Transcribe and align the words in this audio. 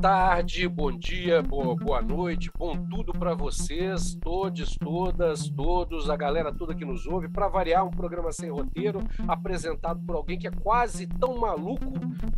Tarde, 0.00 0.68
bom 0.68 0.92
dia, 0.92 1.42
boa, 1.42 1.74
boa 1.74 2.02
noite, 2.02 2.50
bom 2.58 2.76
tudo 2.76 3.12
para 3.12 3.34
vocês, 3.34 4.14
todos, 4.20 4.76
todas, 4.76 5.48
todos, 5.48 6.10
a 6.10 6.16
galera 6.16 6.52
toda 6.52 6.74
que 6.74 6.84
nos 6.84 7.06
ouve. 7.06 7.30
Para 7.30 7.48
variar, 7.48 7.82
um 7.82 7.90
programa 7.90 8.30
sem 8.30 8.50
roteiro, 8.50 9.00
apresentado 9.26 9.98
por 10.04 10.16
alguém 10.16 10.38
que 10.38 10.46
é 10.46 10.50
quase 10.50 11.06
tão 11.06 11.38
maluco 11.38 11.92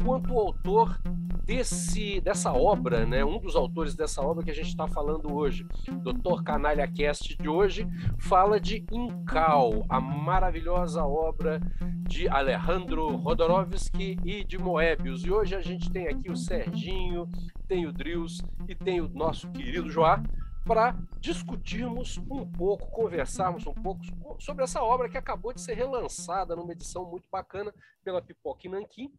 quanto 0.04 0.32
o 0.32 0.38
autor 0.38 1.00
desse, 1.48 2.20
dessa 2.20 2.52
obra, 2.52 3.06
né? 3.06 3.24
Um 3.24 3.38
dos 3.38 3.56
autores 3.56 3.94
dessa 3.94 4.20
obra 4.20 4.44
que 4.44 4.50
a 4.50 4.54
gente 4.54 4.68
está 4.68 4.86
falando 4.86 5.34
hoje, 5.34 5.66
Dr. 6.02 6.42
Canalha 6.44 6.86
Cast 6.86 7.38
de 7.38 7.48
hoje, 7.48 7.88
fala 8.18 8.60
de 8.60 8.84
Incal, 8.92 9.86
a 9.88 9.98
maravilhosa 9.98 11.02
obra 11.02 11.58
de 12.06 12.28
Alejandro 12.28 13.16
Rodorovsky 13.16 14.18
e 14.26 14.44
de 14.44 14.58
Moebius. 14.58 15.24
E 15.24 15.30
hoje 15.30 15.56
a 15.56 15.62
gente 15.62 15.90
tem 15.90 16.06
aqui 16.06 16.30
o 16.30 16.36
Serginho, 16.36 17.26
tem 17.66 17.86
o 17.86 17.92
Drills 17.92 18.44
e 18.68 18.74
tem 18.74 19.00
o 19.00 19.08
nosso 19.08 19.50
querido 19.50 19.88
Joá 19.88 20.22
para 20.66 20.94
discutirmos 21.18 22.18
um 22.30 22.44
pouco, 22.44 22.90
conversarmos 22.90 23.66
um 23.66 23.72
pouco 23.72 24.02
sobre 24.38 24.64
essa 24.64 24.82
obra 24.82 25.08
que 25.08 25.16
acabou 25.16 25.54
de 25.54 25.62
ser 25.62 25.72
relançada 25.72 26.54
numa 26.54 26.72
edição 26.72 27.06
muito 27.06 27.26
bacana 27.32 27.72
pela 28.04 28.20
Pipoca 28.20 28.68
Nanquim 28.68 29.10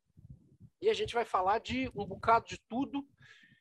e 0.81 0.89
a 0.89 0.93
gente 0.93 1.13
vai 1.13 1.25
falar 1.25 1.59
de 1.59 1.89
um 1.95 2.05
bocado 2.05 2.45
de 2.47 2.59
tudo 2.67 3.05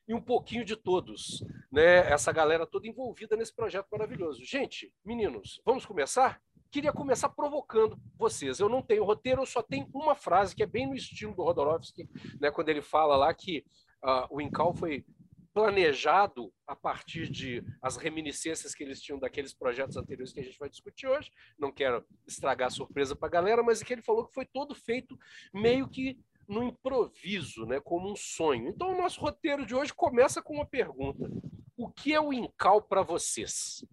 e 0.07 0.13
um 0.13 0.21
pouquinho 0.21 0.65
de 0.65 0.75
todos, 0.75 1.43
né? 1.71 2.11
Essa 2.11 2.31
galera 2.31 2.65
toda 2.65 2.87
envolvida 2.87 3.35
nesse 3.35 3.55
projeto 3.55 3.87
maravilhoso. 3.91 4.43
Gente, 4.43 4.91
meninos, 5.05 5.61
vamos 5.63 5.85
começar? 5.85 6.41
Queria 6.71 6.91
começar 6.91 7.29
provocando 7.29 7.99
vocês. 8.15 8.59
Eu 8.59 8.69
não 8.69 8.81
tenho 8.81 9.03
roteiro, 9.03 9.41
eu 9.41 9.45
só 9.45 9.61
tenho 9.61 9.87
uma 9.93 10.15
frase 10.15 10.55
que 10.55 10.63
é 10.63 10.67
bem 10.67 10.87
no 10.87 10.95
estilo 10.95 11.35
do 11.35 11.43
Rodorovsky, 11.43 12.09
né? 12.39 12.49
Quando 12.49 12.69
ele 12.69 12.81
fala 12.81 13.15
lá 13.15 13.33
que 13.33 13.65
uh, 14.03 14.27
o 14.31 14.41
Incal 14.41 14.73
foi 14.73 15.05
planejado 15.53 16.53
a 16.65 16.75
partir 16.75 17.29
de 17.29 17.63
as 17.81 17.97
reminiscências 17.97 18.73
que 18.73 18.83
eles 18.83 19.01
tinham 19.01 19.19
daqueles 19.19 19.53
projetos 19.53 19.97
anteriores 19.97 20.31
que 20.31 20.39
a 20.39 20.43
gente 20.43 20.57
vai 20.57 20.69
discutir 20.69 21.07
hoje. 21.07 21.31
Não 21.57 21.71
quero 21.71 22.05
estragar 22.27 22.67
a 22.67 22.71
surpresa 22.71 23.15
para 23.15 23.27
a 23.27 23.31
galera, 23.31 23.63
mas 23.63 23.81
é 23.81 23.85
que 23.85 23.93
ele 23.93 24.01
falou 24.01 24.25
que 24.25 24.33
foi 24.33 24.45
todo 24.45 24.73
feito 24.73 25.17
meio 25.53 25.89
que 25.89 26.17
no 26.49 26.63
improviso, 26.63 27.65
né, 27.65 27.79
como 27.79 28.11
um 28.11 28.15
sonho. 28.15 28.67
Então, 28.67 28.91
o 28.91 28.97
nosso 28.97 29.21
roteiro 29.21 29.65
de 29.65 29.75
hoje 29.75 29.93
começa 29.93 30.41
com 30.41 30.55
uma 30.55 30.65
pergunta: 30.65 31.29
O 31.77 31.87
que 31.87 32.13
é 32.13 32.19
o 32.19 32.33
Incal 32.33 32.81
para 32.81 33.03
vocês? 33.03 33.85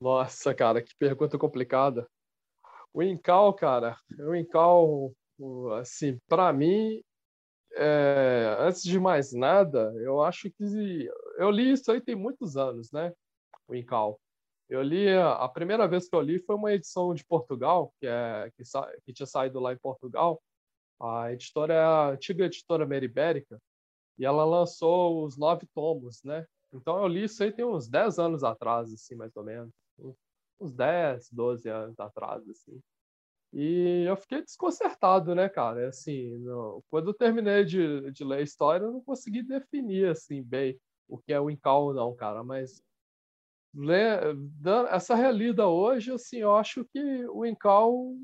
Nossa, 0.00 0.52
cara, 0.52 0.82
que 0.82 0.94
pergunta 0.98 1.38
complicada. 1.38 2.06
O 2.92 3.02
Incal, 3.02 3.54
cara, 3.54 3.96
o 4.18 4.34
Incal, 4.34 5.12
assim, 5.78 6.18
para 6.28 6.52
mim, 6.52 7.02
é, 7.74 8.56
antes 8.58 8.82
de 8.82 8.98
mais 8.98 9.32
nada, 9.32 9.92
eu 9.98 10.22
acho 10.22 10.50
que 10.50 11.08
eu 11.38 11.50
li 11.50 11.72
isso 11.72 11.92
aí 11.92 12.00
tem 12.00 12.16
muitos 12.16 12.56
anos, 12.56 12.90
né? 12.90 13.12
O 13.68 13.74
Incal. 13.74 14.20
Eu 14.68 14.82
li 14.82 15.08
a 15.16 15.48
primeira 15.48 15.86
vez 15.86 16.08
que 16.08 16.16
eu 16.16 16.20
li 16.20 16.40
foi 16.40 16.56
uma 16.56 16.72
edição 16.72 17.14
de 17.14 17.24
Portugal, 17.24 17.94
que 18.00 18.06
é 18.06 18.50
que, 18.56 18.64
que 19.04 19.12
tinha 19.12 19.26
saído 19.26 19.60
lá 19.60 19.72
em 19.72 19.78
Portugal, 19.78 20.42
a 21.00 21.32
editora 21.32 21.74
é 21.74 21.80
a 21.80 22.08
antiga 22.10 22.46
editora 22.46 22.86
Meribérica 22.86 23.60
e 24.18 24.24
ela 24.24 24.44
lançou 24.44 25.24
os 25.24 25.36
nove 25.36 25.66
tomos, 25.74 26.22
né? 26.22 26.46
Então 26.72 27.00
eu 27.00 27.08
li 27.08 27.24
isso 27.24 27.42
aí 27.42 27.52
tem 27.52 27.64
uns 27.64 27.88
10 27.88 28.18
anos 28.18 28.44
atrás, 28.44 28.92
assim, 28.92 29.14
mais 29.14 29.34
ou 29.36 29.44
menos. 29.44 29.72
Uns 30.60 30.72
10, 30.72 31.30
12 31.30 31.68
anos 31.68 31.98
atrás, 31.98 32.48
assim. 32.48 32.80
E 33.52 34.04
eu 34.06 34.16
fiquei 34.16 34.42
desconcertado, 34.42 35.34
né, 35.34 35.48
cara? 35.48 35.88
Assim, 35.88 36.36
no... 36.38 36.82
quando 36.90 37.10
eu 37.10 37.14
terminei 37.14 37.64
de, 37.64 38.10
de 38.10 38.24
ler 38.24 38.38
a 38.38 38.42
história, 38.42 38.84
eu 38.84 38.92
não 38.92 39.00
consegui 39.00 39.42
definir, 39.42 40.08
assim, 40.08 40.42
bem 40.42 40.78
o 41.08 41.18
que 41.18 41.32
é 41.32 41.40
o 41.40 41.50
Incal, 41.50 41.94
não, 41.94 42.14
cara. 42.14 42.42
Mas 42.42 42.82
essa 44.90 45.14
relida 45.14 45.66
hoje, 45.66 46.12
assim, 46.12 46.38
eu 46.38 46.54
acho 46.56 46.84
que 46.86 47.26
o 47.26 47.44
Incal 47.44 48.14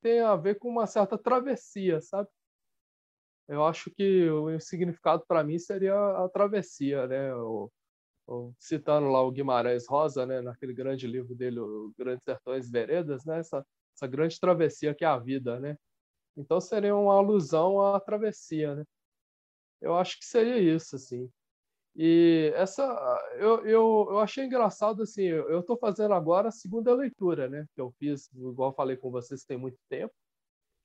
tem 0.00 0.20
a 0.20 0.36
ver 0.36 0.58
com 0.58 0.68
uma 0.68 0.86
certa 0.86 1.18
travessia, 1.18 2.00
sabe? 2.00 2.28
Eu 3.48 3.64
acho 3.64 3.90
que 3.90 4.28
o 4.30 4.60
significado 4.60 5.24
para 5.26 5.42
mim 5.42 5.58
seria 5.58 5.94
a 5.94 6.28
travessia, 6.28 7.06
né? 7.06 7.34
O, 7.34 7.70
o, 8.26 8.52
citando 8.58 9.08
lá 9.08 9.22
o 9.22 9.30
Guimarães 9.30 9.86
Rosa, 9.88 10.26
né? 10.26 10.42
Naquele 10.42 10.74
grande 10.74 11.06
livro 11.06 11.34
dele, 11.34 11.58
o 11.60 11.92
Grandes 11.98 12.24
Sertões 12.24 12.70
Veredas, 12.70 13.24
né? 13.24 13.38
Essa, 13.38 13.66
essa 13.96 14.06
grande 14.06 14.38
travessia 14.38 14.94
que 14.94 15.04
é 15.04 15.08
a 15.08 15.18
vida, 15.18 15.58
né? 15.58 15.78
Então 16.36 16.60
seria 16.60 16.94
uma 16.94 17.14
alusão 17.14 17.80
à 17.80 17.98
travessia, 17.98 18.74
né? 18.74 18.84
Eu 19.80 19.96
acho 19.96 20.18
que 20.18 20.26
seria 20.26 20.58
isso, 20.58 20.96
assim. 20.96 21.30
E 22.00 22.52
essa 22.54 22.84
eu, 23.34 23.66
eu, 23.66 24.06
eu 24.10 24.18
achei 24.20 24.44
engraçado 24.44 25.02
assim, 25.02 25.24
eu 25.24 25.58
estou 25.58 25.76
fazendo 25.76 26.14
agora 26.14 26.48
a 26.48 26.52
segunda 26.52 26.94
leitura, 26.94 27.48
né? 27.48 27.66
Que 27.74 27.80
eu 27.80 27.92
fiz, 27.98 28.30
igual 28.32 28.72
falei 28.72 28.96
com 28.96 29.10
vocês, 29.10 29.44
tem 29.44 29.58
muito 29.58 29.78
tempo. 29.88 30.14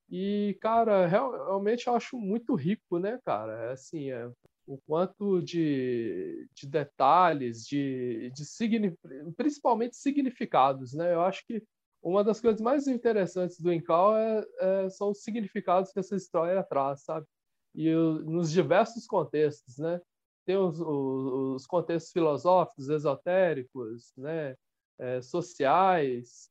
E, 0.09 0.57
cara, 0.59 1.06
realmente 1.06 1.85
eu 1.88 1.96
acho 1.96 2.18
muito 2.18 2.56
rico, 2.56 2.97
né, 2.97 3.19
cara? 3.24 3.53
É 3.69 3.72
assim, 3.74 4.09
é, 4.12 4.28
o 4.66 4.78
quanto 4.88 5.40
de, 5.41 6.47
de 6.56 6.68
detalhes, 6.68 7.63
de, 7.66 8.31
de 8.31 8.44
signi, 8.44 8.97
principalmente 9.38 9.95
significados, 9.95 10.94
né? 10.94 11.13
Eu 11.13 11.22
acho 11.22 11.45
que 11.45 11.63
uma 12.01 12.24
das 12.24 12.41
coisas 12.41 12.59
mais 12.59 12.88
interessantes 12.88 13.59
do 13.59 13.72
Incal 13.72 14.18
é, 14.18 14.45
é, 14.59 14.90
são 14.90 15.12
os 15.12 15.22
significados 15.22 15.91
que 15.91 16.00
essa 16.00 16.16
história 16.16 16.63
traz, 16.63 17.01
sabe? 17.03 17.28
E 17.75 17.91
nos 17.94 18.51
diversos 18.51 19.06
contextos, 19.06 19.78
né? 19.78 20.01
Tem 20.46 20.58
os, 20.58 20.80
os, 20.80 21.56
os 21.56 21.66
contextos 21.66 22.12
filosóficos, 22.12 22.90
esotéricos, 22.90 24.14
né, 24.18 24.56
é, 25.00 25.22
sociais, 25.22 26.50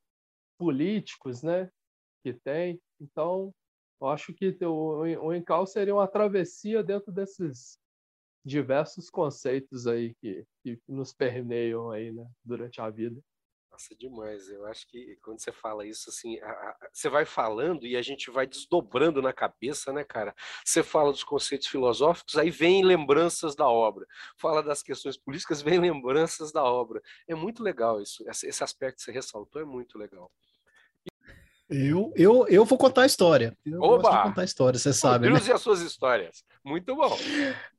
políticos, 0.58 1.42
né, 1.42 1.70
que 2.22 2.32
tem. 2.32 2.80
Então, 3.00 3.54
eu 4.00 4.08
acho 4.08 4.32
que 4.32 4.56
o, 4.64 5.00
o 5.25 5.34
Encal 5.34 5.66
seria 5.66 5.94
uma 5.94 6.08
travessia 6.08 6.82
dentro 6.82 7.12
desses 7.12 7.78
diversos 8.44 9.08
conceitos 9.08 9.86
aí 9.86 10.14
que, 10.20 10.44
que 10.62 10.80
nos 10.88 11.12
permeiam 11.12 11.91
aí, 11.91 12.12
né, 12.12 12.26
durante 12.44 12.80
a 12.80 12.91
vida. 12.91 13.20
Nossa, 13.72 13.94
demais. 13.97 14.50
Eu 14.50 14.66
acho 14.66 14.87
que 14.87 15.16
quando 15.22 15.41
você 15.41 15.50
fala 15.50 15.87
isso, 15.87 16.10
assim, 16.10 16.38
a, 16.41 16.50
a, 16.50 16.77
você 16.93 17.09
vai 17.09 17.25
falando 17.25 17.87
e 17.87 17.97
a 17.97 18.03
gente 18.03 18.31
vai 18.31 18.47
desdobrando 18.47 19.22
na 19.22 19.33
cabeça, 19.33 19.91
né, 19.94 20.05
cara? 20.05 20.34
Você 20.62 20.83
fala 20.83 21.10
dos 21.10 21.25
conceitos 21.25 21.69
filosóficos, 21.69 22.37
aí 22.37 22.50
vem 22.50 22.84
lembranças 22.84 23.56
da 23.56 23.66
obra. 23.66 24.06
Fala 24.37 24.62
das 24.62 24.83
questões 24.83 25.16
políticas, 25.16 25.62
vem 25.62 25.81
lembranças 25.81 26.53
da 26.53 26.62
obra. 26.62 27.00
É 27.27 27.34
muito 27.34 27.62
legal 27.62 28.00
isso. 28.03 28.22
Esse, 28.28 28.47
esse 28.47 28.62
aspecto 28.62 28.97
que 28.97 29.05
você 29.05 29.12
ressaltou 29.12 29.62
é 29.62 29.65
muito 29.65 29.97
legal. 29.97 30.31
Eu, 31.71 32.12
eu, 32.15 32.47
eu 32.49 32.66
vou 32.66 32.77
contar 32.77 33.03
a 33.03 33.06
história. 33.06 33.56
Eu 33.65 33.81
Oba! 33.81 34.03
gosto 34.03 34.16
de 34.19 34.22
contar 34.25 34.43
a 34.43 34.44
história, 34.44 34.78
você 34.78 34.93
sabe. 34.93 35.31
Né? 35.31 35.41
e 35.43 35.53
as 35.53 35.62
suas 35.62 35.81
histórias. 35.81 36.44
Muito 36.62 36.94
bom. 36.94 37.16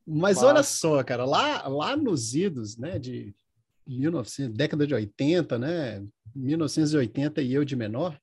Mas, 0.08 0.38
Mas 0.38 0.44
olha 0.44 0.64
só, 0.64 1.04
cara, 1.04 1.24
lá, 1.24 1.68
lá 1.68 1.96
nos 1.96 2.34
idos, 2.34 2.76
né, 2.78 2.98
de 2.98 3.36
1900, 3.88 4.56
década 4.56 4.88
de 4.88 4.94
80, 4.94 5.58
né? 5.58 6.06
1980 6.36 7.42
e 7.42 7.54
eu 7.54 7.64
de 7.64 7.76
menor, 7.76 8.18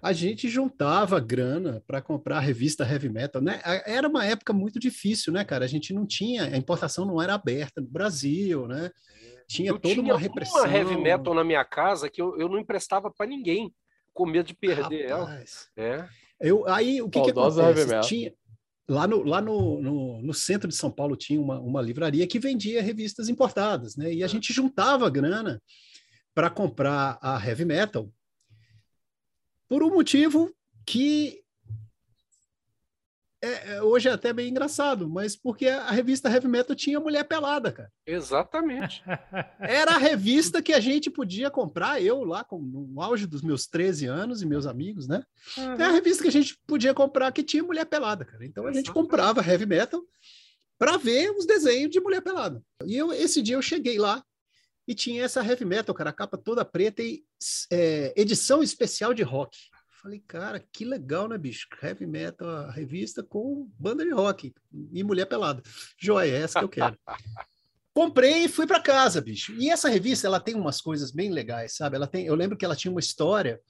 a 0.00 0.12
gente 0.12 0.48
juntava 0.48 1.18
grana 1.18 1.82
para 1.86 2.02
comprar 2.02 2.38
a 2.38 2.40
revista 2.40 2.84
Heavy 2.84 3.08
Metal, 3.08 3.42
né? 3.42 3.60
Era 3.86 4.08
uma 4.08 4.24
época 4.24 4.52
muito 4.52 4.78
difícil, 4.78 5.32
né, 5.32 5.44
cara? 5.44 5.64
A 5.64 5.68
gente 5.68 5.92
não 5.92 6.06
tinha, 6.06 6.44
a 6.44 6.56
importação 6.56 7.04
não 7.04 7.20
era 7.20 7.34
aberta 7.34 7.80
no 7.80 7.88
Brasil, 7.88 8.66
né? 8.66 8.90
Tinha 9.48 9.70
eu 9.70 9.78
toda 9.78 9.94
tinha 9.94 10.04
uma 10.04 10.18
repressão. 10.18 10.64
uma 10.64 10.74
Heavy 10.74 10.96
Metal 10.96 11.34
na 11.34 11.44
minha 11.44 11.64
casa 11.64 12.08
que 12.08 12.20
eu, 12.20 12.38
eu 12.38 12.48
não 12.48 12.58
emprestava 12.58 13.10
para 13.10 13.26
ninguém, 13.26 13.72
com 14.12 14.26
medo 14.26 14.46
de 14.46 14.54
perder 14.54 15.10
Rapaz. 15.10 15.68
ela. 15.76 15.88
É. 15.88 16.08
Eu, 16.40 16.68
aí 16.68 17.00
o 17.00 17.08
que, 17.08 17.20
que 17.20 17.30
acontece? 17.30 18.00
Tinha, 18.08 18.34
Lá, 18.88 19.06
no, 19.06 19.22
lá 19.22 19.40
no, 19.40 19.80
no, 19.80 20.22
no, 20.22 20.34
centro 20.34 20.68
de 20.68 20.74
São 20.74 20.90
Paulo 20.90 21.16
tinha 21.16 21.40
uma, 21.40 21.60
uma 21.60 21.80
livraria 21.80 22.26
que 22.26 22.38
vendia 22.38 22.82
revistas 22.82 23.28
importadas, 23.28 23.96
né? 23.96 24.12
E 24.12 24.22
a 24.22 24.26
é. 24.26 24.28
gente 24.28 24.52
juntava 24.52 25.08
grana 25.08 25.62
para 26.34 26.50
comprar 26.50 27.18
a 27.22 27.44
heavy 27.46 27.64
metal 27.64 28.10
por 29.68 29.82
um 29.82 29.90
motivo 29.90 30.54
que 30.84 31.41
é, 33.42 33.74
é, 33.74 33.82
hoje 33.82 34.08
é 34.08 34.12
até 34.12 34.32
bem 34.32 34.48
engraçado, 34.48 35.10
mas 35.10 35.34
porque 35.34 35.66
a 35.66 35.90
revista 35.90 36.30
Heavy 36.30 36.46
Metal 36.46 36.76
tinha 36.76 37.00
mulher 37.00 37.24
pelada, 37.24 37.72
cara. 37.72 37.90
Exatamente. 38.06 39.02
Era 39.58 39.96
a 39.96 39.98
revista 39.98 40.62
que 40.62 40.72
a 40.72 40.78
gente 40.78 41.10
podia 41.10 41.50
comprar, 41.50 42.00
eu 42.00 42.22
lá 42.22 42.44
com, 42.44 42.60
no 42.60 43.02
auge 43.02 43.26
dos 43.26 43.42
meus 43.42 43.66
13 43.66 44.06
anos 44.06 44.42
e 44.42 44.46
meus 44.46 44.64
amigos, 44.64 45.08
né? 45.08 45.24
Uhum. 45.58 45.74
É 45.74 45.84
a 45.84 45.90
revista 45.90 46.22
que 46.22 46.28
a 46.28 46.32
gente 46.32 46.56
podia 46.68 46.94
comprar 46.94 47.32
que 47.32 47.42
tinha 47.42 47.64
mulher 47.64 47.84
pelada, 47.84 48.24
cara. 48.24 48.46
Então 48.46 48.64
a 48.64 48.72
gente 48.72 48.92
comprava 48.92 49.44
Heavy 49.44 49.66
Metal 49.66 50.00
para 50.78 50.96
ver 50.96 51.30
os 51.30 51.44
desenhos 51.44 51.90
de 51.90 52.00
mulher 52.00 52.22
pelada. 52.22 52.62
E 52.86 52.96
eu, 52.96 53.12
esse 53.12 53.42
dia 53.42 53.56
eu 53.56 53.62
cheguei 53.62 53.98
lá 53.98 54.24
e 54.86 54.94
tinha 54.94 55.24
essa 55.24 55.44
Heavy 55.44 55.64
Metal, 55.64 55.92
cara, 55.92 56.10
a 56.10 56.12
capa 56.12 56.38
toda 56.38 56.64
preta 56.64 57.02
e 57.02 57.24
é, 57.72 58.12
edição 58.16 58.62
especial 58.62 59.12
de 59.12 59.24
rock 59.24 59.56
Falei, 60.02 60.18
cara, 60.26 60.58
que 60.58 60.84
legal, 60.84 61.28
né, 61.28 61.38
bicho? 61.38 61.68
Heavy 61.80 62.08
Metal, 62.08 62.48
a 62.48 62.72
revista 62.72 63.22
com 63.22 63.70
banda 63.78 64.04
de 64.04 64.10
rock 64.10 64.52
e 64.92 65.04
mulher 65.04 65.26
pelada. 65.26 65.62
Joia, 65.96 66.32
é 66.32 66.42
essa 66.42 66.58
que 66.58 66.64
eu 66.64 66.68
quero. 66.68 66.98
Comprei 67.94 68.44
e 68.44 68.48
fui 68.48 68.66
para 68.66 68.82
casa, 68.82 69.20
bicho. 69.20 69.52
E 69.52 69.70
essa 69.70 69.88
revista, 69.88 70.26
ela 70.26 70.40
tem 70.40 70.56
umas 70.56 70.80
coisas 70.80 71.12
bem 71.12 71.30
legais, 71.30 71.76
sabe? 71.76 71.94
Ela 71.94 72.08
tem, 72.08 72.26
eu 72.26 72.34
lembro 72.34 72.56
que 72.56 72.64
ela 72.64 72.74
tinha 72.74 72.90
uma 72.90 72.98
história 72.98 73.60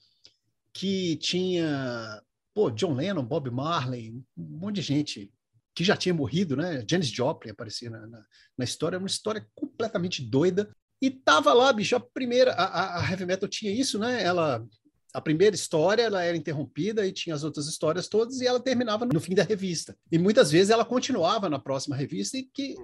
que 0.73 1.17
tinha, 1.17 2.19
pô, 2.51 2.71
John 2.71 2.95
Lennon, 2.95 3.23
Bob 3.23 3.51
Marley, 3.51 4.11
um 4.35 4.57
monte 4.57 4.77
de 4.77 4.81
gente 4.81 5.31
que 5.75 5.83
já 5.83 5.95
tinha 5.95 6.15
morrido, 6.15 6.55
né? 6.55 6.83
Janis 6.89 7.09
Joplin 7.09 7.51
aparecia 7.51 7.91
na, 7.91 8.07
na, 8.07 8.25
na 8.57 8.65
história, 8.65 8.97
uma 8.97 9.07
história 9.07 9.47
completamente 9.53 10.23
doida. 10.23 10.73
E 10.99 11.11
tava 11.11 11.53
lá, 11.53 11.71
bicho, 11.71 11.95
a 11.95 11.99
primeira, 11.99 12.53
a, 12.53 13.01
a 13.01 13.11
Heavy 13.11 13.27
Metal 13.27 13.47
tinha 13.47 13.71
isso, 13.71 13.99
né? 13.99 14.23
Ela 14.23 14.65
a 15.13 15.21
primeira 15.21 15.55
história 15.55 16.03
ela 16.03 16.23
era 16.23 16.35
interrompida 16.35 17.05
e 17.05 17.11
tinha 17.11 17.35
as 17.35 17.43
outras 17.43 17.67
histórias 17.67 18.07
todas 18.07 18.41
e 18.41 18.47
ela 18.47 18.59
terminava 18.59 19.05
no 19.05 19.19
fim 19.19 19.35
da 19.35 19.43
revista. 19.43 19.95
E 20.11 20.17
muitas 20.17 20.49
vezes 20.49 20.71
ela 20.71 20.83
continuava 20.83 21.47
na 21.49 21.59
próxima 21.59 21.95
revista 21.95 22.37
e 22.37 22.43
que 22.43 22.75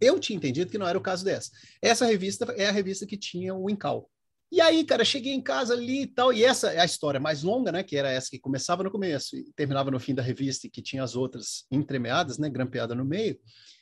eu 0.00 0.18
tinha 0.18 0.36
entendido 0.36 0.70
que 0.70 0.78
não 0.78 0.88
era 0.88 0.98
o 0.98 1.02
caso 1.02 1.24
dessa. 1.24 1.50
Essa 1.80 2.04
revista 2.04 2.52
é 2.56 2.66
a 2.66 2.72
revista 2.72 3.06
que 3.06 3.16
tinha 3.16 3.54
o 3.54 3.70
Incal. 3.70 4.10
E 4.50 4.60
aí, 4.60 4.84
cara, 4.84 5.02
cheguei 5.02 5.32
em 5.32 5.40
casa 5.40 5.72
ali 5.72 6.02
e 6.02 6.06
tal, 6.06 6.30
e 6.30 6.44
essa 6.44 6.70
é 6.72 6.80
a 6.80 6.84
história 6.84 7.18
mais 7.18 7.42
longa, 7.42 7.72
né, 7.72 7.82
que 7.82 7.96
era 7.96 8.10
essa 8.10 8.28
que 8.28 8.38
começava 8.38 8.82
no 8.82 8.90
começo 8.90 9.34
e 9.34 9.50
terminava 9.56 9.90
no 9.90 9.98
fim 9.98 10.14
da 10.14 10.22
revista 10.22 10.66
e 10.66 10.70
que 10.70 10.82
tinha 10.82 11.02
as 11.02 11.16
outras 11.16 11.64
entremeadas, 11.70 12.36
né, 12.36 12.50
grampeada 12.50 12.94
no 12.94 13.02
meio. 13.02 13.38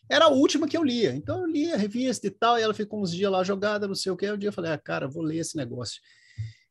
Era 0.09 0.27
a 0.27 0.29
última 0.29 0.69
que 0.69 0.77
eu 0.77 0.85
lia. 0.85 1.12
Então 1.12 1.41
eu 1.41 1.47
lia 1.47 1.75
a 1.75 1.79
revista 1.79 2.27
e 2.27 2.31
tal, 2.31 2.56
e 2.56 2.62
ela 2.62 2.75
ficou 2.75 3.03
uns 3.03 3.11
dias 3.11 3.32
lá 3.32 3.43
jogada, 3.43 3.88
não 3.88 3.97
sei 3.97 4.12
o 4.12 4.17
que. 4.17 4.31
Um 4.31 4.38
dia 4.38 4.50
eu 4.50 4.53
falei: 4.53 4.71
"Ah, 4.71 4.79
cara, 4.79 5.09
vou 5.09 5.23
ler 5.23 5.38
esse 5.38 5.56
negócio". 5.56 6.00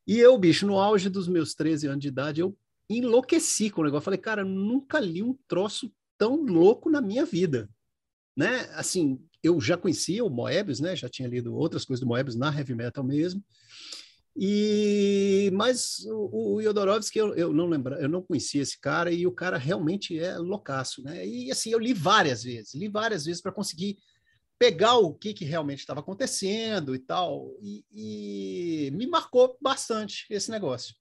E 0.09 0.17
eu, 0.17 0.35
bicho, 0.39 0.65
no 0.65 0.79
auge 0.79 1.07
dos 1.07 1.27
meus 1.27 1.53
13 1.53 1.85
anos 1.85 2.01
de 2.01 2.07
idade, 2.07 2.41
eu 2.41 2.57
enlouqueci 2.89 3.69
com 3.69 3.81
o 3.81 3.83
negócio. 3.83 4.05
Falei: 4.05 4.19
"Cara, 4.19 4.43
nunca 4.43 4.99
li 4.99 5.21
um 5.21 5.37
troço 5.47 5.93
tão 6.17 6.43
louco 6.43 6.89
na 6.89 6.99
minha 6.99 7.23
vida". 7.23 7.69
Né? 8.35 8.61
Assim, 8.73 9.23
eu 9.43 9.61
já 9.61 9.77
conhecia 9.77 10.25
o 10.25 10.29
Moebius, 10.29 10.79
né? 10.79 10.95
Já 10.95 11.07
tinha 11.07 11.27
lido 11.27 11.55
outras 11.55 11.85
coisas 11.85 12.01
do 12.01 12.07
Moebius 12.07 12.35
na 12.35 12.51
heavy 12.51 12.73
metal 12.73 13.03
mesmo. 13.03 13.43
E 14.35 15.51
mas 15.53 15.99
o, 16.07 16.55
o 16.55 16.59
Yodorovsky 16.61 17.19
eu, 17.19 17.35
eu 17.35 17.53
não 17.53 17.67
lembro, 17.67 17.93
eu 17.93 18.09
não 18.09 18.23
conhecia 18.23 18.63
esse 18.63 18.81
cara 18.81 19.11
e 19.11 19.27
o 19.27 19.31
cara 19.31 19.59
realmente 19.59 20.17
é 20.17 20.39
loucaço, 20.39 21.03
né? 21.03 21.23
E 21.23 21.51
assim 21.51 21.69
eu 21.69 21.77
li 21.77 21.93
várias 21.93 22.41
vezes, 22.41 22.73
li 22.73 22.87
várias 22.87 23.25
vezes 23.25 23.43
para 23.43 23.51
conseguir 23.51 23.99
pegar 24.59 24.97
o 24.97 25.13
que, 25.13 25.33
que 25.33 25.45
realmente 25.45 25.79
estava 25.79 26.01
acontecendo 26.01 26.93
e 26.93 26.99
tal, 26.99 27.55
e, 27.61 27.85
e, 27.89 28.91
me 28.91 29.07
marcou 29.07 29.57
bastante 29.61 30.25
esse 30.29 30.51
negócio. 30.51 30.93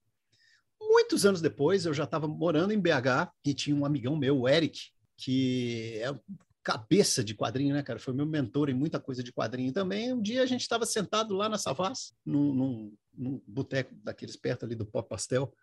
Muitos 0.81 1.25
anos 1.25 1.41
depois, 1.41 1.85
eu 1.85 1.93
já 1.93 2.05
estava 2.05 2.25
morando 2.25 2.71
em 2.71 2.79
BH 2.79 3.29
e 3.45 3.53
tinha 3.53 3.75
um 3.75 3.85
amigão 3.85 4.15
meu, 4.15 4.39
o 4.39 4.47
Eric, 4.47 4.79
que 5.17 5.99
é 6.01 6.17
cabeça 6.63 7.21
de 7.21 7.35
quadrinho, 7.35 7.73
né, 7.73 7.83
cara? 7.83 7.99
Foi 7.99 8.13
meu 8.13 8.25
mentor 8.25 8.69
em 8.69 8.73
muita 8.73 8.99
coisa 8.99 9.21
de 9.21 9.33
quadrinho 9.33 9.73
também. 9.73 10.13
Um 10.13 10.21
dia 10.21 10.41
a 10.41 10.45
gente 10.45 10.61
estava 10.61 10.85
sentado 10.85 11.35
lá 11.35 11.49
na 11.49 11.57
Savas, 11.57 12.13
num, 12.25 12.53
num, 12.53 12.93
num 13.13 13.41
boteco 13.45 13.93
daqueles 14.03 14.37
perto 14.37 14.65
ali 14.65 14.75
do 14.75 14.85
Pop 14.85 15.09
Pastel, 15.09 15.53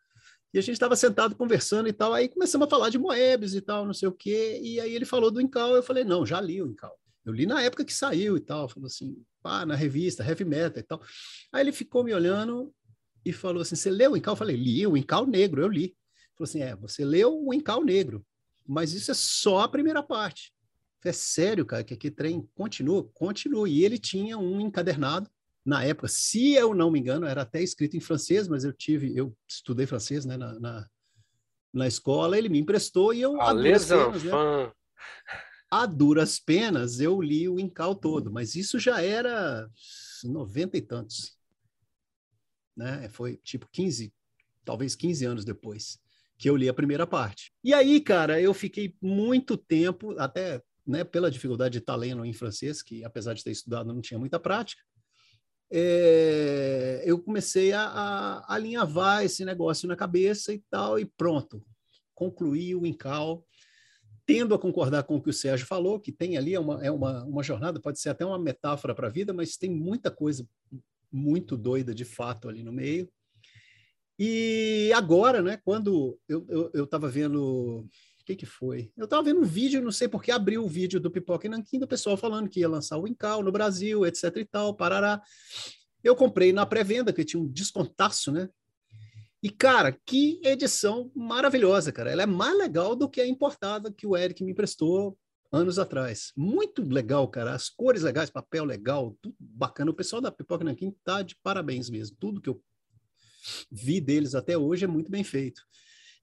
e 0.52 0.58
a 0.58 0.62
gente 0.62 0.74
estava 0.74 0.96
sentado 0.96 1.34
conversando 1.34 1.88
e 1.88 1.92
tal. 1.92 2.12
Aí 2.12 2.28
começamos 2.28 2.66
a 2.66 2.70
falar 2.70 2.90
de 2.90 2.98
Moebius 2.98 3.54
e 3.54 3.60
tal, 3.62 3.86
não 3.86 3.94
sei 3.94 4.08
o 4.08 4.12
quê. 4.12 4.60
E 4.62 4.80
aí 4.80 4.94
ele 4.94 5.04
falou 5.04 5.30
do 5.30 5.40
Incal. 5.40 5.74
Eu 5.74 5.82
falei, 5.82 6.04
não, 6.04 6.26
já 6.26 6.40
li 6.40 6.60
o 6.60 6.66
Incal. 6.66 6.98
Eu 7.26 7.32
li 7.32 7.44
na 7.44 7.60
época 7.60 7.84
que 7.84 7.92
saiu 7.92 8.36
e 8.36 8.40
tal. 8.40 8.68
Falou 8.68 8.86
assim, 8.86 9.22
pá, 9.42 9.66
na 9.66 9.74
revista, 9.74 10.24
Heavy 10.24 10.44
Metal 10.44 10.78
e 10.78 10.82
tal. 10.82 11.02
Aí 11.52 11.62
ele 11.62 11.72
ficou 11.72 12.04
me 12.04 12.14
olhando 12.14 12.72
e 13.24 13.32
falou 13.32 13.62
assim: 13.62 13.74
Você 13.74 13.90
leu 13.90 14.12
o 14.12 14.16
Incal? 14.16 14.32
Eu 14.32 14.38
falei: 14.38 14.56
Li, 14.56 14.86
o 14.86 14.96
Incal 14.96 15.26
Negro, 15.26 15.60
eu 15.60 15.68
li. 15.68 15.84
Ele 15.84 15.94
falou 16.36 16.48
assim: 16.48 16.62
É, 16.62 16.76
você 16.76 17.04
leu 17.04 17.36
o 17.36 17.52
Incal 17.52 17.84
Negro, 17.84 18.24
mas 18.64 18.92
isso 18.92 19.10
é 19.10 19.14
só 19.14 19.60
a 19.60 19.68
primeira 19.68 20.02
parte. 20.02 20.54
É 21.04 21.12
sério, 21.12 21.64
cara, 21.64 21.84
que 21.84 21.94
aqui 21.94 22.10
trem 22.10 22.48
continua? 22.54 23.08
Continua. 23.14 23.68
E 23.68 23.84
ele 23.84 23.96
tinha 23.96 24.36
um 24.36 24.60
encadernado 24.60 25.30
na 25.64 25.84
época, 25.84 26.08
se 26.08 26.54
eu 26.54 26.74
não 26.74 26.90
me 26.90 27.00
engano, 27.00 27.26
era 27.26 27.42
até 27.42 27.60
escrito 27.60 27.96
em 27.96 28.00
francês, 28.00 28.46
mas 28.46 28.64
eu 28.64 28.72
tive, 28.72 29.16
eu 29.16 29.36
estudei 29.48 29.84
francês, 29.84 30.24
né, 30.24 30.36
na, 30.36 30.58
na, 30.60 30.88
na 31.74 31.86
escola, 31.88 32.38
ele 32.38 32.48
me 32.48 32.60
emprestou 32.60 33.12
e 33.12 33.20
eu... 33.20 33.40
A, 33.40 33.52
né, 33.52 34.72
a 35.70 35.86
duras 35.86 36.38
penas, 36.38 37.00
eu 37.00 37.20
li 37.20 37.48
o 37.48 37.58
Incal 37.58 37.94
todo, 37.94 38.32
mas 38.32 38.54
isso 38.54 38.78
já 38.78 39.02
era 39.02 39.68
noventa 40.24 40.76
e 40.76 40.80
tantos, 40.80 41.36
né, 42.76 43.08
foi 43.08 43.36
tipo 43.38 43.68
15, 43.72 44.12
talvez 44.64 44.94
15 44.94 45.24
anos 45.24 45.44
depois 45.44 45.98
que 46.38 46.50
eu 46.50 46.56
li 46.56 46.68
a 46.68 46.74
primeira 46.74 47.06
parte. 47.06 47.52
E 47.64 47.72
aí, 47.72 48.00
cara, 48.00 48.40
eu 48.40 48.52
fiquei 48.52 48.94
muito 49.00 49.56
tempo, 49.56 50.18
até 50.18 50.62
né, 50.86 51.02
pela 51.02 51.30
dificuldade 51.30 51.72
de 51.72 51.78
estar 51.78 51.96
lendo 51.96 52.24
em 52.24 52.32
francês, 52.32 52.82
que 52.82 53.02
apesar 53.04 53.34
de 53.34 53.42
ter 53.42 53.50
estudado 53.50 53.92
não 53.92 54.00
tinha 54.00 54.18
muita 54.18 54.38
prática, 54.38 54.82
é, 55.70 57.02
eu 57.04 57.18
comecei 57.18 57.72
a, 57.72 57.82
a, 57.82 58.54
alinhavar 58.54 59.24
esse 59.24 59.44
negócio 59.44 59.88
na 59.88 59.96
cabeça 59.96 60.52
e 60.52 60.62
tal, 60.70 60.98
e 60.98 61.04
pronto, 61.04 61.64
concluí 62.14 62.74
o 62.74 62.86
Incal, 62.86 63.44
tendo 64.26 64.54
a 64.54 64.58
concordar 64.58 65.04
com 65.04 65.16
o 65.16 65.22
que 65.22 65.30
o 65.30 65.32
Sérgio 65.32 65.66
falou, 65.66 66.00
que 66.00 66.10
tem 66.10 66.36
ali 66.36 66.54
é 66.54 66.60
uma, 66.60 66.84
é 66.84 66.90
uma, 66.90 67.24
uma 67.24 67.42
jornada, 67.42 67.80
pode 67.80 68.00
ser 68.00 68.10
até 68.10 68.26
uma 68.26 68.38
metáfora 68.38 68.94
para 68.94 69.06
a 69.06 69.10
vida, 69.10 69.32
mas 69.32 69.56
tem 69.56 69.70
muita 69.70 70.10
coisa 70.10 70.46
muito 71.10 71.56
doida 71.56 71.94
de 71.94 72.04
fato 72.04 72.48
ali 72.48 72.62
no 72.62 72.72
meio. 72.72 73.08
E 74.18 74.90
agora, 74.94 75.42
né, 75.42 75.58
quando 75.64 76.18
eu 76.28 76.84
estava 76.84 77.06
eu, 77.06 77.08
eu 77.08 77.12
vendo 77.12 77.88
que 78.26 78.34
que 78.34 78.44
foi? 78.44 78.90
Eu 78.96 79.04
estava 79.04 79.22
vendo 79.22 79.40
um 79.40 79.44
vídeo, 79.44 79.80
não 79.80 79.92
sei 79.92 80.08
porque 80.08 80.32
abriu 80.32 80.64
o 80.64 80.68
vídeo 80.68 80.98
do 80.98 81.10
Pipoca 81.10 81.46
e 81.46 81.50
Nanquim, 81.50 81.78
do 81.78 81.86
pessoal 81.86 82.16
falando 82.16 82.48
que 82.48 82.60
ia 82.60 82.68
lançar 82.68 82.98
o 82.98 83.06
Incal 83.06 83.40
no 83.42 83.52
Brasil, 83.52 84.04
etc 84.04 84.36
e 84.36 84.44
tal, 84.44 84.74
parará. 84.74 85.22
Eu 86.02 86.16
comprei 86.16 86.52
na 86.52 86.66
pré-venda, 86.66 87.12
que 87.12 87.24
tinha 87.24 87.40
um 87.40 87.46
descontaço, 87.46 88.32
né? 88.32 88.50
E, 89.42 89.50
cara, 89.50 89.92
que 89.92 90.40
edição 90.42 91.10
maravilhosa, 91.14 91.92
cara. 91.92 92.10
Ela 92.10 92.22
é 92.22 92.26
mais 92.26 92.56
legal 92.56 92.96
do 92.96 93.08
que 93.08 93.20
a 93.20 93.26
importada 93.26 93.92
que 93.92 94.06
o 94.06 94.16
Eric 94.16 94.42
me 94.42 94.52
emprestou 94.52 95.16
anos 95.52 95.78
atrás. 95.78 96.32
Muito 96.36 96.82
legal, 96.82 97.28
cara. 97.28 97.54
As 97.54 97.68
cores 97.68 98.02
legais, 98.02 98.30
papel 98.30 98.64
legal, 98.64 99.16
tudo 99.20 99.36
bacana. 99.38 99.90
O 99.90 99.94
pessoal 99.94 100.20
da 100.20 100.32
Pipoca 100.32 100.64
Nanquim 100.64 100.94
tá 101.04 101.22
de 101.22 101.36
parabéns 101.42 101.88
mesmo. 101.90 102.16
Tudo 102.18 102.40
que 102.40 102.48
eu 102.48 102.60
vi 103.70 104.00
deles 104.00 104.34
até 104.34 104.56
hoje 104.56 104.84
é 104.84 104.88
muito 104.88 105.10
bem 105.10 105.22
feito. 105.22 105.62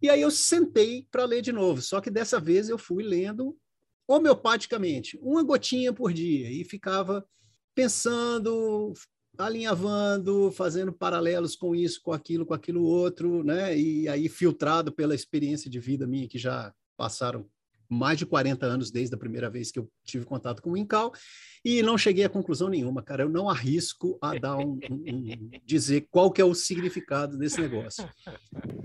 E 0.01 0.09
aí 0.09 0.21
eu 0.21 0.29
sentei 0.29 1.07
para 1.09 1.23
ler 1.23 1.41
de 1.41 1.53
novo, 1.53 1.81
só 1.81 2.01
que 2.01 2.11
dessa 2.11 2.39
vez 2.39 2.67
eu 2.67 2.77
fui 2.77 3.03
lendo 3.03 3.57
homeopaticamente, 4.05 5.17
uma 5.21 5.41
gotinha 5.43 5.93
por 5.93 6.11
dia, 6.11 6.51
e 6.51 6.65
ficava 6.65 7.25
pensando, 7.73 8.93
alinhavando, 9.37 10.51
fazendo 10.51 10.93
paralelos 10.93 11.55
com 11.55 11.75
isso, 11.75 12.01
com 12.01 12.13
aquilo, 12.13 12.45
com 12.45 12.53
aquilo 12.53 12.83
outro, 12.83 13.43
né? 13.43 13.77
E 13.77 14.07
aí 14.07 14.29
filtrado 14.29 14.91
pela 14.91 15.15
experiência 15.15 15.69
de 15.69 15.79
vida 15.79 16.05
minha 16.05 16.27
que 16.27 16.37
já 16.37 16.73
passaram 16.95 17.45
mais 17.89 18.17
de 18.17 18.25
40 18.25 18.65
anos 18.65 18.91
desde 18.91 19.13
a 19.13 19.17
primeira 19.17 19.49
vez 19.49 19.71
que 19.71 19.79
eu 19.79 19.89
tive 20.03 20.25
contato 20.25 20.61
com 20.61 20.71
o 20.71 20.77
Incal 20.77 21.13
e 21.63 21.81
não 21.83 21.97
cheguei 21.97 22.23
a 22.23 22.29
conclusão 22.29 22.69
nenhuma, 22.69 23.03
cara. 23.03 23.23
Eu 23.23 23.29
não 23.29 23.49
arrisco 23.49 24.17
a 24.21 24.37
dar 24.37 24.57
um, 24.57 24.79
um, 24.89 25.03
um 25.07 25.51
dizer 25.63 26.07
qual 26.09 26.31
que 26.31 26.41
é 26.41 26.45
o 26.45 26.55
significado 26.55 27.37
desse 27.37 27.61
negócio, 27.61 28.07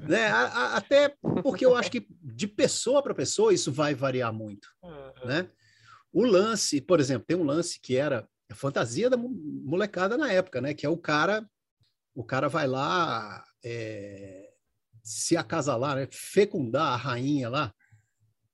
né? 0.06 0.28
A, 0.28 0.44
a, 0.46 0.76
até 0.76 1.14
porque 1.42 1.64
eu 1.64 1.74
acho 1.74 1.90
que 1.90 2.06
de 2.22 2.46
pessoa 2.46 3.02
para 3.02 3.14
pessoa 3.14 3.52
isso 3.52 3.72
vai 3.72 3.94
variar 3.94 4.32
muito, 4.32 4.68
né? 5.24 5.48
O 6.12 6.24
lance, 6.24 6.80
por 6.80 7.00
exemplo, 7.00 7.26
tem 7.26 7.36
um 7.36 7.44
lance 7.44 7.78
que 7.80 7.96
era 7.96 8.26
a 8.50 8.54
fantasia 8.54 9.10
da 9.10 9.16
molecada 9.16 10.16
na 10.16 10.32
época, 10.32 10.60
né? 10.60 10.74
Que 10.74 10.86
é 10.86 10.88
o 10.88 10.96
cara, 10.96 11.48
o 12.14 12.24
cara 12.24 12.48
vai 12.48 12.66
lá 12.66 13.44
é, 13.64 14.50
se 15.02 15.36
acasalar, 15.36 15.96
né? 15.96 16.08
fecundar 16.10 16.92
a 16.92 16.96
rainha 16.96 17.48
lá 17.48 17.74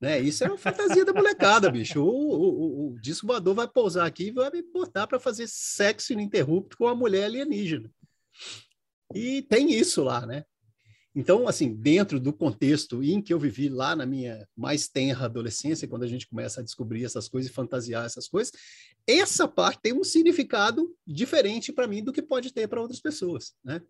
né? 0.05 0.21
Isso 0.21 0.45
é 0.45 0.49
uma 0.49 0.59
fantasia 0.59 1.03
da 1.03 1.15
molecada, 1.15 1.71
bicho. 1.71 2.03
O, 2.03 2.07
o, 2.07 2.91
o, 2.93 3.01
disco 3.01 3.27
voador 3.27 3.55
vai 3.55 3.67
pousar 3.67 4.07
aqui 4.07 4.25
e 4.25 4.33
vai 4.33 4.51
me 4.51 4.63
botar 4.63 5.07
para 5.07 5.19
fazer 5.19 5.47
sexo 5.49 6.13
ininterrupto 6.13 6.77
com 6.77 6.87
a 6.87 6.95
mulher 6.95 7.25
alienígena. 7.25 7.91
E 9.15 9.41
tem 9.43 9.73
isso 9.73 10.05
lá, 10.05 10.27
né? 10.27 10.45
Então, 11.15 11.47
assim, 11.47 11.73
dentro 11.73 12.19
do 12.19 12.33
contexto 12.33 13.03
em 13.03 13.23
que 13.23 13.33
eu 13.33 13.39
vivi 13.39 13.69
lá 13.69 13.95
na 13.95 14.05
minha 14.05 14.47
mais 14.57 14.89
tenra 14.89 15.27
adolescência, 15.27 15.87
quando 15.87 16.03
a 16.03 16.09
gente 16.09 16.27
começa 16.27 16.61
a 16.61 16.65
descobrir 16.65 17.05
essas 17.05 17.29
coisas 17.29 17.51
e 17.51 17.55
fantasiar 17.55 18.05
essas 18.05 18.27
coisas, 18.27 18.53
essa 19.07 19.47
parte 19.47 19.81
tem 19.81 19.93
um 19.93 20.03
significado 20.03 20.93
diferente 21.07 21.73
para 21.73 21.87
mim 21.87 22.03
do 22.03 22.13
que 22.13 22.23
pode 22.23 22.53
ter 22.53 22.67
para 22.67 22.81
outras 22.81 23.01
pessoas, 23.01 23.55
né? 23.63 23.81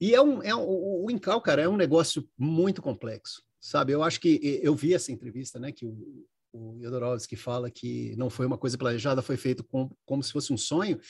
E 0.00 0.14
é 0.14 0.20
um, 0.20 0.42
é 0.42 0.54
um, 0.54 1.04
o 1.04 1.10
Incal, 1.10 1.40
cara, 1.40 1.62
é 1.62 1.68
um 1.68 1.76
negócio 1.76 2.28
muito 2.36 2.82
complexo 2.82 3.42
sabe? 3.62 3.92
Eu 3.92 4.02
acho 4.02 4.20
que 4.20 4.60
eu 4.60 4.74
vi 4.74 4.92
essa 4.92 5.12
entrevista, 5.12 5.58
né, 5.60 5.70
que 5.70 5.86
o, 5.86 6.26
o 6.52 6.78
Jodorowsky 6.80 7.34
fala 7.34 7.70
que 7.70 8.14
não 8.16 8.28
foi 8.28 8.46
uma 8.46 8.58
coisa 8.58 8.76
planejada, 8.76 9.22
foi 9.22 9.36
feito 9.36 9.64
com, 9.64 9.90
como 10.04 10.22
se 10.22 10.32
fosse 10.32 10.52
um 10.52 10.56
sonho. 10.56 11.00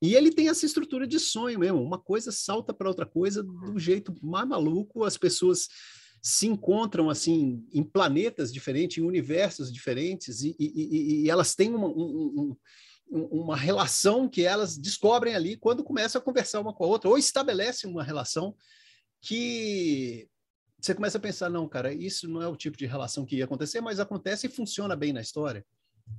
E 0.00 0.14
ele 0.14 0.30
tem 0.30 0.48
essa 0.48 0.66
estrutura 0.66 1.06
de 1.06 1.18
sonho 1.18 1.58
mesmo. 1.58 1.82
Uma 1.82 1.98
coisa 1.98 2.30
salta 2.30 2.74
para 2.74 2.88
outra 2.88 3.06
coisa 3.06 3.42
do 3.42 3.78
jeito 3.78 4.14
mais 4.22 4.46
maluco. 4.46 5.04
As 5.04 5.16
pessoas 5.16 5.68
se 6.22 6.46
encontram 6.46 7.08
assim 7.08 7.66
em 7.72 7.82
planetas 7.82 8.52
diferentes, 8.52 8.98
em 8.98 9.06
universos 9.06 9.72
diferentes, 9.72 10.42
e, 10.42 10.54
e, 10.58 11.22
e 11.24 11.30
elas 11.30 11.54
têm 11.54 11.74
uma, 11.74 11.88
um, 11.88 12.54
um, 13.10 13.24
uma 13.24 13.56
relação 13.56 14.28
que 14.28 14.42
elas 14.42 14.76
descobrem 14.76 15.34
ali 15.34 15.56
quando 15.56 15.82
começam 15.82 16.20
a 16.20 16.24
conversar 16.24 16.60
uma 16.60 16.74
com 16.74 16.84
a 16.84 16.88
outra, 16.88 17.08
ou 17.08 17.16
estabelecem 17.16 17.90
uma 17.90 18.04
relação 18.04 18.54
que 19.20 20.28
você 20.80 20.94
começa 20.94 21.18
a 21.18 21.20
pensar, 21.20 21.50
não, 21.50 21.68
cara, 21.68 21.92
isso 21.92 22.28
não 22.28 22.42
é 22.42 22.48
o 22.48 22.56
tipo 22.56 22.76
de 22.76 22.86
relação 22.86 23.24
que 23.24 23.36
ia 23.36 23.44
acontecer, 23.44 23.80
mas 23.80 24.00
acontece 24.00 24.46
e 24.46 24.50
funciona 24.50 24.96
bem 24.96 25.12
na 25.12 25.20
história. 25.20 25.64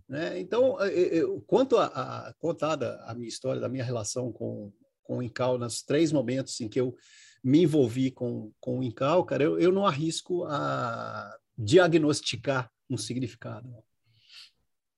Né? 0.08 0.40
Então, 0.40 0.80
eu, 0.82 1.42
quanto 1.42 1.78
a, 1.78 1.86
a, 1.86 2.34
contada 2.36 3.02
a 3.06 3.14
minha 3.14 3.28
história, 3.28 3.60
da 3.60 3.70
minha 3.70 3.84
relação 3.84 4.32
com, 4.32 4.72
com 5.04 5.18
o 5.18 5.24
Incal, 5.24 5.58
nos 5.58 5.82
três 5.82 6.12
momentos 6.12 6.60
em 6.62 6.70
que 6.70 6.80
eu 6.80 6.96
me 7.44 7.64
envolvi 7.64 8.12
com, 8.12 8.52
com 8.60 8.80
o 8.80 8.84
Incal, 8.84 9.26
cara, 9.26 9.44
eu, 9.44 9.60
eu 9.60 9.72
não 9.72 9.86
arrisco 9.86 10.46
a 10.46 11.36
diagnosticar 11.58 12.72
um 12.90 12.98
significado. 12.98 13.70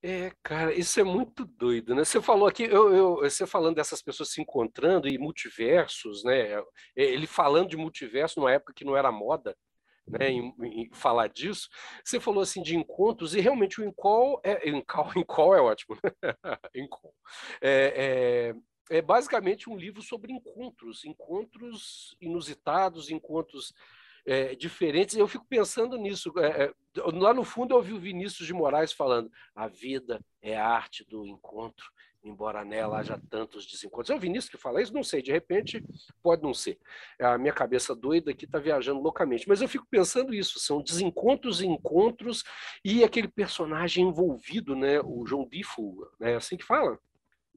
É, 0.05 0.31
cara, 0.43 0.73
isso 0.73 0.99
é 0.99 1.03
muito 1.03 1.45
doido, 1.45 1.95
né? 1.95 2.03
Você 2.03 2.21
falou 2.21 2.45
aqui, 2.45 2.63
eu, 2.63 2.93
eu, 2.93 3.15
você 3.21 3.47
falando 3.47 3.75
dessas 3.75 4.01
pessoas 4.01 4.31
se 4.33 4.41
encontrando 4.41 5.07
e 5.07 5.17
multiversos, 5.17 6.25
né? 6.25 6.59
É, 6.59 6.63
ele 6.95 7.25
falando 7.25 7.69
de 7.69 7.77
multiverso 7.77 8.37
numa 8.37 8.51
época 8.51 8.73
que 8.73 8.83
não 8.83 8.97
era 8.97 9.13
moda, 9.13 9.55
né? 10.05 10.29
Em, 10.29 10.53
em 10.61 10.89
falar 10.93 11.29
disso, 11.29 11.69
você 12.03 12.19
falou 12.19 12.41
assim 12.41 12.61
de 12.61 12.75
encontros 12.75 13.33
e 13.33 13.39
realmente 13.39 13.79
o 13.79 13.85
Incol 13.85 14.41
é 14.43 14.67
Incol 14.67 15.13
é 15.55 15.61
ótimo, 15.61 15.97
Incol. 16.75 17.15
É, 17.61 18.53
é, 18.91 18.97
é 18.97 19.01
basicamente 19.01 19.69
um 19.69 19.77
livro 19.77 20.01
sobre 20.01 20.33
encontros, 20.33 21.05
encontros 21.05 22.13
inusitados, 22.19 23.09
encontros 23.09 23.73
é, 24.25 24.55
diferentes. 24.55 25.15
Eu 25.15 25.27
fico 25.27 25.45
pensando 25.47 25.97
nisso. 25.97 26.31
É, 26.37 26.65
é, 26.65 26.73
lá 27.13 27.33
no 27.33 27.43
fundo, 27.43 27.73
eu 27.73 27.77
ouvi 27.77 27.93
o 27.93 27.99
Vinícius 27.99 28.47
de 28.47 28.53
Moraes 28.53 28.91
falando: 28.91 29.31
a 29.55 29.67
vida 29.67 30.19
é 30.41 30.57
a 30.57 30.67
arte 30.67 31.05
do 31.09 31.25
encontro, 31.25 31.85
embora 32.23 32.63
nela 32.63 32.99
haja 32.99 33.21
tantos 33.29 33.65
desencontros. 33.65 34.09
É 34.09 34.15
o 34.15 34.19
Vinícius 34.19 34.49
que 34.49 34.57
fala 34.57 34.81
isso? 34.81 34.93
Não 34.93 35.03
sei, 35.03 35.21
de 35.21 35.31
repente 35.31 35.83
pode 36.21 36.41
não 36.41 36.53
ser. 36.53 36.79
A 37.19 37.37
minha 37.37 37.53
cabeça 37.53 37.95
doida 37.95 38.31
aqui 38.31 38.45
está 38.45 38.59
viajando 38.59 39.01
loucamente. 39.01 39.47
Mas 39.47 39.61
eu 39.61 39.67
fico 39.67 39.87
pensando 39.89 40.33
isso: 40.33 40.59
são 40.59 40.81
desencontros 40.81 41.61
e 41.61 41.67
encontros, 41.67 42.43
e 42.83 43.03
aquele 43.03 43.27
personagem 43.27 44.07
envolvido, 44.07 44.75
né? 44.75 44.99
o 45.01 45.25
João 45.25 45.47
Difo, 45.47 46.09
é 46.21 46.25
né? 46.25 46.35
assim 46.35 46.57
que 46.57 46.65
fala? 46.65 46.97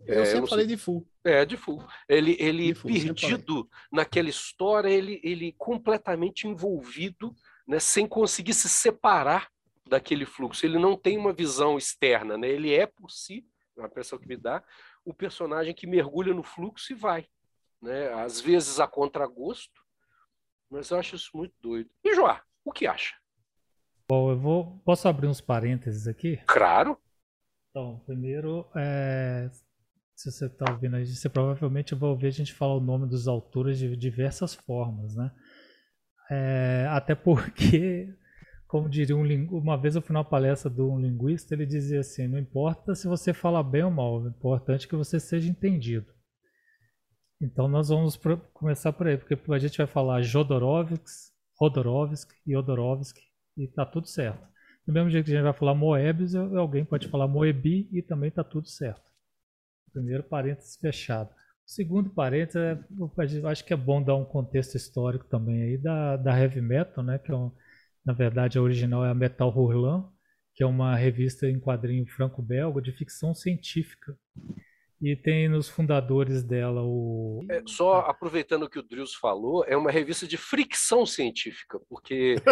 Eu 0.04 0.22
é, 0.22 0.24
sempre 0.26 0.42
eu 0.42 0.46
falei 0.46 0.66
de 0.66 0.76
full. 0.76 1.06
É, 1.24 1.44
de 1.44 1.56
full. 1.56 1.82
Ele, 2.08 2.36
ele 2.38 2.74
full, 2.74 2.90
perdido 2.90 3.68
naquela 3.90 4.28
história, 4.28 4.88
ele, 4.88 5.20
ele 5.22 5.52
completamente 5.58 6.46
envolvido, 6.46 7.34
né, 7.66 7.78
sem 7.80 8.06
conseguir 8.06 8.54
se 8.54 8.68
separar 8.68 9.48
daquele 9.88 10.26
fluxo. 10.26 10.66
Ele 10.66 10.78
não 10.78 10.96
tem 10.96 11.16
uma 11.16 11.32
visão 11.32 11.78
externa, 11.78 12.36
né? 12.36 12.48
Ele 12.48 12.74
é 12.74 12.86
por 12.86 13.10
si, 13.10 13.46
é 13.78 13.82
a 13.82 13.86
impressão 13.86 14.18
que 14.18 14.28
me 14.28 14.36
dá, 14.36 14.62
o 15.04 15.14
personagem 15.14 15.74
que 15.74 15.86
mergulha 15.86 16.34
no 16.34 16.42
fluxo 16.42 16.92
e 16.92 16.96
vai, 16.96 17.26
né? 17.80 18.12
Às 18.14 18.40
vezes 18.40 18.80
a 18.80 18.86
contragosto, 18.86 19.80
mas 20.70 20.90
eu 20.90 20.98
acho 20.98 21.16
isso 21.16 21.30
muito 21.34 21.54
doido. 21.60 21.90
E 22.04 22.14
Joá, 22.14 22.42
o 22.64 22.72
que 22.72 22.86
acha? 22.86 23.14
Bom, 24.08 24.30
eu 24.30 24.38
vou 24.38 24.80
posso 24.84 25.08
abrir 25.08 25.26
uns 25.26 25.40
parênteses 25.40 26.06
aqui? 26.06 26.38
Claro. 26.46 26.98
Então, 27.70 28.00
primeiro, 28.06 28.66
é, 28.74 29.50
se 30.16 30.32
você 30.32 30.46
está 30.46 30.72
ouvindo 30.72 30.96
aí, 30.96 31.06
você 31.06 31.28
provavelmente 31.28 31.94
vai 31.94 32.08
ouvir 32.08 32.26
a 32.28 32.30
gente 32.30 32.54
falar 32.54 32.74
o 32.74 32.80
nome 32.80 33.06
dos 33.06 33.28
autores 33.28 33.78
de 33.78 33.94
diversas 33.94 34.54
formas, 34.54 35.14
né? 35.14 35.30
É, 36.30 36.86
até 36.88 37.14
porque, 37.14 38.08
como 38.66 38.88
diria 38.88 39.14
um 39.14 39.24
uma 39.58 39.76
vez 39.76 39.94
eu 39.94 40.00
fui 40.00 40.14
numa 40.14 40.24
palestra 40.24 40.70
de 40.70 40.80
um 40.80 40.98
linguista, 40.98 41.54
ele 41.54 41.66
dizia 41.66 42.00
assim: 42.00 42.26
não 42.26 42.38
importa 42.38 42.94
se 42.94 43.06
você 43.06 43.34
fala 43.34 43.62
bem 43.62 43.84
ou 43.84 43.90
mal, 43.90 44.22
o 44.22 44.28
importante 44.28 44.86
é 44.86 44.88
que 44.88 44.96
você 44.96 45.20
seja 45.20 45.50
entendido. 45.50 46.06
Então 47.40 47.68
nós 47.68 47.90
vamos 47.90 48.18
começar 48.54 48.94
por 48.94 49.06
aí, 49.06 49.18
porque 49.18 49.38
a 49.52 49.58
gente 49.58 49.76
vai 49.76 49.86
falar 49.86 50.22
Jodorowsky, 50.22 51.04
Rodorovsky 51.60 52.34
e 52.46 52.56
Odorovsky 52.56 53.20
e 53.58 53.68
tá 53.68 53.84
tudo 53.84 54.08
certo. 54.08 54.46
Do 54.86 54.94
mesmo 54.94 55.10
jeito 55.10 55.26
que 55.26 55.32
a 55.32 55.34
gente 55.34 55.44
vai 55.44 55.52
falar 55.52 55.74
Moebius, 55.74 56.34
alguém 56.34 56.86
pode 56.86 57.08
falar 57.08 57.28
Moebi 57.28 57.86
e 57.92 58.00
também 58.00 58.30
tá 58.30 58.42
tudo 58.42 58.66
certo. 58.66 59.05
Primeiro 59.96 60.22
parênteses 60.22 60.76
fechado. 60.76 61.30
O 61.30 61.32
segundo 61.64 62.10
parênteses, 62.10 62.60
é, 62.60 63.48
acho 63.48 63.64
que 63.64 63.72
é 63.72 63.76
bom 63.76 64.02
dar 64.02 64.14
um 64.14 64.26
contexto 64.26 64.74
histórico 64.74 65.24
também 65.24 65.62
aí 65.62 65.78
da, 65.78 66.18
da 66.18 66.38
Heavy 66.38 66.60
Metal, 66.60 67.02
né? 67.02 67.18
Que 67.18 67.32
é 67.32 67.34
um, 67.34 67.50
na 68.04 68.12
verdade 68.12 68.58
a 68.58 68.62
original 68.62 69.02
é 69.06 69.08
a 69.08 69.14
Metal 69.14 69.48
Hurlan, 69.48 70.06
que 70.54 70.62
é 70.62 70.66
uma 70.66 70.94
revista 70.94 71.46
em 71.48 71.58
quadrinho 71.58 72.06
franco-belga 72.06 72.82
de 72.82 72.92
ficção 72.92 73.34
científica. 73.34 74.14
E 75.00 75.16
tem 75.16 75.48
nos 75.48 75.66
fundadores 75.66 76.42
dela 76.42 76.82
o. 76.82 77.42
É, 77.50 77.62
só 77.66 78.00
aproveitando 78.00 78.64
o 78.64 78.70
que 78.70 78.78
o 78.78 78.82
Drius 78.82 79.14
falou, 79.14 79.64
é 79.66 79.78
uma 79.78 79.90
revista 79.90 80.26
de 80.26 80.36
fricção 80.36 81.06
científica, 81.06 81.80
porque. 81.88 82.36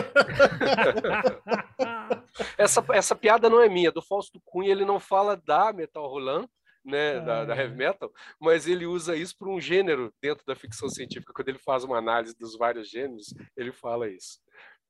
essa, 2.56 2.82
essa 2.92 3.14
piada 3.14 3.50
não 3.50 3.60
é 3.60 3.68
minha, 3.68 3.92
do 3.92 4.00
Fausto 4.00 4.40
Cunha, 4.44 4.70
ele 4.70 4.84
não 4.84 4.98
fala 4.98 5.36
da 5.36 5.72
Metal 5.74 6.06
Roland, 6.06 6.48
né, 6.84 7.20
da, 7.20 7.44
da, 7.44 7.56
heavy 7.56 7.74
metal, 7.74 8.12
mas 8.38 8.66
ele 8.66 8.86
usa 8.86 9.16
isso 9.16 9.36
para 9.38 9.48
um 9.48 9.60
gênero 9.60 10.12
dentro 10.20 10.44
da 10.44 10.54
ficção 10.54 10.88
científica. 10.88 11.32
Quando 11.32 11.48
ele 11.48 11.58
faz 11.58 11.84
uma 11.84 11.98
análise 11.98 12.36
dos 12.38 12.56
vários 12.56 12.90
gêneros, 12.90 13.34
ele 13.56 13.72
fala 13.72 14.10
isso. 14.10 14.38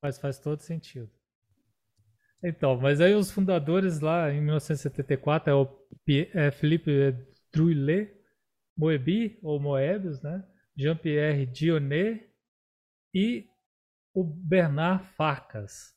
Mas 0.03 0.19
faz 0.19 0.39
todo 0.39 0.61
sentido. 0.61 1.11
Então, 2.43 2.77
mas 2.77 3.01
aí 3.01 3.15
os 3.15 3.31
fundadores 3.31 4.01
lá 4.01 4.31
em 4.31 4.41
1974 4.41 5.51
é 5.51 5.55
o 5.55 5.67
é 6.35 6.51
Philippe 6.51 7.17
Druillet, 7.51 8.15
Moebi, 8.77 9.39
ou 9.43 9.59
Moebius, 9.59 10.21
né? 10.21 10.45
Jean-Pierre 10.77 11.47
Dionnet 11.47 12.29
e 13.15 13.49
o 14.13 14.25
Bernard 14.25 15.07
Farcas. 15.17 15.95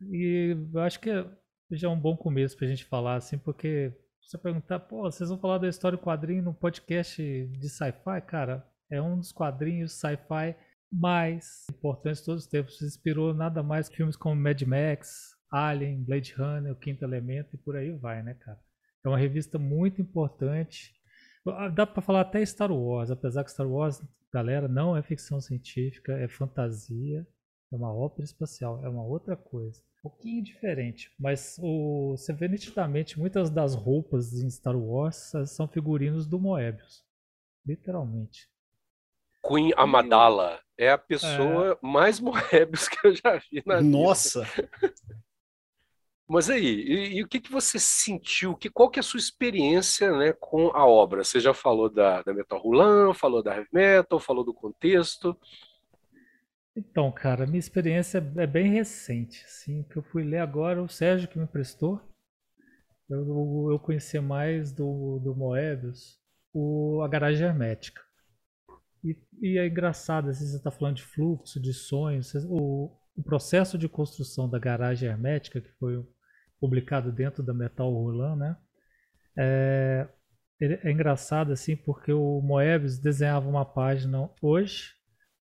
E 0.00 0.56
eu 0.72 0.80
acho 0.80 1.00
que 1.00 1.10
já 1.70 1.88
é 1.88 1.90
um 1.90 1.98
bom 1.98 2.16
começo 2.16 2.56
para 2.56 2.66
a 2.66 2.70
gente 2.70 2.84
falar 2.84 3.16
assim, 3.16 3.38
porque 3.38 3.92
você 4.26 4.38
perguntar, 4.38 4.80
pô, 4.80 5.02
vocês 5.02 5.28
vão 5.28 5.38
falar 5.38 5.58
da 5.58 5.68
história 5.68 5.98
do 5.98 6.02
quadrinho 6.02 6.42
no 6.42 6.54
podcast 6.54 7.22
de 7.22 7.68
sci-fi? 7.68 8.20
Cara, 8.26 8.66
é 8.90 9.00
um 9.00 9.18
dos 9.18 9.32
quadrinhos 9.32 9.92
sci-fi 9.92 10.56
mais 10.90 11.66
importantes 11.70 12.20
de 12.20 12.26
todos 12.26 12.44
os 12.44 12.48
tempos. 12.48 12.80
Inspirou 12.80 13.34
nada 13.34 13.62
mais 13.62 13.88
que 13.88 13.96
filmes 13.96 14.16
como 14.16 14.40
Mad 14.40 14.60
Max, 14.62 15.36
Alien, 15.50 16.02
Blade 16.02 16.34
Runner, 16.34 16.72
O 16.72 16.76
Quinto 16.76 17.04
Elemento 17.04 17.54
e 17.54 17.58
por 17.58 17.76
aí 17.76 17.92
vai, 17.92 18.22
né, 18.22 18.34
cara? 18.34 18.58
É 19.04 19.08
uma 19.08 19.18
revista 19.18 19.58
muito 19.58 20.00
importante. 20.00 20.94
Ah, 21.46 21.68
dá 21.68 21.86
para 21.86 22.00
falar 22.00 22.22
até 22.22 22.44
Star 22.44 22.72
Wars, 22.72 23.10
apesar 23.10 23.44
que 23.44 23.50
Star 23.50 23.68
Wars, 23.68 24.02
galera, 24.32 24.66
não 24.66 24.96
é 24.96 25.02
ficção 25.02 25.40
científica, 25.40 26.14
é 26.14 26.26
fantasia, 26.26 27.26
é 27.74 27.76
uma 27.76 27.92
ópera 27.92 28.24
espacial, 28.24 28.84
é 28.84 28.88
uma 28.88 29.04
outra 29.04 29.36
coisa 29.36 29.82
pouquinho 30.04 30.44
diferente, 30.44 31.10
mas 31.18 31.58
o, 31.62 32.10
você 32.10 32.30
vê 32.34 32.46
nitidamente 32.46 33.18
muitas 33.18 33.48
das 33.48 33.74
roupas 33.74 34.34
em 34.34 34.50
Star 34.50 34.76
Wars 34.76 35.32
são 35.46 35.66
figurinos 35.66 36.26
do 36.26 36.38
Moebius, 36.38 37.02
literalmente. 37.66 38.50
Queen 39.42 39.72
Amadala 39.78 40.60
é 40.76 40.90
a 40.90 40.98
pessoa 40.98 41.72
é... 41.72 41.86
mais 41.86 42.20
Moebius 42.20 42.86
que 42.86 43.06
eu 43.06 43.14
já 43.14 43.36
vi 43.50 43.62
na 43.64 43.80
Nossa! 43.80 44.42
Vida. 44.42 44.70
Mas 46.28 46.48
aí, 46.48 46.64
e, 46.64 47.18
e, 47.18 47.22
o 47.22 47.28
que, 47.28 47.38
que 47.38 47.52
você 47.52 47.78
sentiu? 47.78 48.56
Que, 48.56 48.70
qual 48.70 48.90
que 48.90 48.98
é 48.98 49.00
a 49.00 49.02
sua 49.02 49.18
experiência 49.18 50.10
né, 50.16 50.32
com 50.32 50.68
a 50.68 50.86
obra? 50.86 51.22
Você 51.22 51.38
já 51.38 51.52
falou 51.52 51.90
da, 51.90 52.22
da 52.22 52.32
Metal 52.32 52.58
Rulan, 52.58 53.12
falou 53.12 53.42
da 53.42 53.54
Heavy 53.54 53.68
Metal, 53.70 54.18
falou 54.18 54.42
do 54.42 54.54
contexto. 54.54 55.38
Então, 56.76 57.10
cara, 57.12 57.46
minha 57.46 57.58
experiência 57.58 58.18
é 58.36 58.46
bem 58.46 58.72
recente, 58.72 59.44
assim, 59.44 59.84
que 59.84 59.96
eu 59.96 60.02
fui 60.02 60.24
ler 60.24 60.38
agora, 60.38 60.82
o 60.82 60.88
Sérgio 60.88 61.28
que 61.28 61.38
me 61.38 61.44
emprestou. 61.44 62.00
Eu, 63.08 63.68
eu 63.70 63.78
conheci 63.78 64.18
mais 64.18 64.72
do, 64.72 65.20
do 65.20 65.36
Moebius, 65.36 66.18
o, 66.52 67.00
a 67.02 67.08
garagem 67.08 67.46
hermética. 67.46 68.02
E, 69.04 69.16
e 69.40 69.58
é 69.58 69.68
engraçado, 69.68 70.30
assim, 70.30 70.46
você 70.46 70.56
está 70.56 70.70
falando 70.70 70.96
de 70.96 71.04
fluxo, 71.04 71.60
de 71.60 71.72
sonhos, 71.72 72.34
o, 72.48 72.90
o 73.16 73.22
processo 73.22 73.78
de 73.78 73.88
construção 73.88 74.48
da 74.48 74.58
garagem 74.58 75.08
hermética, 75.08 75.60
que 75.60 75.70
foi 75.78 76.04
publicado 76.58 77.12
dentro 77.12 77.42
da 77.42 77.54
Metal 77.54 77.88
Roland, 77.92 78.36
né? 78.36 78.56
É, 79.36 80.08
é 80.60 80.90
engraçado 80.90 81.52
assim 81.52 81.76
porque 81.76 82.12
o 82.12 82.40
Moebius 82.40 82.98
desenhava 82.98 83.48
uma 83.48 83.64
página 83.64 84.30
hoje 84.40 84.93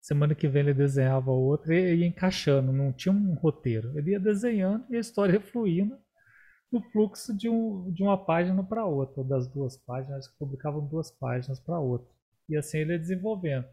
Semana 0.03 0.35
que 0.35 0.49
vem 0.49 0.63
ele 0.63 0.73
desenhava 0.73 1.31
outra 1.31 1.73
e 1.73 1.95
ia 1.99 2.05
encaixando, 2.05 2.73
não 2.73 2.91
tinha 2.91 3.15
um 3.15 3.35
roteiro. 3.35 3.97
Ele 3.97 4.11
ia 4.11 4.19
desenhando 4.19 4.85
e 4.89 4.97
a 4.97 4.99
história 4.99 5.35
ia 5.35 5.39
fluindo 5.39 5.97
no 6.69 6.81
fluxo 6.91 7.33
de, 7.33 7.47
um, 7.47 7.89
de 7.89 8.03
uma 8.03 8.17
página 8.17 8.61
para 8.61 8.83
outra, 8.83 9.21
ou 9.21 9.25
das 9.25 9.47
duas 9.47 9.77
páginas, 9.77 10.27
que 10.27 10.37
publicavam 10.37 10.85
duas 10.85 11.09
páginas 11.09 11.57
para 11.57 11.79
outra. 11.79 12.13
E 12.49 12.57
assim 12.57 12.79
ele 12.79 12.91
ia 12.91 12.99
desenvolvendo. 12.99 13.65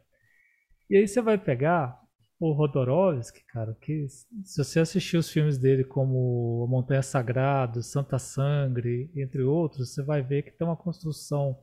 E 0.88 0.99
aí 0.99 1.08
você 1.08 1.20
vai 1.20 1.37
pegar 1.37 2.00
o 2.38 2.52
Rodorovsky, 2.52 3.42
cara, 3.49 3.76
que 3.80 4.06
se 4.08 4.64
você 4.64 4.78
assistir 4.78 5.16
os 5.16 5.30
filmes 5.30 5.58
dele 5.58 5.82
como 5.82 6.64
A 6.64 6.70
Montanha 6.70 7.02
Sagrada, 7.02 7.82
Santa 7.82 8.20
Sangre, 8.20 9.10
entre 9.16 9.42
outros, 9.42 9.92
você 9.92 10.02
vai 10.04 10.22
ver 10.22 10.44
que 10.44 10.52
tem 10.52 10.64
uma 10.64 10.76
construção 10.76 11.58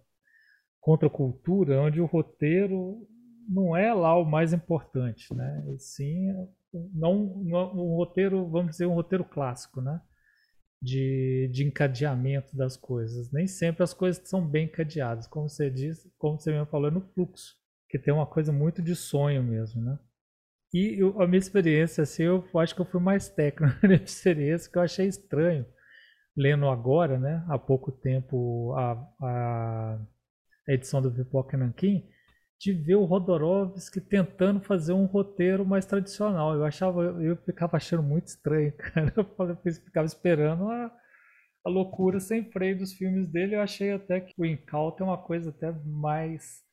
contra 0.82 1.08
a 1.08 1.12
cultura 1.12 1.82
onde 1.82 2.02
o 2.02 2.06
roteiro 2.06 3.08
não 3.48 3.76
é 3.76 3.94
lá 3.94 4.18
o 4.18 4.26
mais 4.26 4.54
importante, 4.54 5.34
né? 5.34 5.64
Sim, 5.78 6.34
não, 6.94 7.42
não 7.44 7.72
um 7.76 7.96
roteiro, 7.96 8.48
vamos 8.50 8.72
dizer, 8.72 8.86
um 8.86 8.94
roteiro 8.94 9.24
clássico, 9.24 9.82
né? 9.82 10.02
De, 10.82 11.50
de 11.52 11.66
encadeamento 11.66 12.56
das 12.56 12.78
coisas. 12.78 13.32
Nem 13.32 13.48
sempre 13.48 13.84
as 13.84 13.94
coisas 13.94 14.28
são 14.30 14.46
bem 14.46 14.66
encadeadas, 14.66 15.28
como 15.28 15.50
você 15.50 15.70
disse, 15.70 16.12
como 16.18 16.40
você 16.40 16.52
mesmo 16.52 16.68
falou, 16.68 16.90
é 16.90 16.92
no 16.92 17.02
fluxo, 17.02 17.56
que 17.90 17.98
tem 17.98 18.14
uma 18.14 18.28
coisa 18.28 18.52
muito 18.52 18.82
de 18.82 18.96
sonho 18.96 19.44
mesmo, 19.44 19.82
né? 19.82 19.98
E 20.74 21.00
eu, 21.00 21.22
a 21.22 21.28
minha 21.28 21.40
experiência, 21.40 22.04
assim, 22.04 22.24
eu 22.24 22.46
acho 22.56 22.76
que 22.76 22.82
eu 22.82 22.86
fui 22.86 23.00
mais 23.00 23.30
técnico 23.30 23.74
na 23.82 23.90
minha 23.90 24.04
experiência, 24.04 24.70
que 24.70 24.78
eu 24.78 24.82
achei 24.82 25.08
estranho, 25.08 25.66
lendo 26.36 26.68
agora, 26.68 27.18
né, 27.18 27.44
há 27.48 27.58
pouco 27.58 27.92
tempo, 27.92 28.74
a, 28.74 28.92
a 29.22 30.00
edição 30.68 31.02
do 31.02 31.12
Pipoca 31.12 31.58
Nankin, 31.58 32.08
de 32.60 32.74
ver 32.74 32.96
o 32.96 33.06
Rodorovsky 33.06 34.02
tentando 34.02 34.62
fazer 34.62 34.94
um 34.94 35.06
roteiro 35.06 35.66
mais 35.66 35.86
tradicional. 35.86 36.56
Eu 36.56 36.66
achava, 36.66 37.04
eu 37.22 37.38
ficava 37.38 37.78
achando 37.78 38.04
muito 38.04 38.28
estranho, 38.28 38.74
cara. 38.78 39.14
Eu 39.16 39.74
ficava 39.74 40.06
esperando 40.06 40.70
a, 40.70 40.92
a 41.66 41.70
loucura 41.70 42.20
sem 42.20 42.50
freio 42.52 42.78
dos 42.78 42.94
filmes 42.94 43.30
dele. 43.30 43.56
Eu 43.56 43.62
achei 43.62 43.92
até 43.92 44.20
que 44.22 44.34
o 44.38 44.46
Incal 44.46 44.92
tem 44.94 45.06
uma 45.06 45.18
coisa 45.18 45.52
até 45.52 45.72
mais 45.86 46.64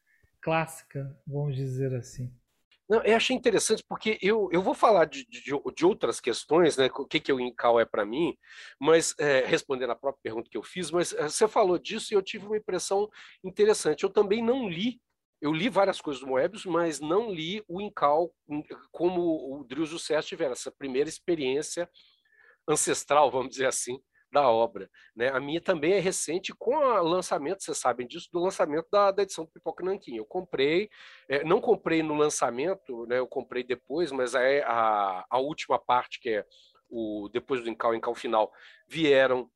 clássica, 0.41 1.15
vamos 1.27 1.57
dizer 1.57 1.95
assim. 1.95 2.33
Não, 2.89 3.03
eu 3.03 3.17
achei 3.17 3.35
interessante 3.35 3.83
porque 3.89 4.19
eu, 4.21 4.51
eu 4.53 4.63
vou 4.63 4.75
falar 4.75 5.07
de, 5.07 5.25
de, 5.27 5.41
de 5.75 5.87
outras 5.87 6.21
questões, 6.21 6.77
né? 6.77 6.91
O 6.95 7.07
que, 7.07 7.19
que 7.19 7.33
o 7.33 7.41
Incal 7.41 7.81
é 7.81 7.85
para 7.87 8.05
mim, 8.05 8.37
mas 8.79 9.15
é, 9.19 9.43
respondendo 9.47 9.91
a 9.91 9.97
própria 9.97 10.21
pergunta 10.23 10.51
que 10.51 10.59
eu 10.59 10.63
fiz, 10.63 10.91
mas 10.91 11.15
é, 11.15 11.23
você 11.29 11.49
falou 11.49 11.79
disso 11.79 12.13
e 12.13 12.15
eu 12.15 12.23
tive 12.23 12.45
uma 12.45 12.59
impressão 12.59 13.09
interessante. 13.43 14.05
Eu 14.05 14.11
também 14.11 14.43
não 14.45 14.69
li, 14.69 15.01
eu 15.45 15.53
li 15.53 15.69
várias 15.69 16.01
coisas 16.01 16.23
do 16.23 16.27
Moebius, 16.27 16.65
mas 16.65 17.01
não 17.01 17.31
li 17.31 17.63
o 17.69 17.79
Incal 17.79 18.33
hum, 18.49 18.63
como 18.91 19.21
o 19.21 19.63
Drills 19.65 19.93
Sucesso 19.93 20.29
tiver 20.29 20.51
essa 20.51 20.73
primeira 20.73 21.07
experiência 21.07 21.87
ancestral, 22.67 23.31
vamos 23.31 23.51
dizer 23.51 23.67
assim, 23.67 24.01
da 24.33 24.49
obra. 24.49 24.89
Né? 25.15 25.29
A 25.29 25.39
minha 25.39 25.61
também 25.61 25.93
é 25.93 25.99
recente 26.01 26.55
com 26.59 26.75
o 26.75 27.03
lançamento, 27.03 27.63
vocês 27.63 27.77
sabem 27.77 28.07
disso, 28.07 28.31
do 28.33 28.41
lançamento 28.41 28.89
da, 28.91 29.11
da 29.11 29.23
edição 29.23 29.45
do 29.45 29.51
Pipoca 29.51 29.85
Nanquim. 29.85 30.17
Eu 30.17 30.25
comprei, 30.25 30.89
é, 31.29 31.45
não 31.45 31.61
comprei 31.61 32.03
no 32.03 32.15
lançamento, 32.15 33.07
né? 33.07 33.19
eu 33.19 33.27
comprei 33.27 33.63
depois, 33.63 34.11
mas 34.11 34.35
a, 34.35 34.41
a, 34.41 35.27
a 35.29 35.39
última 35.39 35.79
parte, 35.79 36.21
que 36.21 36.31
é 36.31 36.47
o 36.89 37.29
depois 37.31 37.63
do 37.63 37.69
Encal, 37.69 37.95
Encal 37.95 38.15
final, 38.15 38.51
vieram 38.89 39.51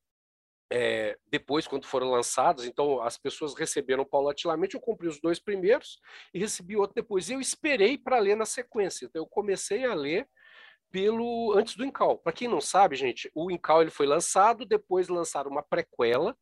é, 0.70 1.16
depois, 1.30 1.66
quando 1.66 1.87
foram 1.87 2.10
lançados, 2.10 2.66
então 2.66 3.00
as 3.02 3.16
pessoas 3.16 3.54
receberam 3.54 4.04
paulatinamente. 4.04 4.75
Eu 4.75 4.80
comprei 4.80 5.08
os 5.08 5.20
dois 5.20 5.38
primeiros 5.38 5.98
e 6.32 6.38
recebi 6.38 6.76
outro 6.76 6.94
depois. 6.94 7.30
Eu 7.30 7.40
esperei 7.40 7.96
para 7.96 8.18
ler 8.18 8.37
na 8.37 8.44
sequência. 8.44 9.06
Então, 9.06 9.22
eu 9.22 9.26
comecei 9.26 9.84
a 9.84 9.94
ler 9.94 10.28
pelo 10.90 11.54
antes 11.54 11.75
do 11.75 11.84
Incal. 11.84 12.18
Para 12.18 12.32
quem 12.32 12.48
não 12.48 12.60
sabe, 12.60 12.96
gente, 12.96 13.30
o 13.34 13.50
Incal 13.50 13.82
ele 13.82 13.90
foi 13.90 14.06
lançado, 14.06 14.66
depois 14.66 15.08
lançaram 15.08 15.50
uma 15.50 15.62
prequela, 15.62 16.37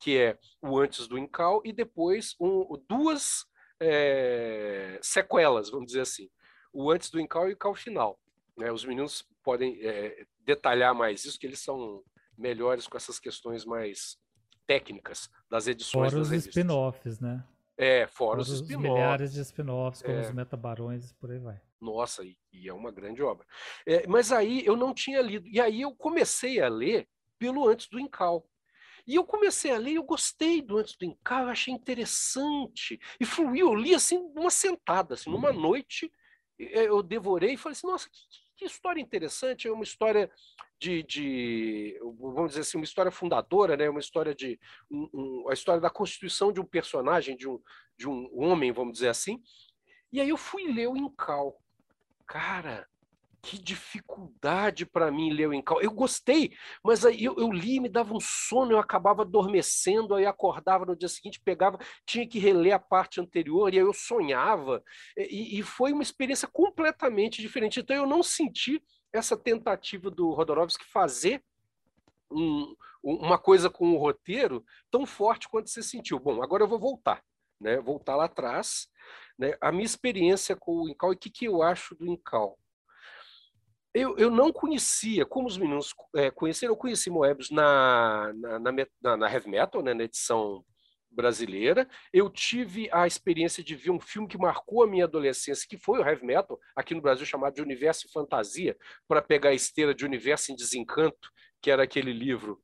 que 0.00 0.18
é 0.18 0.38
o 0.60 0.78
antes 0.78 1.06
do 1.06 1.18
Incal, 1.18 1.60
e 1.64 1.72
depois 1.72 2.34
um, 2.40 2.80
duas 2.88 3.44
é, 3.80 4.98
sequelas, 5.02 5.70
vamos 5.70 5.86
dizer 5.86 6.02
assim, 6.02 6.28
o 6.72 6.90
antes 6.90 7.10
do 7.10 7.20
Incal 7.20 7.46
e 7.48 7.50
o 7.50 7.52
Incal 7.52 7.74
final. 7.74 8.18
Né? 8.56 8.70
Os 8.70 8.84
meninos 8.84 9.24
podem 9.42 9.78
é, 9.82 10.24
detalhar 10.40 10.94
mais 10.94 11.24
isso, 11.24 11.38
que 11.38 11.46
eles 11.46 11.60
são 11.60 12.02
melhores 12.42 12.86
com 12.86 12.96
essas 12.96 13.18
questões 13.18 13.64
mais 13.64 14.18
técnicas 14.66 15.30
das 15.48 15.66
edições 15.66 16.12
Fora 16.12 16.22
das 16.22 16.30
os 16.30 16.46
spin-offs, 16.46 17.20
né? 17.20 17.44
É, 17.76 18.06
fora, 18.06 18.08
fora 18.08 18.40
os, 18.42 18.50
spin-offs. 18.50 18.90
milhares 18.90 19.32
de 19.32 19.40
spin-offs, 19.40 20.02
como 20.02 20.16
é. 20.16 20.20
os 20.20 20.32
metabarões 20.32 21.10
e 21.10 21.14
por 21.14 21.30
aí 21.30 21.38
vai. 21.38 21.60
Nossa, 21.80 22.22
e, 22.22 22.36
e 22.52 22.68
é 22.68 22.72
uma 22.72 22.92
grande 22.92 23.22
obra. 23.22 23.46
É, 23.86 24.06
mas 24.06 24.30
aí 24.30 24.64
eu 24.66 24.76
não 24.76 24.92
tinha 24.92 25.20
lido. 25.20 25.48
E 25.48 25.60
aí 25.60 25.80
eu 25.80 25.94
comecei 25.94 26.60
a 26.60 26.68
ler 26.68 27.08
pelo 27.38 27.68
Antes 27.68 27.88
do 27.88 27.98
Incal. 27.98 28.46
E 29.04 29.16
eu 29.16 29.24
comecei 29.24 29.72
a 29.72 29.78
ler, 29.78 29.94
eu 29.94 30.04
gostei 30.04 30.62
do 30.62 30.78
Antes 30.78 30.96
do 30.96 31.04
Incal, 31.04 31.44
eu 31.44 31.48
achei 31.48 31.74
interessante. 31.74 33.00
E 33.18 33.24
fluiu, 33.24 33.68
eu 33.68 33.74
li 33.74 33.94
assim, 33.94 34.32
numa 34.32 34.50
sentada, 34.50 35.14
assim, 35.14 35.28
numa 35.28 35.52
noite, 35.52 36.12
eu 36.56 37.02
devorei 37.02 37.54
e 37.54 37.56
falei 37.56 37.72
assim, 37.72 37.86
nossa, 37.86 38.08
que, 38.08 38.20
que 38.56 38.64
história 38.64 39.00
interessante, 39.00 39.66
é 39.66 39.72
uma 39.72 39.82
história 39.82 40.30
de, 40.82 41.00
de, 41.04 41.96
vamos 42.18 42.50
dizer 42.50 42.62
assim, 42.62 42.76
uma 42.76 42.84
história 42.84 43.12
fundadora, 43.12 43.76
né? 43.76 43.88
uma 43.88 44.00
história 44.00 44.34
de, 44.34 44.58
um, 44.90 45.08
um, 45.14 45.48
a 45.48 45.52
história 45.52 45.80
da 45.80 45.88
constituição 45.88 46.52
de 46.52 46.60
um 46.60 46.64
personagem, 46.64 47.36
de 47.36 47.48
um, 47.48 47.60
de 47.96 48.08
um 48.08 48.28
homem, 48.42 48.72
vamos 48.72 48.94
dizer 48.94 49.08
assim. 49.08 49.40
E 50.12 50.20
aí 50.20 50.28
eu 50.28 50.36
fui 50.36 50.72
ler 50.72 50.88
o 50.88 50.96
Incal 50.96 51.56
cara, 52.26 52.88
que 53.40 53.58
dificuldade 53.58 54.84
para 54.84 55.10
mim 55.10 55.32
ler 55.32 55.48
o 55.48 55.54
Incal. 55.54 55.80
Eu 55.80 55.92
gostei, 55.92 56.52
mas 56.82 57.06
aí 57.06 57.22
eu, 57.22 57.36
eu, 57.38 57.52
li, 57.52 57.78
me 57.78 57.88
dava 57.88 58.12
um 58.12 58.20
sono, 58.20 58.72
eu 58.72 58.78
acabava 58.78 59.22
adormecendo, 59.22 60.16
aí 60.16 60.26
acordava 60.26 60.84
no 60.84 60.96
dia 60.96 61.08
seguinte, 61.08 61.40
pegava, 61.40 61.78
tinha 62.04 62.26
que 62.26 62.40
reler 62.40 62.74
a 62.74 62.78
parte 62.80 63.20
anterior, 63.20 63.72
e 63.72 63.78
aí 63.78 63.84
eu 63.84 63.92
sonhava, 63.92 64.82
e, 65.16 65.60
e 65.60 65.62
foi 65.62 65.92
uma 65.92 66.02
experiência 66.02 66.48
completamente 66.48 67.40
diferente. 67.40 67.78
Então 67.78 67.94
eu 67.94 68.06
não 68.06 68.22
senti 68.22 68.82
essa 69.12 69.36
tentativa 69.36 70.10
do 70.10 70.32
Rodorovsky 70.32 70.84
fazer 70.84 71.42
um, 72.30 72.74
uma 73.02 73.38
coisa 73.38 73.68
com 73.68 73.92
o 73.92 73.98
roteiro 73.98 74.64
tão 74.90 75.04
forte 75.04 75.48
quanto 75.48 75.68
você 75.68 75.82
sentiu. 75.82 76.18
Bom, 76.18 76.42
agora 76.42 76.62
eu 76.62 76.68
vou 76.68 76.78
voltar, 76.78 77.22
né? 77.60 77.78
Voltar 77.80 78.16
lá 78.16 78.24
atrás 78.24 78.88
né? 79.38 79.56
A 79.60 79.72
minha 79.72 79.84
experiência 79.84 80.56
com 80.56 80.82
o 80.82 80.88
Incal 80.88 81.12
e 81.12 81.16
o 81.16 81.18
que, 81.18 81.30
que 81.30 81.46
eu 81.46 81.62
acho 81.62 81.94
do 81.94 82.06
Incal. 82.06 82.58
Eu, 83.94 84.16
eu 84.16 84.30
não 84.30 84.52
conhecia, 84.52 85.26
como 85.26 85.46
os 85.46 85.58
meninos 85.58 85.94
é, 86.16 86.30
conheceram, 86.30 86.72
eu 86.72 86.76
conheci 86.76 87.10
Moebius 87.10 87.50
na, 87.50 88.32
na, 88.34 88.72
na, 89.02 89.16
na 89.18 89.30
Heavy 89.30 89.50
Metal, 89.50 89.82
né, 89.82 89.92
na 89.92 90.04
edição 90.04 90.64
brasileira. 91.12 91.88
Eu 92.12 92.30
tive 92.30 92.88
a 92.92 93.06
experiência 93.06 93.62
de 93.62 93.74
ver 93.74 93.90
um 93.90 94.00
filme 94.00 94.28
que 94.28 94.38
marcou 94.38 94.82
a 94.82 94.86
minha 94.86 95.04
adolescência, 95.04 95.66
que 95.68 95.78
foi 95.78 96.00
o 96.00 96.06
Heavy 96.06 96.24
Metal, 96.24 96.58
aqui 96.76 96.94
no 96.94 97.02
Brasil 97.02 97.26
chamado 97.26 97.54
de 97.54 97.62
Universo 97.62 98.06
e 98.06 98.12
Fantasia, 98.12 98.76
para 99.06 99.22
pegar 99.22 99.50
a 99.50 99.54
esteira 99.54 99.94
de 99.94 100.04
Universo 100.04 100.52
em 100.52 100.56
Desencanto, 100.56 101.30
que 101.60 101.70
era 101.70 101.82
aquele 101.82 102.12
livro 102.12 102.60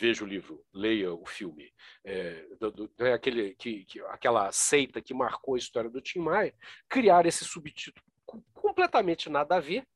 veja 0.00 0.24
o 0.24 0.26
livro, 0.26 0.64
leia 0.72 1.12
o 1.12 1.26
filme. 1.26 1.70
É, 2.02 2.46
do, 2.58 2.70
do, 2.70 2.90
é 3.00 3.12
aquele, 3.12 3.54
que, 3.56 3.84
que, 3.84 4.00
aquela 4.06 4.50
seita 4.50 5.02
que 5.02 5.12
marcou 5.12 5.54
a 5.54 5.58
história 5.58 5.90
do 5.90 6.00
Tim 6.00 6.20
Maia, 6.20 6.54
criar 6.88 7.26
esse 7.26 7.44
subtítulo 7.44 8.02
completamente 8.54 9.28
nada 9.28 9.56
a 9.56 9.60
ver 9.60 9.86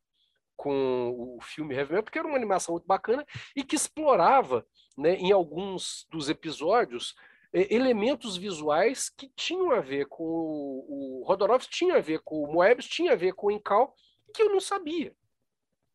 com 0.56 1.10
o 1.10 1.40
filme 1.40 1.74
Heavy 1.74 1.92
Metal, 1.92 2.04
porque 2.04 2.18
era 2.18 2.28
uma 2.28 2.36
animação 2.36 2.74
muito 2.74 2.86
bacana 2.86 3.24
e 3.56 3.64
que 3.64 3.76
explorava, 3.76 4.66
né, 4.96 5.16
em 5.16 5.32
alguns 5.32 6.06
dos 6.10 6.28
episódios, 6.28 7.14
elementos 7.54 8.36
visuais 8.36 9.08
que 9.08 9.28
tinham 9.36 9.70
a 9.70 9.80
ver 9.80 10.06
com 10.06 10.24
o, 10.24 11.24
o 11.24 11.58
tinha 11.70 11.96
a 11.96 12.00
ver 12.00 12.20
com 12.20 12.42
o 12.42 12.52
Moebius, 12.52 12.88
tinha 12.88 13.12
a 13.12 13.16
ver 13.16 13.32
com 13.34 13.46
o 13.46 13.50
Incal, 13.50 13.94
que 14.34 14.42
eu 14.42 14.50
não 14.50 14.60
sabia. 14.60 15.14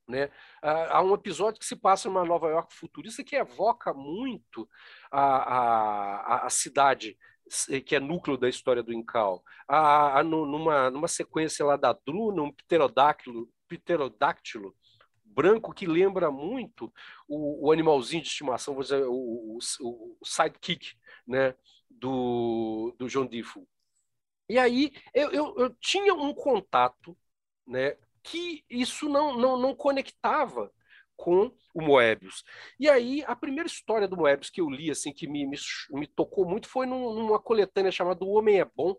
Né? 0.07 0.31
Há 0.61 1.03
um 1.03 1.13
episódio 1.13 1.59
que 1.59 1.65
se 1.65 1.75
passa 1.75 2.09
numa 2.09 2.25
Nova 2.25 2.47
York 2.47 2.73
futurista 2.73 3.23
que 3.23 3.35
evoca 3.35 3.93
muito 3.93 4.67
a, 5.11 5.21
a, 5.21 6.47
a 6.47 6.49
cidade 6.49 7.17
que 7.85 7.95
é 7.95 7.99
núcleo 7.99 8.37
da 8.37 8.47
história 8.47 8.81
do 8.81 8.93
Incal. 8.93 9.43
A, 9.67 10.19
a, 10.19 10.23
numa, 10.23 10.89
numa 10.89 11.07
sequência 11.07 11.65
lá 11.65 11.75
da 11.75 11.93
Druna, 11.93 12.43
um 12.43 12.51
pterodáctilo, 12.51 13.49
pterodáctilo 13.67 14.75
branco 15.25 15.73
que 15.73 15.85
lembra 15.85 16.31
muito 16.31 16.91
o, 17.27 17.67
o 17.67 17.71
animalzinho 17.71 18.21
de 18.21 18.29
estimação, 18.29 18.73
vou 18.73 18.83
dizer, 18.83 19.03
o, 19.05 19.13
o, 19.13 19.59
o 20.19 20.25
sidekick 20.25 20.95
né, 21.29 21.55
do, 21.89 22.93
do 22.97 23.07
John. 23.07 23.29
E 24.49 24.57
aí 24.57 24.91
eu, 25.13 25.31
eu, 25.31 25.55
eu 25.57 25.69
tinha 25.75 26.13
um 26.13 26.33
contato 26.33 27.15
né, 27.67 27.95
que 28.23 28.65
isso 28.69 29.07
não, 29.07 29.37
não, 29.37 29.57
não 29.57 29.75
conectava 29.75 30.71
com 31.15 31.51
o 31.73 31.81
Moebius. 31.81 32.43
E 32.79 32.89
aí, 32.89 33.23
a 33.27 33.35
primeira 33.35 33.67
história 33.67 34.07
do 34.07 34.15
Moebius 34.17 34.49
que 34.49 34.61
eu 34.61 34.69
li, 34.69 34.89
assim, 34.89 35.13
que 35.13 35.27
me, 35.27 35.45
me, 35.45 35.57
me 35.91 36.07
tocou 36.07 36.45
muito, 36.47 36.67
foi 36.67 36.85
num, 36.85 37.13
numa 37.13 37.37
coletânea 37.37 37.91
chamada 37.91 38.23
O 38.23 38.29
Homem 38.29 38.59
é 38.59 38.65
Bom, 38.65 38.95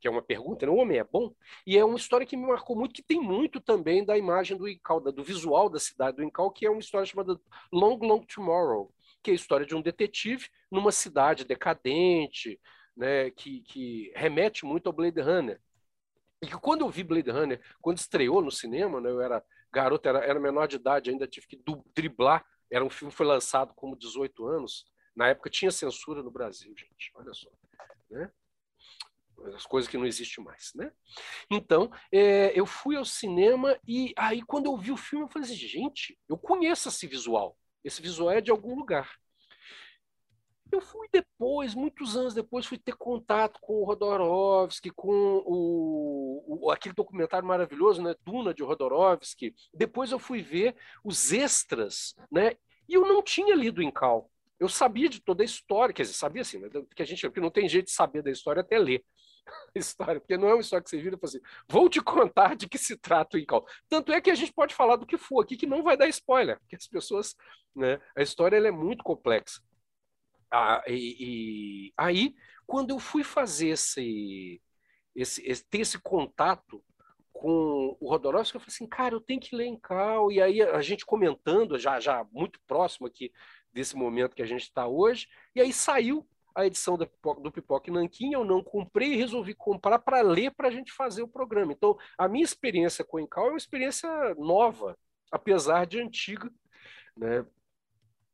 que 0.00 0.08
é 0.08 0.10
uma 0.10 0.22
pergunta, 0.22 0.64
né? 0.64 0.72
O 0.72 0.76
Homem 0.76 0.98
é 0.98 1.04
Bom? 1.04 1.32
E 1.66 1.76
é 1.76 1.84
uma 1.84 1.96
história 1.96 2.26
que 2.26 2.36
me 2.36 2.46
marcou 2.46 2.74
muito, 2.74 2.94
que 2.94 3.02
tem 3.02 3.20
muito 3.20 3.60
também 3.60 4.04
da 4.04 4.16
imagem 4.16 4.56
do 4.56 4.66
Incal, 4.66 5.00
do 5.00 5.22
visual 5.22 5.68
da 5.68 5.78
cidade 5.78 6.16
do 6.16 6.24
Incal, 6.24 6.50
que 6.50 6.66
é 6.66 6.70
uma 6.70 6.80
história 6.80 7.06
chamada 7.06 7.38
Long, 7.70 7.98
Long 7.98 8.20
Tomorrow, 8.20 8.90
que 9.26 9.30
é 9.30 9.32
a 9.32 9.34
história 9.34 9.66
de 9.66 9.74
um 9.74 9.82
detetive 9.82 10.48
numa 10.70 10.92
cidade 10.92 11.44
decadente, 11.44 12.60
né, 12.96 13.28
que, 13.32 13.60
que 13.62 14.12
remete 14.14 14.64
muito 14.64 14.86
ao 14.86 14.92
Blade 14.92 15.20
Runner. 15.20 15.60
E 16.40 16.46
que 16.46 16.56
quando 16.58 16.82
eu 16.82 16.88
vi 16.88 17.02
Blade 17.02 17.28
Runner, 17.28 17.60
quando 17.82 17.98
estreou 17.98 18.40
no 18.40 18.52
cinema, 18.52 19.00
né, 19.00 19.10
eu 19.10 19.20
era 19.20 19.44
garoto, 19.72 20.08
era, 20.08 20.20
era 20.20 20.38
menor 20.38 20.68
de 20.68 20.76
idade, 20.76 21.10
ainda 21.10 21.26
tive 21.26 21.48
que 21.48 21.60
driblar. 21.92 22.46
Era 22.70 22.84
um 22.84 22.90
filme 22.90 23.10
que 23.10 23.16
foi 23.16 23.26
lançado 23.26 23.74
como 23.74 23.98
18 23.98 24.46
anos. 24.46 24.84
Na 25.16 25.26
época 25.26 25.50
tinha 25.50 25.72
censura 25.72 26.22
no 26.22 26.30
Brasil, 26.30 26.72
gente. 26.76 27.10
Olha 27.16 27.34
só. 27.34 27.50
Né? 28.08 28.30
as 29.54 29.66
coisas 29.66 29.90
que 29.90 29.98
não 29.98 30.06
existem 30.06 30.42
mais, 30.42 30.72
né? 30.74 30.90
Então, 31.50 31.90
é, 32.10 32.58
eu 32.58 32.64
fui 32.64 32.96
ao 32.96 33.04
cinema 33.04 33.78
e 33.86 34.14
aí 34.16 34.40
quando 34.40 34.64
eu 34.64 34.76
vi 34.78 34.90
o 34.90 34.96
filme 34.96 35.26
eu 35.26 35.28
falei 35.28 35.46
assim, 35.46 35.56
gente, 35.56 36.18
eu 36.26 36.38
conheço 36.38 36.88
esse 36.88 37.06
visual. 37.06 37.54
Esse 37.86 38.02
visual 38.02 38.32
é 38.32 38.40
de 38.40 38.50
algum 38.50 38.74
lugar. 38.74 39.08
Eu 40.72 40.80
fui 40.80 41.06
depois, 41.12 41.72
muitos 41.72 42.16
anos 42.16 42.34
depois, 42.34 42.66
fui 42.66 42.76
ter 42.76 42.96
contato 42.96 43.60
com 43.60 43.74
o 43.74 43.84
Rodorovsky, 43.84 44.90
com 44.90 45.12
o, 45.46 46.66
o, 46.66 46.70
aquele 46.72 46.92
documentário 46.96 47.46
maravilhoso, 47.46 48.02
né, 48.02 48.16
Duna 48.24 48.52
de 48.52 48.64
Rodorovsky. 48.64 49.54
Depois 49.72 50.10
eu 50.10 50.18
fui 50.18 50.42
ver 50.42 50.74
os 51.04 51.32
extras, 51.32 52.16
né, 52.28 52.56
e 52.88 52.94
eu 52.94 53.02
não 53.02 53.22
tinha 53.22 53.54
lido 53.54 53.80
em 53.80 53.92
Cal. 53.92 54.28
Eu 54.58 54.68
sabia 54.68 55.08
de 55.08 55.20
toda 55.20 55.44
a 55.44 55.46
história, 55.46 55.94
quer 55.94 56.02
dizer, 56.02 56.14
sabia 56.14 56.42
assim, 56.42 56.58
né, 56.58 56.68
que 56.96 57.02
a 57.02 57.06
gente, 57.06 57.20
porque 57.28 57.40
não 57.40 57.50
tem 57.50 57.68
jeito 57.68 57.86
de 57.86 57.92
saber 57.92 58.20
da 58.20 58.32
história 58.32 58.62
até 58.62 58.76
ler 58.76 59.04
a 59.74 59.78
história, 59.78 60.20
porque 60.20 60.36
não 60.36 60.48
é 60.48 60.54
uma 60.54 60.60
história 60.60 60.82
que 60.82 60.90
você 60.90 60.98
vira 60.98 61.16
e 61.16 61.18
fala 61.18 61.28
assim, 61.28 61.40
vou 61.68 61.88
te 61.88 62.00
contar 62.00 62.56
de 62.56 62.68
que 62.68 62.78
se 62.78 62.96
trata 62.96 63.36
o 63.36 63.40
Incal. 63.40 63.66
Tanto 63.88 64.12
é 64.12 64.20
que 64.20 64.30
a 64.30 64.34
gente 64.34 64.52
pode 64.52 64.74
falar 64.74 64.96
do 64.96 65.06
que 65.06 65.16
for 65.16 65.42
aqui, 65.42 65.56
que 65.56 65.66
não 65.66 65.82
vai 65.82 65.96
dar 65.96 66.08
spoiler, 66.08 66.58
porque 66.60 66.76
as 66.76 66.86
pessoas, 66.86 67.34
né, 67.74 68.00
a 68.16 68.22
história 68.22 68.56
é 68.56 68.70
muito 68.70 69.02
complexa. 69.04 69.60
Ah, 70.50 70.82
e, 70.86 71.88
e, 71.88 71.92
aí, 71.96 72.34
quando 72.66 72.90
eu 72.90 72.98
fui 72.98 73.24
fazer 73.24 73.68
esse, 73.68 74.62
esse, 75.14 75.42
esse, 75.46 75.64
ter 75.68 75.80
esse 75.80 75.98
contato 75.98 76.82
com 77.32 77.96
o 78.00 78.08
Rodorovsky, 78.08 78.56
eu 78.56 78.60
falei 78.60 78.74
assim, 78.74 78.86
cara, 78.86 79.14
eu 79.14 79.20
tenho 79.20 79.40
que 79.40 79.54
ler 79.54 79.66
em 79.66 79.78
Cal. 79.78 80.32
E 80.32 80.40
aí 80.40 80.62
a 80.62 80.80
gente 80.80 81.04
comentando, 81.04 81.78
já, 81.78 82.00
já 82.00 82.24
muito 82.32 82.60
próximo 82.66 83.06
aqui 83.06 83.32
desse 83.72 83.94
momento 83.96 84.34
que 84.34 84.42
a 84.42 84.46
gente 84.46 84.62
está 84.62 84.86
hoje, 84.86 85.28
e 85.54 85.60
aí 85.60 85.72
saiu 85.72 86.26
a 86.56 86.66
edição 86.66 86.96
do 86.96 87.06
Pipoca, 87.52 87.90
do 87.90 87.98
Nanquim, 87.98 88.32
eu 88.32 88.44
não 88.44 88.62
comprei 88.64 89.12
e 89.12 89.16
resolvi 89.16 89.54
comprar 89.54 89.98
para 89.98 90.22
ler 90.22 90.52
para 90.52 90.68
a 90.68 90.70
gente 90.70 90.92
fazer 90.92 91.22
o 91.22 91.28
programa. 91.28 91.72
Então, 91.72 91.96
a 92.16 92.26
minha 92.26 92.44
experiência 92.44 93.04
com 93.04 93.18
o 93.18 93.20
Encal 93.20 93.46
é 93.46 93.50
uma 93.50 93.58
experiência 93.58 94.08
nova, 94.36 94.96
apesar 95.30 95.86
de 95.86 96.00
antiga. 96.00 96.50
Né? 97.16 97.44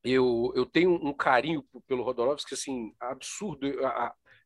eu, 0.05 0.53
eu 0.57 0.67
tenho 0.67 0.93
um 0.93 1.13
carinho 1.13 1.65
pelo 1.87 2.03
Rodorovsky 2.03 2.55
assim 2.55 2.95
absurdo. 2.99 3.67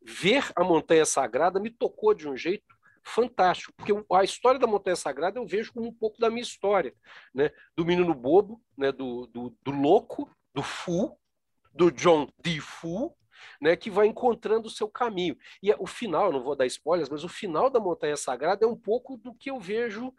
Ver 0.03 0.45
a 0.55 0.63
Montanha 0.63 1.05
Sagrada 1.05 1.59
me 1.59 1.71
tocou 1.71 2.15
de 2.15 2.29
um 2.29 2.37
jeito 2.37 2.77
fantástico, 3.03 3.73
porque 3.77 3.93
a 4.13 4.25
história 4.25 4.59
da 4.59 4.67
Montanha 4.67 4.97
Sagrada 4.97 5.39
eu 5.39 5.47
vejo 5.47 5.73
como 5.73 5.89
um 5.89 5.95
pouco 5.95 6.19
da 6.19 6.29
minha 6.29 6.43
história, 6.43 6.93
né? 7.33 7.51
Do 7.77 7.85
menino 7.85 8.13
bobo, 8.13 8.61
né? 8.77 8.91
Do, 8.91 9.27
do, 9.29 9.57
do 9.63 9.71
louco, 9.71 10.29
do 10.53 10.63
Fu, 10.63 11.17
do 11.73 11.91
John 11.91 12.29
D. 12.43 12.61
Fu, 12.61 13.17
né? 13.61 13.77
Que 13.77 13.91
vai 13.91 14.07
encontrando 14.07 14.69
o 14.69 14.71
seu 14.71 14.89
caminho. 14.89 15.37
E 15.63 15.73
o 15.79 15.87
final, 15.87 16.33
não 16.33 16.43
vou 16.43 16.57
dar 16.57 16.67
spoilers, 16.67 17.09
mas 17.09 17.25
o 17.25 17.29
final 17.29 17.71
da 17.71 17.81
Montanha 17.81 18.17
Sagrada 18.17 18.65
é 18.65 18.69
um 18.69 18.77
pouco 18.77 19.17
do 19.17 19.35
que 19.35 19.51
eu 19.51 19.59
vejo 19.61 20.13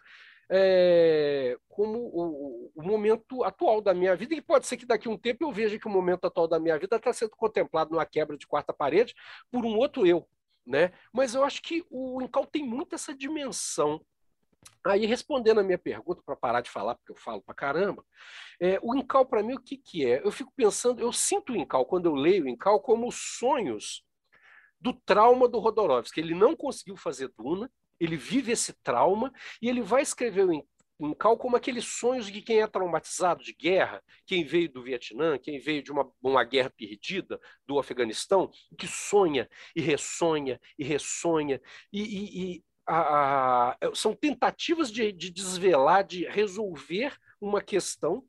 é, 0.49 1.57
como 1.67 1.99
o, 1.99 2.71
o, 2.75 2.83
momento 2.83 3.43
atual 3.43 3.81
da 3.81 3.93
minha 3.93 4.15
vida, 4.15 4.33
e 4.33 4.41
pode 4.41 4.65
ser 4.65 4.77
que 4.77 4.85
daqui 4.85 5.07
a 5.07 5.11
um 5.11 5.17
tempo 5.17 5.43
eu 5.43 5.51
veja 5.51 5.77
que 5.77 5.87
o 5.87 5.91
momento 5.91 6.25
atual 6.25 6.47
da 6.47 6.59
minha 6.59 6.77
vida 6.77 6.95
está 6.95 7.11
sendo 7.11 7.31
contemplado 7.31 7.91
numa 7.91 8.05
quebra 8.05 8.37
de 8.37 8.47
quarta 8.47 8.73
parede 8.73 9.13
por 9.51 9.65
um 9.65 9.75
outro 9.75 10.05
eu. 10.05 10.27
Né? 10.65 10.91
Mas 11.13 11.33
eu 11.33 11.43
acho 11.43 11.61
que 11.61 11.85
o 11.89 12.21
Incal 12.21 12.45
tem 12.45 12.63
muito 12.63 12.95
essa 12.95 13.15
dimensão. 13.15 14.01
Aí, 14.85 15.05
respondendo 15.05 15.59
a 15.59 15.63
minha 15.63 15.77
pergunta, 15.77 16.21
para 16.25 16.35
parar 16.35 16.61
de 16.61 16.69
falar, 16.69 16.95
porque 16.95 17.11
eu 17.11 17.15
falo 17.15 17.41
para 17.41 17.53
caramba, 17.53 18.05
é, 18.59 18.79
o 18.81 18.95
Incal, 18.95 19.25
para 19.25 19.43
mim, 19.43 19.55
o 19.55 19.61
que, 19.61 19.77
que 19.77 20.05
é? 20.05 20.25
Eu 20.25 20.31
fico 20.31 20.51
pensando, 20.55 21.01
eu 21.01 21.11
sinto 21.11 21.53
o 21.53 21.55
Incal, 21.57 21.85
quando 21.85 22.05
eu 22.05 22.15
leio 22.15 22.45
o 22.45 22.49
Incal, 22.49 22.79
como 22.79 23.11
sonhos 23.11 24.03
do 24.79 24.93
trauma 24.93 25.47
do 25.47 25.59
Rodorovsky. 25.59 26.19
Ele 26.19 26.35
não 26.35 26.55
conseguiu 26.55 26.95
fazer 26.95 27.31
Duna, 27.37 27.69
ele 27.99 28.15
vive 28.15 28.51
esse 28.51 28.73
trauma 28.83 29.31
e 29.61 29.67
ele 29.67 29.81
vai 29.81 30.01
escrever 30.01 30.47
em, 30.49 30.63
em 30.99 31.13
Cal 31.13 31.37
como 31.37 31.55
aqueles 31.55 31.85
sonhos 31.85 32.27
de 32.27 32.41
quem 32.41 32.61
é 32.61 32.67
traumatizado 32.67 33.43
de 33.43 33.53
guerra, 33.53 34.03
quem 34.25 34.43
veio 34.45 34.71
do 34.71 34.83
Vietnã, 34.83 35.37
quem 35.37 35.59
veio 35.59 35.81
de 35.81 35.91
uma, 35.91 36.09
uma 36.21 36.43
guerra 36.43 36.71
perdida 36.75 37.39
do 37.65 37.79
Afeganistão, 37.79 38.51
que 38.77 38.87
sonha 38.87 39.49
e 39.75 39.81
ressonha 39.81 40.59
e 40.77 40.83
ressonha 40.83 41.59
e, 41.91 42.01
e, 42.01 42.55
e 42.55 42.63
a, 42.87 43.71
a, 43.71 43.77
são 43.93 44.15
tentativas 44.15 44.91
de, 44.91 45.11
de 45.11 45.29
desvelar, 45.29 46.03
de 46.03 46.25
resolver 46.25 47.15
uma 47.41 47.61
questão 47.61 48.23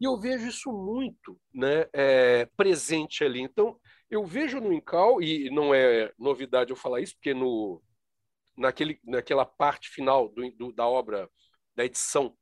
e 0.00 0.04
eu 0.04 0.18
vejo 0.18 0.46
isso 0.48 0.72
muito 0.72 1.40
né, 1.52 1.86
é, 1.92 2.46
presente 2.56 3.24
ali. 3.24 3.40
Então, 3.40 3.80
eu 4.10 4.24
vejo 4.24 4.60
no 4.60 4.72
Incal, 4.72 5.22
e 5.22 5.50
não 5.50 5.74
é 5.74 6.12
novidade 6.18 6.70
eu 6.70 6.76
falar 6.76 7.00
isso, 7.00 7.14
porque 7.14 7.32
no, 7.32 7.82
naquele, 8.56 9.00
naquela 9.04 9.44
parte 9.46 9.88
final 9.88 10.28
do, 10.28 10.50
do, 10.52 10.72
da 10.72 10.86
obra, 10.86 11.30
da 11.74 11.84
edição 11.84 12.36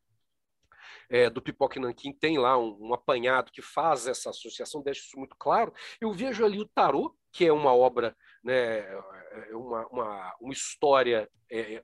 é, 1.11 1.29
do 1.29 1.43
Pipoque 1.43 1.79
Nanquim, 1.79 2.13
tem 2.13 2.39
lá 2.39 2.59
um, 2.59 2.89
um, 2.89 2.95
apanhado 2.95 3.53
que 3.53 3.63
faz 3.63 4.07
essa 4.07 4.31
associação, 4.31 4.83
deixa 4.83 5.03
isso 5.03 5.19
muito 5.19 5.37
claro. 5.39 5.73
Eu 6.01 6.13
vejo 6.13 6.45
ali 6.45 6.59
o 6.59 6.69
Tarô, 6.69 7.15
que 7.31 7.47
é 7.47 7.53
uma 7.53 7.75
obra, 7.75 8.17
né, 8.43 8.81
é 8.81 9.55
uma, 9.55 9.87
uma, 9.89 10.35
uma 10.41 10.53
história 10.53 11.29
é, 11.51 11.83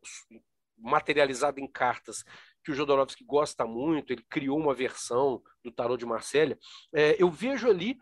materializada 0.77 1.61
em 1.61 1.71
cartas 1.71 2.25
que 2.65 2.71
o 2.71 2.75
Jodorowsky 2.75 3.25
gosta 3.25 3.67
muito, 3.67 4.13
ele 4.13 4.25
criou 4.29 4.59
uma 4.59 4.75
versão 4.75 5.43
do 5.63 5.73
Tarô 5.73 5.97
de 5.97 6.07
Marsella. 6.07 6.57
É, 6.95 7.21
eu 7.23 7.31
vejo 7.31 7.69
ali 7.69 7.99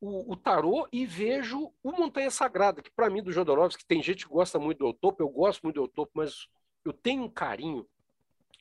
o, 0.00 0.32
o 0.32 0.36
tarô 0.36 0.86
e 0.92 1.06
vejo 1.06 1.72
o 1.82 1.92
Montanha 1.92 2.30
Sagrada, 2.30 2.82
que 2.82 2.90
para 2.90 3.10
mim 3.10 3.22
do 3.22 3.32
Jodorowsky, 3.32 3.86
tem 3.86 4.02
gente 4.02 4.26
que 4.26 4.32
gosta 4.32 4.58
muito 4.58 4.78
do 4.78 4.86
Eutopo, 4.86 5.22
eu 5.22 5.28
gosto 5.28 5.62
muito 5.62 5.76
do 5.76 5.82
Eutopo, 5.82 6.12
mas 6.14 6.46
eu 6.84 6.92
tenho 6.92 7.24
um 7.24 7.30
carinho 7.30 7.86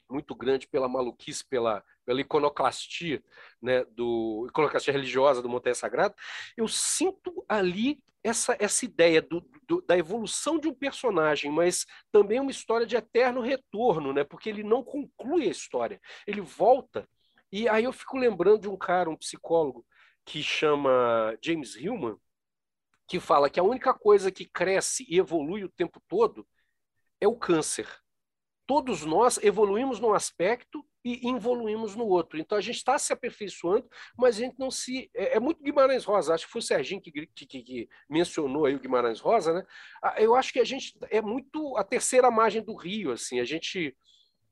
muito 0.09 0.35
grande 0.35 0.67
pela 0.67 0.87
maluquice, 0.87 1.45
pela, 1.45 1.83
pela 2.05 2.21
iconoclastia, 2.21 3.23
né, 3.61 3.83
do 3.85 4.45
iconoclastia 4.49 4.93
religiosa 4.93 5.41
do 5.41 5.49
Montanha 5.49 5.75
Sagrada, 5.75 6.15
eu 6.55 6.67
sinto 6.67 7.43
ali 7.47 8.03
essa, 8.23 8.55
essa 8.59 8.85
ideia 8.85 9.21
do, 9.21 9.47
do, 9.67 9.81
da 9.81 9.97
evolução 9.97 10.59
de 10.59 10.67
um 10.67 10.73
personagem, 10.73 11.51
mas 11.51 11.85
também 12.11 12.39
uma 12.39 12.51
história 12.51 12.85
de 12.85 12.95
eterno 12.95 13.41
retorno, 13.41 14.13
né, 14.13 14.23
porque 14.23 14.49
ele 14.49 14.63
não 14.63 14.83
conclui 14.83 15.47
a 15.47 15.51
história, 15.51 16.01
ele 16.25 16.41
volta. 16.41 17.07
E 17.51 17.69
aí 17.69 17.83
eu 17.83 17.93
fico 17.93 18.17
lembrando 18.17 18.61
de 18.61 18.69
um 18.69 18.77
cara, 18.77 19.09
um 19.09 19.15
psicólogo, 19.15 19.85
que 20.25 20.41
chama 20.41 21.37
James 21.41 21.75
Hillman, 21.75 22.17
que 23.07 23.19
fala 23.19 23.49
que 23.49 23.59
a 23.59 23.63
única 23.63 23.93
coisa 23.93 24.31
que 24.31 24.45
cresce 24.45 25.05
e 25.07 25.19
evolui 25.19 25.63
o 25.63 25.69
tempo 25.69 26.01
todo 26.07 26.47
é 27.21 27.27
o 27.27 27.35
câncer. 27.35 27.87
Todos 28.67 29.05
nós 29.05 29.37
evoluímos 29.43 29.99
num 29.99 30.13
aspecto 30.13 30.83
e 31.03 31.29
evoluímos 31.29 31.95
no 31.95 32.07
outro. 32.07 32.39
Então 32.39 32.57
a 32.57 32.61
gente 32.61 32.77
está 32.77 32.97
se 32.97 33.13
aperfeiçoando, 33.13 33.87
mas 34.17 34.37
a 34.37 34.39
gente 34.39 34.57
não 34.57 34.71
se. 34.71 35.09
É, 35.13 35.37
é, 35.37 35.39
muito 35.39 35.61
Guimarães 35.61 36.03
Rosa, 36.03 36.33
acho 36.33 36.47
que 36.47 36.51
foi 36.51 36.59
o 36.59 36.63
Serginho 36.63 36.99
que, 36.99 37.11
que, 37.11 37.45
que, 37.45 37.89
mencionou 38.09 38.65
aí 38.65 38.73
o 38.73 38.79
Guimarães 38.79 39.19
Rosa, 39.19 39.53
né? 39.53 39.63
Ah, 40.03 40.15
eu 40.17 40.35
acho 40.35 40.51
que 40.51 40.59
a 40.59 40.63
gente 40.63 40.97
é 41.11 41.21
muito 41.21 41.77
a 41.77 41.83
terceira 41.83 42.31
margem 42.31 42.63
do 42.63 42.75
rio, 42.75 43.11
assim, 43.11 43.39
a 43.39 43.45
gente 43.45 43.95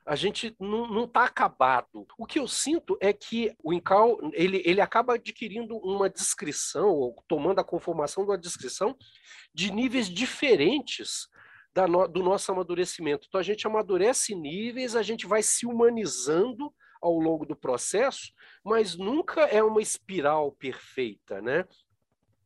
a 0.06 0.15
gente 0.15 0.54
não 0.60 1.06
está 1.06 1.23
acabado. 1.23 2.06
O 2.17 2.26
que 2.26 2.38
eu 2.38 2.45
sinto 2.47 2.97
é 2.99 3.13
que 3.13 3.56
o 3.63 3.71
Incal 3.71 4.19
ele, 4.34 4.62
ele 4.65 4.82
acaba 4.82 5.15
adquirindo 5.15 5.78
uma 5.78 6.10
descrição, 6.10 6.89
ou 6.89 7.15
tomando 7.28 7.60
a 7.60 7.63
conformação 7.63 8.26
de 8.26 8.32
uma 8.32 8.38
descrição 8.38 8.97
de 9.54 9.71
níveis 9.71 10.10
diferentes 10.10 11.30
no, 11.88 12.07
do 12.07 12.21
nosso 12.21 12.51
amadurecimento. 12.51 13.25
Então 13.27 13.39
a 13.39 13.43
gente 13.43 13.65
amadurece 13.65 14.36
níveis, 14.36 14.95
a 14.95 15.01
gente 15.01 15.25
vai 15.25 15.41
se 15.41 15.65
humanizando 15.65 16.73
ao 17.01 17.19
longo 17.19 17.45
do 17.45 17.55
processo, 17.55 18.31
mas 18.63 18.95
nunca 18.95 19.41
é 19.41 19.62
uma 19.62 19.81
espiral 19.81 20.53
perfeita, 20.53 21.41
né? 21.41 21.65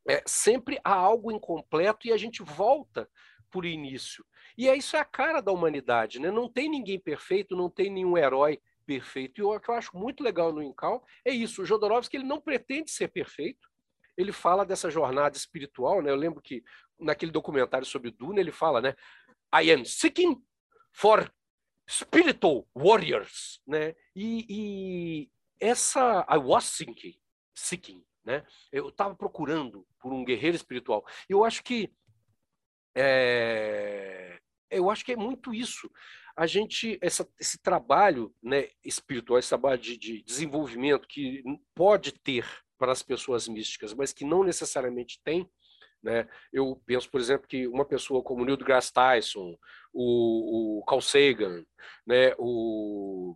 É, 0.10 0.24
sempre 0.26 0.80
há 0.84 0.94
algo 0.94 1.32
incompleto 1.32 2.08
e 2.08 2.14
a 2.14 2.18
gente 2.18 2.42
volta 2.42 3.08
por 3.52 3.66
início. 3.66 4.26
E 4.58 4.68
é 4.68 4.76
isso 4.76 4.96
é 4.96 5.00
a 5.00 5.06
cara 5.06 5.42
da 5.42 5.52
humanidade, 5.52 6.20
né? 6.20 6.32
Não 6.32 6.50
tem 6.50 6.70
ninguém 6.70 7.00
perfeito, 7.00 7.56
não 7.56 7.70
tem 7.70 7.92
nenhum 7.92 8.18
herói 8.18 8.60
perfeito. 8.86 9.40
E 9.40 9.44
o 9.44 9.60
que 9.60 9.70
eu 9.70 9.76
acho 9.76 9.96
muito 9.96 10.24
legal 10.24 10.52
no 10.52 10.64
Incal 10.64 11.06
é 11.24 11.32
isso. 11.32 11.62
O 11.62 11.66
Jodorowsky 11.66 12.18
ele 12.18 12.26
não 12.26 12.42
pretende 12.42 12.90
ser 12.90 13.10
perfeito. 13.10 13.68
Ele 14.18 14.32
fala 14.32 14.66
dessa 14.66 14.90
jornada 14.90 15.38
espiritual, 15.38 16.02
né? 16.02 16.10
Eu 16.10 16.16
lembro 16.16 16.42
que 16.42 16.64
naquele 17.00 17.32
documentário 17.32 17.86
sobre 17.86 18.12
Duna 18.12 18.40
ele 18.40 18.52
fala, 18.52 18.82
né? 18.82 18.96
I 19.54 19.72
am 19.72 19.86
seeking 19.86 20.42
for 20.94 21.32
spiritual 21.90 22.68
warriors, 22.76 23.62
né? 23.66 23.96
E, 24.16 24.46
e 24.50 25.32
essa 25.60 26.26
I 26.30 26.38
was 26.38 26.66
seeking, 26.66 27.20
seeking, 27.56 28.04
né? 28.26 28.46
Eu 28.72 28.90
estava 28.90 29.16
procurando 29.16 29.88
por 30.00 30.12
um 30.12 30.26
guerreiro 30.26 30.56
espiritual. 30.56 31.06
Eu 31.30 31.44
acho 31.46 31.64
que 31.64 31.92
é, 32.96 34.40
eu 34.70 34.90
acho 34.90 35.06
que 35.06 35.14
é 35.14 35.16
muito 35.16 35.54
isso. 35.54 35.90
A 36.36 36.46
gente, 36.46 37.00
essa, 37.02 37.28
esse 37.40 37.58
trabalho 37.60 38.34
né, 38.44 38.70
espiritual, 38.84 39.40
esse 39.40 39.50
trabalho 39.50 39.80
de, 39.80 39.98
de 39.98 40.22
desenvolvimento 40.24 41.08
que 41.08 41.44
pode 41.74 42.12
ter 42.12 42.46
para 42.78 42.92
as 42.92 43.02
pessoas 43.02 43.48
místicas, 43.48 43.94
mas 43.94 44.14
que 44.14 44.24
não 44.24 44.44
necessariamente 44.44 45.20
tem, 45.24 45.50
né? 46.02 46.28
Eu 46.52 46.82
penso, 46.86 47.10
por 47.10 47.20
exemplo, 47.20 47.48
que 47.48 47.68
uma 47.68 47.86
pessoa 47.86 48.24
como 48.24 48.46
Neil 48.46 48.58
deGrasse 48.58 48.94
Tyson, 48.94 49.58
o, 49.94 50.80
o 50.80 50.86
Carl 50.86 51.02
Sagan, 51.02 51.64
né? 52.06 52.34
o, 52.38 53.36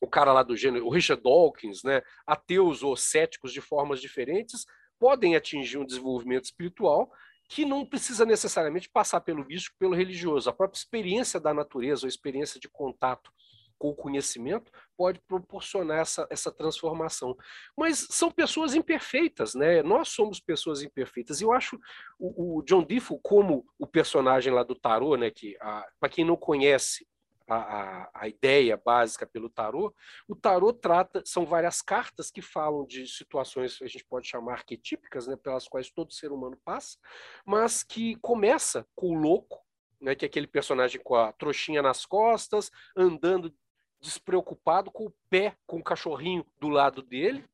o 0.00 0.06
cara 0.06 0.32
lá 0.32 0.42
do 0.42 0.56
gênero, 0.56 0.86
o 0.86 0.90
Richard 0.90 1.22
Dawkins, 1.22 1.82
né? 1.82 2.02
ateus 2.26 2.82
ou 2.82 2.96
céticos 2.96 3.52
de 3.52 3.60
formas 3.60 4.00
diferentes, 4.00 4.64
podem 4.98 5.36
atingir 5.36 5.78
um 5.78 5.86
desenvolvimento 5.86 6.44
espiritual 6.44 7.10
que 7.48 7.64
não 7.64 7.84
precisa 7.84 8.24
necessariamente 8.24 8.88
passar 8.88 9.20
pelo 9.22 9.44
místico, 9.44 9.76
pelo 9.76 9.94
religioso. 9.94 10.48
A 10.48 10.52
própria 10.52 10.78
experiência 10.78 11.40
da 11.40 11.52
natureza, 11.52 12.06
ou 12.06 12.08
experiência 12.08 12.60
de 12.60 12.68
contato 12.68 13.32
com 13.80 13.88
o 13.88 13.96
conhecimento, 13.96 14.70
pode 14.94 15.18
proporcionar 15.20 16.00
essa, 16.00 16.26
essa 16.28 16.52
transformação. 16.52 17.34
Mas 17.74 18.06
são 18.10 18.30
pessoas 18.30 18.74
imperfeitas, 18.74 19.54
né? 19.54 19.82
Nós 19.82 20.10
somos 20.10 20.38
pessoas 20.38 20.82
imperfeitas. 20.82 21.40
E 21.40 21.44
eu 21.44 21.52
acho 21.52 21.80
o, 22.18 22.58
o 22.58 22.62
John 22.62 22.84
Defoe 22.84 23.18
como 23.22 23.64
o 23.78 23.86
personagem 23.86 24.52
lá 24.52 24.62
do 24.62 24.74
tarô, 24.74 25.16
né? 25.16 25.30
Que 25.30 25.56
para 25.98 26.10
quem 26.10 26.26
não 26.26 26.36
conhece 26.36 27.08
a, 27.48 27.56
a, 27.56 28.10
a, 28.14 28.28
ideia 28.28 28.76
básica 28.76 29.26
pelo 29.26 29.48
tarô, 29.48 29.92
o 30.28 30.36
tarô 30.36 30.72
trata, 30.74 31.22
são 31.24 31.46
várias 31.46 31.80
cartas 31.80 32.30
que 32.30 32.42
falam 32.42 32.86
de 32.86 33.08
situações 33.08 33.78
que 33.78 33.84
a 33.84 33.88
gente 33.88 34.04
pode 34.04 34.28
chamar 34.28 34.52
arquetípicas, 34.52 35.26
né, 35.26 35.36
pelas 35.36 35.66
quais 35.66 35.90
todo 35.90 36.12
ser 36.12 36.30
humano 36.30 36.56
passa, 36.64 36.96
mas 37.44 37.82
que 37.82 38.14
começa 38.16 38.86
com 38.94 39.16
o 39.16 39.18
louco, 39.18 39.58
né, 40.00 40.14
que 40.14 40.24
é 40.24 40.28
aquele 40.28 40.46
personagem 40.46 41.00
com 41.02 41.14
a 41.14 41.32
trouxinha 41.32 41.82
nas 41.82 42.06
costas, 42.06 42.70
andando 42.96 43.52
despreocupado, 44.00 44.90
com 44.90 45.06
o 45.06 45.14
pé, 45.28 45.56
com 45.66 45.78
o 45.78 45.84
cachorrinho 45.84 46.44
do 46.58 46.68
lado 46.68 47.02
dele, 47.02 47.44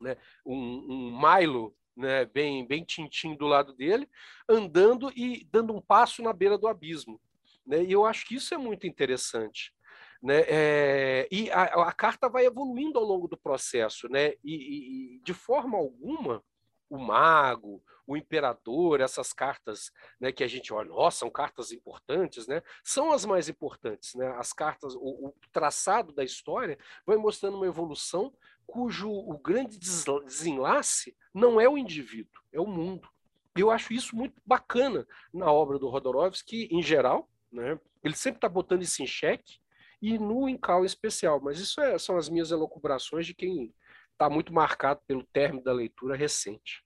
né, 0.00 0.16
um, 0.44 0.56
um 0.56 1.20
Milo 1.20 1.74
né, 1.96 2.26
bem, 2.26 2.66
bem 2.66 2.84
tintim 2.84 3.34
do 3.34 3.46
lado 3.46 3.72
dele, 3.72 4.08
andando 4.48 5.10
e 5.16 5.46
dando 5.50 5.74
um 5.74 5.80
passo 5.80 6.22
na 6.22 6.32
beira 6.32 6.58
do 6.58 6.68
abismo. 6.68 7.20
Né? 7.66 7.82
E 7.82 7.92
eu 7.92 8.04
acho 8.04 8.26
que 8.26 8.34
isso 8.34 8.54
é 8.54 8.58
muito 8.58 8.86
interessante. 8.86 9.74
Né? 10.22 10.44
É, 10.48 11.28
e 11.30 11.50
a, 11.50 11.64
a, 11.64 11.92
carta 11.92 12.28
vai 12.28 12.44
evoluindo 12.46 12.98
ao 12.98 13.04
longo 13.04 13.28
do 13.28 13.36
processo, 13.36 14.08
né? 14.08 14.32
E, 14.42 15.16
e, 15.16 15.20
de 15.22 15.34
forma 15.34 15.76
alguma 15.76 16.42
o 16.88 16.98
mago, 16.98 17.82
o 18.06 18.16
imperador, 18.16 19.00
essas 19.00 19.32
cartas, 19.32 19.90
né, 20.20 20.30
que 20.30 20.44
a 20.44 20.46
gente 20.46 20.72
olha, 20.72 20.88
nossa, 20.88 21.18
são 21.18 21.30
cartas 21.30 21.72
importantes, 21.72 22.46
né? 22.46 22.62
São 22.84 23.12
as 23.12 23.24
mais 23.24 23.48
importantes, 23.48 24.14
né? 24.14 24.28
As 24.38 24.52
cartas, 24.52 24.94
o, 24.94 25.26
o 25.28 25.34
traçado 25.52 26.12
da 26.12 26.22
história 26.22 26.78
vai 27.04 27.16
mostrando 27.16 27.56
uma 27.56 27.66
evolução 27.66 28.32
cujo 28.66 29.10
o 29.10 29.38
grande 29.38 29.78
desenlace 29.78 31.16
não 31.32 31.60
é 31.60 31.68
o 31.68 31.78
indivíduo, 31.78 32.42
é 32.52 32.60
o 32.60 32.66
mundo. 32.66 33.08
Eu 33.56 33.70
acho 33.70 33.92
isso 33.92 34.14
muito 34.14 34.40
bacana 34.44 35.06
na 35.32 35.50
obra 35.50 35.78
do 35.78 35.88
Rodorovsky, 35.88 36.68
em 36.70 36.82
geral, 36.82 37.28
né? 37.50 37.78
Ele 38.04 38.14
sempre 38.14 38.38
está 38.38 38.48
botando 38.48 38.82
isso 38.82 39.02
em 39.02 39.06
xeque 39.06 39.58
e 40.00 40.18
no 40.18 40.48
Incal 40.48 40.82
em 40.82 40.86
especial, 40.86 41.40
mas 41.40 41.58
isso 41.58 41.80
é, 41.80 41.98
são 41.98 42.16
as 42.16 42.28
minhas 42.28 42.50
elucubrações 42.50 43.26
de 43.26 43.34
quem 43.34 43.74
está 44.16 44.30
muito 44.30 44.52
marcado 44.52 45.00
pelo 45.06 45.22
término 45.22 45.62
da 45.62 45.72
leitura 45.72 46.16
recente. 46.16 46.82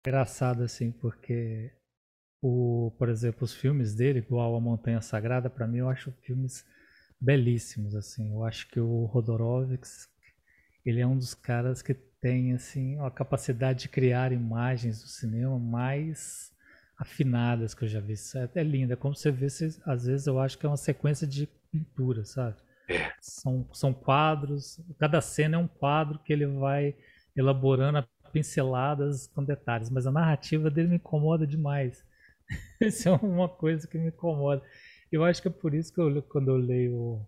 Engraçado 0.00 0.62
assim, 0.62 0.90
porque 0.90 1.70
o, 2.42 2.94
por 2.98 3.08
exemplo, 3.08 3.44
os 3.44 3.54
filmes 3.54 3.94
dele, 3.94 4.20
igual 4.20 4.56
A 4.56 4.60
Montanha 4.60 5.02
Sagrada, 5.02 5.50
para 5.50 5.66
mim 5.66 5.78
eu 5.78 5.88
acho 5.88 6.10
filmes 6.22 6.64
belíssimos 7.20 7.94
assim. 7.94 8.30
Eu 8.32 8.44
acho 8.44 8.68
que 8.68 8.80
o 8.80 9.04
Rodorovsky, 9.04 10.12
ele 10.84 11.00
é 11.00 11.06
um 11.06 11.16
dos 11.16 11.34
caras 11.34 11.82
que 11.82 11.94
tem 11.94 12.54
assim 12.54 12.98
a 13.00 13.10
capacidade 13.10 13.80
de 13.80 13.88
criar 13.88 14.32
imagens 14.32 15.02
do 15.02 15.08
cinema 15.08 15.58
mais 15.58 16.52
afinadas 16.96 17.74
que 17.74 17.84
eu 17.84 17.88
já 17.88 18.00
vi. 18.00 18.14
Isso 18.14 18.38
é, 18.38 18.48
é 18.54 18.62
lindo. 18.62 18.92
É 18.92 18.96
como 18.96 19.14
você 19.14 19.30
vê, 19.30 19.46
às 19.84 20.06
vezes 20.06 20.26
eu 20.26 20.40
acho 20.40 20.58
que 20.58 20.64
é 20.64 20.68
uma 20.68 20.76
sequência 20.76 21.26
de 21.26 21.46
pintura, 21.70 22.24
sabe? 22.24 22.56
É. 22.88 23.12
São, 23.20 23.68
são 23.72 23.92
quadros, 23.92 24.80
cada 24.98 25.20
cena 25.20 25.56
é 25.56 25.58
um 25.58 25.68
quadro 25.68 26.18
que 26.20 26.32
ele 26.32 26.46
vai 26.46 26.96
elaborando 27.36 28.06
pinceladas 28.32 29.26
com 29.28 29.44
detalhes, 29.44 29.90
mas 29.90 30.06
a 30.06 30.12
narrativa 30.12 30.70
dele 30.70 30.88
me 30.88 30.96
incomoda 30.96 31.46
demais. 31.46 32.04
Isso 32.80 33.08
é 33.08 33.12
uma 33.12 33.48
coisa 33.48 33.86
que 33.86 33.98
me 33.98 34.08
incomoda. 34.08 34.62
Eu 35.10 35.24
acho 35.24 35.40
que 35.40 35.48
é 35.48 35.50
por 35.50 35.74
isso 35.74 35.92
que 35.92 36.00
eu, 36.00 36.22
quando 36.22 36.48
eu 36.48 36.56
leio 36.56 36.94
o, 36.94 37.26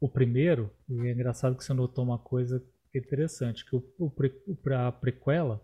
o 0.00 0.08
primeiro, 0.08 0.70
e 0.88 1.06
é 1.06 1.12
engraçado 1.12 1.56
que 1.56 1.64
você 1.64 1.72
notou 1.72 2.04
uma 2.04 2.18
coisa 2.18 2.62
interessante, 2.94 3.64
que 3.64 3.74
o, 3.74 3.82
o, 3.98 4.12
a 4.74 4.92
prequela, 4.92 5.60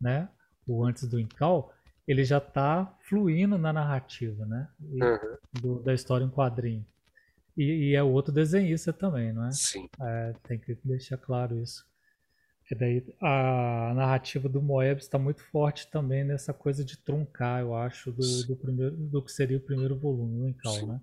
né, 0.00 0.28
o 0.66 0.84
antes 0.84 1.08
do 1.08 1.18
Incal, 1.18 1.72
ele 2.06 2.24
já 2.24 2.38
está 2.38 2.96
fluindo 3.08 3.58
na 3.58 3.72
narrativa, 3.72 4.44
né? 4.46 4.68
E, 4.80 5.02
uhum. 5.02 5.36
do, 5.60 5.82
da 5.82 5.94
história 5.94 6.24
em 6.24 6.30
quadrinho. 6.30 6.86
E, 7.56 7.90
e, 7.90 7.94
é 7.94 8.02
outro 8.02 8.32
desenhista 8.32 8.92
também, 8.92 9.32
não 9.32 9.46
é? 9.46 9.52
Sim. 9.52 9.88
É, 10.00 10.34
tem 10.44 10.58
que 10.58 10.76
deixar 10.84 11.18
claro 11.18 11.58
isso. 11.60 11.84
E 12.70 12.74
daí 12.74 13.04
a 13.20 13.92
narrativa 13.94 14.48
do 14.48 14.62
Moebius 14.62 15.04
está 15.04 15.18
muito 15.18 15.42
forte 15.50 15.90
também 15.90 16.24
nessa 16.24 16.54
coisa 16.54 16.82
de 16.82 16.96
truncar, 16.96 17.60
eu 17.60 17.74
acho, 17.74 18.10
do, 18.10 18.46
do, 18.46 18.56
primeiro, 18.56 18.96
do 18.96 19.22
que 19.22 19.30
seria 19.30 19.58
o 19.58 19.60
primeiro 19.60 19.94
volume, 19.98 20.40
o 20.40 20.48
Encal, 20.48 20.86
né? 20.86 21.00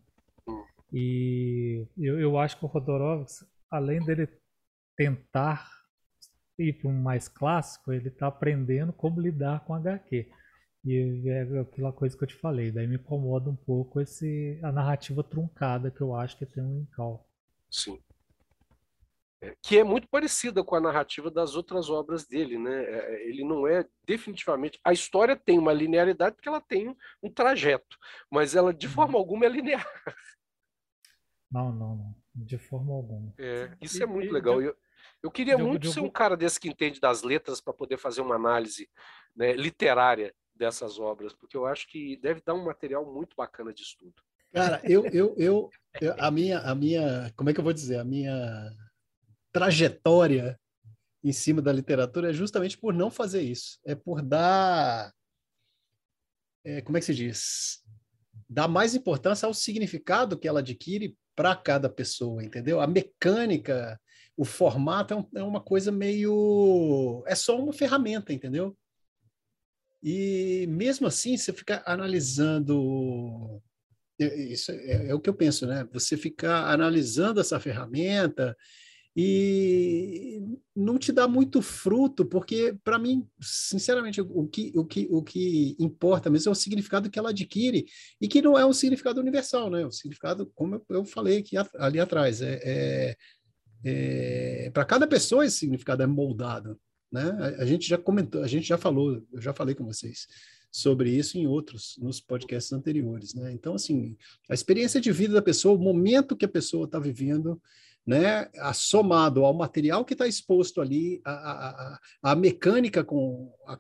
Hum. 0.48 0.64
E 0.92 1.86
eu, 1.98 2.20
eu 2.20 2.40
acho 2.40 2.58
que 2.58 2.66
o 2.66 2.68
Rodorovsky, 2.68 3.46
além 3.70 4.04
dele 4.04 4.28
tentar 4.98 5.70
ir 6.58 6.74
para 6.74 6.90
um 6.90 7.02
mais 7.02 7.28
clássico, 7.28 7.94
ele 7.94 8.08
está 8.08 8.28
aprendendo 8.28 8.92
como 8.92 9.22
lidar 9.22 9.64
com 9.66 9.74
HQ. 9.74 10.28
E 10.86 11.30
é 11.30 11.60
aquela 11.60 11.92
coisa 11.92 12.18
que 12.18 12.24
eu 12.24 12.28
te 12.28 12.36
falei, 12.36 12.72
daí 12.72 12.88
me 12.88 12.96
incomoda 12.96 13.50
um 13.50 13.56
pouco 13.56 14.00
esse, 14.00 14.60
a 14.64 14.72
narrativa 14.72 15.22
truncada 15.24 15.92
que 15.92 16.02
eu 16.02 16.16
acho 16.16 16.38
que 16.38 16.46
tem 16.46 16.64
um 16.64 16.82
Incal. 16.82 17.28
Sim. 17.70 18.02
É, 19.42 19.56
que 19.62 19.78
é 19.78 19.84
muito 19.84 20.08
parecida 20.10 20.64
com 20.64 20.76
a 20.76 20.82
narrativa 20.82 21.32
das 21.32 21.56
outras 21.56 21.90
obras 21.90 22.26
dele, 22.26 22.58
né? 22.58 22.84
É, 22.84 23.16
é, 23.16 23.30
ele 23.30 23.44
não 23.44 23.66
é 23.66 23.86
definitivamente. 24.06 24.80
A 24.84 24.92
história 24.92 25.36
tem 25.36 25.58
uma 25.58 25.72
linearidade 25.72 26.36
porque 26.36 26.50
ela 26.50 26.60
tem 26.60 26.96
um 27.24 27.32
trajeto, 27.32 27.98
mas 28.30 28.56
ela 28.56 28.74
de 28.74 28.88
forma 28.88 29.14
uhum. 29.14 29.20
alguma 29.20 29.46
é 29.46 29.50
linear. 29.50 29.86
Não, 31.52 31.74
não, 31.74 31.96
não. 31.96 32.16
De 32.36 32.60
forma 32.60 32.94
alguma. 32.94 33.34
É, 33.40 33.76
isso 33.82 34.04
é 34.04 34.06
muito 34.06 34.32
legal. 34.32 34.62
Eu, 34.62 34.78
eu 35.24 35.32
queria 35.32 35.58
muito 35.58 35.92
ser 35.92 36.00
um 36.00 36.10
cara 36.10 36.38
desse 36.38 36.60
que 36.60 36.70
entende 36.70 37.00
das 37.00 37.24
letras 37.24 37.60
para 37.60 37.74
poder 37.74 37.98
fazer 37.98 38.22
uma 38.22 38.36
análise 38.36 38.88
né, 39.36 39.54
literária 39.54 40.32
dessas 40.60 41.00
obras, 41.00 41.34
porque 41.34 41.56
eu 41.56 41.66
acho 41.66 41.88
que 41.88 42.18
deve 42.18 42.42
dar 42.42 42.54
um 42.54 42.66
material 42.66 43.06
muito 43.12 43.36
bacana 43.36 43.74
de 43.74 43.82
estudo. 43.82 44.22
Cara, 44.52 44.82
eu, 44.84 45.06
eu, 45.06 45.34
eu, 45.38 45.70
eu, 46.02 46.16
a 46.20 46.30
minha, 46.30 46.60
a 46.60 46.76
minha, 46.76 47.32
como 47.36 47.50
é 47.50 47.54
que 47.54 47.60
eu 47.60 47.64
vou 47.64 47.74
dizer, 47.74 47.98
a 47.98 48.04
minha 48.04 48.72
trajetória 49.54 50.60
em 51.24 51.32
cima 51.32 51.62
da 51.62 51.72
literatura 51.72 52.30
é 52.30 52.34
justamente 52.34 52.78
por 52.78 52.94
não 52.94 53.10
fazer 53.10 53.42
isso, 53.42 53.80
é 53.86 53.96
por 53.96 54.22
dar, 54.22 55.14
é, 56.66 56.82
como 56.82 56.98
é 56.98 57.00
que 57.00 57.06
se 57.06 57.16
diz, 57.16 57.84
dar 58.50 58.68
mais 58.68 58.96
importância 58.96 59.46
ao 59.46 59.54
significado 59.54 60.38
que 60.38 60.48
ela 60.48 60.60
adquire 60.60 61.16
para 61.36 61.56
cada 61.56 61.90
pessoa, 61.90 62.44
entendeu? 62.44 62.82
A 62.82 62.88
mecânica, 62.88 64.00
o 64.36 64.44
formato 64.44 65.14
é, 65.14 65.18
um, 65.18 65.30
é 65.36 65.44
uma 65.44 65.62
coisa 65.62 65.92
meio, 65.92 67.24
é 67.28 67.36
só 67.36 67.58
uma 67.58 67.72
ferramenta, 67.74 68.34
entendeu? 68.34 68.76
E 70.02 70.66
mesmo 70.70 71.08
assim, 71.08 71.36
você 71.38 71.52
fica 71.52 71.84
analisando. 71.86 73.62
Isso 74.18 74.72
é, 74.72 75.10
é, 75.10 75.16
o 75.16 75.20
que 75.20 75.30
eu 75.30 75.34
penso, 75.34 75.66
né? 75.66 75.88
Você 75.94 76.18
ficar 76.18 76.72
analisando 76.72 77.40
essa 77.40 77.60
ferramenta 77.60 78.56
e 79.16 80.42
não 80.76 80.98
te 80.98 81.12
dá 81.12 81.28
muito 81.28 81.62
fruto, 81.62 82.26
porque, 82.26 82.78
para 82.84 83.00
mim, 83.00 83.28
sinceramente, 83.42 84.22
o 84.22 84.48
que, 84.48 84.72
o, 84.76 84.86
que, 84.86 85.08
o 85.10 85.24
que 85.24 85.76
importa 85.80 86.30
mesmo 86.30 86.50
é 86.50 86.52
o 86.52 86.56
significado 86.56 87.10
que 87.10 87.20
ela 87.20 87.32
adquire 87.32 87.86
e 88.22 88.28
que 88.28 88.42
não 88.42 88.58
é 88.58 88.66
um 88.66 88.74
significado 88.74 89.20
universal, 89.20 89.70
né? 89.70 89.86
O 89.86 89.92
significado, 89.92 90.50
como 90.56 90.82
eu 90.90 91.04
falei 91.04 91.40
aqui, 91.40 91.58
ali 91.78 92.00
atrás, 92.00 92.42
é, 92.42 92.60
é, 92.64 93.18
é 93.84 94.70
para 94.72 94.86
cada 94.86 95.08
pessoa 95.08 95.46
esse 95.46 95.58
significado 95.58 96.04
é 96.04 96.08
moldado. 96.08 96.80
Né? 97.12 97.24
A, 97.24 97.64
a, 97.64 97.66
gente 97.66 97.88
já 97.88 97.98
comentou, 97.98 98.44
a 98.44 98.48
gente 98.48 98.68
já 98.68 98.78
falou, 98.78 99.22
eu 99.32 99.42
já 99.42 99.54
falei 99.54 99.76
com 99.76 99.86
vocês 99.86 100.28
sobre 100.72 101.10
isso 101.10 101.38
em 101.38 101.48
outros, 101.48 101.96
nos 102.00 102.22
podcasts 102.22 102.72
anteriores. 102.72 103.34
Né? 103.34 103.52
Então, 103.52 103.74
assim, 103.74 104.16
a 104.50 104.54
experiência 104.54 105.02
de 105.02 105.12
vida 105.12 105.34
da 105.34 105.42
pessoa, 105.42 105.76
o 105.76 105.82
momento 105.82 106.36
que 106.36 106.46
a 106.46 106.50
pessoa 106.50 106.86
está 106.86 107.00
vivendo, 107.00 107.60
né, 108.06 108.50
somado 108.74 109.44
ao 109.46 109.54
material 109.54 110.06
que 110.06 110.14
está 110.14 110.28
exposto 110.28 110.82
ali, 110.82 111.22
a, 111.24 111.32
a, 111.32 112.00
a, 112.32 112.36
mecânica 112.36 113.04
com 113.04 113.54
a, 113.68 113.80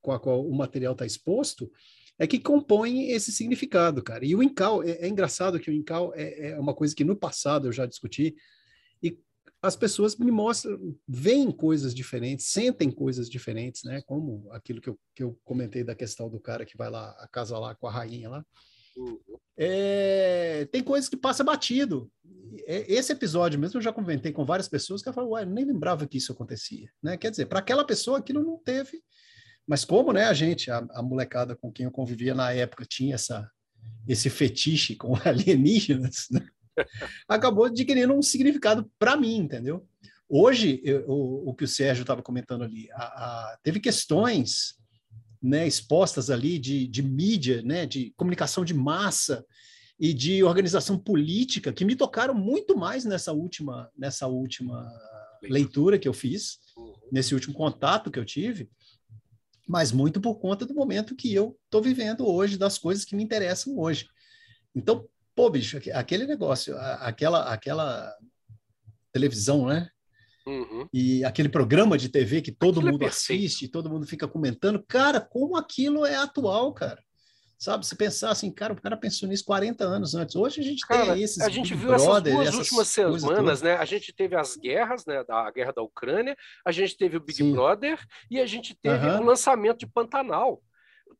com 0.00 0.12
a 0.12 0.18
qual 0.18 0.44
o 0.44 0.54
material 0.54 0.92
está 0.92 1.06
exposto, 1.06 1.70
é 2.18 2.26
que 2.26 2.38
compõe 2.38 3.10
esse 3.10 3.30
significado, 3.30 4.02
cara. 4.02 4.24
E 4.24 4.34
o 4.34 4.42
Incal, 4.42 4.82
é, 4.82 4.90
é 4.92 5.08
engraçado 5.08 5.60
que 5.60 5.70
o 5.70 5.72
Incal 5.74 6.12
é, 6.16 6.50
é, 6.50 6.58
uma 6.58 6.74
coisa 6.74 6.94
que 6.94 7.04
no 7.04 7.14
passado 7.14 7.68
eu 7.68 7.72
já 7.72 7.86
discuti, 7.86 8.34
e 9.00 9.16
as 9.60 9.74
pessoas 9.74 10.16
me 10.16 10.30
mostram, 10.30 10.96
veem 11.06 11.50
coisas 11.50 11.94
diferentes, 11.94 12.46
sentem 12.46 12.90
coisas 12.90 13.28
diferentes, 13.28 13.82
né? 13.84 14.00
Como 14.02 14.48
aquilo 14.52 14.80
que 14.80 14.88
eu, 14.88 14.98
que 15.14 15.22
eu 15.22 15.38
comentei 15.44 15.82
da 15.82 15.94
questão 15.94 16.28
do 16.28 16.38
cara 16.38 16.64
que 16.64 16.76
vai 16.76 16.90
lá, 16.90 17.10
a 17.18 17.28
casa 17.28 17.58
lá 17.58 17.74
com 17.74 17.86
a 17.86 17.90
rainha 17.90 18.30
lá. 18.30 18.44
Uhum. 18.96 19.18
É, 19.56 20.66
tem 20.72 20.82
coisas 20.82 21.08
que 21.08 21.16
passa 21.16 21.42
batido. 21.42 22.10
É, 22.66 22.92
esse 22.92 23.12
episódio 23.12 23.58
mesmo 23.58 23.78
eu 23.78 23.82
já 23.82 23.92
comentei 23.92 24.32
com 24.32 24.44
várias 24.44 24.68
pessoas 24.68 25.02
que 25.02 25.12
falaram, 25.12 25.32
uai, 25.32 25.44
nem 25.44 25.64
lembrava 25.64 26.06
que 26.06 26.18
isso 26.18 26.32
acontecia, 26.32 26.88
né? 27.02 27.16
Quer 27.16 27.30
dizer, 27.30 27.46
para 27.46 27.58
aquela 27.58 27.84
pessoa 27.84 28.18
aquilo 28.18 28.42
não 28.42 28.58
teve 28.58 29.02
mas 29.68 29.84
como, 29.84 30.14
né, 30.14 30.24
a 30.24 30.32
gente, 30.32 30.70
a, 30.70 30.78
a, 30.92 31.02
molecada 31.02 31.54
com 31.54 31.70
quem 31.70 31.84
eu 31.84 31.92
convivia 31.92 32.34
na 32.34 32.50
época 32.50 32.86
tinha 32.88 33.14
essa, 33.14 33.50
esse 34.08 34.30
fetiche 34.30 34.96
com 34.96 35.12
alienígenas, 35.22 36.26
né? 36.30 36.48
acabou 37.28 37.64
adquirindo 37.64 38.14
um 38.14 38.22
significado 38.22 38.90
para 38.98 39.16
mim, 39.16 39.36
entendeu? 39.36 39.86
Hoje, 40.28 40.80
eu, 40.84 41.04
o, 41.08 41.50
o, 41.50 41.54
que 41.54 41.64
o 41.64 41.68
Sérgio 41.68 42.02
estava 42.02 42.22
comentando 42.22 42.62
ali, 42.62 42.90
a, 42.92 43.02
a, 43.02 43.58
teve 43.62 43.80
questões 43.80 44.76
né, 45.42 45.66
expostas 45.66 46.30
ali 46.30 46.58
de, 46.58 46.86
de 46.86 47.02
mídia, 47.02 47.62
né, 47.62 47.86
de 47.86 48.12
comunicação 48.16 48.64
de 48.64 48.74
massa 48.74 49.44
e 49.98 50.12
de 50.12 50.44
organização 50.44 50.98
política 50.98 51.72
que 51.72 51.84
me 51.84 51.96
tocaram 51.96 52.34
muito 52.34 52.76
mais 52.76 53.04
nessa 53.04 53.32
última, 53.32 53.90
nessa 53.96 54.26
última 54.26 54.86
leitura 55.42 55.98
que 55.98 56.08
eu 56.08 56.12
fiz, 56.12 56.58
uhum. 56.76 56.92
nesse 57.10 57.34
último 57.34 57.54
contato 57.54 58.10
que 58.10 58.18
eu 58.18 58.24
tive, 58.24 58.68
mas 59.66 59.92
muito 59.92 60.20
por 60.20 60.36
conta 60.36 60.64
do 60.64 60.74
momento 60.74 61.16
que 61.16 61.32
eu 61.32 61.58
estou 61.64 61.82
vivendo 61.82 62.26
hoje, 62.26 62.56
das 62.56 62.78
coisas 62.78 63.04
que 63.04 63.14
me 63.14 63.22
interessam 63.22 63.78
hoje. 63.78 64.08
Então, 64.74 65.06
pô, 65.38 65.48
bicho, 65.48 65.78
aquele 65.94 66.26
negócio, 66.26 66.76
aquela, 66.98 67.52
aquela 67.52 68.12
televisão, 69.12 69.66
né? 69.66 69.88
Uhum. 70.44 70.88
E 70.92 71.24
aquele 71.24 71.48
programa 71.48 71.96
de 71.96 72.08
TV 72.08 72.42
que 72.42 72.50
todo 72.50 72.80
aquilo 72.80 72.88
é 72.88 72.92
mundo 72.92 73.04
é 73.04 73.06
assiste, 73.06 73.68
todo 73.68 73.88
mundo 73.88 74.04
fica 74.04 74.26
comentando, 74.26 74.82
cara, 74.82 75.20
como 75.20 75.56
aquilo 75.56 76.04
é 76.04 76.16
atual, 76.16 76.74
cara. 76.74 77.00
Sabe, 77.56 77.86
se 77.86 77.94
pensar 77.94 78.30
assim, 78.30 78.50
cara, 78.50 78.72
o 78.72 78.82
cara 78.82 78.96
pensou 78.96 79.28
nisso 79.28 79.44
40 79.44 79.84
anos 79.84 80.16
antes. 80.16 80.34
Hoje 80.34 80.60
a 80.60 80.64
gente 80.64 80.84
cara, 80.84 81.14
tem 81.14 81.22
esses. 81.22 81.40
A 81.40 81.48
gente 81.48 81.72
viu 81.72 81.90
brother, 81.90 82.32
essas 82.32 82.44
duas 82.44 82.54
últimas 82.56 82.88
semanas, 82.88 83.62
né? 83.62 83.76
A 83.76 83.84
gente 83.84 84.12
teve 84.12 84.34
as 84.34 84.56
guerras, 84.56 85.06
né? 85.06 85.22
Da 85.22 85.48
guerra 85.52 85.72
da 85.72 85.82
Ucrânia, 85.82 86.36
a 86.66 86.72
gente 86.72 86.96
teve 86.96 87.16
o 87.16 87.20
Big 87.20 87.38
Sim. 87.38 87.52
Brother 87.52 88.04
e 88.28 88.40
a 88.40 88.46
gente 88.46 88.76
teve 88.80 89.06
uhum. 89.06 89.20
o 89.20 89.24
lançamento 89.24 89.78
de 89.78 89.86
Pantanal. 89.86 90.60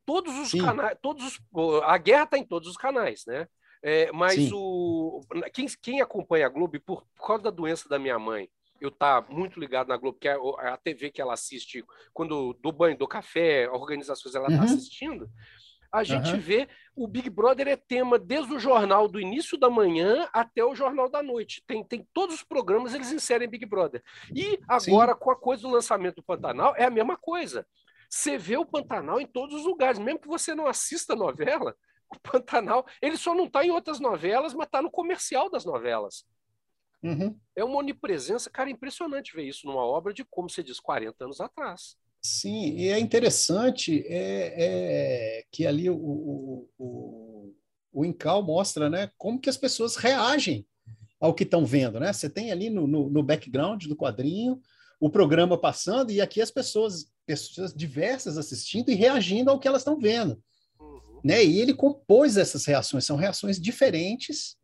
Todos 0.04 0.36
os 0.38 0.50
Sim. 0.50 0.64
canais, 0.64 0.96
todos 1.00 1.24
os, 1.24 1.40
a 1.84 1.98
guerra 1.98 2.24
está 2.24 2.36
em 2.36 2.44
todos 2.44 2.68
os 2.68 2.76
canais, 2.76 3.22
né? 3.24 3.46
É, 3.82 4.10
mas 4.12 4.50
o 4.52 5.20
quem, 5.52 5.66
quem 5.80 6.00
acompanha 6.00 6.46
a 6.46 6.48
Globo, 6.48 6.80
por, 6.80 7.04
por 7.16 7.26
causa 7.26 7.44
da 7.44 7.50
doença 7.50 7.88
da 7.88 7.98
minha 7.98 8.18
mãe, 8.18 8.48
eu 8.80 8.90
tá 8.90 9.24
muito 9.28 9.58
ligado 9.58 9.88
na 9.88 9.96
Globo, 9.96 10.18
que 10.18 10.28
é 10.28 10.36
a 10.60 10.76
TV 10.76 11.10
que 11.10 11.20
ela 11.20 11.34
assiste 11.34 11.84
quando 12.12 12.54
do 12.54 12.72
banho, 12.72 12.96
do 12.96 13.06
café, 13.06 13.68
organizações 13.70 14.34
ela 14.34 14.48
está 14.48 14.58
uhum. 14.58 14.64
assistindo 14.64 15.30
a 15.90 16.04
gente 16.04 16.32
uhum. 16.32 16.40
vê 16.40 16.68
o 16.94 17.06
Big 17.06 17.30
Brother 17.30 17.68
é 17.68 17.76
tema 17.76 18.18
desde 18.18 18.52
o 18.52 18.58
jornal 18.58 19.08
do 19.08 19.20
início 19.20 19.56
da 19.56 19.70
manhã 19.70 20.28
até 20.32 20.64
o 20.64 20.74
jornal 20.74 21.08
da 21.08 21.22
noite. 21.22 21.62
Tem, 21.66 21.82
tem 21.82 22.06
todos 22.12 22.36
os 22.36 22.42
programas, 22.42 22.94
eles 22.94 23.12
inserem 23.12 23.48
Big 23.48 23.64
Brother. 23.64 24.02
E 24.34 24.58
agora, 24.68 25.12
Sim. 25.12 25.18
com 25.18 25.30
a 25.30 25.36
coisa 25.36 25.62
do 25.62 25.70
lançamento 25.70 26.16
do 26.16 26.22
Pantanal, 26.22 26.74
é 26.76 26.84
a 26.84 26.90
mesma 26.90 27.16
coisa. 27.16 27.66
Você 28.08 28.36
vê 28.36 28.56
o 28.56 28.66
Pantanal 28.66 29.20
em 29.20 29.26
todos 29.26 29.54
os 29.60 29.64
lugares, 29.64 29.98
mesmo 29.98 30.20
que 30.20 30.28
você 30.28 30.54
não 30.54 30.66
assista 30.66 31.12
a 31.12 31.16
novela, 31.16 31.74
o 32.16 32.20
Pantanal, 32.20 32.86
ele 33.02 33.16
só 33.16 33.34
não 33.34 33.44
está 33.44 33.64
em 33.64 33.70
outras 33.70 34.00
novelas, 34.00 34.54
mas 34.54 34.66
está 34.66 34.80
no 34.80 34.90
comercial 34.90 35.50
das 35.50 35.64
novelas. 35.64 36.24
Uhum. 37.02 37.38
É 37.54 37.64
uma 37.64 37.78
onipresença, 37.78 38.50
cara, 38.50 38.70
impressionante 38.70 39.34
ver 39.34 39.44
isso 39.44 39.66
numa 39.66 39.84
obra 39.84 40.12
de, 40.12 40.24
como 40.24 40.50
você 40.50 40.62
diz, 40.62 40.80
40 40.80 41.24
anos 41.24 41.40
atrás. 41.40 41.96
Sim, 42.20 42.74
e 42.74 42.88
é 42.88 42.98
interessante 42.98 44.04
é, 44.06 44.54
é 45.38 45.44
que 45.52 45.66
ali 45.66 45.88
o, 45.88 45.96
o, 45.96 46.68
o, 46.76 47.54
o 47.92 48.04
Incal 48.04 48.42
mostra 48.42 48.90
né, 48.90 49.10
como 49.16 49.40
que 49.40 49.48
as 49.48 49.56
pessoas 49.56 49.96
reagem 49.96 50.66
ao 51.20 51.34
que 51.34 51.44
estão 51.44 51.64
vendo. 51.64 52.00
Né? 52.00 52.12
Você 52.12 52.28
tem 52.28 52.50
ali 52.50 52.70
no, 52.70 52.86
no, 52.86 53.08
no, 53.08 53.22
background 53.22 53.86
do 53.86 53.96
quadrinho 53.96 54.60
o 55.00 55.08
programa 55.08 55.56
passando 55.56 56.10
e 56.10 56.20
aqui 56.20 56.40
as 56.40 56.50
pessoas, 56.50 57.06
pessoas 57.24 57.72
diversas 57.72 58.36
assistindo 58.36 58.90
e 58.90 58.94
reagindo 58.94 59.50
ao 59.50 59.58
que 59.58 59.68
elas 59.68 59.82
estão 59.82 59.98
vendo. 59.98 60.42
Uhum. 61.18 61.22
Né? 61.24 61.44
E 61.44 61.60
ele 61.60 61.74
compôs 61.74 62.36
essas 62.36 62.64
reações, 62.64 63.04
são 63.04 63.16
reações 63.16 63.60
diferentes 63.60 64.56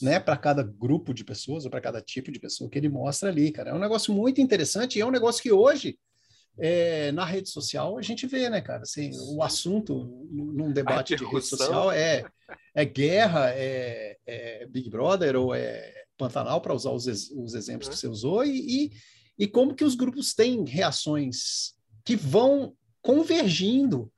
né, 0.00 0.18
para 0.18 0.36
cada 0.36 0.62
grupo 0.62 1.12
de 1.12 1.24
pessoas 1.24 1.64
ou 1.64 1.70
para 1.70 1.80
cada 1.80 2.00
tipo 2.00 2.32
de 2.32 2.38
pessoa 2.38 2.70
que 2.70 2.78
ele 2.78 2.88
mostra 2.88 3.28
ali, 3.28 3.50
cara. 3.50 3.70
É 3.70 3.74
um 3.74 3.78
negócio 3.78 4.14
muito 4.14 4.40
interessante 4.40 4.96
e 4.96 5.02
é 5.02 5.06
um 5.06 5.10
negócio 5.10 5.42
que 5.42 5.52
hoje 5.52 5.98
é, 6.58 7.12
na 7.12 7.24
rede 7.24 7.48
social 7.48 7.98
a 7.98 8.02
gente 8.02 8.26
vê, 8.26 8.48
né, 8.48 8.60
cara? 8.60 8.82
Assim, 8.82 9.10
o 9.34 9.42
assunto 9.42 10.26
num 10.30 10.72
debate 10.72 11.16
de 11.16 11.24
rede 11.24 11.46
social 11.46 11.90
é, 11.90 12.24
é 12.74 12.84
guerra, 12.84 13.50
é, 13.50 14.16
é 14.26 14.66
Big 14.66 14.88
Brother 14.88 15.36
ou 15.36 15.54
é 15.54 15.92
Pantanal, 16.16 16.60
para 16.60 16.74
usar 16.74 16.90
os, 16.90 17.06
os 17.06 17.54
exemplos 17.54 17.88
que 17.88 17.96
você 17.96 18.06
usou, 18.06 18.44
e, 18.44 18.84
e, 18.84 18.92
e 19.38 19.46
como 19.46 19.74
que 19.74 19.84
os 19.84 19.94
grupos 19.94 20.34
têm 20.34 20.64
reações 20.64 21.74
que 22.04 22.14
vão 22.14 22.76
convergindo 23.00 24.12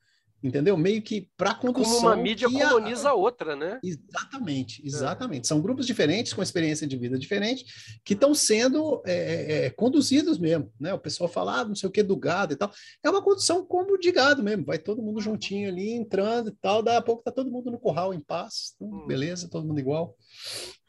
entendeu? 0.44 0.76
Meio 0.76 1.00
que 1.00 1.30
para 1.38 1.54
condução. 1.54 1.94
Como 1.94 2.06
uma 2.08 2.16
mídia 2.16 2.50
coloniza 2.50 3.08
a 3.08 3.14
outra, 3.14 3.56
né? 3.56 3.80
Exatamente, 3.82 4.82
é. 4.82 4.86
exatamente. 4.86 5.46
É. 5.46 5.48
São 5.48 5.60
grupos 5.60 5.86
diferentes, 5.86 6.34
com 6.34 6.42
experiência 6.42 6.86
de 6.86 6.96
vida 6.98 7.18
diferente, 7.18 7.64
que 8.04 8.12
estão 8.12 8.34
sendo 8.34 9.02
é, 9.06 9.14
é, 9.14 9.64
é, 9.64 9.70
conduzidos 9.70 10.38
mesmo, 10.38 10.70
né? 10.78 10.92
O 10.92 10.98
pessoal 10.98 11.28
fala, 11.28 11.60
ah, 11.60 11.64
não 11.64 11.74
sei 11.74 11.88
o 11.88 11.92
que 11.92 12.02
do 12.02 12.16
gado 12.16 12.52
e 12.52 12.56
tal. 12.56 12.70
É 13.02 13.08
uma 13.08 13.22
condução 13.22 13.64
como 13.64 13.98
de 13.98 14.12
gado 14.12 14.42
mesmo, 14.42 14.66
vai 14.66 14.78
todo 14.78 15.02
mundo 15.02 15.20
juntinho 15.20 15.68
ali, 15.68 15.92
entrando 15.92 16.50
e 16.50 16.54
tal, 16.60 16.82
daí 16.82 16.96
a 16.96 17.02
pouco 17.02 17.22
tá 17.22 17.32
todo 17.32 17.50
mundo 17.50 17.70
no 17.70 17.78
curral 17.78 18.12
em 18.12 18.20
paz, 18.20 18.74
então, 18.76 18.88
hum. 18.88 19.06
beleza, 19.06 19.48
todo 19.48 19.66
mundo 19.66 19.80
igual. 19.80 20.14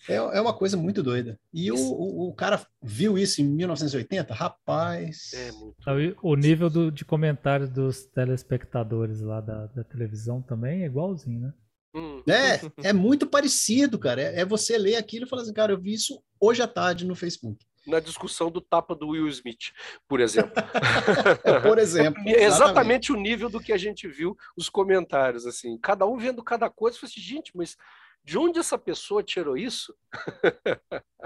É, 0.07 0.15
é 0.15 0.41
uma 0.41 0.53
coisa 0.53 0.77
muito 0.77 1.01
doida. 1.01 1.39
E 1.53 1.71
o, 1.71 1.77
o, 1.77 2.29
o, 2.29 2.33
cara 2.33 2.65
viu 2.81 3.17
isso 3.17 3.41
em 3.41 3.45
1980? 3.45 4.33
Rapaz. 4.33 5.31
É 5.33 5.51
muito... 5.51 6.17
O 6.21 6.35
nível 6.35 6.69
do, 6.69 6.91
de 6.91 7.03
comentário 7.03 7.67
dos 7.67 8.05
telespectadores 8.05 9.21
lá 9.21 9.41
da, 9.41 9.65
da 9.67 9.83
televisão 9.83 10.41
também 10.41 10.83
é 10.83 10.85
igualzinho, 10.85 11.39
né? 11.39 11.53
Hum. 11.95 12.21
É, 12.27 12.89
é 12.89 12.93
muito 12.93 13.25
parecido, 13.25 13.97
cara. 13.97 14.21
É, 14.21 14.41
é, 14.41 14.45
você 14.45 14.77
ler 14.77 14.97
aquilo 14.97 15.25
e 15.25 15.29
falar 15.29 15.43
assim, 15.43 15.53
cara, 15.53 15.71
eu 15.71 15.79
vi 15.79 15.93
isso 15.93 16.21
hoje 16.39 16.61
à 16.61 16.67
tarde 16.67 17.05
no 17.05 17.15
Facebook. 17.15 17.65
Na 17.87 17.99
discussão 17.99 18.51
do 18.51 18.59
tapa 18.59 18.95
do 18.95 19.09
Will 19.09 19.27
Smith, 19.29 19.71
por 20.07 20.19
exemplo. 20.19 20.51
é, 21.45 21.59
por 21.61 21.77
exemplo. 21.77 22.21
É 22.25 22.31
exatamente. 22.31 22.43
exatamente 22.43 23.13
o 23.13 23.15
nível 23.15 23.49
do 23.49 23.61
que 23.61 23.71
a 23.71 23.77
gente 23.77 24.07
viu 24.07 24.35
os 24.57 24.69
comentários, 24.69 25.45
assim. 25.45 25.77
Cada 25.77 26.05
um 26.05 26.17
vendo 26.17 26.43
cada 26.43 26.69
coisa. 26.69 26.97
Eu 26.97 27.01
falei 27.01 27.13
assim, 27.13 27.21
gente, 27.21 27.51
mas 27.55 27.77
de 28.25 28.37
onde 28.37 28.59
essa 28.59 28.77
pessoa 28.77 29.23
tirou 29.23 29.55
isso? 29.55 29.95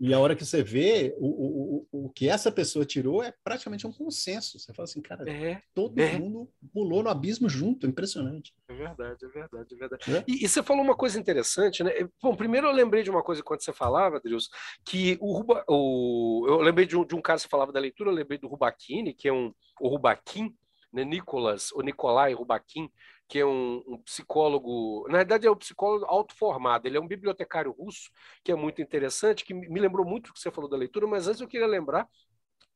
E 0.00 0.14
a 0.14 0.20
hora 0.20 0.36
que 0.36 0.44
você 0.44 0.62
vê, 0.62 1.12
o, 1.18 1.86
o, 1.90 2.06
o 2.06 2.10
que 2.10 2.28
essa 2.28 2.52
pessoa 2.52 2.84
tirou 2.84 3.20
é 3.20 3.34
praticamente 3.42 3.84
um 3.84 3.92
consenso. 3.92 4.56
Você 4.56 4.72
fala 4.72 4.84
assim, 4.84 5.02
cara, 5.02 5.28
é, 5.28 5.60
todo 5.74 5.98
é. 5.98 6.16
mundo 6.16 6.48
pulou 6.72 7.02
no 7.02 7.08
abismo 7.08 7.48
junto, 7.48 7.84
impressionante. 7.84 8.54
É 8.68 8.74
verdade, 8.74 9.24
é 9.24 9.28
verdade, 9.28 9.74
é 9.74 9.76
verdade. 9.76 10.16
É? 10.16 10.24
E, 10.28 10.44
e, 10.44 10.48
você 10.48 10.62
falou 10.62 10.84
uma 10.84 10.96
coisa 10.96 11.18
interessante, 11.18 11.82
né? 11.82 11.90
Bom, 12.22 12.36
primeiro 12.36 12.68
eu 12.68 12.72
lembrei 12.72 13.02
de 13.02 13.10
uma 13.10 13.24
coisa 13.24 13.42
quando 13.42 13.60
você 13.60 13.72
falava, 13.72 14.18
Adrius, 14.18 14.48
que 14.84 15.18
o, 15.20 15.36
Ruba, 15.36 15.64
o 15.68 16.46
eu 16.46 16.60
lembrei 16.60 16.86
de 16.86 16.96
um, 16.96 17.04
de 17.04 17.16
um 17.16 17.20
cara 17.20 17.38
que 17.38 17.42
você 17.42 17.48
falava 17.48 17.72
da 17.72 17.80
leitura, 17.80 18.10
eu 18.10 18.14
lembrei 18.14 18.38
do 18.38 18.46
Rubaquini, 18.46 19.12
que 19.12 19.26
é 19.26 19.32
um, 19.32 19.52
o 19.80 19.88
Rubaquim, 19.88 20.54
né, 20.92 21.04
Nicolas, 21.04 21.72
o 21.72 21.82
Nicolai 21.82 22.32
Rubaquim, 22.34 22.88
que 23.28 23.38
é 23.38 23.46
um, 23.46 23.82
um, 23.86 23.98
psicólogo, 23.98 25.06
na 25.08 25.18
verdade 25.18 25.46
é 25.46 25.50
um 25.50 25.56
psicólogo 25.56 26.06
autoformado, 26.06 26.88
ele 26.88 26.96
é 26.96 27.00
um 27.00 27.06
bibliotecário 27.06 27.70
russo, 27.72 28.10
que 28.42 28.50
é 28.50 28.54
muito 28.54 28.80
interessante, 28.80 29.44
que 29.44 29.52
me 29.52 29.78
lembrou 29.78 30.06
muito 30.06 30.30
o 30.30 30.32
que 30.32 30.40
você 30.40 30.50
falou 30.50 30.68
da 30.68 30.76
leitura, 30.76 31.06
mas 31.06 31.28
antes 31.28 31.40
eu 31.40 31.48
queria 31.48 31.66
lembrar 31.66 32.08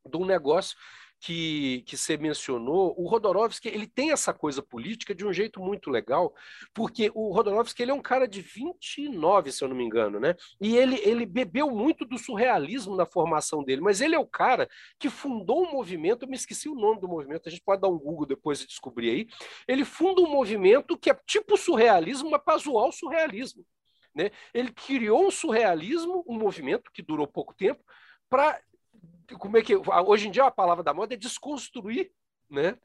de 0.05 0.17
um 0.17 0.25
negócio 0.25 0.77
que, 1.23 1.83
que 1.87 1.95
você 1.95 2.17
mencionou, 2.17 2.93
o 2.97 3.07
Rodorovsky 3.07 3.69
ele 3.69 3.87
tem 3.87 4.11
essa 4.11 4.33
coisa 4.33 4.61
política 4.61 5.15
de 5.15 5.25
um 5.25 5.31
jeito 5.31 5.61
muito 5.61 5.89
legal, 5.89 6.35
porque 6.73 7.09
o 7.15 7.31
Rodorovsky 7.31 7.81
ele 7.81 7.91
é 7.91 7.93
um 7.93 8.01
cara 8.01 8.27
de 8.27 8.41
29, 8.41 9.49
se 9.49 9.63
eu 9.63 9.69
não 9.69 9.75
me 9.75 9.85
engano, 9.85 10.19
né? 10.19 10.35
E 10.59 10.75
ele, 10.75 10.99
ele 11.01 11.25
bebeu 11.25 11.71
muito 11.71 12.03
do 12.03 12.17
surrealismo 12.17 12.97
na 12.97 13.05
formação 13.05 13.63
dele, 13.63 13.79
mas 13.79 14.01
ele 14.01 14.15
é 14.15 14.19
o 14.19 14.27
cara 14.27 14.67
que 14.99 15.09
fundou 15.09 15.63
um 15.63 15.71
movimento, 15.71 16.23
eu 16.23 16.27
me 16.27 16.35
esqueci 16.35 16.67
o 16.67 16.75
nome 16.75 16.99
do 16.99 17.07
movimento, 17.07 17.47
a 17.47 17.49
gente 17.49 17.63
pode 17.63 17.81
dar 17.81 17.87
um 17.87 17.97
Google 17.97 18.25
depois 18.25 18.61
e 18.61 18.67
descobrir 18.67 19.09
aí. 19.09 19.27
Ele 19.65 19.85
funda 19.85 20.19
um 20.19 20.29
movimento 20.29 20.97
que 20.97 21.09
é 21.09 21.17
tipo 21.25 21.55
surrealismo, 21.55 22.31
mas 22.31 22.43
para 22.43 22.57
zoar 22.57 22.89
o 22.89 22.91
surrealismo 22.91 23.65
Né? 24.13 24.29
Ele 24.53 24.73
criou 24.73 25.25
um 25.25 25.31
surrealismo, 25.31 26.25
um 26.27 26.37
movimento 26.37 26.91
que 26.91 27.01
durou 27.01 27.25
pouco 27.25 27.53
tempo, 27.55 27.81
para 28.29 28.59
como 29.37 29.57
é 29.57 29.61
que 29.61 29.75
hoje 29.75 30.27
em 30.27 30.31
dia 30.31 30.45
a 30.45 30.51
palavra 30.51 30.83
da 30.83 30.93
moda 30.93 31.13
é 31.13 31.17
desconstruir, 31.17 32.11
né, 32.49 32.77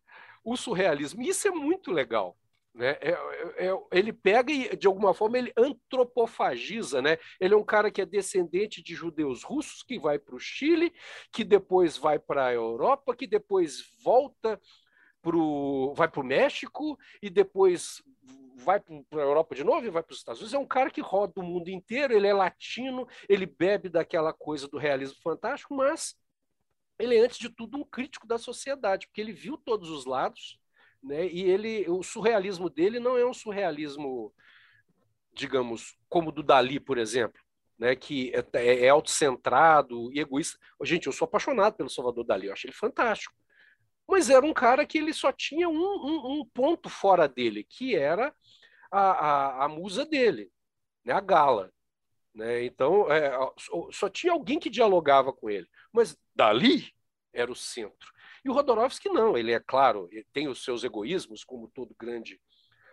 o 0.45 0.57
surrealismo. 0.57 1.23
E 1.23 1.29
isso 1.29 1.47
é 1.49 1.51
muito 1.51 1.93
legal. 1.93 2.37
Né? 2.75 2.97
É, 3.01 3.11
é, 3.11 3.67
é, 3.67 3.79
ele 3.91 4.13
pega 4.13 4.53
e, 4.53 4.77
de 4.77 4.87
alguma 4.87 5.13
forma, 5.13 5.37
ele 5.37 5.53
antropofagiza. 5.57 7.03
Né? 7.03 7.19
Ele 7.41 7.55
é 7.55 7.57
um 7.57 7.65
cara 7.65 7.91
que 7.91 8.01
é 8.01 8.07
descendente 8.07 8.83
de 8.83 8.95
judeus 8.95 9.43
russos, 9.43 9.83
que 9.83 9.99
vai 9.99 10.19
para 10.19 10.37
o 10.37 10.39
Chile, 10.39 10.93
que 11.33 11.43
depois 11.45 11.97
vai 11.97 12.19
para 12.19 12.47
a 12.47 12.53
Europa, 12.53 13.17
que 13.17 13.27
depois 13.27 13.83
volta 14.03 14.61
pro, 15.21 15.93
vai 15.95 16.09
para 16.09 16.21
o 16.21 16.25
México 16.25 16.97
e 17.21 17.29
depois 17.29 18.03
vai 18.55 18.81
para 18.81 19.23
a 19.23 19.25
Europa 19.25 19.55
de 19.55 19.65
novo 19.65 19.87
e 19.87 19.91
vai 19.91 20.03
para 20.03 20.13
os 20.13 20.19
Estados 20.19 20.41
Unidos. 20.41 20.55
É 20.55 20.59
um 20.59 20.67
cara 20.67 20.91
que 20.91 21.01
roda 21.01 21.41
o 21.41 21.43
mundo 21.43 21.69
inteiro, 21.69 22.15
ele 22.15 22.27
é 22.27 22.33
latino, 22.33 23.09
ele 23.29 23.47
bebe 23.47 23.89
daquela 23.89 24.33
coisa 24.33 24.69
do 24.69 24.79
realismo 24.79 25.19
fantástico, 25.23 25.75
mas 25.75 26.15
ele 26.99 27.17
é, 27.17 27.21
antes 27.21 27.39
de 27.39 27.49
tudo, 27.49 27.79
um 27.79 27.85
crítico 27.85 28.27
da 28.27 28.39
sociedade, 28.39 29.07
porque 29.07 29.21
ele 29.21 29.33
viu 29.33 29.57
todos 29.57 29.91
os 29.91 30.05
lados 30.05 30.59
né? 31.03 31.27
E 31.29 31.43
ele, 31.43 31.89
o 31.89 32.03
surrealismo 32.03 32.69
dele 32.69 32.99
não 32.99 33.17
é 33.17 33.25
um 33.25 33.35
surrealismo, 33.35 34.33
digamos, 35.33 35.97
como 36.09 36.33
do 36.33 36.43
Dali, 36.43 36.81
por 36.81 36.99
exemplo, 36.99 37.41
né? 37.79 37.95
Que 37.95 38.33
é, 38.35 38.45
é, 38.55 38.87
é 38.87 38.89
autocentrado 38.89 40.13
e 40.13 40.21
egoísta. 40.21 40.59
Gente, 40.83 41.07
eu 41.07 41.13
sou 41.13 41.27
apaixonado 41.27 41.77
pelo 41.77 41.91
Salvador 41.91 42.25
Dali, 42.25 42.47
eu 42.47 42.53
acho 42.53 42.67
ele 42.67 42.75
fantástico. 42.75 43.35
Mas 44.07 44.31
era 44.31 44.45
um 44.45 44.55
cara 44.55 44.87
que 44.87 44.99
ele 44.99 45.13
só 45.13 45.31
tinha 45.31 45.69
um, 45.69 45.75
um, 45.75 46.41
um 46.41 46.45
ponto 46.53 46.89
fora 46.89 47.29
dele, 47.29 47.65
que 47.65 47.95
era 47.95 48.35
a, 48.91 49.01
a, 49.01 49.65
a 49.65 49.69
musa 49.69 50.05
dele, 50.05 50.51
né? 51.05 51.13
A 51.13 51.21
Gala. 51.21 51.73
Né? 52.35 52.65
Então, 52.65 53.11
é, 53.11 53.33
só 53.91 54.09
tinha 54.09 54.33
alguém 54.33 54.59
que 54.59 54.71
dialogava 54.71 55.33
com 55.33 55.51
ele. 55.51 55.69
Mas 55.99 56.17
Dali 56.33 56.93
era 57.33 57.51
o 57.51 57.57
centro. 57.57 58.13
E 58.45 58.49
o 58.49 58.53
Rodorovsky 58.53 59.09
não, 59.09 59.37
ele 59.37 59.53
é 59.53 59.59
claro, 59.59 60.09
ele 60.13 60.27
tem 60.33 60.47
os 60.47 60.63
seus 60.63 60.85
egoísmos, 60.85 61.43
como 61.43 61.69
todo 61.69 61.95
grande 61.99 62.41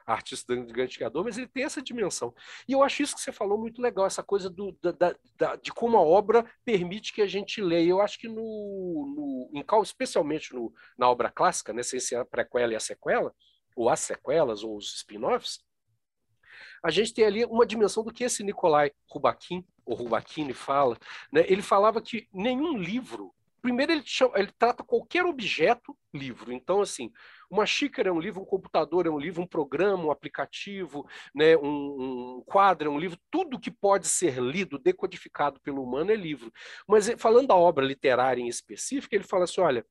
artista 0.07 0.55
grande 0.55 0.97
criador, 0.97 1.23
mas 1.23 1.37
ele 1.37 1.47
tem 1.47 1.63
essa 1.63 1.81
dimensão. 1.81 2.33
E 2.67 2.73
eu 2.73 2.83
acho 2.83 3.03
isso 3.03 3.15
que 3.15 3.21
você 3.21 3.31
falou 3.31 3.59
muito 3.59 3.81
legal, 3.81 4.05
essa 4.05 4.23
coisa 4.23 4.49
do, 4.49 4.75
da, 4.81 5.15
da, 5.37 5.55
de 5.55 5.71
como 5.71 5.97
a 5.97 6.01
obra 6.01 6.45
permite 6.63 7.13
que 7.13 7.21
a 7.21 7.27
gente 7.27 7.61
leia. 7.61 7.89
Eu 7.89 8.01
acho 8.01 8.19
que 8.19 8.27
no, 8.27 8.35
no 8.35 9.51
em 9.53 9.63
especialmente 9.81 10.53
no, 10.53 10.73
na 10.97 11.09
obra 11.09 11.31
clássica, 11.31 11.73
né, 11.73 11.83
sem 11.83 11.99
ser 11.99 12.15
a 12.15 12.25
prequela 12.25 12.73
e 12.73 12.75
a 12.75 12.79
sequela, 12.79 13.33
ou 13.75 13.87
as 13.87 13.99
sequelas, 13.99 14.63
ou 14.63 14.77
os 14.77 14.95
spin-offs, 14.95 15.59
a 16.83 16.91
gente 16.91 17.13
tem 17.13 17.25
ali 17.25 17.45
uma 17.45 17.65
dimensão 17.65 18.03
do 18.03 18.13
que 18.13 18.23
esse 18.23 18.43
Nikolai 18.43 18.91
Rubakin, 19.09 19.65
ou 19.85 19.95
Rubakini 19.95 20.53
fala. 20.53 20.97
Né? 21.31 21.45
Ele 21.47 21.61
falava 21.61 22.01
que 22.01 22.27
nenhum 22.33 22.77
livro 22.77 23.33
Primeiro, 23.65 23.93
ele, 23.93 24.03
chama, 24.05 24.37
ele 24.37 24.51
trata 24.59 24.83
qualquer 24.83 25.25
objeto 25.25 25.97
livro. 26.13 26.53
Então, 26.53 26.81
assim, 26.81 27.11
uma 27.49 27.65
xícara 27.65 28.09
é 28.09 28.11
um 28.11 28.19
livro, 28.19 28.39
um 28.39 28.45
computador 28.45 29.07
é 29.07 29.09
um 29.09 29.17
livro, 29.17 29.41
um 29.41 29.47
programa, 29.47 30.05
um 30.05 30.11
aplicativo, 30.11 31.03
né, 31.33 31.57
um, 31.57 32.35
um 32.37 32.43
quadro 32.45 32.87
é 32.87 32.91
um 32.91 32.99
livro. 32.99 33.17
Tudo 33.31 33.59
que 33.59 33.71
pode 33.71 34.07
ser 34.07 34.39
lido, 34.39 34.77
decodificado 34.77 35.59
pelo 35.61 35.81
humano 35.81 36.11
é 36.11 36.15
livro. 36.15 36.53
Mas 36.87 37.09
falando 37.17 37.47
da 37.47 37.55
obra 37.55 37.83
literária 37.83 38.39
em 38.39 38.47
específico, 38.47 39.15
ele 39.15 39.23
fala 39.23 39.45
assim: 39.45 39.61
olha, 39.61 39.83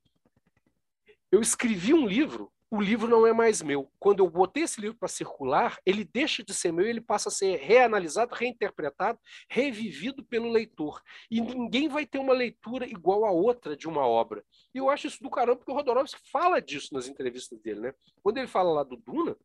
eu 1.32 1.40
escrevi 1.40 1.92
um 1.92 2.07
livro 2.07 2.53
o 2.75 2.81
livro 2.81 3.07
não 3.07 3.25
é 3.25 3.33
mais 3.33 3.62
meu. 3.62 3.89
Quando 4.01 4.18
eu 4.18 4.29
botei 4.29 4.64
esse 4.64 4.81
livro 4.81 4.99
para 4.99 5.07
circular, 5.07 5.79
ele 5.87 6.05
deixa 6.05 6.43
de 6.43 6.53
ser 6.53 6.72
meu 6.72 6.85
e 6.85 6.91
ele 6.91 7.01
passa 7.01 7.29
a 7.29 7.33
ser 7.33 7.57
reanalisado, 7.61 8.35
reinterpretado, 8.35 9.16
revivido 9.49 10.25
pelo 10.25 10.51
leitor. 10.51 11.01
E 11.31 11.41
ninguém 11.41 11.89
vai 11.89 12.05
ter 12.05 12.18
uma 12.18 12.33
leitura 12.33 12.85
igual 12.85 13.25
a 13.25 13.31
outra 13.31 13.77
de 13.77 13.87
uma 13.87 14.05
obra. 14.05 14.45
E 14.75 14.79
eu 14.79 14.91
acho 14.91 15.07
isso 15.07 15.22
do 15.22 15.31
caramba, 15.31 15.59
porque 15.59 15.70
o 15.70 15.75
Rodorovsky 15.75 16.20
fala 16.33 16.61
disso 16.61 16.93
nas 16.93 17.07
entrevistas 17.07 17.61
dele. 17.61 17.79
Né? 17.79 17.95
Quando 18.20 18.39
ele 18.39 18.49
fala 18.49 18.72
lá 18.72 18.83
do 18.83 18.97
Duna, 18.97 19.37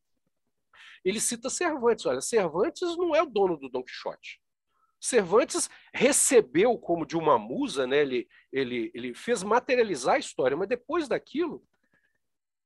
ele 1.05 1.19
cita 1.19 1.51
Cervantes. 1.51 2.07
Olha, 2.07 2.21
Cervantes 2.21 2.97
não 2.97 3.15
é 3.15 3.21
o 3.21 3.27
dono 3.27 3.57
do 3.57 3.69
Don 3.69 3.83
Quixote. 3.83 4.41
Cervantes 4.99 5.69
recebeu 5.93 6.75
como 6.79 7.05
de 7.05 7.15
uma 7.15 7.37
musa, 7.37 7.85
né? 7.85 7.99
ele, 7.99 8.27
ele, 8.51 8.91
ele 8.95 9.13
fez 9.13 9.43
materializar 9.43 10.15
a 10.15 10.19
história, 10.19 10.57
mas 10.57 10.67
depois 10.67 11.07
daquilo, 11.07 11.63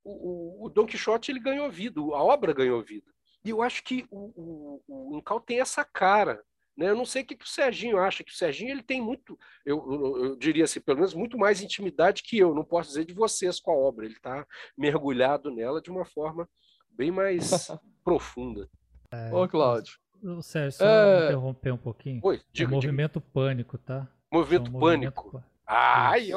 o, 0.04 0.66
o, 0.66 0.70
Don 0.70 0.86
Quixote 0.86 1.32
ele 1.32 1.40
ganhou 1.40 1.70
vida, 1.70 2.00
a 2.00 2.24
obra 2.24 2.54
ganhou 2.54 2.84
vida. 2.84 3.12
E 3.44 3.50
eu 3.50 3.62
acho 3.62 3.84
que 3.84 4.06
o, 4.10 4.82
o, 4.88 5.12
o 5.14 5.18
Incal 5.18 5.40
tem 5.40 5.60
essa 5.60 5.84
cara. 5.84 6.42
Né? 6.76 6.90
Eu 6.90 6.96
não 6.96 7.06
sei 7.06 7.22
o 7.22 7.26
que, 7.26 7.36
que 7.36 7.46
o 7.46 7.48
Serginho 7.48 8.00
acha, 8.00 8.24
que 8.24 8.32
o 8.32 8.36
Serginho 8.36 8.72
ele 8.72 8.82
tem 8.82 9.02
muito, 9.02 9.38
eu, 9.66 9.78
eu, 9.92 10.26
eu, 10.26 10.36
diria 10.36 10.64
assim, 10.64 10.82
pelo 10.82 10.98
menos 10.98 11.14
muito 11.14 11.38
mais 11.38 11.62
intimidade 11.62 12.24
que 12.24 12.38
eu, 12.38 12.56
não 12.56 12.64
posso 12.64 12.90
dizer 12.90 13.06
de 13.06 13.14
vocês 13.14 13.60
com 13.60 13.72
a 13.72 13.76
obra, 13.76 14.06
ele 14.06 14.16
está 14.16 14.46
mergulhado 14.78 15.52
nela 15.52 15.82
de 15.82 15.92
uma 15.92 16.04
forma 16.04 16.50
bem 16.90 17.12
mais 17.12 17.68
profunda. 18.04 18.68
É, 19.12 19.32
Ô, 19.34 19.48
Cláudio. 19.48 20.00
O 20.24 20.42
Sérgio, 20.42 20.80
só 20.80 20.86
é... 20.86 21.26
interromper 21.26 21.74
um 21.74 21.78
pouquinho. 21.78 22.22
Oi, 22.24 22.42
diga, 22.52 22.72
é 22.72 22.74
movimento 22.74 23.20
diga. 23.20 23.32
pânico, 23.34 23.78
tá? 23.78 24.08
Movimento, 24.32 24.72
é 24.72 24.76
um 24.76 24.80
pânico. 24.80 25.24
movimento 25.26 25.32
pânico. 25.32 25.54
Ai, 25.66 26.30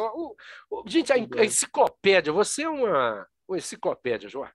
gente, 0.86 1.12
a, 1.12 1.16
a 1.16 1.44
enciclopédia, 1.44 2.32
você 2.32 2.62
é 2.62 2.68
uma 2.68 3.26
uma 3.48 3.58
enciclopédia, 3.58 4.28
Jorge. 4.28 4.54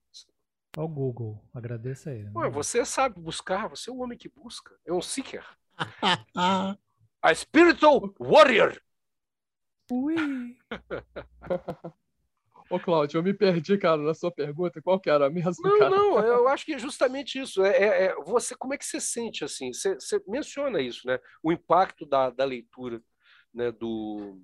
Ao 0.78 0.88
Google, 0.88 1.44
agradeça 1.54 2.12
a 2.12 2.14
ele. 2.14 2.32
Ué, 2.34 2.50
você 2.50 2.86
sabe 2.86 3.20
buscar, 3.20 3.68
você 3.68 3.90
é 3.90 3.94
o 3.94 4.00
homem 4.00 4.18
que 4.18 4.30
busca. 4.30 4.78
É 4.86 4.94
um 4.94 5.02
seeker. 5.02 5.46
a 7.22 7.36
spiritual 7.36 8.14
warrior. 8.20 8.80
Ui. 9.92 10.58
Ô, 12.72 12.80
Cláudio, 12.80 13.18
eu 13.18 13.24
me 13.24 13.34
perdi, 13.34 13.78
cara, 13.78 14.02
na 14.02 14.14
sua 14.14 14.32
pergunta. 14.32 14.82
Qual 14.82 14.98
que 14.98 15.10
era 15.10 15.30
mesmo, 15.30 15.62
não, 15.62 15.78
cara? 15.78 15.90
Não, 15.90 16.20
eu 16.20 16.48
acho 16.48 16.66
que 16.66 16.74
é 16.74 16.80
justamente 16.80 17.38
isso. 17.38 17.62
É, 17.66 17.72
é, 17.72 18.04
é, 18.06 18.16
você, 18.24 18.56
como 18.56 18.74
é 18.74 18.78
que 18.78 18.86
você 18.86 19.02
sente, 19.02 19.44
assim? 19.44 19.74
Você, 19.74 19.96
você 19.96 20.22
menciona 20.26 20.80
isso, 20.82 21.06
né? 21.06 21.20
O 21.44 21.52
impacto 21.52 22.06
da, 22.06 22.30
da 22.30 22.46
leitura 22.46 23.04
né? 23.54 23.74
do, 23.74 24.42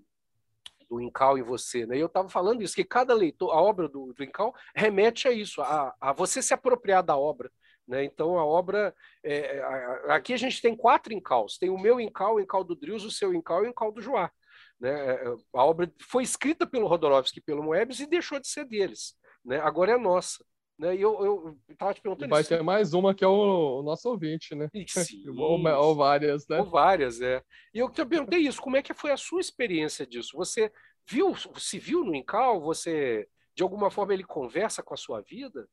do 0.90 1.02
Incal 1.02 1.38
em 1.38 1.44
você. 1.44 1.86
Né? 1.86 1.98
E 1.98 2.00
eu 2.00 2.08
estava 2.08 2.30
falando 2.30 2.62
isso, 2.62 2.76
que 2.76 2.84
cada 2.84 3.14
leitor, 3.14 3.52
a 3.52 3.62
obra 3.62 3.88
do, 3.88 4.14
do 4.14 4.24
Incal 4.24 4.54
remete 4.76 5.28
a 5.28 5.32
isso, 5.32 5.62
a, 5.62 5.94
a 6.00 6.14
você 6.14 6.42
se 6.42 6.54
apropriar 6.54 7.04
da 7.04 7.18
obra. 7.18 7.52
Né? 7.88 8.04
Então, 8.04 8.38
a 8.38 8.46
obra. 8.46 8.94
É, 9.24 9.62
aqui 10.10 10.34
a 10.34 10.38
gente 10.38 10.62
tem 10.62 10.76
quatro 10.76 11.14
Incaus: 11.14 11.58
tem 11.58 11.70
o 11.70 11.78
meu 11.78 12.00
Incal, 12.00 12.36
o 12.36 12.40
Incal 12.40 12.64
do 12.64 12.76
Drius, 12.76 13.06
o 13.06 13.12
seu 13.12 13.34
Incal 13.34 13.64
e 13.64 13.68
o 13.68 13.70
Incal 13.70 13.92
do 13.92 14.02
Joá. 14.02 14.30
Né? 14.80 14.90
É, 14.90 15.36
a 15.54 15.66
obra 15.66 15.92
foi 16.02 16.24
escrita 16.24 16.68
pelo 16.68 16.88
Rodorovsky 16.88 17.40
e 17.40 17.44
pelo 17.44 17.64
Moebius 17.64 18.00
e 18.00 18.06
deixou 18.06 18.40
de 18.40 18.48
ser 18.48 18.66
deles. 18.66 19.16
Né? 19.44 19.60
Agora 19.60 19.94
é 19.94 19.98
nossa. 19.98 20.44
Né? 20.78 20.96
E 20.96 21.02
eu 21.02 21.58
estava 21.68 21.94
te 21.94 22.02
perguntando. 22.02 22.30
Vai 22.30 22.42
isso. 22.42 22.50
ter 22.50 22.62
mais 22.62 22.94
uma 22.94 23.14
que 23.14 23.24
é 23.24 23.28
o, 23.28 23.80
o 23.80 23.84
nosso 23.84 24.08
ouvinte, 24.10 24.54
né? 24.54 24.70
Sim, 24.88 25.24
ou, 25.38 25.60
ou, 25.60 25.96
várias, 25.96 26.48
né? 26.48 26.60
Ou 26.60 26.70
várias, 26.70 27.20
é. 27.20 27.44
E 27.74 27.80
eu 27.80 27.90
te 27.90 28.06
perguntei 28.06 28.40
isso, 28.40 28.62
como 28.62 28.78
é 28.78 28.84
que 28.84 28.94
foi 28.94 29.12
a 29.12 29.18
sua 29.18 29.42
experiência 29.42 30.06
disso? 30.06 30.38
Você 30.38 30.72
viu, 31.06 31.34
se 31.58 31.80
viu 31.80 32.04
no 32.04 32.14
Incal? 32.14 32.62
Você, 32.62 33.28
de 33.56 33.64
alguma 33.64 33.90
forma, 33.90 34.14
ele 34.14 34.24
conversa 34.24 34.84
com 34.84 34.94
a 34.94 34.98
sua 34.98 35.20
vida? 35.22 35.68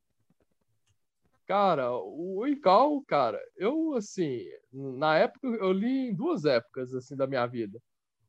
Cara, 1.47 1.93
o 1.93 2.47
Incal, 2.47 3.03
cara, 3.03 3.39
eu, 3.57 3.93
assim, 3.95 4.41
na 4.73 5.19
época, 5.19 5.47
eu 5.47 5.71
li 5.71 6.09
em 6.09 6.15
duas 6.15 6.47
épocas, 6.47 6.95
assim, 6.95 7.15
da 7.15 7.27
minha 7.27 7.47
vida. 7.47 7.79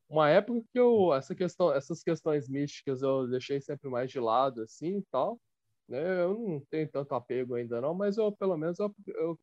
Uma 0.06 0.28
época 0.28 0.62
que 0.70 0.78
eu, 0.78 1.14
essa 1.14 1.34
questão, 1.34 1.72
essas 1.72 2.02
questões 2.02 2.46
místicas 2.50 3.00
eu 3.00 3.26
deixei 3.26 3.62
sempre 3.62 3.88
mais 3.88 4.10
de 4.10 4.20
lado, 4.20 4.60
assim, 4.60 4.98
e 4.98 5.02
tal 5.10 5.40
né? 5.88 6.22
Eu 6.22 6.34
não 6.34 6.60
tenho 6.70 6.88
tanto 6.90 7.14
apego 7.14 7.54
ainda 7.54 7.80
não, 7.80 7.94
mas 7.94 8.16
eu 8.16 8.32
pelo 8.32 8.56
menos 8.56 8.78
eu, 8.78 8.94
eu, 9.08 9.38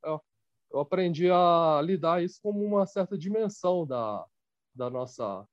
eu 0.71 0.79
aprendi 0.79 1.29
a 1.29 1.81
lidar 1.83 2.23
isso 2.23 2.39
como 2.41 2.63
uma 2.63 2.85
certa 2.85 3.17
dimensão 3.17 3.85
da, 3.85 4.25
da 4.75 4.89
nossa 4.89 5.47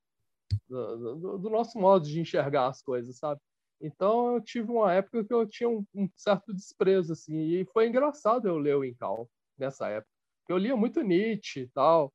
do, 0.67 1.37
do, 1.37 1.49
nosso 1.49 1.77
modo 1.79 2.05
de 2.05 2.19
enxergar 2.19 2.67
as 2.67 2.81
coisas, 2.81 3.17
sabe? 3.17 3.39
Então 3.81 4.35
eu 4.35 4.41
tive 4.41 4.71
uma 4.71 4.93
época 4.93 5.23
que 5.23 5.33
eu 5.33 5.47
tinha 5.47 5.69
um, 5.69 5.85
um 5.93 6.09
certo 6.15 6.53
desprezo 6.53 7.13
assim, 7.13 7.35
e 7.37 7.65
foi 7.65 7.87
engraçado 7.87 8.47
eu 8.47 8.57
ler 8.57 8.75
o 8.75 8.85
Incal 8.85 9.29
nessa 9.57 9.89
época. 9.89 10.11
Eu 10.49 10.57
lia 10.57 10.75
muito 10.75 11.01
Nietzsche 11.01 11.61
e 11.61 11.67
tal. 11.69 12.13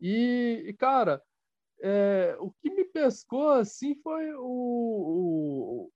E, 0.00 0.64
e 0.66 0.72
cara, 0.74 1.22
é, 1.80 2.36
o 2.40 2.50
que 2.60 2.70
me 2.70 2.84
pescou 2.84 3.50
assim 3.50 3.94
foi 4.02 4.32
o, 4.34 5.90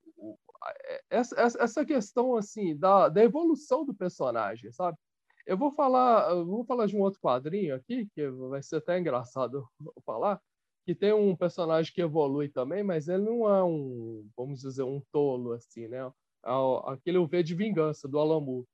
essa, 1.09 1.35
essa 1.59 1.85
questão 1.85 2.35
assim 2.35 2.77
da, 2.77 3.09
da 3.09 3.23
evolução 3.23 3.85
do 3.85 3.93
personagem, 3.93 4.71
sabe? 4.71 4.97
Eu 5.45 5.57
vou 5.57 5.71
falar, 5.71 6.29
eu 6.31 6.45
vou 6.45 6.63
falar 6.63 6.85
de 6.85 6.95
um 6.95 7.01
outro 7.01 7.19
quadrinho 7.19 7.75
aqui 7.75 8.07
que 8.13 8.29
vai 8.29 8.61
ser 8.61 8.77
até 8.77 8.99
engraçado 8.99 9.67
falar, 10.05 10.39
que 10.85 10.93
tem 10.93 11.13
um 11.13 11.35
personagem 11.35 11.93
que 11.93 12.01
evolui 12.01 12.49
também, 12.49 12.83
mas 12.83 13.07
ele 13.07 13.23
não 13.23 13.47
é 13.49 13.63
um, 13.63 14.27
vamos 14.37 14.61
dizer, 14.61 14.83
um 14.83 15.01
tolo 15.11 15.53
assim, 15.53 15.87
né? 15.87 16.11
É 16.43 16.51
aquele 16.87 17.17
o 17.17 17.27
V 17.27 17.43
de 17.43 17.55
Vingança 17.55 18.07
do 18.07 18.19
Alamu 18.19 18.67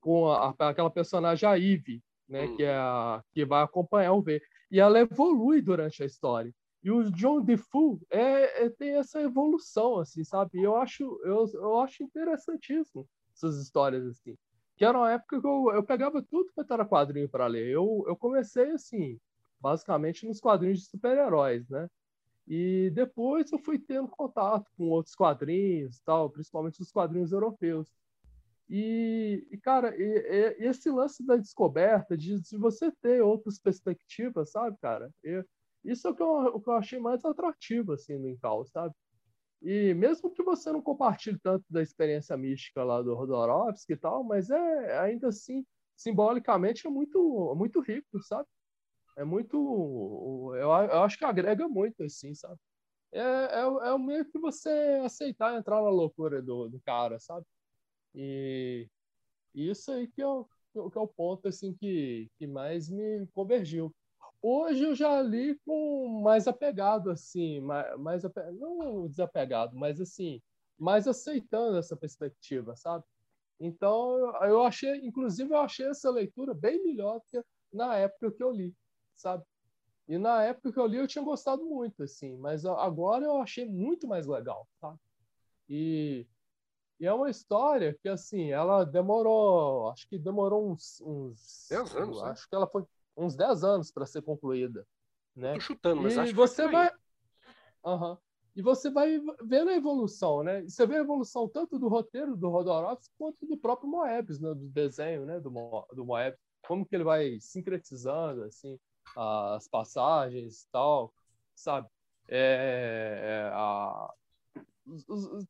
com 0.00 0.28
a, 0.28 0.54
aquela 0.58 0.90
personagem 0.90 1.48
a 1.48 1.58
Eve 1.58 2.00
né? 2.30 2.44
Hum. 2.44 2.56
Que, 2.56 2.62
é 2.62 2.74
a, 2.74 3.22
que 3.32 3.44
vai 3.44 3.62
acompanhar 3.62 4.12
o 4.12 4.22
V. 4.22 4.40
E 4.70 4.78
ela 4.78 5.00
evolui 5.00 5.60
durante 5.60 6.02
a 6.02 6.06
história. 6.06 6.54
E 6.82 6.90
o 6.90 7.10
John 7.10 7.42
Defoe 7.42 8.00
é, 8.10 8.64
é, 8.64 8.70
tem 8.70 8.96
essa 8.96 9.20
evolução, 9.20 9.98
assim, 9.98 10.24
sabe? 10.24 10.62
Eu 10.62 10.76
acho, 10.76 11.20
eu, 11.24 11.46
eu 11.54 11.78
acho 11.80 12.02
interessantíssimo 12.02 13.06
essas 13.34 13.58
histórias, 13.58 14.06
assim. 14.06 14.36
Que 14.76 14.84
era 14.84 14.96
uma 14.96 15.12
época 15.12 15.40
que 15.40 15.46
eu, 15.46 15.72
eu 15.74 15.82
pegava 15.82 16.22
tudo 16.22 16.52
que 16.52 16.72
era 16.72 16.86
quadrinho 16.86 17.28
para 17.28 17.46
ler. 17.46 17.68
Eu, 17.68 18.04
eu 18.06 18.16
comecei, 18.16 18.70
assim, 18.70 19.18
basicamente 19.60 20.26
nos 20.26 20.40
quadrinhos 20.40 20.80
de 20.80 20.86
super-heróis, 20.86 21.68
né? 21.68 21.88
E 22.48 22.90
depois 22.94 23.52
eu 23.52 23.58
fui 23.58 23.78
tendo 23.78 24.08
contato 24.08 24.70
com 24.76 24.88
outros 24.88 25.14
quadrinhos, 25.14 26.00
tal, 26.00 26.30
principalmente 26.30 26.80
os 26.80 26.90
quadrinhos 26.90 27.30
europeus. 27.30 27.88
E, 28.68 29.46
e 29.50 29.58
cara, 29.58 29.94
e, 29.96 30.56
e, 30.58 30.66
esse 30.66 30.90
lance 30.90 31.24
da 31.24 31.36
descoberta, 31.36 32.16
de, 32.16 32.40
de, 32.40 32.56
você 32.56 32.90
ter 33.02 33.22
outras 33.22 33.58
perspectivas, 33.58 34.50
sabe, 34.50 34.76
cara? 34.80 35.12
Isso 35.84 36.06
é 36.08 36.10
o 36.10 36.14
que, 36.14 36.22
eu, 36.22 36.28
o 36.28 36.60
que 36.60 36.68
eu 36.68 36.74
achei 36.74 36.98
mais 36.98 37.24
atrativo, 37.24 37.92
assim, 37.92 38.18
no 38.18 38.28
Incal, 38.28 38.64
sabe? 38.66 38.94
E 39.62 39.94
mesmo 39.94 40.30
que 40.30 40.42
você 40.42 40.72
não 40.72 40.82
compartilhe 40.82 41.38
tanto 41.38 41.64
da 41.70 41.82
experiência 41.82 42.36
mística 42.36 42.82
lá 42.84 43.02
do 43.02 43.14
Rodorovsky 43.14 43.92
e 43.94 43.96
tal, 43.96 44.24
mas 44.24 44.50
é 44.50 44.98
ainda 45.00 45.28
assim, 45.28 45.66
simbolicamente, 45.96 46.86
é 46.86 46.90
muito, 46.90 47.54
muito 47.56 47.80
rico, 47.80 48.22
sabe? 48.22 48.48
É 49.16 49.24
muito. 49.24 50.52
Eu, 50.56 50.70
eu 50.70 51.02
acho 51.02 51.18
que 51.18 51.24
agrega 51.24 51.68
muito, 51.68 52.02
assim, 52.04 52.34
sabe? 52.34 52.58
É, 53.12 53.20
é, 53.20 53.60
é 53.60 53.92
o 53.92 53.98
meio 53.98 54.24
que 54.30 54.38
você 54.38 54.70
aceitar 55.04 55.56
entrar 55.58 55.82
na 55.82 55.90
loucura 55.90 56.42
do, 56.42 56.68
do 56.68 56.80
cara, 56.80 57.18
sabe? 57.20 57.46
E 58.14 58.88
isso 59.54 59.90
aí 59.92 60.06
que 60.08 60.22
é 60.22 60.26
o, 60.26 60.44
que 60.44 60.98
é 60.98 61.00
o 61.00 61.08
ponto 61.08 61.48
assim 61.48 61.74
que, 61.74 62.30
que 62.38 62.46
mais 62.46 62.88
me 62.88 63.26
convergiu. 63.28 63.94
Hoje 64.42 64.84
eu 64.84 64.94
já 64.94 65.20
li 65.20 65.58
com 65.66 66.20
mais 66.22 66.48
apegado 66.48 67.10
assim, 67.10 67.60
mais, 67.60 67.98
mais 67.98 68.22
não 68.58 69.06
desapegado, 69.06 69.76
mas 69.76 70.00
assim, 70.00 70.40
mais 70.78 71.06
aceitando 71.06 71.76
essa 71.76 71.96
perspectiva, 71.96 72.74
sabe? 72.74 73.04
Então 73.58 74.34
eu 74.44 74.62
achei, 74.62 74.96
inclusive 75.04 75.52
eu 75.52 75.58
achei 75.58 75.86
essa 75.86 76.10
leitura 76.10 76.54
bem 76.54 76.82
melhor 76.82 77.20
que 77.30 77.42
na 77.72 77.96
época 77.96 78.32
que 78.32 78.42
eu 78.42 78.50
li, 78.50 78.74
sabe? 79.14 79.44
E 80.08 80.16
na 80.16 80.42
época 80.42 80.72
que 80.72 80.78
eu 80.78 80.86
li 80.86 80.96
eu 80.96 81.06
tinha 81.06 81.22
gostado 81.22 81.64
muito, 81.64 82.02
assim, 82.02 82.36
mas 82.38 82.64
agora 82.64 83.24
eu 83.26 83.36
achei 83.42 83.66
muito 83.66 84.08
mais 84.08 84.26
legal, 84.26 84.66
sabe? 84.80 84.98
E 85.68 86.26
e 87.00 87.06
é 87.06 87.14
uma 87.14 87.30
história 87.30 87.96
que, 88.02 88.08
assim, 88.10 88.50
ela 88.50 88.84
demorou, 88.84 89.88
acho 89.88 90.06
que 90.06 90.18
demorou 90.18 90.70
uns. 90.70 91.00
uns 91.00 91.66
10 91.70 91.96
anos. 91.96 92.22
Né? 92.22 92.28
Acho 92.28 92.42
né? 92.42 92.46
que 92.50 92.54
ela 92.54 92.66
foi 92.66 92.84
uns 93.16 93.36
10 93.36 93.64
anos 93.64 93.90
para 93.90 94.06
ser 94.06 94.22
concluída. 94.22 94.86
Né? 95.34 95.54
Tô 95.54 95.60
chutando, 95.60 96.02
mas 96.02 96.16
e 96.16 96.20
acho 96.20 96.34
você 96.34 96.66
que 96.66 96.72
vai. 96.72 96.90
Uhum. 97.84 98.16
E 98.56 98.62
você 98.62 98.90
vai 98.90 99.20
vendo 99.42 99.70
a 99.70 99.76
evolução, 99.76 100.42
né? 100.42 100.62
você 100.62 100.86
vê 100.86 100.96
a 100.96 101.00
evolução 101.00 101.48
tanto 101.48 101.78
do 101.78 101.88
roteiro 101.88 102.36
do 102.36 102.48
Rodorovsky 102.48 103.14
quanto 103.16 103.46
do 103.46 103.56
próprio 103.56 103.88
Moebius, 103.88 104.40
né? 104.40 104.52
do 104.52 104.68
desenho 104.68 105.24
né? 105.24 105.38
do, 105.38 105.50
Mo, 105.50 105.86
do 105.92 106.04
Moebius. 106.04 106.40
Como 106.66 106.84
que 106.84 106.94
ele 106.94 107.04
vai 107.04 107.38
sincretizando, 107.40 108.44
assim, 108.44 108.78
as 109.16 109.66
passagens 109.68 110.62
e 110.62 110.68
tal, 110.70 111.14
sabe? 111.54 111.88
É, 112.28 113.22
é, 113.22 113.50
a, 113.54 114.12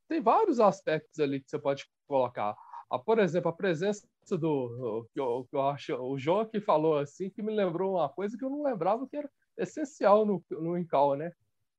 tem 0.08 0.20
vários 0.20 0.61
aspectos 0.61 1.18
ali 1.18 1.40
que 1.40 1.50
você 1.50 1.58
pode 1.58 1.88
colocar. 2.06 2.56
Ah, 2.91 2.99
por 2.99 3.20
exemplo, 3.20 3.49
a 3.49 3.53
presença 3.53 4.05
do 4.30 5.07
que 5.12 5.20
eu, 5.20 5.47
que 5.49 5.57
eu 5.57 5.62
acho 5.62 5.95
o 5.95 6.18
João 6.18 6.45
que 6.45 6.61
falou 6.61 6.99
assim 6.99 7.30
que 7.30 7.41
me 7.41 7.55
lembrou 7.55 7.95
uma 7.95 8.09
coisa 8.09 8.36
que 8.36 8.45
eu 8.45 8.51
não 8.51 8.64
lembrava 8.64 9.07
que 9.07 9.16
era 9.16 9.30
essencial 9.57 10.26
no, 10.26 10.43
no 10.51 10.76
Incal, 10.76 11.14
né? 11.14 11.32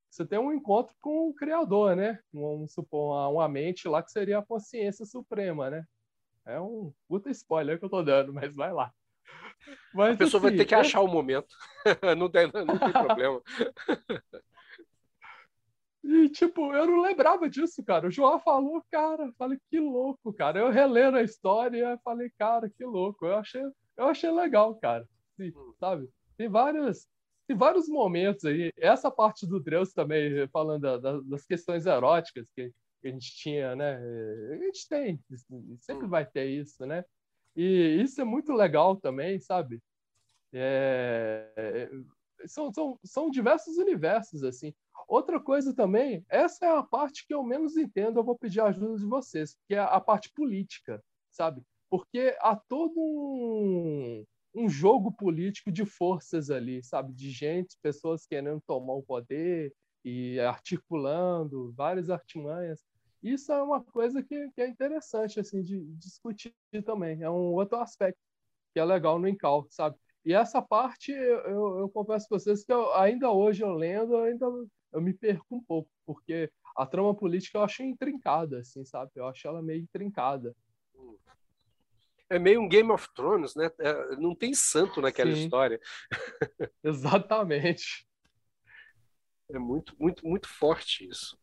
Você 0.09 0.25
tem 0.25 0.39
um 0.39 0.53
encontro 0.53 0.95
com 1.01 1.29
o 1.29 1.33
criador, 1.33 1.95
né? 1.95 2.19
Vamos 2.33 2.73
supor 2.73 3.13
uma, 3.13 3.27
uma 3.27 3.49
mente 3.49 3.87
lá 3.87 4.01
que 4.01 4.11
seria 4.11 4.39
a 4.39 4.45
consciência 4.45 5.05
suprema, 5.05 5.69
né? 5.69 5.85
É 6.45 6.59
um 6.59 6.93
puta 7.07 7.29
spoiler 7.29 7.77
que 7.77 7.85
eu 7.85 7.89
tô 7.89 8.01
dando, 8.01 8.33
mas 8.33 8.53
vai 8.55 8.71
lá. 8.73 8.93
Mas, 9.93 10.15
a 10.15 10.17
pessoa 10.17 10.39
assim, 10.39 10.49
vai 10.49 10.57
ter 10.57 10.65
que 10.65 10.75
é... 10.75 10.79
achar 10.79 11.01
o 11.01 11.07
momento. 11.07 11.55
não, 12.17 12.29
tem, 12.29 12.49
não 12.51 12.77
tem 12.77 12.91
problema. 12.91 13.41
E, 16.03 16.29
tipo, 16.29 16.73
eu 16.73 16.87
não 16.87 17.01
lembrava 17.01 17.47
disso, 17.49 17.83
cara. 17.83 18.07
O 18.07 18.11
João 18.11 18.39
falou, 18.39 18.83
cara, 18.91 19.31
falei, 19.37 19.59
que 19.69 19.79
louco, 19.79 20.33
cara. 20.33 20.59
Eu 20.59 20.71
relendo 20.71 21.17
a 21.17 21.23
história 21.23 21.93
e 21.93 21.97
falei, 21.99 22.31
cara, 22.37 22.69
que 22.69 22.83
louco. 22.83 23.25
Eu 23.25 23.35
achei, 23.35 23.61
eu 23.97 24.05
achei 24.05 24.31
legal, 24.31 24.75
cara. 24.75 25.07
Sim, 25.37 25.53
sabe? 25.79 26.09
Tem 26.37 26.49
vários, 26.49 27.07
tem 27.47 27.55
vários 27.55 27.87
momentos 27.87 28.45
aí. 28.45 28.71
Essa 28.77 29.11
parte 29.11 29.45
do 29.45 29.59
Deus 29.59 29.93
também, 29.93 30.47
falando 30.47 30.81
da, 30.81 30.97
da, 30.97 31.19
das 31.21 31.45
questões 31.45 31.85
eróticas 31.85 32.47
que, 32.55 32.71
que, 33.01 33.07
a 33.07 33.11
gente 33.11 33.35
tinha, 33.35 33.75
né? 33.75 33.97
A 34.53 34.57
gente 34.57 34.87
tem, 34.89 35.19
sempre 35.79 36.07
vai 36.07 36.25
ter 36.25 36.45
isso, 36.45 36.83
né? 36.85 37.05
E 37.55 38.01
isso 38.01 38.19
é 38.19 38.23
muito 38.23 38.53
legal 38.53 38.95
também, 38.95 39.39
sabe? 39.39 39.79
É, 40.51 41.51
é 41.55 41.89
são, 42.47 42.73
são, 42.73 42.99
são 43.03 43.29
diversos 43.29 43.77
universos, 43.77 44.43
assim. 44.43 44.73
Outra 45.11 45.41
coisa 45.41 45.75
também, 45.75 46.25
essa 46.29 46.65
é 46.65 46.69
a 46.69 46.81
parte 46.81 47.27
que 47.27 47.33
eu 47.33 47.43
menos 47.43 47.75
entendo, 47.75 48.17
eu 48.17 48.23
vou 48.23 48.37
pedir 48.37 48.61
a 48.61 48.67
ajuda 48.67 48.95
de 48.95 49.05
vocês, 49.05 49.57
que 49.67 49.75
é 49.75 49.79
a 49.79 49.99
parte 49.99 50.31
política, 50.31 51.03
sabe? 51.29 51.61
Porque 51.89 52.33
há 52.39 52.55
todo 52.55 52.93
um, 52.97 54.25
um 54.55 54.69
jogo 54.69 55.11
político 55.11 55.69
de 55.69 55.83
forças 55.83 56.49
ali, 56.49 56.81
sabe? 56.81 57.11
De 57.11 57.29
gente, 57.29 57.77
pessoas 57.81 58.25
querendo 58.25 58.61
tomar 58.65 58.93
o 58.93 59.03
poder 59.03 59.73
e 60.05 60.39
articulando 60.39 61.73
várias 61.73 62.09
artimanhas. 62.09 62.81
Isso 63.21 63.51
é 63.51 63.61
uma 63.61 63.83
coisa 63.83 64.23
que, 64.23 64.49
que 64.51 64.61
é 64.61 64.67
interessante 64.69 65.41
assim 65.41 65.61
de, 65.61 65.83
discutir 65.97 66.55
também. 66.85 67.21
É 67.21 67.29
um 67.29 67.51
outro 67.53 67.77
aspecto 67.79 68.17
que 68.73 68.79
é 68.79 68.85
legal 68.85 69.19
no 69.19 69.27
Incal, 69.27 69.67
sabe? 69.71 69.97
E 70.23 70.33
essa 70.33 70.61
parte, 70.61 71.11
eu, 71.11 71.39
eu, 71.41 71.79
eu 71.79 71.89
confesso 71.89 72.29
para 72.29 72.39
vocês 72.39 72.63
que 72.63 72.71
eu, 72.71 72.93
ainda 72.93 73.29
hoje 73.29 73.61
eu 73.61 73.73
lendo, 73.73 74.13
eu 74.13 74.23
ainda 74.23 74.47
eu 74.91 75.01
me 75.01 75.13
perco 75.13 75.55
um 75.55 75.63
pouco, 75.63 75.89
porque 76.05 76.51
a 76.75 76.85
trama 76.85 77.15
política 77.15 77.57
eu 77.57 77.63
acho 77.63 77.83
intrincada, 77.83 78.59
assim, 78.59 78.83
sabe? 78.85 79.11
Eu 79.15 79.27
acho 79.27 79.47
ela 79.47 79.61
meio 79.61 79.81
intrincada. 79.81 80.55
É 82.29 82.39
meio 82.39 82.61
um 82.61 82.69
Game 82.69 82.89
of 82.91 83.09
Thrones, 83.13 83.55
né? 83.55 83.69
É, 83.79 84.15
não 84.15 84.33
tem 84.33 84.53
santo 84.53 85.01
naquela 85.01 85.33
Sim. 85.33 85.43
história. 85.43 85.79
Exatamente. 86.83 88.07
É 89.49 89.59
muito, 89.59 89.93
muito, 89.99 90.25
muito 90.25 90.47
forte 90.47 91.07
isso. 91.07 91.37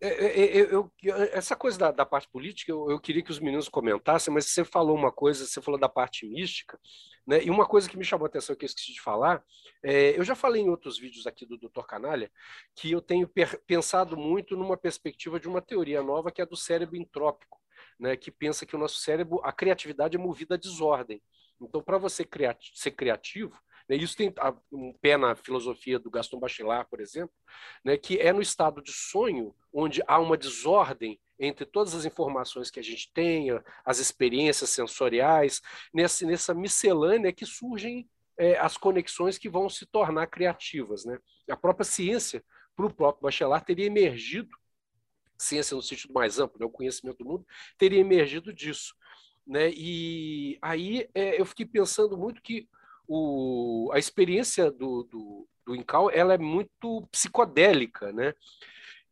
É, 0.00 0.08
é, 0.08 0.58
é, 0.58 0.74
eu, 0.74 0.92
eu, 1.02 1.16
essa 1.32 1.56
coisa 1.56 1.78
da, 1.78 1.90
da 1.90 2.06
parte 2.06 2.28
política, 2.28 2.70
eu, 2.70 2.90
eu, 2.90 3.00
queria 3.00 3.22
que 3.22 3.30
os 3.30 3.38
meninos 3.38 3.68
comentassem, 3.68 4.32
mas 4.32 4.46
você 4.46 4.64
falou 4.64 4.96
uma 4.96 5.12
coisa, 5.12 5.46
você 5.46 5.62
falou 5.62 5.78
da 5.78 5.88
parte 5.88 6.26
mística, 6.26 6.78
né? 7.26 7.42
e 7.42 7.50
uma 7.50 7.66
coisa 7.66 7.88
que 7.88 7.96
me 7.96 8.04
chamou 8.04 8.26
a 8.26 8.28
atenção 8.28 8.54
que 8.54 8.64
eu 8.64 8.66
esqueci 8.66 8.92
de 8.92 9.00
falar, 9.00 9.42
é, 9.82 10.18
eu 10.18 10.24
já 10.24 10.34
falei 10.34 10.62
em 10.62 10.68
outros 10.68 10.98
vídeos 10.98 11.26
aqui 11.26 11.46
do 11.46 11.56
Dr. 11.56 11.84
Canalha, 11.86 12.30
que 12.74 12.90
eu 12.90 13.00
tenho 13.00 13.30
pensado 13.66 14.16
muito 14.16 14.56
numa 14.56 14.76
perspectiva 14.76 15.40
de 15.40 15.48
uma 15.48 15.62
teoria 15.62 16.02
nova 16.02 16.30
que 16.30 16.42
é 16.42 16.46
do 16.46 16.56
cérebro 16.56 16.96
entrópico, 16.96 17.58
né? 17.98 18.16
que 18.16 18.30
pensa 18.30 18.66
que 18.66 18.76
o 18.76 18.78
nosso 18.78 18.96
cérebro, 18.96 19.40
a 19.42 19.52
criatividade 19.52 20.16
é 20.16 20.20
movida 20.20 20.54
a 20.54 20.58
desordem. 20.58 21.22
Então, 21.60 21.82
para 21.82 21.98
você 21.98 22.24
criati 22.24 22.72
ser 22.74 22.90
criativo? 22.90 23.58
Isso 23.88 24.16
tem 24.16 24.32
um 24.72 24.92
pé 24.94 25.16
na 25.16 25.34
filosofia 25.34 25.98
do 25.98 26.10
Gaston 26.10 26.38
Bachelard, 26.38 26.88
por 26.88 27.00
exemplo, 27.00 27.34
né? 27.84 27.96
que 27.96 28.18
é 28.18 28.32
no 28.32 28.40
estado 28.40 28.82
de 28.82 28.92
sonho, 28.92 29.54
onde 29.72 30.02
há 30.06 30.18
uma 30.18 30.36
desordem 30.36 31.20
entre 31.38 31.66
todas 31.66 31.94
as 31.94 32.04
informações 32.04 32.70
que 32.70 32.80
a 32.80 32.82
gente 32.82 33.12
tem, 33.12 33.48
as 33.84 33.98
experiências 33.98 34.70
sensoriais, 34.70 35.60
nessa, 35.92 36.24
nessa 36.24 36.54
miscelânea 36.54 37.32
que 37.32 37.44
surgem 37.44 38.08
é, 38.38 38.58
as 38.58 38.76
conexões 38.76 39.36
que 39.36 39.48
vão 39.48 39.68
se 39.68 39.84
tornar 39.84 40.26
criativas. 40.28 41.04
Né? 41.04 41.18
A 41.50 41.56
própria 41.56 41.84
ciência, 41.84 42.42
para 42.74 42.86
o 42.86 42.94
próprio 42.94 43.22
Bachelard, 43.22 43.66
teria 43.66 43.86
emergido, 43.86 44.50
ciência 45.36 45.74
no 45.74 45.82
sentido 45.82 46.14
mais 46.14 46.38
amplo, 46.38 46.58
né? 46.58 46.66
o 46.66 46.70
conhecimento 46.70 47.18
do 47.18 47.24
mundo, 47.24 47.46
teria 47.76 48.00
emergido 48.00 48.52
disso. 48.52 48.94
Né? 49.46 49.70
E 49.70 50.58
aí 50.62 51.08
é, 51.14 51.38
eu 51.38 51.44
fiquei 51.44 51.66
pensando 51.66 52.16
muito 52.16 52.40
que 52.40 52.68
o, 53.06 53.90
a 53.92 53.98
experiência 53.98 54.70
do, 54.70 55.04
do, 55.04 55.48
do 55.66 55.76
Incal 55.76 56.10
ela 56.10 56.34
é 56.34 56.38
muito 56.38 57.06
psicodélica, 57.10 58.12
né? 58.12 58.34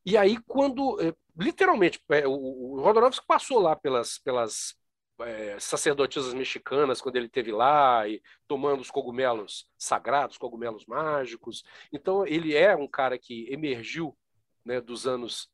E 0.05 0.17
aí, 0.17 0.37
quando, 0.49 1.01
é, 1.01 1.15
literalmente, 1.39 2.01
é, 2.11 2.27
o, 2.27 2.33
o 2.33 3.23
passou 3.27 3.61
lá 3.61 3.77
pelas, 3.77 4.19
pelas 4.19 4.75
é, 5.21 5.59
sacerdotisas 5.61 6.35
mexicanas, 6.35 7.01
quando 7.01 7.17
ele 7.17 7.27
esteve 7.27 7.53
lá, 7.53 8.07
e 8.09 8.21
tomando 8.49 8.81
os 8.81 8.91
cogumelos 8.91 9.67
sagrados, 9.79 10.39
cogumelos 10.39 10.85
mágicos. 10.87 11.63
Então, 11.93 12.27
ele 12.27 12.57
é 12.57 12.75
um 12.75 12.89
cara 12.89 13.17
que 13.17 13.47
emergiu 13.53 14.17
né, 14.65 14.81
dos 14.81 15.07
anos 15.07 15.49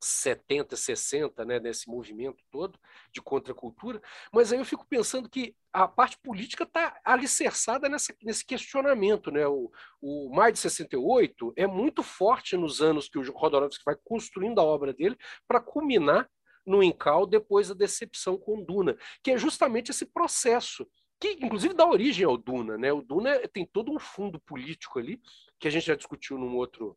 70, 0.00 0.76
60, 0.76 1.44
né, 1.44 1.58
nesse 1.58 1.88
movimento 1.88 2.42
todo 2.50 2.78
de 3.12 3.20
contracultura, 3.20 4.00
mas 4.32 4.52
aí 4.52 4.58
eu 4.58 4.64
fico 4.64 4.86
pensando 4.88 5.28
que 5.28 5.54
a 5.72 5.88
parte 5.88 6.18
política 6.18 6.64
está 6.64 6.98
alicerçada 7.04 7.88
nessa, 7.88 8.14
nesse 8.22 8.44
questionamento. 8.44 9.30
Né? 9.30 9.46
O, 9.46 9.70
o 10.00 10.34
Maio 10.34 10.52
de 10.52 10.58
68 10.58 11.52
é 11.56 11.66
muito 11.66 12.02
forte 12.02 12.56
nos 12.56 12.80
anos 12.80 13.08
que 13.08 13.18
o 13.18 13.32
Rodorovsky 13.32 13.84
vai 13.84 13.96
construindo 14.04 14.60
a 14.60 14.64
obra 14.64 14.92
dele 14.92 15.16
para 15.46 15.60
culminar 15.60 16.28
no 16.66 16.82
Incal 16.82 17.26
depois 17.26 17.68
da 17.68 17.74
decepção 17.74 18.36
com 18.36 18.62
Duna, 18.62 18.96
que 19.22 19.30
é 19.30 19.38
justamente 19.38 19.90
esse 19.90 20.04
processo 20.04 20.86
que 21.18 21.38
inclusive 21.40 21.72
dá 21.72 21.86
origem 21.86 22.26
ao 22.26 22.36
Duna, 22.36 22.76
né? 22.76 22.92
O 22.92 23.00
Duna 23.00 23.38
tem 23.48 23.64
todo 23.64 23.90
um 23.90 23.98
fundo 23.98 24.38
político 24.40 24.98
ali 24.98 25.20
que 25.58 25.66
a 25.66 25.70
gente 25.70 25.86
já 25.86 25.94
discutiu 25.94 26.36
num 26.36 26.54
outro 26.56 26.96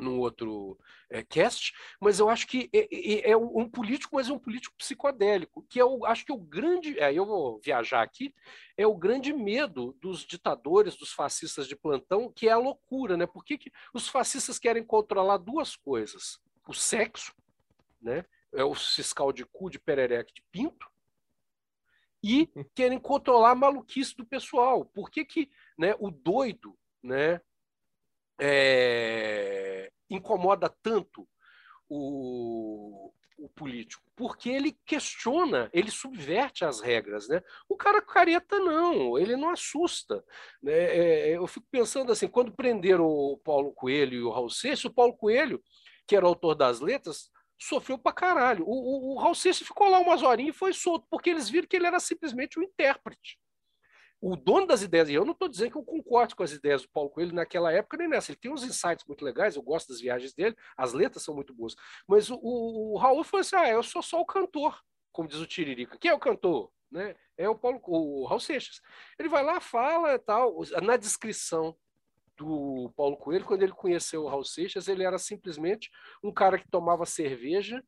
num 0.00 0.18
outro 0.18 0.78
é, 1.10 1.22
cast, 1.22 1.72
mas 2.00 2.18
eu 2.18 2.28
acho 2.28 2.46
que 2.46 2.70
é, 2.72 2.88
é, 2.90 3.30
é, 3.32 3.36
um 3.36 3.68
político, 3.68 4.16
mas 4.16 4.28
é 4.28 4.32
um 4.32 4.38
político 4.38 4.74
psicodélico, 4.76 5.64
que 5.68 5.78
é 5.78 5.84
o, 5.84 6.04
acho 6.04 6.24
que 6.24 6.32
o 6.32 6.38
grande, 6.38 6.98
é, 6.98 7.12
eu 7.12 7.26
vou 7.26 7.60
viajar 7.60 8.02
aqui, 8.02 8.34
é 8.76 8.86
o 8.86 8.96
grande 8.96 9.32
medo 9.32 9.96
dos 10.00 10.24
ditadores, 10.24 10.96
dos 10.96 11.12
fascistas 11.12 11.68
de 11.68 11.76
plantão, 11.76 12.32
que 12.32 12.48
é 12.48 12.52
a 12.52 12.58
loucura, 12.58 13.16
né? 13.16 13.26
Por 13.26 13.44
que, 13.44 13.58
que 13.58 13.72
os 13.92 14.08
fascistas 14.08 14.58
querem 14.58 14.84
controlar 14.84 15.36
duas 15.36 15.76
coisas? 15.76 16.40
O 16.66 16.72
sexo, 16.72 17.34
né? 18.00 18.24
É 18.52 18.64
o 18.64 18.74
fiscal 18.74 19.32
de 19.32 19.44
cu, 19.44 19.70
de 19.70 19.78
perereque, 19.78 20.34
de 20.34 20.42
pinto, 20.50 20.90
e 22.22 22.48
querem 22.74 22.98
controlar 22.98 23.50
a 23.50 23.54
maluquice 23.54 24.16
do 24.16 24.24
pessoal. 24.24 24.84
Por 24.84 25.10
que, 25.10 25.24
que 25.24 25.50
né, 25.78 25.94
o 25.98 26.10
doido, 26.10 26.76
né, 27.02 27.40
é, 28.40 29.90
incomoda 30.08 30.74
tanto 30.82 31.28
o, 31.88 33.12
o, 33.38 33.48
político? 33.50 34.02
Porque 34.16 34.48
ele 34.48 34.76
questiona, 34.86 35.70
ele 35.72 35.90
subverte 35.90 36.64
as 36.64 36.80
regras. 36.80 37.28
Né? 37.28 37.42
O 37.68 37.76
cara 37.76 38.00
careta 38.00 38.58
não, 38.58 39.18
ele 39.18 39.36
não 39.36 39.50
assusta. 39.50 40.24
Né? 40.62 40.72
É, 40.72 41.36
eu 41.36 41.46
fico 41.46 41.66
pensando 41.70 42.10
assim, 42.10 42.28
quando 42.28 42.52
prenderam 42.52 43.06
o 43.06 43.38
Paulo 43.38 43.72
Coelho 43.72 44.14
e 44.14 44.22
o 44.22 44.30
Raul 44.30 44.50
Seixas, 44.50 44.86
o 44.86 44.94
Paulo 44.94 45.16
Coelho, 45.16 45.62
que 46.06 46.16
era 46.16 46.24
o 46.24 46.28
autor 46.28 46.54
das 46.54 46.80
letras, 46.80 47.30
sofreu 47.58 47.98
pra 47.98 48.12
caralho. 48.12 48.64
O, 48.66 48.72
o, 48.72 49.14
o 49.14 49.18
Raul 49.18 49.34
Seixas 49.34 49.66
ficou 49.66 49.88
lá 49.88 49.98
umas 49.98 50.22
horinhas 50.22 50.56
e 50.56 50.58
foi 50.58 50.72
solto, 50.72 51.06
porque 51.10 51.30
eles 51.30 51.48
viram 51.50 51.68
que 51.68 51.76
ele 51.76 51.86
era 51.86 52.00
simplesmente 52.00 52.58
um 52.58 52.62
intérprete 52.62 53.38
o 54.20 54.36
dono 54.36 54.66
das 54.66 54.82
ideias, 54.82 55.08
e 55.08 55.14
eu 55.14 55.24
não 55.24 55.32
estou 55.32 55.48
dizendo 55.48 55.70
que 55.70 55.78
eu 55.78 55.82
concordo 55.82 56.36
com 56.36 56.42
as 56.42 56.52
ideias 56.52 56.82
do 56.82 56.90
Paulo 56.90 57.08
Coelho 57.08 57.34
naquela 57.34 57.72
época 57.72 57.96
nem 57.96 58.08
nessa, 58.08 58.30
ele 58.30 58.38
tem 58.38 58.52
uns 58.52 58.62
insights 58.62 59.06
muito 59.06 59.24
legais, 59.24 59.56
eu 59.56 59.62
gosto 59.62 59.88
das 59.88 60.00
viagens 60.00 60.34
dele, 60.34 60.54
as 60.76 60.92
letras 60.92 61.22
são 61.22 61.34
muito 61.34 61.54
boas, 61.54 61.74
mas 62.06 62.30
o, 62.30 62.36
o, 62.36 62.94
o 62.94 62.98
Raul 62.98 63.24
falou 63.24 63.40
assim, 63.40 63.56
ah, 63.56 63.68
eu 63.68 63.82
sou 63.82 64.02
só 64.02 64.20
o 64.20 64.26
cantor, 64.26 64.78
como 65.10 65.28
diz 65.28 65.38
o 65.38 65.46
Tiririca. 65.46 65.98
Quem 65.98 66.10
é 66.10 66.14
o 66.14 66.18
cantor? 66.18 66.70
Né? 66.90 67.16
É 67.36 67.48
o 67.48 67.54
Paulo, 67.54 67.80
o 67.86 68.26
Raul 68.26 68.40
Seixas. 68.40 68.80
Ele 69.18 69.28
vai 69.28 69.42
lá, 69.42 69.60
fala 69.60 70.18
tal, 70.18 70.60
na 70.82 70.96
descrição 70.96 71.76
do 72.36 72.92
Paulo 72.96 73.16
Coelho, 73.16 73.44
quando 73.44 73.62
ele 73.62 73.72
conheceu 73.72 74.24
o 74.24 74.28
Raul 74.28 74.44
Seixas, 74.44 74.88
ele 74.88 75.04
era 75.04 75.18
simplesmente 75.18 75.90
um 76.22 76.32
cara 76.32 76.58
que 76.58 76.68
tomava 76.70 77.04
cerveja 77.06 77.82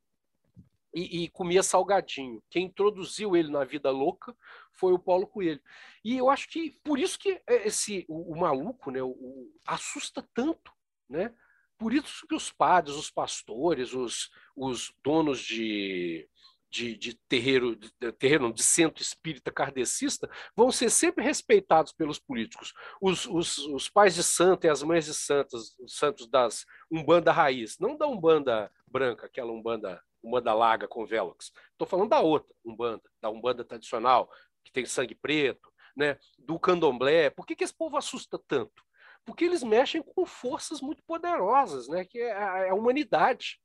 e, 0.94 1.24
e, 1.24 1.28
comia 1.28 1.62
salgadinho. 1.62 2.42
Quem 2.50 2.66
introduziu 2.66 3.36
ele 3.36 3.50
na 3.50 3.64
vida 3.64 3.90
louca 3.90 4.36
foi 4.72 4.92
o 4.92 4.98
Paulo 4.98 5.26
Coelho. 5.26 5.60
E 6.04 6.16
eu 6.16 6.28
acho 6.28 6.48
que 6.48 6.72
por 6.84 6.98
isso 6.98 7.18
que 7.18 7.40
esse 7.46 8.04
o, 8.08 8.32
o 8.32 8.38
maluco, 8.38 8.90
né, 8.90 9.02
o, 9.02 9.10
o, 9.10 9.52
assusta 9.66 10.26
tanto, 10.34 10.72
né? 11.08 11.34
Por 11.78 11.92
isso 11.92 12.26
que 12.28 12.34
os 12.34 12.52
padres, 12.52 12.94
os 12.94 13.10
pastores, 13.10 13.92
os, 13.92 14.30
os 14.54 14.94
donos 15.02 15.40
de, 15.40 16.28
de, 16.70 16.96
de 16.96 17.14
terreiro, 17.28 17.76
de, 17.76 17.90
terreiro, 18.12 18.52
de 18.52 18.62
centro 18.62 19.02
espírita 19.02 19.50
kardecista, 19.50 20.30
vão 20.56 20.72
ser 20.72 20.90
sempre 20.90 21.22
respeitados 21.22 21.92
pelos 21.92 22.18
políticos. 22.18 22.72
Os, 23.00 23.26
os, 23.26 23.58
os 23.58 23.88
pais 23.88 24.14
de 24.14 24.22
santo 24.22 24.64
e 24.64 24.70
as 24.70 24.82
mães 24.82 25.04
de 25.04 25.14
santos, 25.14 25.76
santos 25.86 26.26
das 26.28 26.64
Umbanda 26.90 27.30
raiz, 27.30 27.78
não 27.78 27.96
da 27.96 28.06
Umbanda 28.06 28.70
branca, 28.86 29.26
aquela 29.26 29.52
Umbanda 29.52 30.02
Umbanda 30.22 30.54
Larga 30.54 30.86
com 30.86 31.04
Velox. 31.04 31.52
Estou 31.72 31.86
falando 31.86 32.10
da 32.10 32.20
outra 32.20 32.54
Umbanda, 32.64 33.02
da 33.20 33.30
Umbanda 33.30 33.64
tradicional, 33.64 34.30
que 34.64 34.72
tem 34.72 34.86
sangue 34.86 35.14
preto, 35.14 35.72
né? 35.96 36.18
do 36.38 36.58
candomblé. 36.58 37.30
Por 37.30 37.46
que, 37.46 37.56
que 37.56 37.64
esse 37.64 37.74
povo 37.74 37.96
assusta 37.96 38.38
tanto? 38.46 38.82
Porque 39.24 39.44
eles 39.44 39.62
mexem 39.62 40.02
com 40.02 40.26
forças 40.26 40.80
muito 40.80 41.02
poderosas, 41.04 41.88
né? 41.88 42.04
que 42.04 42.18
é 42.18 42.32
a, 42.32 42.58
é 42.58 42.70
a 42.70 42.74
humanidade. 42.74 43.60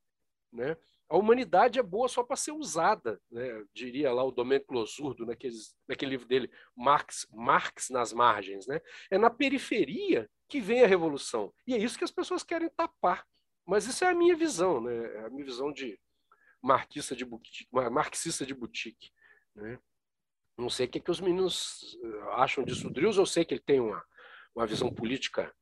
Né? 0.52 0.76
A 1.08 1.16
humanidade 1.16 1.78
é 1.78 1.82
boa 1.82 2.08
só 2.08 2.22
para 2.22 2.36
ser 2.36 2.52
usada, 2.52 3.20
né? 3.30 3.64
diria 3.72 4.12
lá 4.12 4.24
o 4.24 4.30
Domênico 4.30 4.74
Losurdo, 4.74 5.26
naqueles, 5.26 5.74
naquele 5.86 6.12
livro 6.12 6.26
dele, 6.26 6.50
Marx, 6.76 7.26
Marx 7.30 7.90
nas 7.90 8.12
margens. 8.12 8.66
Né? 8.66 8.80
É 9.10 9.18
na 9.18 9.30
periferia 9.30 10.28
que 10.48 10.60
vem 10.60 10.82
a 10.82 10.86
revolução. 10.86 11.52
E 11.66 11.74
é 11.74 11.78
isso 11.78 11.98
que 11.98 12.04
as 12.04 12.10
pessoas 12.10 12.42
querem 12.42 12.70
tapar. 12.70 13.26
Mas 13.66 13.86
isso 13.86 14.02
é 14.04 14.08
a 14.08 14.14
minha 14.14 14.34
visão, 14.34 14.80
né? 14.80 14.96
É 15.16 15.26
a 15.26 15.28
minha 15.28 15.44
visão 15.44 15.70
de, 15.70 16.00
marxista 16.62 17.14
de 17.14 17.24
boutique, 17.24 17.68
marxista 17.72 18.44
de 18.44 18.54
boutique. 18.54 19.10
Né? 19.54 19.78
Não 20.56 20.68
sei 20.68 20.86
o 20.86 20.88
que, 20.88 21.00
que 21.00 21.10
os 21.10 21.20
meninos 21.20 21.96
eh, 22.02 22.34
acham 22.34 22.64
disso. 22.64 22.88
O 22.88 22.90
Drills, 22.90 23.18
eu 23.18 23.26
sei 23.26 23.44
que 23.44 23.54
ele 23.54 23.62
tem 23.64 23.80
uma, 23.80 24.04
uma 24.54 24.66
visão 24.66 24.92
política 24.92 25.54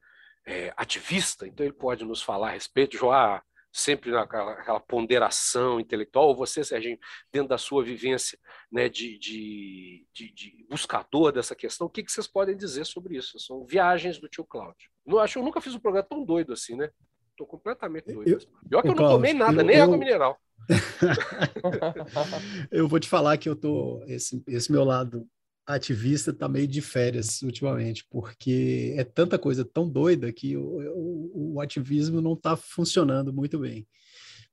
é, 0.47 0.73
ativista, 0.77 1.47
então 1.47 1.67
ele 1.67 1.75
pode 1.75 2.05
nos 2.05 2.23
falar 2.23 2.49
a 2.49 2.53
respeito, 2.53 2.97
Joá, 2.97 3.43
sempre 3.73 4.11
naquela 4.11 4.53
aquela 4.53 4.81
ponderação 4.81 5.79
intelectual, 5.79 6.29
ou 6.29 6.37
você, 6.37 6.65
Serginho, 6.65 6.99
dentro 7.31 7.49
da 7.49 7.59
sua 7.59 7.85
vivência 7.85 8.39
né, 8.73 8.89
de, 8.89 9.19
de, 9.19 10.07
de, 10.15 10.33
de 10.33 10.67
buscador 10.71 11.33
dessa 11.33 11.55
questão, 11.55 11.87
o 11.87 11.91
que, 11.91 12.03
que 12.03 12.11
vocês 12.11 12.27
podem 12.27 12.57
dizer 12.57 12.87
sobre 12.87 13.17
isso? 13.17 13.39
São 13.39 13.67
viagens 13.67 14.19
do 14.19 14.29
tio 14.29 14.45
Cláudio. 14.45 14.89
Não 15.05 15.19
acho 15.19 15.39
eu 15.39 15.43
nunca 15.43 15.61
fiz 15.61 15.75
um 15.75 15.81
programa 15.81 16.09
tão 16.09 16.25
doido 16.25 16.53
assim, 16.53 16.75
né? 16.75 16.91
Estou 17.33 17.47
completamente 17.47 18.11
doido. 18.11 18.31
Eu, 18.31 18.39
Pior 18.69 18.83
que 18.83 18.89
eu, 18.89 18.93
eu 18.93 18.97
não 18.97 19.11
tomei 19.11 19.35
nada, 19.35 19.61
eu, 19.61 19.65
nem 19.65 19.77
eu, 19.77 19.83
água 19.85 19.99
mineral. 19.99 20.41
eu 22.71 22.89
vou 22.89 22.99
te 22.99 23.09
falar 23.09 23.37
que 23.37 23.49
eu 23.49 23.55
tô 23.55 24.03
esse, 24.07 24.43
esse 24.49 24.73
meu 24.73 24.85
lado 24.85 25.27
ativista 25.67 26.33
tá 26.33 26.49
meio 26.49 26.69
de 26.69 26.81
férias 26.81 27.43
ultimamente, 27.43 28.07
porque 28.09 28.95
é 28.97 29.05
tanta 29.05 29.39
coisa 29.39 29.65
tão 29.65 29.89
doida 29.89 30.33
que 30.33 30.57
o, 30.57 30.63
o, 30.63 31.55
o 31.55 31.61
ativismo 31.61 32.21
não 32.21 32.35
está 32.35 32.57
funcionando 32.57 33.33
muito 33.33 33.59
bem. 33.59 33.87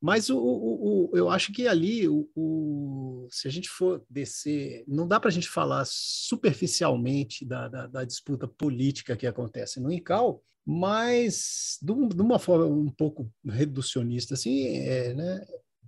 Mas 0.01 0.30
o, 0.30 0.38
o, 0.38 1.12
eu 1.14 1.30
acho 1.30 1.54
que 1.54 1.66
ali, 1.66 2.10
o, 2.10 3.26
se 3.32 3.47
a 3.47 3.51
gente 3.51 3.70
for 3.70 4.04
descer, 4.10 4.84
não 4.86 5.08
dá 5.08 5.18
para 5.18 5.30
a 5.30 5.32
gente 5.32 5.47
falar 5.47 5.86
superficialmente 5.88 7.45
da, 7.45 7.70
da, 7.70 7.88
da, 7.88 8.04
disputa 8.04 8.45
política 8.45 9.16
que 9.16 9.26
acontece 9.26 9.80
no 9.80 9.89
ICAO, 9.89 10.43
mas 10.66 11.78
de, 11.82 11.93
uma 12.22 12.38
forma 12.38 12.66
um 12.66 12.89
pouco 12.89 13.32
reducionista, 13.45 14.34
assim, 14.34 14.78
é, 14.78 15.14
né? 15.14 15.45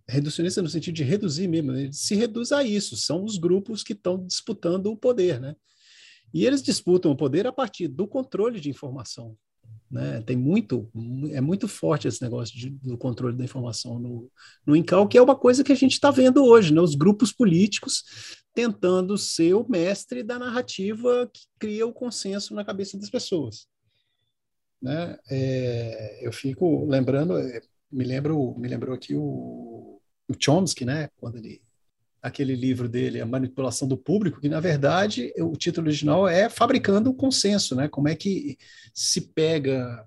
Reducionista 0.08 0.62
no 0.62 0.70
sentido 0.70 0.95
de 0.95 1.03
reduzir 1.03 1.47
mesmo, 1.47 1.72
ele 1.72 1.93
se 1.93 2.16
reduz 2.16 2.51
a 2.51 2.64
isso, 2.64 2.95
são 2.95 3.24
os 3.24 3.38
grupos 3.38 3.84
que 3.84 3.93
estão 3.93 4.26
disputando 4.26 4.88
o 4.88 4.97
poder, 4.97 5.39
né? 5.39 5.56
E 6.34 6.45
eles 6.45 6.62
disputam 6.62 7.12
o 7.12 7.16
poder 7.16 7.47
a 7.47 7.51
partir 7.51 7.88
do 7.88 8.08
controle 8.08 8.60
de 8.60 8.70
informação, 8.70 9.38
né? 9.89 10.22
Tem 10.22 10.36
muito, 10.36 10.89
é 11.32 11.41
muito 11.41 11.68
forte 11.68 12.08
esse 12.08 12.22
negócio 12.22 12.58
de, 12.58 12.70
do 12.70 12.97
controle 12.97 13.36
da 13.36 13.43
informação 13.43 13.99
no, 13.99 14.32
no 14.66 14.76
Incal, 14.76 15.08
que 15.08 15.18
é 15.18 15.22
uma 15.22 15.36
coisa 15.36 15.64
que 15.64 15.72
a 15.72 15.76
gente 15.76 15.93
está 15.93 16.12
vendo 16.12 16.43
hoje, 16.43 16.74
né? 16.74 16.82
Os 16.82 16.95
grupos 16.95 17.32
políticos 17.32 18.03
tentando 18.53 19.18
ser 19.18 19.53
o 19.53 19.68
mestre 19.68 20.24
da 20.24 20.39
narrativa 20.39 21.30
que 21.32 21.41
cria 21.60 21.86
o 21.86 21.93
consenso 21.93 22.53
na 22.53 22.64
cabeça 22.64 22.97
das 22.97 23.10
pessoas. 23.10 23.68
Né? 24.82 25.18
É, 25.30 26.26
eu 26.26 26.32
fico 26.32 26.86
lembrando, 26.86 27.38
é, 27.38 27.60
me 27.91 28.06
lembro, 28.06 28.56
me 28.58 28.68
lembrou 28.68 28.95
aqui 28.95 29.16
o 29.16 29.95
o 30.28 30.34
Chomsky, 30.38 30.86
né, 30.86 31.09
quando 31.17 31.38
ele 31.38 31.61
aquele 32.21 32.55
livro 32.55 32.89
dele, 32.89 33.21
A 33.21 33.26
Manipulação 33.26 33.88
do 33.88 33.95
Público, 33.95 34.41
que 34.41 34.49
na 34.49 34.59
verdade 34.59 35.32
o 35.38 35.55
título 35.55 35.86
original 35.86 36.28
é 36.28 36.49
Fabricando 36.49 37.11
o 37.11 37.13
Consenso, 37.13 37.76
né? 37.76 37.88
Como 37.88 38.07
é 38.07 38.15
que 38.15 38.57
se 38.91 39.21
pega 39.21 40.03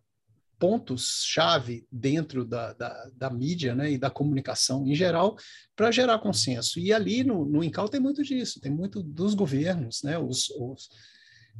pontos-chave 0.58 1.86
dentro 1.90 2.44
da, 2.44 2.72
da, 2.72 3.10
da, 3.14 3.30
mídia 3.30 3.74
né, 3.74 3.92
e 3.92 3.98
da 3.98 4.10
comunicação 4.10 4.86
em 4.86 4.94
geral 4.94 5.36
para 5.76 5.92
gerar 5.92 6.18
consenso. 6.18 6.80
E 6.80 6.92
ali 6.92 7.22
no, 7.22 7.44
no 7.44 7.88
tem 7.88 8.00
muito 8.00 8.22
disso, 8.24 8.60
tem 8.60 8.72
muito 8.72 9.02
dos 9.02 9.34
governos, 9.34 10.02
né, 10.02 10.18
os, 10.18 10.50
os 10.50 10.90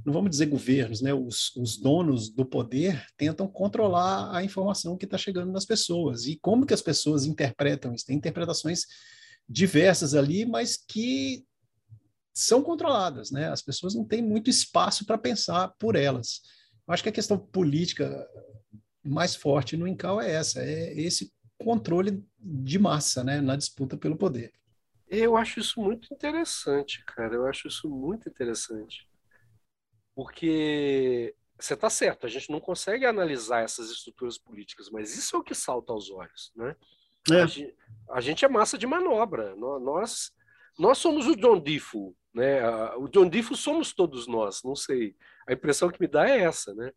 não 0.04 0.12
vamos 0.12 0.30
dizer 0.30 0.46
governos, 0.46 1.00
né, 1.02 1.12
os, 1.12 1.54
os 1.56 1.76
donos 1.76 2.30
do 2.30 2.44
poder 2.44 3.04
tentam 3.16 3.46
controlar 3.46 4.34
a 4.34 4.42
informação 4.42 4.96
que 4.96 5.04
está 5.04 5.18
chegando 5.18 5.52
nas 5.52 5.64
pessoas. 5.64 6.26
E 6.26 6.38
como 6.40 6.64
que 6.64 6.74
as 6.74 6.82
pessoas 6.82 7.26
interpretam 7.26 7.92
isso? 7.92 8.06
Tem 8.06 8.16
interpretações 8.16 8.86
diversas 9.48 10.14
ali, 10.14 10.46
mas 10.46 10.76
que 10.76 11.44
são 12.34 12.62
controladas, 12.62 13.30
né? 13.30 13.48
As 13.48 13.62
pessoas 13.62 13.94
não 13.94 14.04
têm 14.04 14.22
muito 14.22 14.48
espaço 14.48 15.04
para 15.04 15.18
pensar 15.18 15.74
por 15.78 15.96
elas. 15.96 16.40
Eu 16.86 16.94
acho 16.94 17.02
que 17.02 17.08
a 17.08 17.12
questão 17.12 17.38
política 17.38 18.26
mais 19.04 19.34
forte 19.34 19.76
no 19.76 19.88
Incal 19.88 20.20
é 20.20 20.30
essa, 20.32 20.60
é 20.60 20.98
esse 21.00 21.32
controle 21.58 22.24
de 22.38 22.78
massa, 22.78 23.24
né, 23.24 23.40
na 23.40 23.56
disputa 23.56 23.96
pelo 23.96 24.16
poder. 24.16 24.52
Eu 25.08 25.36
acho 25.36 25.58
isso 25.58 25.80
muito 25.80 26.12
interessante, 26.12 27.02
cara. 27.04 27.34
Eu 27.34 27.46
acho 27.46 27.66
isso 27.66 27.88
muito 27.88 28.28
interessante. 28.28 29.07
Porque 30.18 31.32
você 31.56 31.74
está 31.74 31.88
certo, 31.88 32.26
a 32.26 32.28
gente 32.28 32.50
não 32.50 32.58
consegue 32.58 33.06
analisar 33.06 33.62
essas 33.62 33.88
estruturas 33.88 34.36
políticas, 34.36 34.90
mas 34.90 35.16
isso 35.16 35.36
é 35.36 35.38
o 35.38 35.44
que 35.44 35.54
salta 35.54 35.92
aos 35.92 36.10
olhos, 36.10 36.50
né? 36.56 36.74
É. 37.30 37.42
A, 37.42 37.46
gente, 37.46 37.76
a, 38.10 38.20
gente, 38.20 38.44
é 38.44 38.48
massa 38.48 38.76
de 38.76 38.84
manobra. 38.84 39.54
Nós, 39.54 40.32
nós 40.76 40.98
somos 40.98 41.28
o 41.28 41.36
John 41.36 41.60
Diffo, 41.60 42.16
né? 42.34 42.68
O 42.96 43.06
John 43.06 43.28
Diffo 43.28 43.54
somos 43.54 43.94
todos 43.94 44.26
nós, 44.26 44.64
não 44.64 44.74
sei. 44.74 45.14
A 45.46 45.52
impressão 45.52 45.88
que 45.88 46.00
me 46.00 46.08
dá 46.08 46.28
é 46.28 46.40
essa, 46.40 46.74
né? 46.74 46.90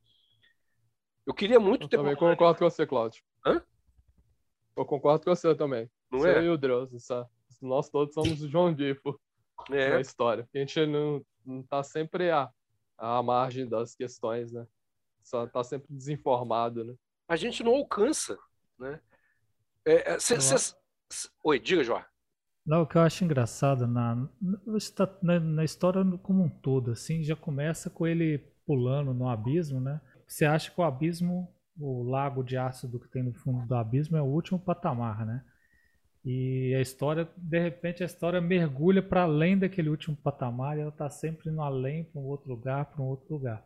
Eu 1.24 1.36
queria 1.36 1.60
muito 1.60 1.84
eu 1.84 1.90
ter. 1.90 1.98
Também 1.98 2.16
concordo 2.16 2.58
com 2.58 2.68
você, 2.68 2.88
Cláudio. 2.88 3.22
Hã? 3.46 3.64
Eu 4.76 4.84
concordo 4.84 5.26
com 5.26 5.36
você 5.36 5.54
também. 5.54 5.88
Não 6.12 6.22
você 6.22 6.40
é? 6.40 6.42
e 6.42 6.50
o 6.50 6.58
Deus, 6.58 6.90
sabe? 7.06 7.30
Nós 7.62 7.88
todos 7.88 8.16
somos 8.16 8.42
o 8.42 8.50
John 8.50 8.74
Diffo 8.74 9.22
é. 9.70 9.92
na 9.92 10.02
história. 10.02 10.50
A 10.56 10.58
gente 10.58 10.84
não, 10.88 11.24
não 11.46 11.62
tá 11.62 11.84
sempre 11.84 12.32
à, 12.32 12.52
à 13.02 13.22
margem 13.24 13.68
das 13.68 13.96
questões, 13.96 14.52
né? 14.52 14.66
Só 15.24 15.48
tá 15.48 15.64
sempre 15.64 15.88
desinformado, 15.90 16.84
né? 16.84 16.96
A 17.28 17.36
gente 17.36 17.64
não 17.64 17.74
alcança, 17.74 18.38
né? 18.78 19.00
É, 19.86 20.14
é 20.14 20.20
cê, 20.20 20.40
cê, 20.40 20.76
Oi, 21.44 21.60
diga, 21.60 21.84
João. 21.84 22.04
Não, 22.66 22.84
o 22.84 22.88
que 22.88 22.96
eu 22.96 23.02
acho 23.02 23.26
engraçado 23.26 23.88
na, 23.88 24.16
na, 25.22 25.40
na, 25.40 25.64
história 25.64 26.04
como 26.22 26.44
um 26.44 26.50
todo, 26.50 26.92
assim, 26.92 27.24
já 27.24 27.36
começa 27.36 27.90
com 27.90 28.06
ele 28.06 28.38
pulando 28.66 29.14
no 29.14 29.28
abismo, 29.28 29.82
né? 29.82 30.00
Você 30.28 30.46
acha 30.46 30.70
que 30.70 30.80
o 30.80 30.84
abismo, 30.84 31.52
o 31.80 32.04
lago 32.04 32.44
de 32.44 32.56
ácido 32.58 33.00
que 33.00 33.10
tem 33.10 33.24
no 33.24 33.34
fundo 33.34 33.66
do 33.66 33.76
abismo 33.76 34.16
é 34.16 34.22
o 34.22 34.26
último 34.26 34.60
patamar, 34.60 35.26
né? 35.26 35.44
E 36.24 36.76
a 36.76 36.82
história, 36.82 37.28
de 37.36 37.60
repente, 37.60 38.04
a 38.04 38.06
história 38.06 38.40
mergulha 38.40 39.02
para 39.02 39.24
além 39.24 39.58
daquele 39.58 39.90
último 39.90 40.16
patamar 40.16 40.78
e 40.78 40.82
ela 40.82 40.92
está 40.92 41.10
sempre 41.10 41.50
indo 41.50 41.62
além 41.62 42.04
para 42.04 42.22
um 42.22 42.26
outro 42.26 42.50
lugar, 42.50 42.86
para 42.86 43.02
um 43.02 43.08
outro 43.08 43.34
lugar. 43.34 43.66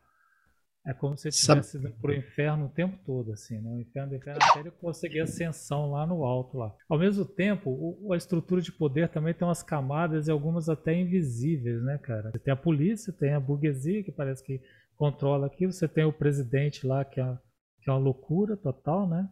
É 0.87 0.93
como 0.93 1.17
se 1.17 1.29
estivesse 1.29 1.77
indo 1.77 1.91
para 1.93 2.11
o 2.11 2.13
inferno 2.13 2.67
o 2.67 2.69
tempo 2.69 2.97
todo, 3.03 3.33
assim, 3.33 3.59
né? 3.59 3.71
O 3.71 3.81
inferno 3.81 4.09
do 4.09 4.15
inferno 4.15 4.39
até 4.41 4.59
ele 4.59 4.71
conseguir 4.71 5.19
ascensão 5.19 5.91
lá 5.91 6.05
no 6.05 6.23
alto 6.23 6.57
lá. 6.57 6.73
Ao 6.87 6.97
mesmo 6.97 7.25
tempo, 7.25 7.71
o, 7.71 8.13
a 8.13 8.17
estrutura 8.17 8.61
de 8.61 8.71
poder 8.71 9.09
também 9.09 9.33
tem 9.33 9.47
umas 9.47 9.63
camadas 9.63 10.27
e 10.27 10.31
algumas 10.31 10.69
até 10.69 10.93
invisíveis, 10.93 11.81
né, 11.83 11.97
cara? 11.97 12.29
Você 12.31 12.39
tem 12.39 12.53
a 12.53 12.57
polícia, 12.57 13.11
tem 13.11 13.33
a 13.33 13.39
burguesia, 13.39 14.03
que 14.03 14.11
parece 14.11 14.43
que 14.43 14.61
controla 14.95 15.47
aquilo, 15.47 15.73
você 15.73 15.87
tem 15.87 16.05
o 16.05 16.13
presidente 16.13 16.85
lá, 16.85 17.03
que 17.03 17.19
é, 17.19 17.37
que 17.81 17.89
é 17.89 17.93
uma 17.93 17.99
loucura 17.99 18.55
total, 18.55 19.09
né? 19.09 19.27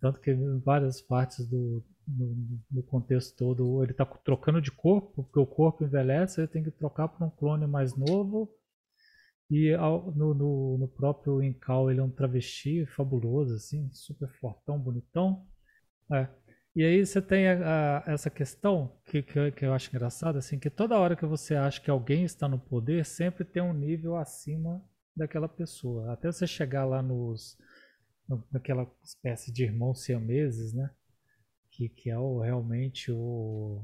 Tanto 0.00 0.20
que 0.20 0.32
em 0.32 0.58
várias 0.58 1.00
partes 1.00 1.46
do, 1.48 1.80
no, 2.06 2.60
no, 2.70 2.82
contexto 2.82 3.36
todo, 3.36 3.82
ele 3.82 3.92
está 3.92 4.04
trocando 4.04 4.60
de 4.60 4.70
corpo, 4.70 5.24
porque 5.24 5.38
o 5.38 5.46
corpo 5.46 5.84
envelhece, 5.84 6.40
ele 6.40 6.48
tem 6.48 6.62
que 6.62 6.70
trocar 6.70 7.08
para 7.08 7.26
um 7.26 7.30
clone 7.30 7.66
mais 7.66 7.96
novo. 7.96 8.50
E 9.50 9.72
ao, 9.74 10.10
no, 10.12 10.32
no, 10.34 10.78
no, 10.78 10.88
próprio 10.88 11.42
Incal 11.42 11.90
ele 11.90 12.00
é 12.00 12.02
um 12.02 12.10
travesti 12.10 12.86
fabuloso, 12.86 13.54
assim, 13.54 13.90
super 13.92 14.28
fortão, 14.40 14.78
bonitão. 14.78 15.46
É. 16.12 16.28
E 16.74 16.82
aí 16.82 17.04
você 17.04 17.20
tem 17.20 17.48
a, 17.48 18.02
a, 18.06 18.12
essa 18.12 18.30
questão 18.30 18.96
que, 19.04 19.22
que, 19.22 19.52
que, 19.52 19.66
eu 19.66 19.74
acho 19.74 19.90
engraçada, 19.90 20.38
assim, 20.38 20.58
que 20.58 20.70
toda 20.70 20.98
hora 20.98 21.14
que 21.14 21.26
você 21.26 21.54
acha 21.54 21.80
que 21.80 21.90
alguém 21.90 22.24
está 22.24 22.48
no 22.48 22.58
poder, 22.58 23.04
sempre 23.04 23.44
tem 23.44 23.62
um 23.62 23.74
nível 23.74 24.16
acima 24.16 24.82
daquela 25.14 25.48
pessoa. 25.48 26.12
Até 26.12 26.32
você 26.32 26.46
chegar 26.46 26.86
lá 26.86 27.02
nos 27.02 27.58
naquela 28.50 28.90
espécie 29.02 29.52
de 29.52 29.64
irmãos 29.64 30.02
siameses, 30.04 30.72
né? 30.72 30.90
Que, 31.72 31.88
que 31.88 32.10
é 32.10 32.18
o, 32.18 32.38
realmente 32.38 33.10
o 33.10 33.82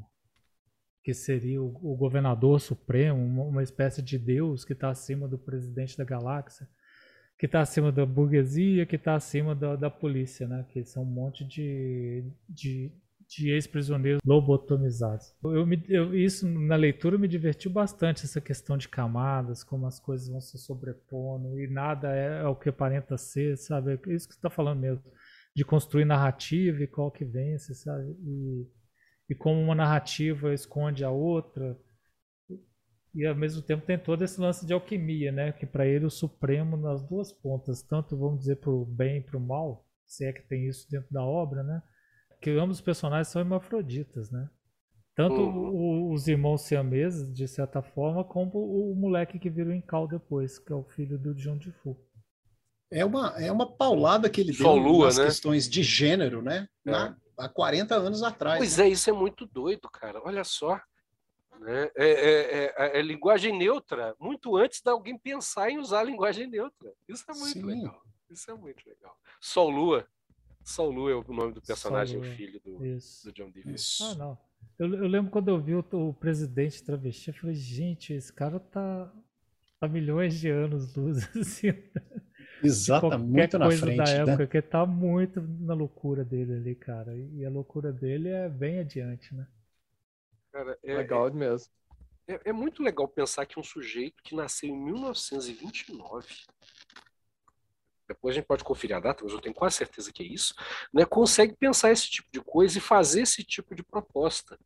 que 1.03 1.15
seria 1.15 1.61
o, 1.61 1.69
o 1.83 1.97
governador 1.97 2.61
supremo, 2.61 3.19
uma, 3.19 3.45
uma, 3.45 3.63
espécie 3.63 4.03
de 4.03 4.19
Deus 4.19 4.65
que 4.65 4.75
está 4.75 4.91
acima 4.91 5.27
do 5.27 5.39
presidente 5.39 5.97
da 5.97 6.05
galáxia, 6.05 6.69
que 7.39 7.47
está 7.47 7.63
acima 7.63 7.91
da 7.91 8.05
burguesia, 8.05 8.85
que 8.85 8.97
está 8.97 9.15
acima 9.15 9.55
da, 9.55 9.75
da 9.75 9.91
polícia, 9.91 10.47
né? 10.47 10.67
Que 10.69 10.85
são 10.85 11.03
um 11.03 11.07
monte 11.07 11.45
de, 11.45 12.25
de, 12.47 12.93
de 13.27 13.51
ex-prisioneiros 13.51 14.21
lobotomizados. 14.27 15.33
Eu 15.43 15.65
me, 15.65 15.83
eu, 15.89 16.15
isso 16.15 16.47
na 16.47 16.77
leitura 16.77 17.17
me 17.17 17.29
divertiu 17.29 17.71
bastante 17.71 18.25
essa 18.25 18.41
questão 18.41 18.77
de 18.77 18.89
camadas, 18.89 19.65
como 19.65 19.87
as 19.87 19.99
coisas 19.99 20.29
vão 20.29 20.43
se 20.43 20.59
sobrepondo 20.59 21.59
e 21.59 21.67
nada 21.69 22.15
é, 22.15 22.43
é 22.43 22.47
o 22.47 22.57
que 22.57 22.69
aparenta 22.69 23.17
ser, 23.17 23.57
sabe? 23.57 23.93
É 23.93 24.13
isso 24.13 24.29
que 24.29 24.35
está 24.35 24.51
falando 24.51 24.81
mesmo 24.81 25.05
de 25.55 25.65
construir 25.65 26.05
narrativa 26.05 26.83
e 26.83 26.87
qual 26.87 27.11
que 27.11 27.25
vence, 27.25 27.75
sabe? 27.75 28.17
E, 28.23 28.67
e 29.31 29.35
como 29.35 29.61
uma 29.61 29.75
narrativa 29.75 30.53
esconde 30.55 31.05
a 31.05 31.11
outra. 31.11 31.79
E 33.15 33.27
ao 33.27 33.35
mesmo 33.35 33.63
tempo 33.63 33.85
tem 33.85 33.99
todo 33.99 34.23
esse 34.23 34.41
lance 34.41 34.67
de 34.67 34.73
alquimia, 34.73 35.33
né? 35.33 35.53
Que 35.53 35.67
para 35.67 35.87
ele 35.87 36.07
o 36.07 36.11
supremo 36.11 36.77
nas 36.77 37.03
duas 37.03 37.33
pontas, 37.33 37.83
tanto 37.83 38.17
vamos 38.17 38.41
dizer 38.41 38.57
para 38.57 38.71
o 38.71 38.85
bem 38.85 39.19
e 39.19 39.23
para 39.23 39.37
o 39.37 39.41
mal, 39.41 39.87
se 40.07 40.25
é 40.25 40.33
que 40.33 40.43
tem 40.43 40.69
isso 40.69 40.89
dentro 40.91 41.13
da 41.13 41.25
obra, 41.25 41.63
né? 41.63 41.83
Que 42.41 42.51
ambos 42.51 42.79
os 42.79 42.85
personagens 42.85 43.29
são 43.29 43.43
hermafroditas, 43.43 44.31
né? 44.31 44.49
Tanto 45.19 45.35
uhum. 45.35 46.13
os 46.13 46.29
irmãos 46.29 46.63
siameses, 46.63 47.35
de 47.35 47.49
certa 47.49 47.83
forma, 47.83 48.23
como 48.23 48.53
o 48.55 48.95
moleque 48.95 49.37
que 49.37 49.51
virou 49.51 49.75
Incal 49.75 50.07
depois, 50.07 50.61
que 50.61 50.73
é 50.73 50.77
o 50.77 50.85
filho 50.85 51.19
do 51.19 51.35
John 51.35 51.59
Defoe. 51.59 51.97
É 52.91 53.05
uma, 53.05 53.35
é 53.39 53.53
uma 53.53 53.71
paulada 53.71 54.31
que 54.31 54.41
ele 54.41 54.53
deu 54.53 54.75
Lua, 54.75 55.07
nas 55.07 55.19
né? 55.19 55.27
questões 55.27 55.69
de 55.69 55.83
gênero, 55.83 56.41
né? 56.41 56.69
É. 56.87 56.91
Na, 56.91 57.17
há 57.37 57.49
40 57.49 57.95
anos 57.95 58.23
atrás. 58.23 58.59
Pois 58.59 58.77
né? 58.79 58.87
é, 58.87 58.89
isso 58.89 59.09
é 59.09 59.13
muito 59.13 59.47
doido, 59.47 59.89
cara. 59.91 60.21
Olha 60.25 60.43
só. 60.45 60.81
Né? 61.61 61.91
É, 61.97 62.07
é, 62.07 62.73
é, 62.77 62.99
é, 62.99 63.03
linguagem 63.03 63.57
neutra, 63.57 64.15
muito 64.19 64.57
antes 64.57 64.81
de 64.81 64.91
alguém 64.91 65.19
pensar 65.19 65.71
em 65.71 65.79
usar 65.79 66.01
a 66.01 66.05
linguagem 66.05 66.47
neutra. 66.47 66.93
Isso 67.07 67.25
é 67.29 67.35
muito 67.35 67.53
Sim. 67.53 67.65
legal. 67.65 68.03
Isso 68.31 68.51
é 68.51 68.55
muito 68.55 68.89
legal. 68.89 69.17
Sol 69.41 69.71
Lua. 69.71 70.07
Sol 70.65 70.91
Lua 70.91 71.11
é 71.11 71.15
o 71.15 71.25
nome 71.33 71.53
do 71.53 71.63
personagem, 71.63 72.19
o 72.19 72.23
filho 72.23 72.61
do, 72.61 72.79
do 72.79 73.33
John 73.33 73.51
Dee. 73.51 73.65
Ah, 74.03 74.15
não. 74.15 74.39
Eu, 74.79 74.95
eu, 74.95 75.09
lembro 75.09 75.31
quando 75.31 75.49
eu 75.49 75.61
vi 75.61 75.75
o, 75.75 75.85
o 75.93 76.15
presidente 76.15 76.83
travesti, 76.83 77.29
eu 77.29 77.35
falei, 77.35 77.55
gente, 77.55 78.13
esse 78.13 78.33
cara 78.33 78.61
tá 78.61 79.13
há 79.81 79.89
milhões 79.89 80.39
de 80.39 80.49
anos 80.49 80.95
luz. 80.95 81.29
Assim. 81.37 81.69
Exato, 82.63 83.19
muito 83.19 83.59
na 83.59 83.71
frente. 83.71 83.97
da 83.97 84.05
né? 84.05 84.17
época, 84.19 84.37
né? 84.39 84.47
que 84.47 84.63
tá 84.63 84.85
muito 84.85 85.41
na 85.41 85.75
loucura 85.75 86.25
dele 86.25 86.55
ali, 86.55 86.75
cara. 86.75 87.15
E 87.15 87.45
a 87.45 87.51
loucura 87.51 87.93
dele 87.93 88.29
é 88.29 88.49
bem 88.49 88.81
adiante, 88.81 89.35
né? 89.35 89.47
Cara, 90.53 90.79
é, 90.83 90.97
legal 90.97 91.33
mesmo. 91.33 91.73
É, 92.27 92.51
é, 92.51 92.53
muito 92.53 92.83
legal 92.83 93.07
pensar 93.09 93.47
que 93.47 93.59
um 93.59 93.63
sujeito 93.63 94.23
que 94.23 94.35
nasceu 94.35 94.69
em 94.69 94.77
1929, 94.77 96.27
depois 98.09 98.35
a 98.35 98.37
gente 98.37 98.47
pode 98.47 98.65
conferir 98.65 98.97
a 98.97 99.01
data, 99.01 99.23
mas 99.23 99.33
eu 99.33 99.41
tenho 99.41 99.55
quase 99.55 99.77
certeza 99.77 100.13
que 100.13 100.23
é 100.23 100.27
isso, 100.27 100.55
né, 100.93 101.05
consegue 101.05 101.55
pensar 101.57 101.91
esse 101.91 102.11
tipo 102.11 102.29
de 102.33 102.41
coisa 102.41 102.79
e 102.79 102.81
fazer 102.81 103.23
esse 103.23 103.45
tipo 103.45 103.75
de 103.75 103.83
proposta. 103.83 104.59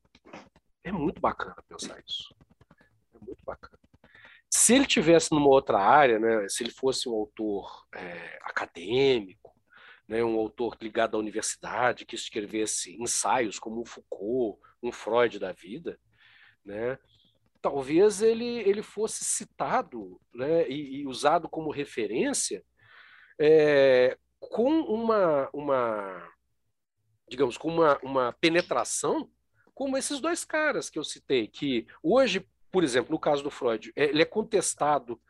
É 0.84 0.90
muito 0.90 1.20
bacana 1.20 1.56
pensar 1.68 2.02
isso. 2.06 2.34
É 3.14 3.24
muito 3.24 3.42
bacana. 3.44 3.81
Se 4.54 4.74
ele 4.74 4.84
tivesse 4.84 5.32
numa 5.32 5.48
outra 5.48 5.78
área, 5.78 6.18
né, 6.18 6.46
se 6.46 6.62
ele 6.62 6.70
fosse 6.70 7.08
um 7.08 7.12
autor 7.12 7.86
é, 7.94 8.38
acadêmico, 8.42 9.50
né, 10.06 10.22
um 10.22 10.38
autor 10.38 10.76
ligado 10.78 11.16
à 11.16 11.18
universidade, 11.18 12.04
que 12.04 12.14
escrevesse 12.14 12.94
ensaios 13.00 13.58
como 13.58 13.80
um 13.80 13.84
Foucault, 13.86 14.60
um 14.82 14.92
Freud 14.92 15.38
da 15.38 15.52
vida, 15.52 15.98
né, 16.62 16.98
talvez 17.62 18.20
ele, 18.20 18.58
ele 18.58 18.82
fosse 18.82 19.24
citado 19.24 20.20
né, 20.34 20.68
e, 20.68 21.00
e 21.00 21.06
usado 21.06 21.48
como 21.48 21.70
referência 21.70 22.62
é, 23.40 24.18
com 24.38 24.80
uma, 24.82 25.48
uma 25.54 26.30
digamos, 27.26 27.56
com 27.56 27.68
uma, 27.68 27.98
uma 28.02 28.32
penetração 28.34 29.30
como 29.74 29.96
esses 29.96 30.20
dois 30.20 30.44
caras 30.44 30.90
que 30.90 30.98
eu 30.98 31.04
citei, 31.04 31.48
que 31.48 31.86
hoje 32.02 32.46
por 32.72 32.82
exemplo, 32.82 33.12
no 33.12 33.18
caso 33.18 33.42
do 33.42 33.50
Freud, 33.50 33.92
é, 33.94 34.04
ele 34.04 34.22
é 34.22 34.24
contestado 34.24 35.20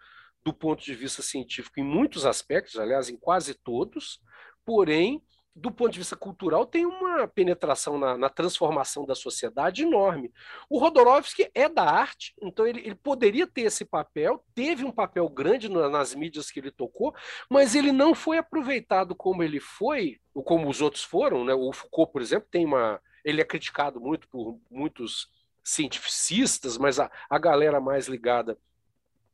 do 0.44 0.52
ponto 0.52 0.82
de 0.82 0.94
vista 0.94 1.22
científico 1.22 1.78
em 1.78 1.84
muitos 1.84 2.24
aspectos, 2.24 2.78
aliás, 2.78 3.08
em 3.08 3.16
quase 3.16 3.54
todos, 3.54 4.20
porém, 4.64 5.22
do 5.54 5.70
ponto 5.70 5.92
de 5.92 5.98
vista 5.98 6.16
cultural, 6.16 6.64
tem 6.64 6.86
uma 6.86 7.28
penetração 7.28 7.98
na, 7.98 8.16
na 8.16 8.28
transformação 8.28 9.04
da 9.04 9.14
sociedade 9.14 9.82
enorme. 9.82 10.32
O 10.68 10.78
Rodorovsky 10.78 11.50
é 11.54 11.68
da 11.68 11.84
arte, 11.84 12.34
então 12.40 12.66
ele, 12.66 12.80
ele 12.80 12.94
poderia 12.94 13.46
ter 13.46 13.62
esse 13.62 13.84
papel, 13.84 14.42
teve 14.54 14.84
um 14.84 14.90
papel 14.90 15.28
grande 15.28 15.68
na, 15.68 15.88
nas 15.88 16.14
mídias 16.14 16.50
que 16.50 16.58
ele 16.58 16.70
tocou, 16.70 17.14
mas 17.50 17.74
ele 17.74 17.92
não 17.92 18.14
foi 18.14 18.38
aproveitado 18.38 19.14
como 19.14 19.42
ele 19.42 19.60
foi, 19.60 20.18
ou 20.34 20.42
como 20.42 20.68
os 20.68 20.80
outros 20.80 21.02
foram. 21.02 21.44
Né? 21.44 21.52
O 21.52 21.72
Foucault, 21.72 22.12
por 22.12 22.22
exemplo, 22.22 22.48
tem 22.50 22.64
uma. 22.64 23.00
Ele 23.24 23.40
é 23.40 23.44
criticado 23.44 24.00
muito 24.00 24.28
por 24.28 24.58
muitos 24.70 25.28
cientificistas, 25.64 26.76
mas 26.78 26.98
a, 26.98 27.10
a 27.28 27.38
galera 27.38 27.80
mais 27.80 28.08
ligada 28.08 28.58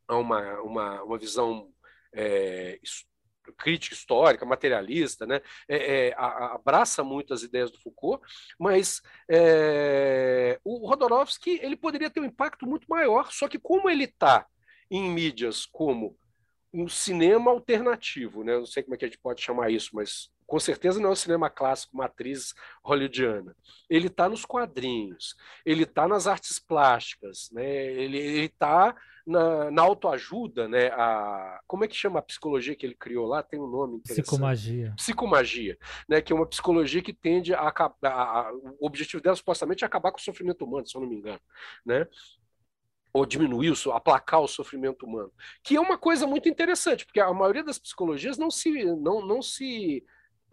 a 0.07 0.17
uma, 0.17 0.61
uma, 0.61 1.03
uma 1.03 1.17
visão 1.17 1.71
é, 2.13 2.79
crítica 3.57 3.95
histórica, 3.95 4.45
materialista, 4.45 5.25
né? 5.25 5.41
É, 5.67 6.09
é, 6.09 6.15
abraça 6.17 7.03
muito 7.03 7.33
as 7.33 7.43
ideias 7.43 7.71
do 7.71 7.79
Foucault, 7.79 8.23
mas 8.59 9.01
é, 9.29 10.59
o 10.63 10.87
Rodorovsky 10.87 11.59
ele 11.61 11.75
poderia 11.75 12.09
ter 12.09 12.19
um 12.19 12.25
impacto 12.25 12.65
muito 12.65 12.85
maior, 12.87 13.31
só 13.31 13.47
que 13.47 13.59
como 13.59 13.89
ele 13.89 14.05
está 14.05 14.45
em 14.89 15.09
mídias 15.09 15.65
como 15.65 16.17
um 16.73 16.87
cinema 16.87 17.51
alternativo, 17.51 18.43
né? 18.43 18.57
Não 18.57 18.65
sei 18.65 18.83
como 18.83 18.95
é 18.95 18.97
que 18.97 19.05
a 19.05 19.07
gente 19.07 19.19
pode 19.19 19.41
chamar 19.41 19.71
isso, 19.71 19.91
mas 19.93 20.29
com 20.45 20.59
certeza 20.59 20.99
não 20.99 21.09
é 21.09 21.13
o 21.13 21.15
cinema 21.15 21.49
clássico, 21.49 21.95
matriz 21.95 22.53
hollywoodiana. 22.83 23.55
Ele 23.89 24.07
está 24.07 24.27
nos 24.27 24.45
quadrinhos, 24.45 25.35
ele 25.65 25.83
está 25.83 26.07
nas 26.07 26.25
artes 26.25 26.59
plásticas, 26.59 27.49
né? 27.51 27.65
ele 27.65 28.17
está 28.45 28.95
na, 29.29 29.69
na 29.69 29.81
autoajuda, 29.83 30.67
né? 30.67 30.87
A, 30.87 31.59
como 31.67 31.85
é 31.85 31.87
que 31.87 31.95
chama 31.95 32.17
a 32.17 32.23
psicologia 32.23 32.75
que 32.75 32.85
ele 32.85 32.95
criou 32.95 33.27
lá? 33.27 33.43
Tem 33.43 33.59
um 33.59 33.67
nome 33.67 33.97
interessante. 33.97 34.25
Psicomagia. 34.25 34.93
Psicomagia, 34.97 35.77
né? 36.07 36.21
que 36.21 36.33
é 36.33 36.35
uma 36.35 36.47
psicologia 36.47 37.01
que 37.01 37.13
tende 37.13 37.53
a 37.53 37.67
acabar. 37.67 38.51
o 38.79 38.87
objetivo 38.87 39.21
dela 39.21 39.35
supostamente 39.35 39.83
é 39.83 39.87
acabar 39.87 40.11
com 40.11 40.17
o 40.17 40.21
sofrimento 40.21 40.65
humano, 40.65 40.87
se 40.87 40.97
eu 40.97 41.01
não 41.01 41.07
me 41.07 41.15
engano. 41.15 41.39
Né? 41.85 42.07
Ou 43.11 43.25
diminuir, 43.25 43.73
aplacar 43.93 44.41
o 44.41 44.47
sofrimento 44.47 45.05
humano, 45.05 45.31
que 45.63 45.75
é 45.75 45.79
uma 45.79 45.97
coisa 45.97 46.27
muito 46.27 46.47
interessante, 46.47 47.05
porque 47.05 47.19
a 47.19 47.33
maioria 47.33 47.63
das 47.63 47.79
psicologias 47.79 48.37
não 48.37 48.51
se 48.51 48.83
não, 48.95 49.25
não 49.25 49.41
se 49.41 50.03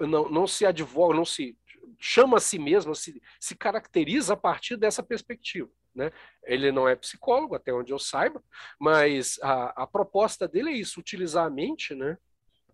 não, 0.01 0.29
não 0.29 0.47
se 0.47 0.67
advoga, 0.67 1.15
não 1.15 1.25
se 1.25 1.57
chama 1.99 2.37
a 2.37 2.41
si 2.41 2.59
mesmo, 2.59 2.95
se, 2.95 3.21
se 3.41 3.55
caracteriza 3.55 4.35
a 4.35 4.37
partir 4.37 4.77
dessa 4.77 5.03
perspectiva. 5.03 5.71
Né? 5.95 6.11
Ele 6.45 6.71
não 6.71 6.87
é 6.87 6.95
psicólogo, 6.95 7.55
até 7.55 7.73
onde 7.73 7.93
eu 7.93 7.99
saiba, 7.99 8.43
mas 8.79 9.39
a, 9.43 9.85
a 9.85 9.87
proposta 9.87 10.47
dele 10.47 10.71
é 10.71 10.75
isso, 10.75 11.01
utilizar 11.01 11.47
a 11.47 11.51
mente 11.51 11.95
né, 11.95 12.19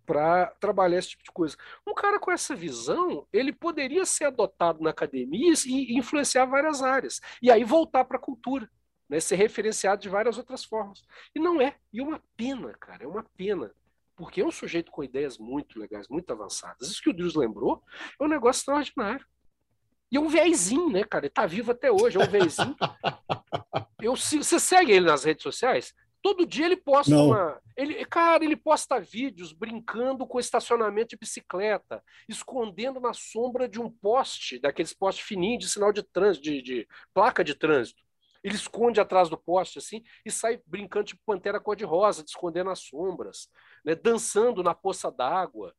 para 0.04 0.46
trabalhar 0.58 0.98
esse 0.98 1.10
tipo 1.10 1.22
de 1.22 1.30
coisa. 1.30 1.56
Um 1.86 1.94
cara 1.94 2.18
com 2.18 2.32
essa 2.32 2.56
visão, 2.56 3.26
ele 3.32 3.52
poderia 3.52 4.04
ser 4.04 4.24
adotado 4.24 4.82
na 4.82 4.90
academia 4.90 5.52
e 5.66 5.96
influenciar 5.96 6.46
várias 6.46 6.82
áreas, 6.82 7.20
e 7.40 7.50
aí 7.50 7.62
voltar 7.62 8.04
para 8.04 8.16
a 8.16 8.20
cultura. 8.20 8.68
Né, 9.12 9.20
ser 9.20 9.36
referenciado 9.36 10.00
de 10.00 10.08
várias 10.08 10.38
outras 10.38 10.64
formas. 10.64 11.04
E 11.34 11.38
não 11.38 11.60
é. 11.60 11.76
E 11.92 12.00
é 12.00 12.02
uma 12.02 12.18
pena, 12.34 12.72
cara, 12.80 13.04
é 13.04 13.06
uma 13.06 13.22
pena 13.36 13.70
porque 14.16 14.40
é 14.40 14.44
um 14.44 14.50
sujeito 14.50 14.90
com 14.90 15.04
ideias 15.04 15.36
muito 15.36 15.78
legais, 15.78 16.08
muito 16.08 16.32
avançadas. 16.32 16.88
Isso 16.88 17.02
que 17.02 17.10
o 17.10 17.12
Deus 17.12 17.34
lembrou 17.34 17.82
é 18.18 18.24
um 18.24 18.28
negócio 18.28 18.60
extraordinário. 18.60 19.26
E 20.10 20.16
é 20.16 20.20
um 20.20 20.28
véizinho, 20.28 20.88
né, 20.88 21.04
cara? 21.04 21.26
Ele 21.26 21.32
tá 21.32 21.44
vivo 21.44 21.72
até 21.72 21.92
hoje, 21.92 22.16
é 22.16 22.24
um 22.24 22.30
véizinho. 22.30 22.74
Eu, 24.00 24.16
você 24.16 24.58
segue 24.58 24.92
ele 24.92 25.04
nas 25.04 25.24
redes 25.24 25.42
sociais? 25.42 25.94
Todo 26.22 26.46
dia 26.46 26.64
ele 26.64 26.76
posta 26.76 27.14
Não. 27.14 27.26
uma. 27.26 27.60
Ele, 27.76 28.02
cara, 28.06 28.42
ele 28.42 28.56
posta 28.56 28.98
vídeos 28.98 29.52
brincando 29.52 30.26
com 30.26 30.40
estacionamento 30.40 31.10
de 31.10 31.18
bicicleta, 31.18 32.02
escondendo 32.26 32.98
na 32.98 33.12
sombra 33.12 33.68
de 33.68 33.78
um 33.78 33.90
poste, 33.90 34.58
daqueles 34.58 34.94
postes 34.94 35.26
fininhos 35.26 35.64
de 35.64 35.70
sinal 35.70 35.92
de 35.92 36.02
trânsito, 36.02 36.44
de, 36.44 36.62
de 36.62 36.88
placa 37.12 37.44
de 37.44 37.54
trânsito. 37.54 38.02
Ele 38.42 38.54
esconde 38.54 39.00
atrás 39.00 39.28
do 39.28 39.38
poste 39.38 39.78
assim 39.78 40.02
e 40.24 40.30
sai 40.30 40.60
brincando 40.66 41.04
de 41.04 41.12
tipo 41.12 41.22
pantera 41.24 41.60
cor-de-rosa, 41.60 42.22
de 42.22 42.30
esconder 42.30 42.64
nas 42.64 42.80
sombras, 42.80 43.48
né? 43.84 43.94
dançando 43.94 44.62
na 44.62 44.74
poça 44.74 45.10
d'água, 45.10 45.74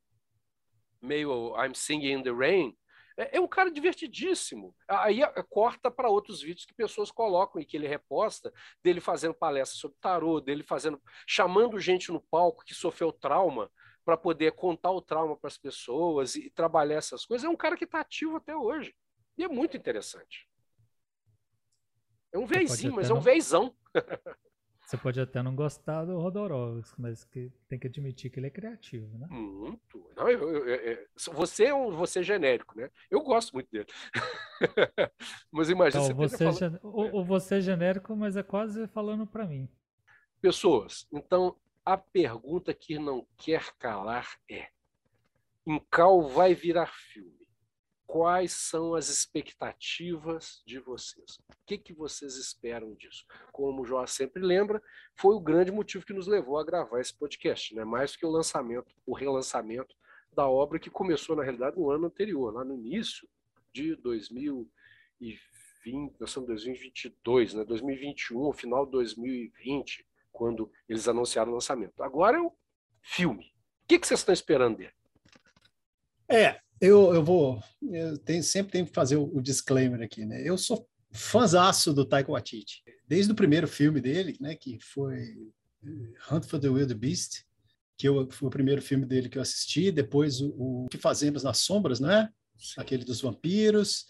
meio 1.00 1.54
I'm 1.56 1.74
Singing 1.74 2.12
in 2.12 2.22
the 2.22 2.30
Rain. 2.30 2.76
É, 3.16 3.36
é 3.36 3.40
um 3.40 3.46
cara 3.46 3.70
divertidíssimo. 3.70 4.74
Aí 4.88 5.20
corta 5.48 5.90
para 5.90 6.08
outros 6.08 6.42
vídeos 6.42 6.66
que 6.66 6.74
pessoas 6.74 7.10
colocam 7.10 7.60
e 7.60 7.64
que 7.64 7.76
ele 7.76 7.86
reposta, 7.86 8.52
dele 8.82 9.00
fazendo 9.00 9.34
palestra 9.34 9.78
sobre 9.78 9.96
tarô, 10.00 10.40
dele 10.40 10.62
fazendo, 10.62 11.00
chamando 11.26 11.78
gente 11.78 12.10
no 12.10 12.20
palco 12.20 12.64
que 12.64 12.74
sofreu 12.74 13.12
trauma 13.12 13.70
para 14.04 14.16
poder 14.16 14.52
contar 14.52 14.90
o 14.90 15.00
trauma 15.00 15.36
para 15.36 15.48
as 15.48 15.56
pessoas 15.56 16.34
e 16.34 16.50
trabalhar 16.50 16.96
essas 16.96 17.24
coisas. 17.24 17.44
É 17.44 17.48
um 17.48 17.56
cara 17.56 17.76
que 17.76 17.84
está 17.84 18.00
ativo 18.00 18.36
até 18.36 18.56
hoje. 18.56 18.94
E 19.38 19.44
é 19.44 19.48
muito 19.48 19.76
interessante. 19.76 20.48
É 22.34 22.38
um 22.38 22.46
veizinho, 22.46 22.94
mas 22.94 23.08
é 23.08 23.14
um 23.14 23.20
veizão. 23.20 23.72
Você 24.84 24.98
pode 24.98 25.18
até 25.18 25.40
não 25.42 25.54
gostar 25.54 26.04
do 26.04 26.18
Rodorovsky, 26.18 27.00
mas 27.00 27.24
que 27.24 27.50
tem 27.68 27.78
que 27.78 27.86
admitir 27.86 28.30
que 28.30 28.38
ele 28.38 28.48
é 28.48 28.50
criativo, 28.50 29.16
né? 29.16 29.26
Muito. 29.30 30.10
Não, 30.14 30.28
eu, 30.28 30.50
eu, 30.50 30.66
eu, 30.66 31.06
você 31.32 31.66
é 31.66 31.74
um 31.74 31.90
você 31.92 32.20
é 32.20 32.22
genérico, 32.22 32.76
né? 32.76 32.90
Eu 33.10 33.22
gosto 33.22 33.54
muito 33.54 33.70
dele. 33.70 33.86
mas 35.50 35.70
imagina 35.70 36.04
então, 36.04 36.16
você, 36.16 36.36
você 36.36 36.68
falando... 36.68 36.80
o, 36.82 37.20
o 37.20 37.24
você 37.24 37.54
é 37.54 37.60
genérico, 37.62 38.14
mas 38.14 38.36
é 38.36 38.42
quase 38.42 38.86
falando 38.88 39.26
para 39.26 39.46
mim. 39.46 39.70
Pessoas, 40.42 41.08
então 41.10 41.56
a 41.82 41.96
pergunta 41.96 42.74
que 42.74 42.98
não 42.98 43.26
quer 43.38 43.72
calar 43.78 44.36
é: 44.50 44.68
Incal 45.66 46.28
vai 46.28 46.54
virar 46.54 46.92
filme? 46.92 47.43
Quais 48.14 48.52
são 48.52 48.94
as 48.94 49.08
expectativas 49.08 50.62
de 50.64 50.78
vocês? 50.78 51.36
O 51.50 51.54
que, 51.66 51.76
que 51.76 51.92
vocês 51.92 52.36
esperam 52.36 52.94
disso? 52.94 53.26
Como 53.50 53.82
o 53.82 53.84
João 53.84 54.06
sempre 54.06 54.40
lembra, 54.40 54.80
foi 55.16 55.34
o 55.34 55.40
grande 55.40 55.72
motivo 55.72 56.06
que 56.06 56.12
nos 56.12 56.28
levou 56.28 56.56
a 56.56 56.64
gravar 56.64 57.00
esse 57.00 57.12
podcast, 57.12 57.74
né? 57.74 57.84
mais 57.84 58.12
do 58.12 58.18
que 58.18 58.24
o 58.24 58.30
lançamento, 58.30 58.94
o 59.04 59.14
relançamento 59.14 59.96
da 60.32 60.48
obra 60.48 60.78
que 60.78 60.88
começou, 60.88 61.34
na 61.34 61.42
realidade, 61.42 61.76
no 61.76 61.90
ano 61.90 62.06
anterior, 62.06 62.54
lá 62.54 62.64
no 62.64 62.74
início 62.74 63.28
de 63.72 63.96
2020, 63.96 64.70
nós 66.20 66.30
estamos 66.30 66.48
em 66.48 66.54
2022, 66.54 67.54
né? 67.54 67.64
2021, 67.64 68.52
final 68.52 68.84
de 68.86 68.92
2020, 68.92 70.06
quando 70.30 70.70
eles 70.88 71.08
anunciaram 71.08 71.50
o 71.50 71.54
lançamento. 71.54 72.00
Agora 72.00 72.36
é 72.36 72.40
o 72.40 72.52
filme. 73.02 73.52
O 73.82 73.88
que, 73.88 73.98
que 73.98 74.06
vocês 74.06 74.20
estão 74.20 74.32
esperando 74.32 74.76
dele? 74.76 74.94
É, 76.28 76.60
eu, 76.80 77.14
eu 77.14 77.24
vou. 77.24 77.62
Eu 77.82 78.18
tenho, 78.18 78.42
sempre 78.42 78.72
tenho 78.72 78.86
que 78.86 78.92
fazer 78.92 79.16
o, 79.16 79.24
o 79.24 79.40
disclaimer 79.40 80.02
aqui, 80.02 80.24
né? 80.24 80.42
Eu 80.46 80.58
sou 80.58 80.88
fãzaço 81.12 81.92
do 81.92 82.04
Taika 82.04 82.32
Waititi. 82.32 82.82
Desde 83.06 83.32
o 83.32 83.36
primeiro 83.36 83.68
filme 83.68 84.00
dele, 84.00 84.36
né, 84.40 84.56
que 84.56 84.78
foi 84.80 85.52
eh, 85.84 86.14
Hunt 86.30 86.44
for 86.44 86.58
the 86.58 86.68
Wild 86.68 86.92
Beast, 86.94 87.44
que 87.96 88.08
eu, 88.08 88.28
foi 88.30 88.48
o 88.48 88.50
primeiro 88.50 88.82
filme 88.82 89.06
dele 89.06 89.28
que 89.28 89.38
eu 89.38 89.42
assisti, 89.42 89.92
depois 89.92 90.40
o, 90.40 90.48
o 90.48 90.86
Que 90.90 90.98
Fazemos 90.98 91.44
nas 91.44 91.58
Sombras, 91.58 92.00
né? 92.00 92.28
Sim. 92.58 92.80
Aquele 92.80 93.04
dos 93.04 93.20
vampiros. 93.20 94.06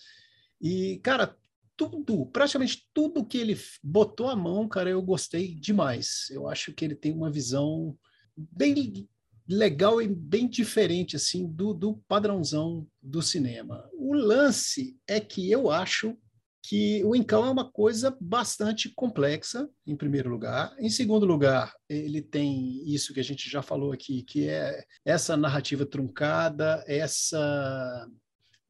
E, 0.61 0.99
cara, 1.03 1.37
tudo, 1.77 2.25
praticamente 2.27 2.89
tudo 2.95 3.27
que 3.27 3.37
ele 3.37 3.59
botou 3.83 4.31
a 4.31 4.37
mão, 4.37 4.67
cara, 4.67 4.89
eu 4.89 5.03
gostei 5.03 5.55
demais. 5.55 6.29
Eu 6.31 6.49
acho 6.49 6.73
que 6.73 6.85
ele 6.85 6.95
tem 6.95 7.13
uma 7.13 7.31
visão 7.31 7.97
bem 8.37 8.73
legal 9.49 10.01
e 10.01 10.09
bem 10.09 10.49
diferente 10.49 11.17
assim 11.17 11.47
do, 11.47 11.75
do 11.75 11.97
padrãozão 12.09 12.87
do 13.03 13.21
cinema. 13.23 13.89
O 13.93 14.15
lance 14.15 14.97
é 15.07 15.21
que 15.21 15.51
eu 15.51 15.71
acho 15.71 16.17
que 16.67 17.05
o 17.05 17.15
Incão 17.15 17.45
é 17.45 17.51
uma 17.51 17.71
coisa 17.71 18.17
bastante 18.19 18.89
complexa, 18.89 19.69
em 19.87 19.95
primeiro 19.95 20.31
lugar. 20.31 20.75
Em 20.79 20.89
segundo 20.89 21.27
lugar, 21.27 21.75
ele 21.91 22.23
tem 22.23 22.83
isso 22.91 23.13
que 23.13 23.21
a 23.21 23.25
gente 23.25 23.51
já 23.51 23.61
falou 23.61 23.93
aqui, 23.93 24.23
que 24.23 24.49
é 24.49 24.83
essa 25.05 25.37
narrativa 25.37 25.85
truncada, 25.85 26.83
essa 26.87 28.09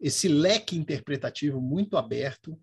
esse 0.00 0.28
leque 0.28 0.76
interpretativo 0.76 1.60
muito 1.62 1.96
aberto, 1.96 2.60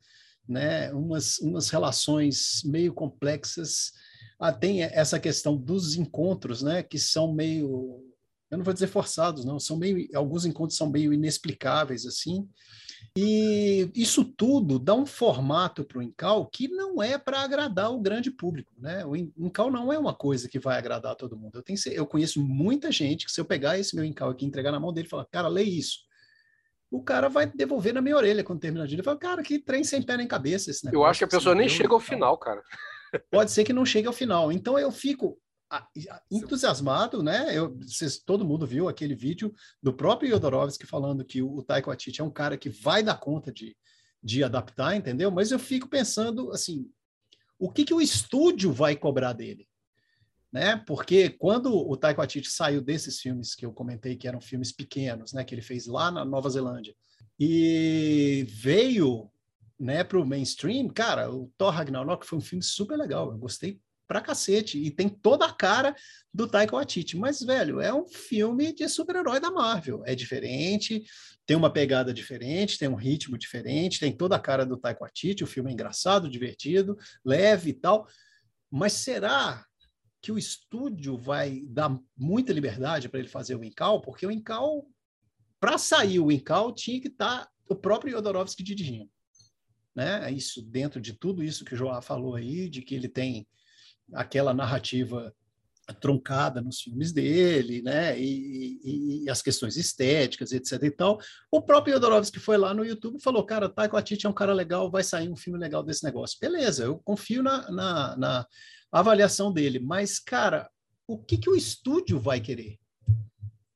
né? 0.47 0.93
umas, 0.93 1.39
umas 1.39 1.70
relações 1.70 2.62
meio 2.66 2.93
complexas 2.93 3.93
ah, 4.41 4.51
tem 4.51 4.81
essa 4.81 5.19
questão 5.19 5.55
dos 5.55 5.95
encontros, 5.95 6.63
né, 6.63 6.81
que 6.81 6.97
são 6.97 7.31
meio, 7.31 8.03
eu 8.49 8.57
não 8.57 8.65
vou 8.65 8.73
dizer 8.73 8.87
forçados, 8.87 9.45
não, 9.45 9.59
são 9.59 9.77
meio, 9.77 10.07
alguns 10.15 10.47
encontros 10.47 10.75
são 10.75 10.89
meio 10.89 11.13
inexplicáveis, 11.13 12.07
assim, 12.07 12.49
e 13.15 13.87
isso 13.93 14.25
tudo 14.25 14.79
dá 14.79 14.95
um 14.95 15.05
formato 15.05 15.83
para 15.83 15.99
o 15.99 16.01
Incal 16.01 16.47
que 16.47 16.67
não 16.67 17.03
é 17.03 17.19
para 17.19 17.41
agradar 17.41 17.91
o 17.91 18.01
grande 18.01 18.31
público, 18.31 18.73
né? 18.77 19.05
O 19.05 19.15
Incal 19.15 19.69
não 19.69 19.91
é 19.91 19.97
uma 19.97 20.13
coisa 20.13 20.47
que 20.47 20.59
vai 20.59 20.77
agradar 20.77 21.15
todo 21.15 21.35
mundo. 21.35 21.55
Eu, 21.55 21.63
tenho, 21.63 21.77
eu 21.91 22.05
conheço 22.05 22.39
muita 22.41 22.91
gente 22.91 23.25
que 23.25 23.31
se 23.31 23.41
eu 23.41 23.45
pegar 23.45 23.77
esse 23.77 23.95
meu 23.95 24.05
Incal 24.05 24.29
aqui 24.29 24.45
e 24.45 24.47
entregar 24.47 24.71
na 24.71 24.79
mão 24.79 24.93
dele 24.93 25.07
e 25.07 25.09
falar, 25.09 25.25
cara, 25.25 25.47
lê 25.47 25.63
isso, 25.63 25.99
o 26.91 27.03
cara 27.03 27.27
vai 27.27 27.47
devolver 27.47 27.93
na 27.93 28.01
minha 28.01 28.15
orelha 28.15 28.43
quando 28.43 28.59
terminar 28.59 28.85
de 28.85 28.91
ler. 28.91 28.99
Ele 28.99 29.03
fala, 29.03 29.17
cara, 29.17 29.43
que 29.43 29.59
trem 29.59 29.83
sem 29.83 30.01
pé 30.01 30.15
nem 30.15 30.27
cabeça 30.27 30.69
esse 30.69 30.85
negócio. 30.85 31.03
Eu 31.03 31.09
acho 31.09 31.19
que 31.19 31.25
a 31.25 31.27
pessoa 31.27 31.55
nem 31.55 31.67
chega 31.67 31.93
ao 31.93 31.99
final, 31.99 32.37
cara 32.37 32.61
pode 33.30 33.51
ser 33.51 33.64
que 33.64 33.74
não 33.74 33.86
chegue 33.86 34.07
ao 34.07 34.14
final. 34.14 34.51
Então 34.51 34.78
eu 34.78 34.91
fico 34.91 35.38
entusiasmado, 36.30 37.24
né? 37.24 37.57
Eu, 37.57 37.78
vocês, 37.78 38.20
todo 38.20 38.45
mundo 38.45 38.68
viu 38.68 38.89
aquele 38.89 39.16
vídeo 39.16 39.53
do 39.82 39.93
próprio 39.93 40.30
Yodorovsky 40.30 40.86
falando 40.86 41.24
que 41.24 41.41
o, 41.41 41.64
Taiko 41.64 41.91
Atiti 41.91 42.20
é 42.20 42.24
um 42.24 42.32
cara 42.32 42.57
que 42.57 42.70
vai 42.70 43.01
dar 43.01 43.18
conta 43.18 43.51
de, 43.51 43.76
de 44.22 44.43
adaptar, 44.43 44.95
entendeu? 44.95 45.32
Mas 45.32 45.51
eu 45.51 45.59
fico 45.59 45.88
pensando 45.88 46.51
assim, 46.51 46.89
o 47.57 47.72
que, 47.72 47.86
que 47.86 47.93
o 47.93 48.01
estúdio 48.01 48.74
vai 48.74 48.95
cobrar 48.95 49.34
dele? 49.34 49.68
Né? 50.51 50.76
Porque 50.86 51.30
quando 51.30 51.74
o 51.74 51.95
Taiko 51.95 52.22
Atiti 52.22 52.49
saiu 52.49 52.82
desses 52.82 53.20
filmes 53.20 53.55
que 53.55 53.66
eu 53.66 53.72
comentei 53.72 54.18
que 54.18 54.28
eram 54.28 54.41
filmes 54.41 54.74
pequenos, 54.74 55.32
né, 55.32 55.45
que 55.45 55.55
ele 55.55 55.62
fez 55.62 55.88
lá 55.88 56.12
na 56.12 56.26
Nova 56.26 56.49
Zelândia, 56.49 56.93
e 57.39 58.45
veio 58.49 59.30
né, 59.82 60.03
para 60.03 60.19
o 60.19 60.25
mainstream, 60.25 60.88
cara, 60.89 61.32
o 61.32 61.51
Thor 61.57 61.73
Ragnarok 61.73 62.23
foi 62.25 62.38
um 62.38 62.41
filme 62.41 62.63
super 62.63 62.95
legal, 62.95 63.32
eu 63.32 63.38
gostei 63.38 63.82
pra 64.07 64.21
cacete 64.21 64.77
e 64.77 64.91
tem 64.91 65.09
toda 65.09 65.45
a 65.45 65.53
cara 65.53 65.95
do 66.32 66.45
Taika 66.45 66.75
Waititi. 66.75 67.17
Mas, 67.17 67.41
velho, 67.41 67.79
é 67.79 67.93
um 67.93 68.07
filme 68.07 68.73
de 68.73 68.88
super-herói 68.89 69.39
da 69.39 69.49
Marvel. 69.49 70.03
É 70.05 70.13
diferente, 70.13 71.01
tem 71.45 71.55
uma 71.55 71.71
pegada 71.71 72.13
diferente, 72.13 72.77
tem 72.77 72.89
um 72.89 72.95
ritmo 72.95 73.38
diferente, 73.38 74.01
tem 74.01 74.11
toda 74.11 74.36
a 74.36 74.39
cara 74.39 74.65
do 74.65 74.77
Taika 74.77 74.99
Waititi. 74.99 75.45
O 75.45 75.47
filme 75.47 75.71
é 75.71 75.73
engraçado, 75.73 76.29
divertido, 76.29 76.97
leve 77.23 77.69
e 77.69 77.73
tal. 77.73 78.05
Mas 78.69 78.93
será 78.93 79.65
que 80.21 80.32
o 80.32 80.38
estúdio 80.38 81.17
vai 81.17 81.61
dar 81.65 81.97
muita 82.15 82.53
liberdade 82.53 83.07
para 83.07 83.19
ele 83.19 83.29
fazer 83.29 83.55
o 83.55 83.63
Incal? 83.63 84.01
Porque 84.01 84.27
o 84.27 84.32
Incal, 84.32 84.86
para 85.57 85.77
sair 85.77 86.19
o 86.19 86.32
Incal, 86.32 86.73
tinha 86.73 86.99
que 86.99 87.07
estar 87.07 87.45
tá 87.45 87.51
o 87.69 87.75
próprio 87.75 88.11
Jodorowsky 88.11 88.61
dirigindo 88.61 89.09
né? 89.95 90.31
Isso 90.31 90.61
dentro 90.61 91.01
de 91.01 91.13
tudo 91.13 91.43
isso 91.43 91.65
que 91.65 91.73
o 91.73 91.77
João 91.77 92.01
falou 92.01 92.35
aí, 92.35 92.69
de 92.69 92.81
que 92.81 92.95
ele 92.95 93.07
tem 93.07 93.47
aquela 94.13 94.53
narrativa 94.53 95.33
truncada 95.99 96.61
nos 96.61 96.81
filmes 96.81 97.11
dele, 97.11 97.81
né? 97.81 98.17
E, 98.19 98.79
e, 98.83 99.23
e, 99.23 99.29
as 99.29 99.41
questões 99.41 99.75
estéticas, 99.75 100.51
etc. 100.51 100.83
e 100.83 100.91
tal. 100.91 101.19
O 101.51 101.61
próprio 101.61 101.93
Jodorowsky 101.93 102.39
foi 102.39 102.57
lá 102.57 102.73
no 102.73 102.85
YouTube 102.85 103.17
e 103.17 103.23
falou: 103.23 103.45
Cara, 103.45 103.69
Taika 103.69 103.95
Waititi 103.95 104.25
é 104.25 104.29
um 104.29 104.33
cara 104.33 104.53
legal, 104.53 104.89
vai 104.89 105.03
sair 105.03 105.29
um 105.29 105.35
filme 105.35 105.59
legal 105.59 105.83
desse 105.83 106.03
negócio. 106.03 106.37
Beleza, 106.39 106.85
eu 106.85 106.99
confio 106.99 107.43
na, 107.43 107.69
na, 107.71 108.17
na 108.17 108.47
avaliação 108.91 109.51
dele, 109.51 109.79
mas, 109.79 110.19
cara, 110.19 110.69
o 111.07 111.17
que, 111.17 111.37
que 111.37 111.49
o 111.49 111.55
estúdio 111.55 112.19
vai 112.19 112.39
querer 112.39 112.77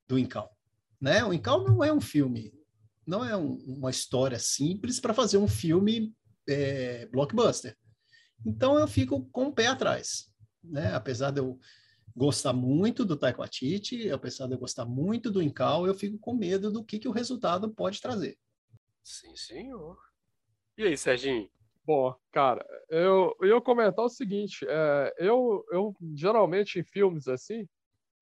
do 0.07 0.17
Incal? 0.17 0.55
Né? 1.01 1.23
O 1.23 1.33
Incal 1.33 1.63
não 1.63 1.83
é 1.83 1.91
um 1.91 2.01
filme 2.01 2.53
não 3.05 3.23
é 3.23 3.35
um, 3.35 3.55
uma 3.65 3.89
história 3.89 4.39
simples 4.39 4.99
para 4.99 5.13
fazer 5.13 5.37
um 5.37 5.47
filme 5.47 6.13
é, 6.47 7.05
blockbuster. 7.07 7.77
Então 8.45 8.77
eu 8.77 8.87
fico 8.87 9.25
com 9.31 9.47
o 9.47 9.53
pé 9.53 9.67
atrás, 9.67 10.31
né? 10.63 10.93
Apesar 10.93 11.31
de 11.31 11.39
eu 11.39 11.59
gostar 12.15 12.53
muito 12.53 13.03
do 13.03 13.17
Taiko 13.17 13.43
Atiti, 13.43 14.09
apesar 14.09 14.47
de 14.47 14.53
eu 14.53 14.59
gostar 14.59 14.85
muito 14.85 15.29
do 15.29 15.41
Incal, 15.41 15.85
eu 15.85 15.93
fico 15.93 16.17
com 16.17 16.33
medo 16.33 16.71
do 16.71 16.83
que, 16.83 16.99
que 16.99 17.07
o 17.07 17.11
resultado 17.11 17.73
pode 17.73 18.01
trazer. 18.01 18.37
Sim, 19.03 19.35
senhor. 19.35 19.97
E 20.77 20.83
aí, 20.83 20.97
Serginho? 20.97 21.49
Bom, 21.85 22.15
cara, 22.31 22.65
eu, 22.89 23.35
eu 23.39 23.55
ia 23.55 23.61
comentar 23.61 24.03
o 24.03 24.09
seguinte, 24.09 24.65
é, 24.67 25.13
eu, 25.19 25.63
eu 25.71 25.95
geralmente 26.15 26.79
em 26.79 26.83
filmes 26.83 27.27
assim, 27.27 27.67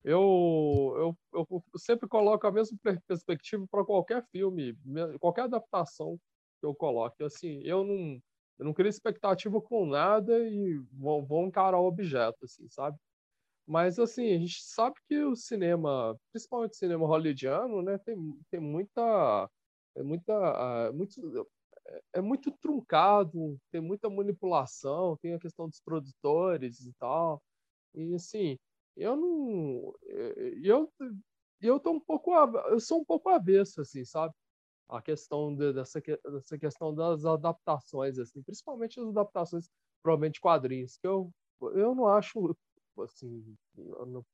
eu, 0.04 1.16
eu, 1.32 1.46
eu 1.50 1.62
sempre 1.78 2.08
coloco 2.08 2.46
a 2.46 2.52
mesma 2.52 2.78
perspectiva 3.06 3.66
para 3.70 3.84
qualquer 3.84 4.22
filme, 4.30 4.76
qualquer 5.18 5.42
adaptação 5.42 6.18
que 6.60 6.66
eu 6.66 6.74
coloque. 6.74 7.24
Assim, 7.24 7.62
eu 7.64 7.84
não, 7.84 8.20
eu 8.58 8.64
não 8.66 8.74
crio 8.74 8.88
expectativa 8.88 9.60
com 9.62 9.86
nada 9.86 10.38
e 10.46 10.78
vou, 10.92 11.24
vou 11.24 11.46
encarar 11.46 11.80
o 11.80 11.86
objeto, 11.86 12.44
assim, 12.44 12.68
sabe? 12.68 12.98
Mas, 13.66 13.98
assim, 13.98 14.34
a 14.34 14.38
gente 14.38 14.62
sabe 14.62 14.96
que 15.08 15.18
o 15.24 15.34
cinema, 15.34 16.14
principalmente 16.32 16.72
o 16.72 16.76
cinema 16.76 17.06
hollywoodiano, 17.06 17.82
né, 17.82 17.98
tem, 17.98 18.16
tem 18.50 18.60
muita... 18.60 19.48
É, 19.96 20.02
muita 20.02 20.32
é, 20.32 20.92
muito, 20.92 21.48
é 22.12 22.20
muito 22.20 22.50
truncado, 22.60 23.58
tem 23.70 23.80
muita 23.80 24.10
manipulação, 24.10 25.16
tem 25.18 25.34
a 25.34 25.38
questão 25.38 25.68
dos 25.68 25.80
produtores 25.80 26.80
e 26.80 26.92
tal. 26.98 27.42
E, 27.94 28.14
assim, 28.14 28.58
eu 28.96 29.16
não. 29.16 29.94
Eh, 30.06 30.54
eu, 30.62 30.92
eu 31.60 31.80
tô 31.80 31.92
um 31.92 32.00
pouco. 32.00 32.32
Eu 32.68 32.80
sou 32.80 33.00
um 33.00 33.04
pouco 33.04 33.28
avesso, 33.28 33.80
assim, 33.80 34.04
sabe? 34.04 34.34
A 34.88 35.02
questão 35.02 35.54
de, 35.54 35.72
dessa, 35.72 36.00
dessa 36.00 36.58
questão 36.58 36.94
das 36.94 37.24
adaptações, 37.24 38.18
assim, 38.18 38.42
principalmente 38.42 39.00
as 39.00 39.08
adaptações, 39.08 39.68
provavelmente 40.02 40.40
quadrinhos, 40.40 40.98
que 40.98 41.06
eu, 41.06 41.30
eu 41.74 41.94
não 41.94 42.06
acho, 42.08 42.56
assim, 43.00 43.56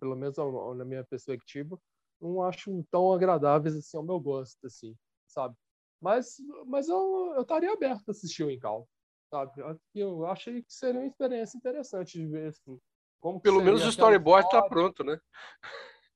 pelo 0.01 0.17
menos 0.17 0.37
na 0.77 0.85
minha 0.85 1.05
perspectiva, 1.05 1.79
não 2.21 2.43
acho 2.43 2.85
tão 2.91 3.13
agradáveis 3.13 3.77
assim 3.77 3.97
ao 3.97 4.03
meu 4.05 4.21
gosto, 4.21 4.59
assim, 4.67 4.97
sabe? 5.27 5.55
Mas, 6.01 6.37
mas 6.67 6.89
eu, 6.89 7.33
eu 7.37 7.43
estaria 7.43 7.73
aberto 7.73 8.09
a 8.09 8.11
assistir 8.13 8.45
o 8.45 8.51
Incal, 8.51 8.89
sabe? 9.31 9.53
Eu 9.95 10.27
achei 10.27 10.63
que 10.63 10.73
seria 10.73 11.01
uma 11.01 11.07
experiência 11.07 11.57
interessante 11.57 12.19
de 12.19 12.27
ver, 12.27 12.49
assim. 12.49 12.79
Como 13.21 13.41
Pelo 13.41 13.63
menos 13.63 13.85
o 13.85 13.89
storyboard 13.89 14.47
está 14.47 14.63
pronto, 14.63 15.05
né? 15.05 15.21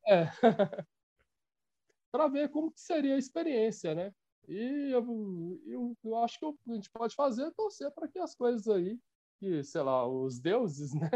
É. 0.07 0.25
para 2.11 2.29
ver 2.29 2.49
como 2.49 2.71
que 2.71 2.81
seria 2.81 3.15
a 3.15 3.19
experiência, 3.19 3.95
né? 3.95 4.15
E 4.47 4.91
eu, 4.93 5.61
eu, 5.67 5.97
eu 6.05 6.17
acho 6.19 6.39
que 6.39 6.47
a 6.47 6.75
gente 6.75 6.89
pode 6.91 7.15
fazer 7.15 7.45
é 7.45 7.51
torcer 7.51 7.91
para 7.91 8.09
que 8.09 8.19
as 8.19 8.35
coisas 8.35 8.69
aí, 8.69 8.99
que, 9.39 9.65
sei 9.65 9.83
lá, 9.83 10.07
os 10.07 10.39
deuses, 10.39 10.93
né? 10.95 11.11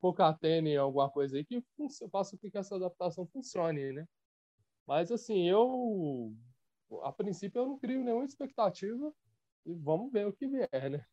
Concatenem 0.00 0.76
alguma 0.76 1.10
coisa 1.10 1.36
aí 1.36 1.44
que 1.44 1.62
faça 2.10 2.36
com 2.36 2.50
que 2.50 2.58
essa 2.58 2.76
adaptação 2.76 3.26
funcione, 3.26 3.92
né? 3.92 4.08
Mas, 4.86 5.12
assim, 5.12 5.48
eu, 5.48 6.34
a 7.02 7.12
princípio, 7.12 7.60
eu 7.60 7.66
não 7.66 7.78
crio 7.78 8.02
nenhuma 8.02 8.24
expectativa 8.24 9.14
e 9.66 9.74
vamos 9.74 10.10
ver 10.10 10.26
o 10.26 10.32
que 10.32 10.48
vier, 10.48 10.90
né? 10.90 11.04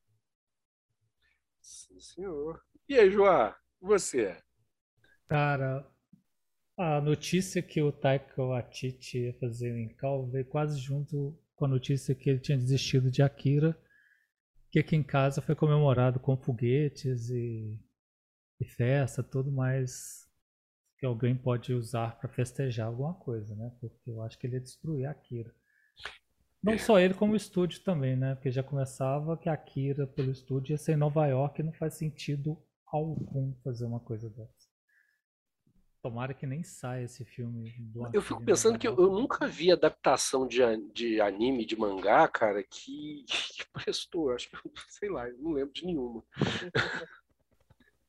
Sim, 1.60 2.00
senhor. 2.00 2.64
E 2.88 2.98
aí, 2.98 3.12
João? 3.12 3.54
Você? 3.82 4.38
Cara, 5.28 5.88
a 6.78 7.02
notícia 7.02 7.62
que 7.62 7.82
o 7.82 7.92
Taika 7.92 8.42
Waititi 8.42 9.20
ia 9.20 9.34
fazer 9.34 9.74
o 9.74 9.80
Incal 9.80 10.28
veio 10.28 10.46
quase 10.46 10.80
junto 10.80 11.38
com 11.56 11.66
a 11.66 11.68
notícia 11.68 12.16
que 12.16 12.30
ele 12.30 12.40
tinha 12.40 12.58
desistido 12.58 13.12
de 13.12 13.22
Akira, 13.22 13.78
que 14.72 14.80
aqui 14.80 14.96
em 14.96 15.04
casa 15.04 15.42
foi 15.42 15.56
comemorado 15.56 16.20
com 16.20 16.38
foguetes 16.38 17.30
e, 17.30 17.78
e 18.60 18.66
festa, 18.66 19.22
tudo 19.22 19.52
mais 19.52 20.30
que 20.98 21.06
alguém 21.06 21.36
pode 21.36 21.74
usar 21.74 22.18
para 22.20 22.30
festejar 22.30 22.88
alguma 22.88 23.14
coisa, 23.14 23.56
né? 23.56 23.72
Porque 23.80 24.10
eu 24.10 24.22
acho 24.22 24.38
que 24.38 24.46
ele 24.46 24.56
ia 24.56 24.62
destruir 24.62 25.06
Akira. 25.06 25.54
Não 26.62 26.78
só 26.78 27.00
ele, 27.00 27.14
como 27.14 27.34
o 27.34 27.38
estúdio 27.38 27.82
também, 27.84 28.18
né? 28.18 28.36
Porque 28.36 28.52
já 28.52 28.62
começava 28.62 29.38
que 29.38 29.48
a 29.48 29.54
Akira 29.54 30.06
pelo 30.06 30.30
estúdio 30.30 30.74
ia 30.74 30.78
ser 30.78 30.94
em 30.94 30.98
Nova 30.98 31.26
York 31.26 31.62
e 31.62 31.64
não 31.64 31.72
faz 31.72 31.94
sentido 31.94 32.62
algum 32.92 33.54
fazer 33.64 33.86
uma 33.86 34.00
coisa 34.00 34.30
dessa. 34.30 34.70
Tomara 36.02 36.34
que 36.34 36.48
nem 36.48 36.64
saia 36.64 37.04
esse 37.04 37.26
filme 37.26 37.70
do 37.78 38.10
Eu 38.14 38.22
fico 38.22 38.42
pensando 38.42 38.80
que 38.80 38.88
eu, 38.88 38.96
eu, 38.98 39.12
nunca 39.12 39.46
vi 39.48 39.70
adaptação 39.70 40.48
de, 40.48 40.60
de 40.94 41.20
anime, 41.20 41.66
de 41.66 41.78
mangá, 41.78 42.26
cara, 42.28 42.64
que, 42.64 43.26
que 43.28 43.68
prestou. 43.74 44.32
Acho 44.32 44.50
que, 44.50 44.58
sei 44.88 45.10
lá, 45.10 45.28
não 45.38 45.52
lembro 45.52 45.74
de 45.74 45.86
nenhuma. 45.86 46.24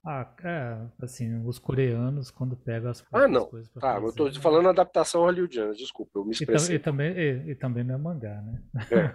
Ah, 0.05 0.33
é, 0.43 1.05
assim, 1.05 1.45
os 1.45 1.59
coreanos, 1.59 2.31
quando 2.31 2.57
pegam 2.57 2.91
as 2.91 3.05
Ah, 3.13 3.29
não. 3.29 3.47
Coisas 3.47 3.71
tá, 3.73 3.95
fazer, 3.95 4.07
eu 4.07 4.13
tô 4.15 4.25
né? 4.27 4.35
falando 4.41 4.69
adaptação 4.69 5.23
hollywoodiana, 5.23 5.75
desculpa, 5.75 6.21
eu 6.21 6.25
me 6.25 6.31
expressei. 6.31 6.77
E, 6.77 6.79
e 6.79 6.81
também, 6.81 7.13
e, 7.13 7.51
e, 7.51 7.55
também 7.55 7.85
não 7.85 7.97
é 7.97 7.99
mangá, 7.99 8.41
né? 8.41 8.63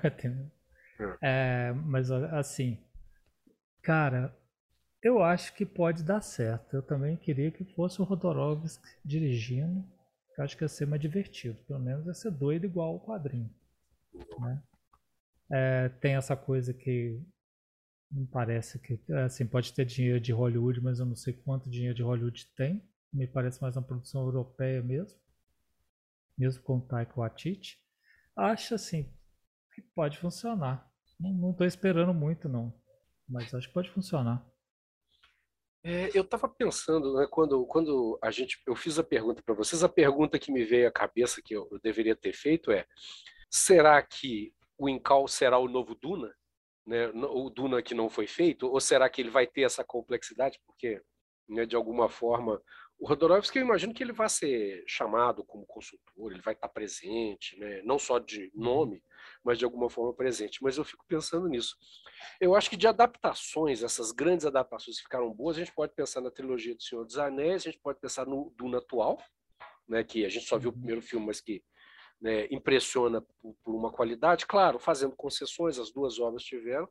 É. 0.04 0.10
Tem, 0.12 0.52
é. 1.00 1.18
é, 1.22 1.74
mas, 1.74 2.12
assim, 2.12 2.78
cara, 3.82 4.36
eu 5.06 5.22
acho 5.22 5.54
que 5.54 5.68
pode 5.68 6.04
dar 6.04 6.20
certo. 6.20 6.76
Eu 6.76 6.82
também 6.82 7.16
queria 7.16 7.52
que 7.52 7.64
fosse 7.76 8.02
o 8.02 8.04
Rodorovsky 8.04 8.90
dirigindo. 9.06 9.88
Eu 10.36 10.44
acho 10.44 10.58
que 10.58 10.64
ia 10.64 10.68
ser 10.68 10.88
mais 10.88 11.00
divertido. 11.00 11.64
Pelo 11.68 11.80
menos 11.80 12.08
ia 12.08 12.14
ser 12.16 12.32
doido 12.32 12.66
igual 12.66 12.96
o 12.96 13.00
quadrinho. 13.00 13.54
Né? 14.40 14.64
É, 15.52 15.90
tem 15.90 16.16
essa 16.16 16.36
coisa 16.36 16.74
que 16.74 17.22
me 18.10 18.26
parece 18.26 18.80
que 18.80 19.00
assim 19.14 19.46
pode 19.46 19.74
ter 19.74 19.86
dinheiro 19.86 20.20
de 20.20 20.32
Hollywood, 20.32 20.82
mas 20.82 21.00
eu 21.00 21.06
não 21.06 21.16
sei 21.16 21.34
quanto 21.34 21.70
dinheiro 21.70 21.94
de 21.94 22.02
Hollywood 22.02 22.48
tem. 22.58 22.84
Me 23.14 23.28
parece 23.28 23.62
mais 23.62 23.78
uma 23.78 23.84
produção 23.84 24.24
europeia 24.24 24.82
mesmo, 24.82 25.20
mesmo 26.36 26.64
com 26.64 26.78
o 26.78 26.82
Taika 26.82 27.14
Waititi. 27.16 27.78
Acho 28.36 28.74
assim 28.74 29.14
que 29.72 29.84
pode 29.84 30.18
funcionar. 30.18 30.92
Não 31.20 31.52
estou 31.52 31.68
esperando 31.68 32.12
muito 32.12 32.50
não, 32.50 32.74
mas 33.30 33.54
acho 33.54 33.68
que 33.68 33.74
pode 33.74 33.92
funcionar. 33.92 34.44
É, 35.88 36.10
eu 36.16 36.24
estava 36.24 36.50
pensando, 36.50 37.14
né, 37.14 37.28
quando, 37.30 37.64
quando 37.68 38.18
a 38.20 38.32
gente, 38.32 38.60
eu 38.66 38.76
fiz 38.76 38.98
a 38.98 39.04
pergunta 39.04 39.44
para 39.44 39.54
vocês, 39.54 39.84
a 39.84 39.88
pergunta 39.88 40.40
que 40.40 40.52
me 40.52 40.64
veio 40.64 40.88
à 40.88 40.92
cabeça 40.92 41.44
que 41.44 41.56
eu, 41.56 41.68
eu, 41.72 41.80
deveria 41.80 42.16
ter 42.16 42.34
feito 42.34 42.72
é: 42.72 42.88
será 43.52 44.02
que 44.02 44.52
o 44.80 44.90
Incal 44.90 45.28
será 45.28 45.60
o 45.60 45.68
novo 45.68 45.94
Duna, 45.94 46.34
né, 46.88 47.08
o 47.14 47.52
Duna 47.52 47.84
que 47.84 47.94
não 47.94 48.10
foi 48.10 48.26
feito, 48.26 48.68
ou 48.68 48.80
será 48.82 49.08
que 49.08 49.22
ele 49.22 49.30
vai 49.30 49.46
ter 49.46 49.62
essa 49.62 49.84
complexidade? 49.84 50.60
Porque, 50.66 51.00
né, 51.48 51.68
de 51.68 51.76
alguma 51.76 52.10
forma, 52.10 52.60
o 52.98 53.08
Rodorovsky, 53.08 53.60
eu 53.60 53.66
imagino 53.66 53.94
que 53.94 54.02
ele 54.02 54.14
vai 54.14 54.30
ser 54.30 54.84
chamado 54.88 55.44
como 55.44 55.66
consultor, 55.66 56.32
ele 56.32 56.42
vai 56.42 56.54
estar 56.54 56.70
presente, 56.70 57.60
né? 57.60 57.82
não 57.84 58.00
só 58.00 58.20
de 58.20 58.52
uhum. 58.56 58.64
nome, 58.64 59.04
mas 59.44 59.58
de 59.58 59.66
alguma 59.66 59.90
forma 59.90 60.14
presente. 60.14 60.64
Mas 60.64 60.78
eu 60.78 60.84
fico 60.84 61.06
pensando 61.08 61.48
nisso. 61.48 61.76
Eu 62.40 62.56
acho 62.56 62.70
que 62.70 62.78
de 62.78 62.88
adaptações, 62.88 63.84
essas 63.84 64.12
grandes 64.12 64.46
adaptações 64.46 64.98
que 64.98 65.04
ficaram 65.04 65.32
boas, 65.32 65.58
a 65.58 65.60
gente 65.60 65.74
pode 65.74 65.94
pensar 65.94 66.22
na 66.22 66.32
trilogia 66.32 66.74
do 66.74 66.82
Senhor 66.82 67.04
dos 67.04 67.18
Anéis, 67.18 67.64
a 67.64 67.72
gente 67.72 67.82
pode 67.82 68.00
pensar 68.00 68.26
no 68.26 68.54
Duna 68.58 68.78
atual, 68.78 69.22
né? 69.88 70.04
que 70.04 70.26
a 70.26 70.30
gente 70.30 70.46
só 70.46 70.58
viu 70.58 70.70
o 70.70 70.74
uhum. 70.74 70.80
primeiro 70.80 71.02
filme, 71.02 71.26
mas 71.26 71.42
que 71.42 71.64
né, 72.22 72.48
impressiona 72.50 73.22
por, 73.22 73.56
por 73.62 73.76
uma 73.76 73.92
qualidade, 73.92 74.46
claro, 74.46 74.80
fazendo 74.80 75.16
concessões, 75.16 75.78
as 75.78 75.92
duas 75.92 76.18
obras 76.18 76.44
tiveram. 76.44 76.88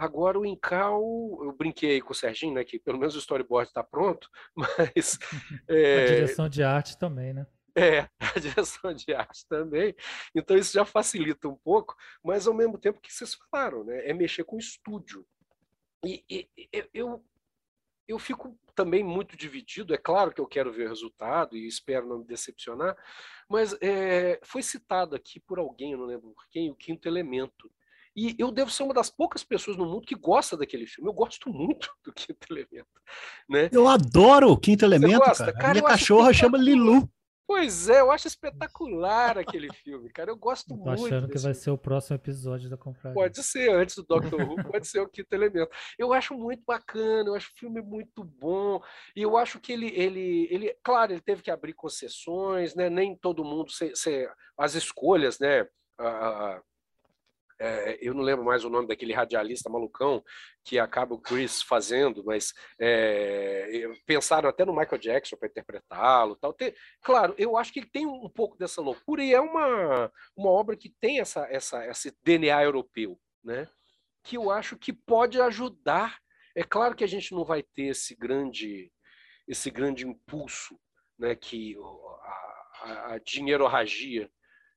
Agora 0.00 0.38
o 0.38 0.46
Incal, 0.46 0.98
eu 1.42 1.52
brinquei 1.52 1.90
aí 1.90 2.00
com 2.00 2.12
o 2.12 2.14
Serginho, 2.14 2.54
né? 2.54 2.64
Que 2.64 2.78
pelo 2.78 2.98
menos 2.98 3.14
o 3.14 3.18
storyboard 3.18 3.68
está 3.68 3.84
pronto, 3.84 4.30
mas. 4.56 5.18
É... 5.68 6.04
A 6.04 6.06
direção 6.06 6.48
de 6.48 6.62
arte 6.62 6.98
também, 6.98 7.34
né? 7.34 7.46
É, 7.76 8.08
a 8.34 8.38
direção 8.40 8.94
de 8.94 9.12
arte 9.12 9.46
também. 9.46 9.94
Então 10.34 10.56
isso 10.56 10.72
já 10.72 10.86
facilita 10.86 11.48
um 11.48 11.54
pouco, 11.54 11.94
mas 12.24 12.46
ao 12.46 12.54
mesmo 12.54 12.78
tempo 12.78 12.98
que 12.98 13.12
vocês 13.12 13.34
falaram, 13.34 13.84
né? 13.84 14.08
É 14.08 14.14
mexer 14.14 14.42
com 14.42 14.56
o 14.56 14.58
estúdio. 14.58 15.26
E, 16.02 16.24
e, 16.30 16.48
eu, 16.94 17.22
eu 18.08 18.18
fico 18.18 18.58
também 18.74 19.04
muito 19.04 19.36
dividido. 19.36 19.92
É 19.92 19.98
claro 19.98 20.32
que 20.32 20.40
eu 20.40 20.46
quero 20.46 20.72
ver 20.72 20.86
o 20.86 20.88
resultado 20.88 21.58
e 21.58 21.66
espero 21.66 22.08
não 22.08 22.20
me 22.20 22.24
decepcionar, 22.24 22.96
mas 23.50 23.76
é, 23.82 24.40
foi 24.44 24.62
citado 24.62 25.14
aqui 25.14 25.38
por 25.38 25.58
alguém, 25.58 25.92
eu 25.92 25.98
não 25.98 26.06
lembro 26.06 26.30
por 26.30 26.48
quem, 26.48 26.70
o 26.70 26.74
Quinto 26.74 27.06
Elemento. 27.06 27.70
E 28.20 28.36
eu 28.38 28.52
devo 28.52 28.70
ser 28.70 28.82
uma 28.82 28.92
das 28.92 29.08
poucas 29.08 29.42
pessoas 29.42 29.78
no 29.78 29.86
mundo 29.86 30.06
que 30.06 30.14
gosta 30.14 30.54
daquele 30.54 30.86
filme. 30.86 31.08
Eu 31.08 31.14
gosto 31.14 31.48
muito 31.48 31.90
do 32.04 32.12
Quinto 32.12 32.46
Elemento. 32.50 32.86
Né? 33.48 33.70
Eu 33.72 33.88
adoro 33.88 34.50
o 34.50 34.58
Quinto 34.58 34.84
Elemento, 34.84 35.20
cara. 35.20 35.52
cara. 35.54 35.72
Minha 35.72 35.84
cachorra 35.84 36.30
chama 36.30 36.58
Lilu. 36.58 37.10
Pois 37.46 37.88
é, 37.88 38.00
eu 38.00 38.10
acho 38.12 38.28
espetacular 38.28 39.38
aquele 39.38 39.72
filme, 39.72 40.10
cara. 40.10 40.30
Eu 40.30 40.36
gosto 40.36 40.68
Tô 40.68 40.76
muito. 40.76 41.06
Achando 41.06 41.28
que 41.28 41.38
vai 41.38 41.54
ser 41.54 41.70
o 41.70 41.78
próximo 41.78 42.16
episódio 42.16 42.68
da 42.68 42.76
Confraria. 42.76 43.14
Pode 43.14 43.42
ser, 43.42 43.70
antes 43.70 43.96
do 43.96 44.02
Doctor 44.02 44.38
Who, 44.46 44.62
pode 44.70 44.86
ser 44.86 45.00
o 45.00 45.08
Quinto 45.08 45.34
Elemento. 45.34 45.70
Eu 45.98 46.12
acho 46.12 46.34
muito 46.34 46.62
bacana, 46.64 47.30
eu 47.30 47.34
acho 47.34 47.48
o 47.48 47.58
filme 47.58 47.80
muito 47.80 48.22
bom. 48.22 48.82
E 49.16 49.22
eu 49.22 49.38
acho 49.38 49.58
que 49.58 49.72
ele, 49.72 49.88
ele, 49.96 50.46
ele 50.50 50.76
claro, 50.84 51.12
ele 51.12 51.22
teve 51.22 51.42
que 51.42 51.50
abrir 51.50 51.72
concessões, 51.72 52.74
né? 52.74 52.90
Nem 52.90 53.16
todo 53.16 53.42
mundo, 53.42 53.72
se, 53.72 53.96
se, 53.96 54.28
as 54.58 54.74
escolhas, 54.74 55.38
né? 55.38 55.66
A, 55.98 56.62
é, 57.60 57.98
eu 58.00 58.14
não 58.14 58.22
lembro 58.22 58.42
mais 58.42 58.64
o 58.64 58.70
nome 58.70 58.88
daquele 58.88 59.12
radialista 59.12 59.68
malucão 59.68 60.24
que 60.64 60.78
acaba 60.78 61.14
o 61.14 61.20
Chris 61.20 61.60
fazendo, 61.60 62.24
mas 62.24 62.54
é, 62.80 63.86
pensaram 64.06 64.48
até 64.48 64.64
no 64.64 64.74
Michael 64.74 64.98
Jackson 64.98 65.36
para 65.36 65.48
interpretá-lo, 65.48 66.36
tal. 66.36 66.54
Tem, 66.54 66.74
claro, 67.02 67.34
eu 67.36 67.58
acho 67.58 67.70
que 67.70 67.80
ele 67.80 67.90
tem 67.90 68.06
um 68.06 68.30
pouco 68.30 68.56
dessa 68.56 68.80
loucura 68.80 69.22
e 69.22 69.34
é 69.34 69.40
uma, 69.40 70.10
uma 70.34 70.50
obra 70.50 70.74
que 70.74 70.88
tem 71.00 71.20
essa, 71.20 71.46
essa, 71.50 71.86
esse 71.86 72.16
DNA 72.22 72.64
europeu, 72.64 73.20
né? 73.44 73.68
Que 74.24 74.38
eu 74.38 74.50
acho 74.50 74.78
que 74.78 74.92
pode 74.92 75.38
ajudar. 75.38 76.18
É 76.56 76.64
claro 76.64 76.96
que 76.96 77.04
a 77.04 77.08
gente 77.08 77.32
não 77.32 77.44
vai 77.44 77.62
ter 77.62 77.88
esse 77.88 78.16
grande 78.16 78.90
esse 79.46 79.70
grande 79.70 80.06
impulso, 80.06 80.78
né? 81.18 81.34
Que 81.34 81.76
a, 81.76 82.88
a, 82.88 83.14
a 83.14 83.20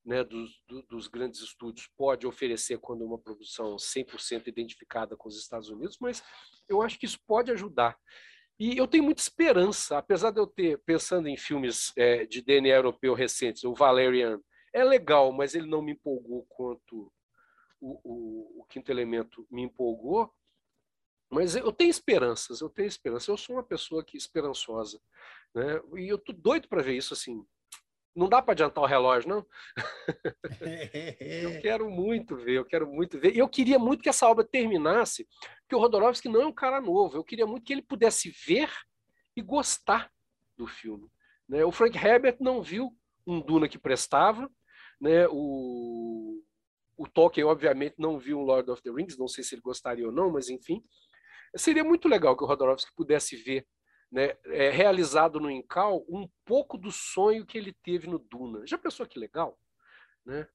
né, 0.06 0.24
dos, 0.24 0.62
dos, 0.90 1.08
grandes 1.08 1.42
estúdios 1.42 1.88
pode 1.96 2.28
oferecer 2.28 2.78
quando 2.78 3.06
uma 3.06 3.18
produção 3.18 3.76
100% 3.76 4.48
identificada 4.48 5.16
com 5.16 5.30
os 5.30 5.38
Estados 5.38 5.70
Unidos, 5.70 5.98
mas 6.00 6.24
eu 6.68 6.82
acho 6.82 7.00
que 7.00 7.06
isso 7.06 7.20
pode 7.26 7.52
ajudar. 7.52 7.98
E 8.60 8.78
eu 8.78 8.88
tenho 8.88 9.04
muita 9.04 9.22
esperança, 9.22 9.98
apesar 9.98 10.32
de 10.32 10.40
eu 10.40 10.48
ter, 10.48 10.78
pensando 10.86 11.28
em 11.28 11.38
filmes 11.38 11.92
é, 11.98 12.26
de 12.26 12.42
DNA 12.42 12.76
europeu 12.76 13.14
recentes, 13.14 13.64
o 13.64 13.74
Valerian 13.74 14.40
é 14.74 14.84
legal, 14.84 15.32
mas 15.32 15.56
ele 15.56 15.68
não 15.68 15.82
me 15.82 15.94
empolgou 15.94 16.46
quanto 16.50 17.12
o, 17.80 18.00
o, 18.04 18.62
o 18.62 18.66
Quinto 18.66 18.92
Elemento 18.92 19.46
me 19.50 19.64
empolgou. 19.64 20.32
Mas 21.32 21.56
eu 21.56 21.72
tenho 21.72 21.90
esperanças, 21.90 22.62
eu 22.62 22.70
tenho 22.70 22.88
esperança. 22.88 23.32
Eu 23.32 23.38
sou 23.38 23.56
uma 23.56 23.64
pessoa 23.64 24.04
que 24.04 24.16
esperançosa, 24.16 25.02
né? 25.54 25.82
E 25.98 26.08
eu 26.08 26.18
tô 26.18 26.32
doido 26.32 26.68
para 26.68 26.84
ver 26.84 26.96
isso 26.96 27.14
assim 27.14 27.44
não 28.16 28.30
dá 28.30 28.42
para 28.42 28.54
adiantar 28.54 28.84
o 28.84 28.88
relógio, 28.88 29.30
não? 29.30 29.46
eu 31.20 31.60
quero 31.62 31.90
muito 31.90 32.36
ver, 32.36 32.58
eu 32.58 32.66
quero 32.66 32.88
muito 32.88 33.20
ver. 33.20 33.36
E 33.36 33.40
eu 33.40 33.50
queria 33.50 33.80
muito 33.80 34.04
que 34.04 34.10
essa 34.10 34.28
obra 34.28 34.44
terminasse, 34.44 35.28
porque 35.62 35.76
o 35.76 35.80
Rodorovsky 35.80 36.30
não 36.30 36.42
é 36.42 36.46
um 36.46 36.54
cara 36.54 36.80
novo. 36.80 37.18
Eu 37.18 37.24
queria 37.24 37.48
muito 37.48 37.64
que 37.64 37.74
ele 37.74 37.82
pudesse 37.82 38.30
ver 38.46 38.70
e 39.36 39.42
gostar 39.42 40.12
do 40.56 40.68
filme. 40.68 41.10
Né? 41.50 41.66
O 41.66 41.72
Frank 41.72 41.98
Herbert 41.98 42.38
não 42.40 42.62
viu 42.62 42.96
um 43.26 43.42
Duna 43.42 43.68
que 43.68 43.80
prestava, 43.80 44.50
né? 45.02 45.28
o, 45.30 46.42
o 46.96 47.08
Tolkien, 47.08 47.46
obviamente, 47.46 47.96
não 47.98 48.20
viu 48.20 48.38
um 48.38 48.44
Lord 48.44 48.70
of 48.70 48.82
the 48.84 48.92
Rings, 48.92 49.18
não 49.18 49.28
sei 49.28 49.44
se 49.44 49.56
ele 49.56 49.62
gostaria 49.62 50.06
ou 50.06 50.12
não, 50.12 50.32
mas 50.32 50.50
enfim. 50.50 50.84
Seria 51.56 51.84
muito 51.84 52.08
legal 52.08 52.36
que 52.38 52.44
o 52.44 52.48
Rodorovsky 52.48 52.92
pudesse 52.96 53.36
ver 53.36 53.66
né, 54.14 54.38
é, 54.46 54.70
realizado 54.70 55.40
no 55.40 55.50
Incal 55.50 56.06
um 56.08 56.30
pouco 56.46 56.78
do 56.78 56.92
sonho 56.92 57.48
que 57.48 57.58
ele 57.58 57.74
teve 57.74 58.08
no 58.08 58.20
Duna. 58.20 58.64
Já 58.68 58.78
pensou 58.78 59.08
que 59.08 59.18
legal? 59.18 59.58
Né? 60.24 60.48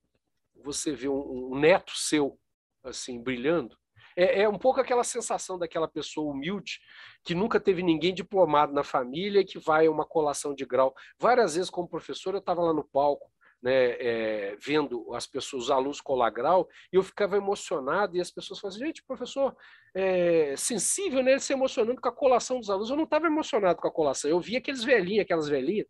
Você 0.62 0.92
vê 0.92 1.09
um, 1.09 1.50
um 1.52 1.59
neto 1.59 1.90
seu 1.96 2.38
assim 2.84 3.20
brilhando. 3.20 3.76
É, 4.16 4.42
é, 4.42 4.48
um 4.48 4.59
pouco 4.59 4.80
aquela 4.80 5.02
sensação 5.02 5.59
daquela 5.59 5.88
pessoa 5.88 6.32
humilde 6.32 6.78
que 7.24 7.34
nunca 7.34 7.59
teve 7.59 7.82
ninguém 7.82 8.14
diplomado 8.14 8.72
na 8.72 8.84
família 8.84 9.40
e 9.40 9.44
que 9.44 9.59
vai 9.59 9.86
a 9.86 9.90
uma 9.90 10.06
colação 10.06 10.54
de 10.54 10.64
grau. 10.64 10.94
Várias 11.18 11.56
vezes, 11.56 11.68
como 11.68 11.88
professor, 11.88 12.34
eu 12.34 12.40
estava 12.40 12.62
lá 12.62 12.72
no 12.72 12.84
palco 12.84 13.28
né, 13.62 13.72
é, 13.72 14.56
vendo 14.61 15.12
as 15.14 15.26
pessoas, 15.26 15.64
os 15.64 15.70
alunos 15.70 16.00
colar 16.00 16.30
grau, 16.30 16.68
e 16.92 16.96
eu 16.96 17.02
ficava 17.02 17.36
emocionado, 17.36 18.16
e 18.16 18.20
as 18.20 18.30
pessoas 18.30 18.61
falavam, 18.61 18.86
gente, 18.86 19.02
professor, 19.02 19.56
é 19.94 20.54
sensível, 20.56 21.22
né, 21.22 21.32
ele 21.32 21.40
se 21.40 21.52
emocionando 21.52 22.00
com 22.00 22.09
a 22.09 22.12
colação 22.12 22.61
dos 22.61 22.70
alunos. 22.70 22.90
Eu 22.90 22.96
não 22.96 23.04
estava 23.04 23.26
emocionado 23.26 23.80
com 23.80 23.88
a 23.88 23.92
colação, 23.92 24.30
eu 24.30 24.40
via 24.40 24.59
aqueles 24.59 24.84
velhinhos, 24.84 25.22
aquelas 25.22 25.48
velhinhas, 25.48 25.86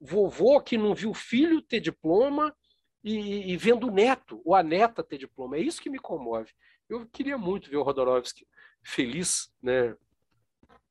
vovô 0.00 0.60
que 0.60 0.78
não 0.78 0.94
viu 0.94 1.10
o 1.10 1.14
filho 1.14 1.60
ter 1.60 1.80
diploma 1.80 2.54
e, 3.04 3.52
e, 3.52 3.56
vendo 3.56 3.88
o 3.88 3.90
neto, 3.90 4.40
ou 4.44 4.54
a 4.54 4.62
neta 4.62 5.02
ter 5.02 5.18
diploma. 5.18 5.56
É 5.56 5.60
isso 5.60 5.80
que 5.80 5.90
me 5.90 5.98
comove. 5.98 6.50
Eu 6.88 7.06
queria 7.06 7.36
muito 7.36 7.70
ver 7.70 7.76
o 7.76 7.82
Rodorovsky 7.82 8.46
feliz, 8.82 9.52
né, 9.62 9.94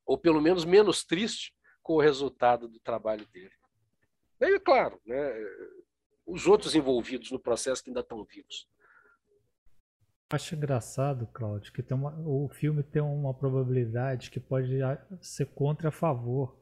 ou 0.06 0.16
pelo 0.16 0.40
menos 0.40 0.64
menos 0.64 1.04
triste 1.04 1.52
com 1.82 1.94
o 1.94 2.00
resultado 2.00 2.68
do 2.68 2.78
trabalho 2.78 3.26
dele. 3.28 3.52
E, 4.40 4.58
claro, 4.60 5.00
né, 5.04 5.32
os 6.30 6.46
outros 6.46 6.74
envolvidos 6.74 7.30
no 7.30 7.38
processo 7.38 7.82
que 7.82 7.90
ainda 7.90 8.00
estão 8.00 8.24
vivos. 8.24 8.68
Acho 10.32 10.54
engraçado, 10.54 11.26
Claudio, 11.32 11.72
que 11.72 11.82
tem 11.82 11.96
uma, 11.96 12.16
o 12.20 12.48
filme 12.48 12.84
tem 12.84 13.02
uma 13.02 13.34
probabilidade 13.34 14.30
que 14.30 14.38
pode 14.38 14.78
ser 15.20 15.46
contra 15.46 15.88
a 15.88 15.92
favor 15.92 16.56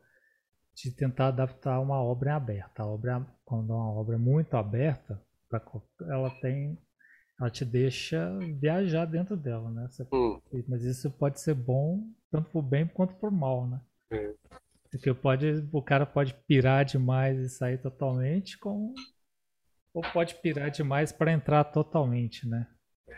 de 0.74 0.90
tentar 0.90 1.28
adaptar 1.28 1.78
uma 1.80 2.00
obra 2.02 2.30
em 2.30 2.32
aberta. 2.32 2.82
A 2.82 2.86
obra, 2.86 3.26
quando 3.44 3.72
é 3.72 3.76
uma 3.76 3.92
obra 3.92 4.16
muito 4.16 4.56
aberta, 4.56 5.22
ela 6.08 6.30
tem, 6.40 6.78
ela 7.38 7.50
te 7.50 7.64
deixa 7.64 8.38
viajar 8.58 9.04
dentro 9.04 9.36
dela, 9.36 9.70
né? 9.70 9.86
Você, 9.90 10.06
hum. 10.12 10.40
Mas 10.66 10.82
isso 10.84 11.10
pode 11.10 11.40
ser 11.40 11.54
bom 11.54 12.02
tanto 12.30 12.50
por 12.50 12.62
bem 12.62 12.86
quanto 12.86 13.14
por 13.16 13.30
mal, 13.30 13.66
né? 13.66 13.80
É. 14.10 14.34
Porque 14.90 15.12
pode, 15.12 15.68
o 15.70 15.82
cara 15.82 16.06
pode 16.06 16.32
pirar 16.46 16.86
demais 16.86 17.38
e 17.38 17.50
sair 17.50 17.76
totalmente, 17.78 18.56
como 18.58 18.94
ou 19.99 20.12
pode 20.12 20.36
pirar 20.36 20.70
demais 20.70 21.11
para 21.11 21.32
entrar 21.32 21.64
totalmente, 21.64 22.46
né? 22.46 22.68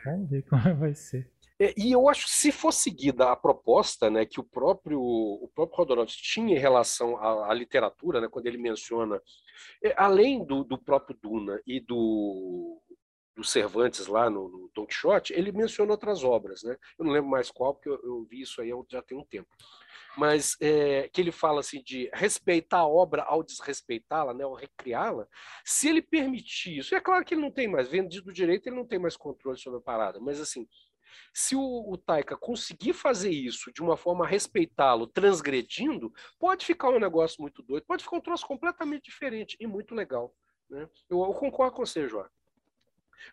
Vamos 0.04 0.30
ver 0.30 0.42
como 0.48 0.74
vai 0.76 0.94
ser. 0.94 1.30
É, 1.60 1.74
e 1.76 1.92
eu 1.92 2.08
acho 2.08 2.24
que 2.24 2.32
se 2.32 2.50
for 2.50 2.72
seguida 2.72 3.30
a 3.30 3.36
proposta 3.36 4.08
né, 4.08 4.24
que 4.24 4.40
o 4.40 4.44
próprio, 4.44 4.98
o 4.98 5.46
próprio 5.54 5.76
Rodorovsky 5.76 6.22
tinha 6.22 6.56
em 6.56 6.58
relação 6.58 7.18
à, 7.18 7.50
à 7.50 7.54
literatura, 7.54 8.18
né, 8.18 8.28
quando 8.28 8.46
ele 8.46 8.56
menciona, 8.56 9.20
é, 9.84 9.94
além 9.94 10.42
do, 10.42 10.64
do 10.64 10.78
próprio 10.78 11.14
Duna 11.22 11.60
e 11.66 11.78
do, 11.78 12.80
do 13.34 13.44
Cervantes 13.44 14.06
lá 14.06 14.28
no, 14.28 14.48
no 14.48 14.70
Don 14.74 14.86
Quixote, 14.86 15.32
ele 15.32 15.52
menciona 15.52 15.92
outras 15.92 16.24
obras. 16.24 16.62
Né? 16.62 16.76
Eu 16.98 17.04
não 17.04 17.12
lembro 17.12 17.30
mais 17.30 17.50
qual, 17.50 17.74
porque 17.74 17.88
eu, 17.88 18.00
eu 18.02 18.24
vi 18.24 18.42
isso 18.42 18.60
aí 18.60 18.70
já 18.88 19.02
tem 19.02 19.16
um 19.16 19.24
tempo 19.24 19.48
mas 20.16 20.56
é, 20.60 21.08
que 21.08 21.20
ele 21.20 21.32
fala 21.32 21.60
assim 21.60 21.82
de 21.82 22.10
respeitar 22.12 22.78
a 22.78 22.86
obra 22.86 23.22
ao 23.22 23.42
desrespeitá-la, 23.42 24.34
né, 24.34 24.44
ao 24.44 24.54
recriá-la, 24.54 25.26
se 25.64 25.88
ele 25.88 26.02
permitir 26.02 26.78
isso, 26.78 26.94
é 26.94 27.00
claro 27.00 27.24
que 27.24 27.34
ele 27.34 27.40
não 27.40 27.50
tem 27.50 27.68
mais, 27.68 27.88
vendido 27.88 28.26
do 28.26 28.32
direito, 28.32 28.66
ele 28.66 28.76
não 28.76 28.86
tem 28.86 28.98
mais 28.98 29.16
controle 29.16 29.58
sobre 29.58 29.78
a 29.78 29.82
parada, 29.82 30.18
mas 30.20 30.40
assim, 30.40 30.66
se 31.32 31.54
o, 31.54 31.90
o 31.90 31.96
Taika 31.96 32.36
conseguir 32.36 32.92
fazer 32.92 33.30
isso 33.30 33.72
de 33.72 33.82
uma 33.82 33.96
forma 33.96 34.24
a 34.24 34.28
respeitá-lo, 34.28 35.06
transgredindo, 35.06 36.12
pode 36.38 36.66
ficar 36.66 36.90
um 36.90 37.00
negócio 37.00 37.40
muito 37.40 37.62
doido, 37.62 37.84
pode 37.86 38.02
ficar 38.02 38.16
um 38.16 38.20
troço 38.20 38.46
completamente 38.46 39.04
diferente 39.04 39.56
e 39.60 39.66
muito 39.66 39.94
legal. 39.94 40.34
Né? 40.68 40.88
Eu, 41.08 41.20
eu 41.24 41.34
concordo 41.34 41.76
com 41.76 41.84
você, 41.84 42.08
João. 42.08 42.28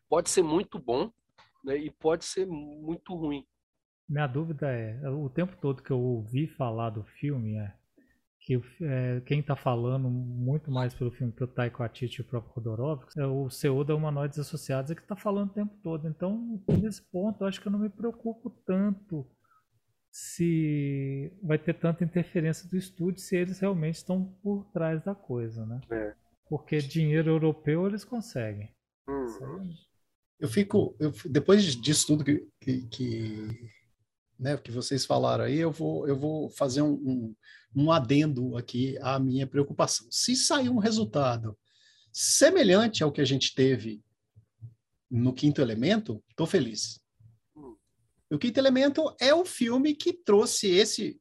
Pode 0.09 0.29
ser 0.29 0.43
muito 0.43 0.79
bom 0.79 1.11
né, 1.63 1.77
e 1.77 1.89
pode 1.91 2.25
ser 2.25 2.45
muito 2.45 3.15
ruim. 3.15 3.45
Minha 4.07 4.27
dúvida 4.27 4.71
é, 4.71 5.09
o 5.09 5.29
tempo 5.29 5.57
todo 5.57 5.83
que 5.83 5.91
eu 5.91 5.99
ouvi 5.99 6.47
falar 6.47 6.91
do 6.91 7.03
filme 7.03 7.57
é 7.57 7.73
que 8.39 8.61
é, 8.81 9.21
quem 9.25 9.41
está 9.41 9.57
falando 9.57 10.09
muito 10.09 10.71
mais 10.71 10.93
pelo 10.93 11.11
filme 11.11 11.33
que 11.33 11.43
o 11.43 11.47
Taiko 11.47 11.83
Atiti 11.83 12.19
e 12.19 12.21
o 12.21 12.25
próprio 12.25 12.53
Rodorovsky 12.53 13.19
é 13.19 13.25
o 13.25 13.49
CEO 13.49 13.83
da 13.83 13.93
Humanoides 13.93 14.39
Associados 14.39 14.89
é 14.89 14.95
que 14.95 15.01
está 15.01 15.17
falando 15.17 15.49
o 15.49 15.53
tempo 15.53 15.75
todo. 15.83 16.07
Então, 16.07 16.63
nesse 16.81 17.01
ponto, 17.11 17.43
eu 17.43 17.47
acho 17.47 17.59
que 17.59 17.67
eu 17.67 17.71
não 17.71 17.79
me 17.79 17.89
preocupo 17.89 18.49
tanto 18.65 19.29
se 20.09 21.37
vai 21.43 21.57
ter 21.57 21.73
tanta 21.73 22.05
interferência 22.05 22.69
do 22.69 22.77
estúdio 22.77 23.19
se 23.19 23.35
eles 23.35 23.59
realmente 23.59 23.95
estão 23.95 24.23
por 24.41 24.63
trás 24.71 25.03
da 25.03 25.13
coisa, 25.13 25.65
né? 25.65 25.81
É. 25.91 26.15
Porque 26.49 26.77
dinheiro 26.77 27.29
europeu 27.29 27.85
eles 27.85 28.05
conseguem. 28.05 28.73
Hum. 29.07 29.73
Eu 30.39 30.47
fico, 30.47 30.95
eu, 30.99 31.11
depois 31.25 31.63
disso 31.75 32.07
tudo 32.07 32.23
que, 32.23 32.47
que, 32.59 32.87
que 32.87 33.71
né, 34.39 34.55
que 34.57 34.71
vocês 34.71 35.05
falaram 35.05 35.45
aí, 35.45 35.57
eu 35.57 35.71
vou, 35.71 36.07
eu 36.07 36.15
vou 36.15 36.49
fazer 36.49 36.81
um, 36.81 36.93
um, 36.93 37.35
um 37.75 37.91
adendo 37.91 38.55
aqui 38.55 38.97
à 39.01 39.17
minha 39.19 39.47
preocupação. 39.47 40.07
Se 40.11 40.35
sair 40.35 40.69
um 40.69 40.77
resultado 40.77 41.57
semelhante 42.11 43.03
ao 43.03 43.11
que 43.11 43.21
a 43.21 43.25
gente 43.25 43.53
teve 43.55 44.03
no 45.09 45.33
Quinto 45.33 45.61
Elemento, 45.61 46.23
estou 46.29 46.45
feliz. 46.45 46.99
O 48.29 48.37
Quinto 48.37 48.59
Elemento 48.59 49.15
é 49.19 49.33
o 49.33 49.45
filme 49.45 49.95
que 49.95 50.11
trouxe 50.11 50.67
esse 50.67 51.19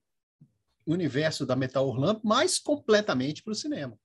universo 0.87 1.47
da 1.47 1.57
Metal 1.57 1.87
Orlando 1.87 2.21
mais 2.25 2.59
completamente 2.59 3.43
para 3.43 3.53
o 3.53 3.57
cinema. 3.57 3.99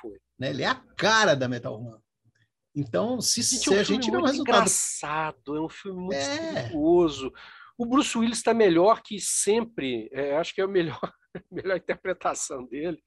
Foi. 0.00 0.18
Né? 0.38 0.50
Ele 0.50 0.62
é 0.62 0.66
a 0.66 0.74
cara 0.74 1.34
da 1.34 1.48
Metal 1.48 1.72
Orlando. 1.72 2.02
Então, 2.78 3.20
se, 3.20 3.42
se 3.42 3.72
é 3.72 3.76
um 3.76 3.80
a 3.80 3.82
gente 3.82 4.08
não 4.08 4.22
resultado... 4.22 4.56
engraçado, 4.56 5.56
é 5.56 5.60
um 5.60 5.68
filme 5.68 6.00
muito 6.00 6.14
é. 6.14 6.70
O 7.76 7.84
Bruce 7.84 8.16
Willis 8.16 8.38
está 8.38 8.54
melhor 8.54 9.02
que 9.02 9.20
sempre. 9.20 10.08
É, 10.12 10.36
acho 10.36 10.54
que 10.54 10.60
é 10.60 10.64
a 10.64 10.68
melhor, 10.68 11.00
melhor 11.50 11.76
interpretação 11.76 12.64
dele. 12.66 13.02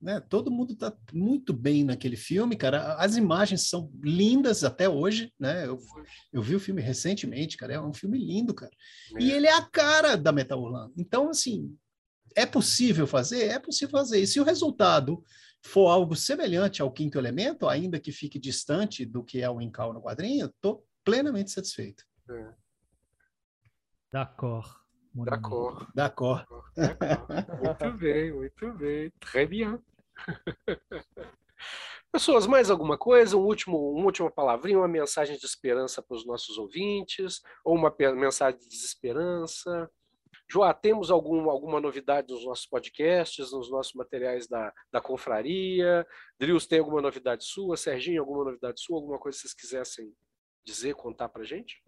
Né? 0.00 0.20
Todo 0.20 0.50
mundo 0.50 0.74
está 0.74 0.94
muito 1.14 1.54
bem 1.54 1.82
naquele 1.82 2.16
filme, 2.16 2.56
cara. 2.56 2.94
As 2.96 3.16
imagens 3.16 3.70
são 3.70 3.90
lindas 4.02 4.64
até 4.64 4.86
hoje, 4.86 5.32
né? 5.40 5.66
Eu, 5.66 5.78
eu 6.30 6.42
vi 6.42 6.54
o 6.54 6.60
filme 6.60 6.82
recentemente, 6.82 7.56
cara. 7.56 7.72
É 7.72 7.80
um 7.80 7.94
filme 7.94 8.18
lindo, 8.18 8.52
cara. 8.52 8.72
É. 9.16 9.22
E 9.22 9.32
ele 9.32 9.46
é 9.46 9.54
a 9.54 9.62
cara 9.62 10.14
da 10.14 10.30
Metal 10.30 10.60
Orlando. 10.60 10.92
Então, 10.98 11.30
assim, 11.30 11.74
é 12.36 12.44
possível 12.44 13.06
fazer? 13.06 13.44
É 13.44 13.58
possível 13.58 13.92
fazer. 13.98 14.20
E 14.20 14.26
se 14.26 14.38
o 14.38 14.44
resultado 14.44 15.24
for 15.64 15.90
algo 15.90 16.14
semelhante 16.14 16.82
ao 16.82 16.92
Quinto 16.92 17.18
Elemento, 17.18 17.68
ainda 17.68 17.98
que 17.98 18.12
fique 18.12 18.38
distante 18.38 19.04
do 19.04 19.24
que 19.24 19.40
é 19.40 19.48
o 19.48 19.60
Incal 19.60 19.92
no 19.92 20.02
quadrinho, 20.02 20.46
estou 20.46 20.86
plenamente 21.02 21.50
satisfeito. 21.50 22.04
É. 22.28 22.54
D'accord. 24.12 24.84
D'accord. 25.14 25.86
D'accord. 25.94 26.44
Muito 27.62 27.98
bem, 27.98 28.32
muito 28.32 28.72
bem. 28.74 29.10
Très 29.20 29.48
bien. 29.48 29.78
Pessoas, 32.12 32.46
mais 32.46 32.70
alguma 32.70 32.96
coisa? 32.96 33.36
Um 33.36 33.44
último, 33.44 33.90
uma 33.92 34.04
última 34.04 34.30
palavrinha, 34.30 34.78
uma 34.78 34.86
mensagem 34.86 35.36
de 35.36 35.44
esperança 35.44 36.00
para 36.00 36.16
os 36.16 36.24
nossos 36.24 36.58
ouvintes, 36.58 37.42
ou 37.64 37.74
uma 37.74 37.92
mensagem 38.14 38.58
de 38.60 38.68
desesperança? 38.68 39.90
Joá, 40.50 40.72
temos 40.72 41.10
algum, 41.10 41.48
alguma 41.50 41.80
novidade 41.80 42.32
nos 42.32 42.44
nossos 42.44 42.66
podcasts, 42.66 43.52
nos 43.52 43.70
nossos 43.70 43.92
materiais 43.94 44.46
da, 44.46 44.72
da 44.92 45.00
confraria? 45.00 46.06
Drius, 46.38 46.66
tem 46.66 46.78
alguma 46.78 47.00
novidade 47.00 47.44
sua? 47.44 47.76
Serginho, 47.76 48.20
alguma 48.20 48.44
novidade 48.44 48.80
sua? 48.80 48.96
Alguma 48.96 49.18
coisa 49.18 49.36
que 49.36 49.42
vocês 49.42 49.54
quisessem 49.54 50.12
dizer, 50.64 50.94
contar 50.94 51.28
para 51.28 51.44
gente? 51.44 51.82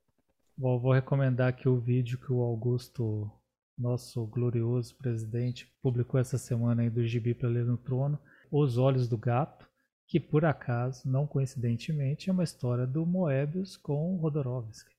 Bom, 0.57 0.79
vou 0.79 0.93
recomendar 0.93 1.49
aqui 1.49 1.69
o 1.69 1.79
vídeo 1.79 2.19
que 2.19 2.33
o 2.33 2.41
Augusto, 2.41 3.31
nosso 3.77 4.27
glorioso 4.27 4.97
presidente, 4.97 5.71
publicou 5.83 6.19
essa 6.19 6.39
semana 6.39 6.83
aí 6.83 6.91
do 6.91 7.07
Gibi 7.07 7.35
para 7.35 7.49
ler 7.49 7.65
no 7.65 7.77
trono, 7.77 8.19
Os 8.51 8.79
Olhos 8.79 9.07
do 9.07 9.19
Gato, 9.19 9.69
que 10.07 10.19
por 10.19 10.45
acaso, 10.45 11.07
não 11.07 11.27
coincidentemente, 11.27 12.31
é 12.31 12.33
uma 12.33 12.45
história 12.45 12.87
do 12.87 13.05
Moebius 13.05 13.77
com 13.77 14.17
Rodorovsky. 14.17 14.96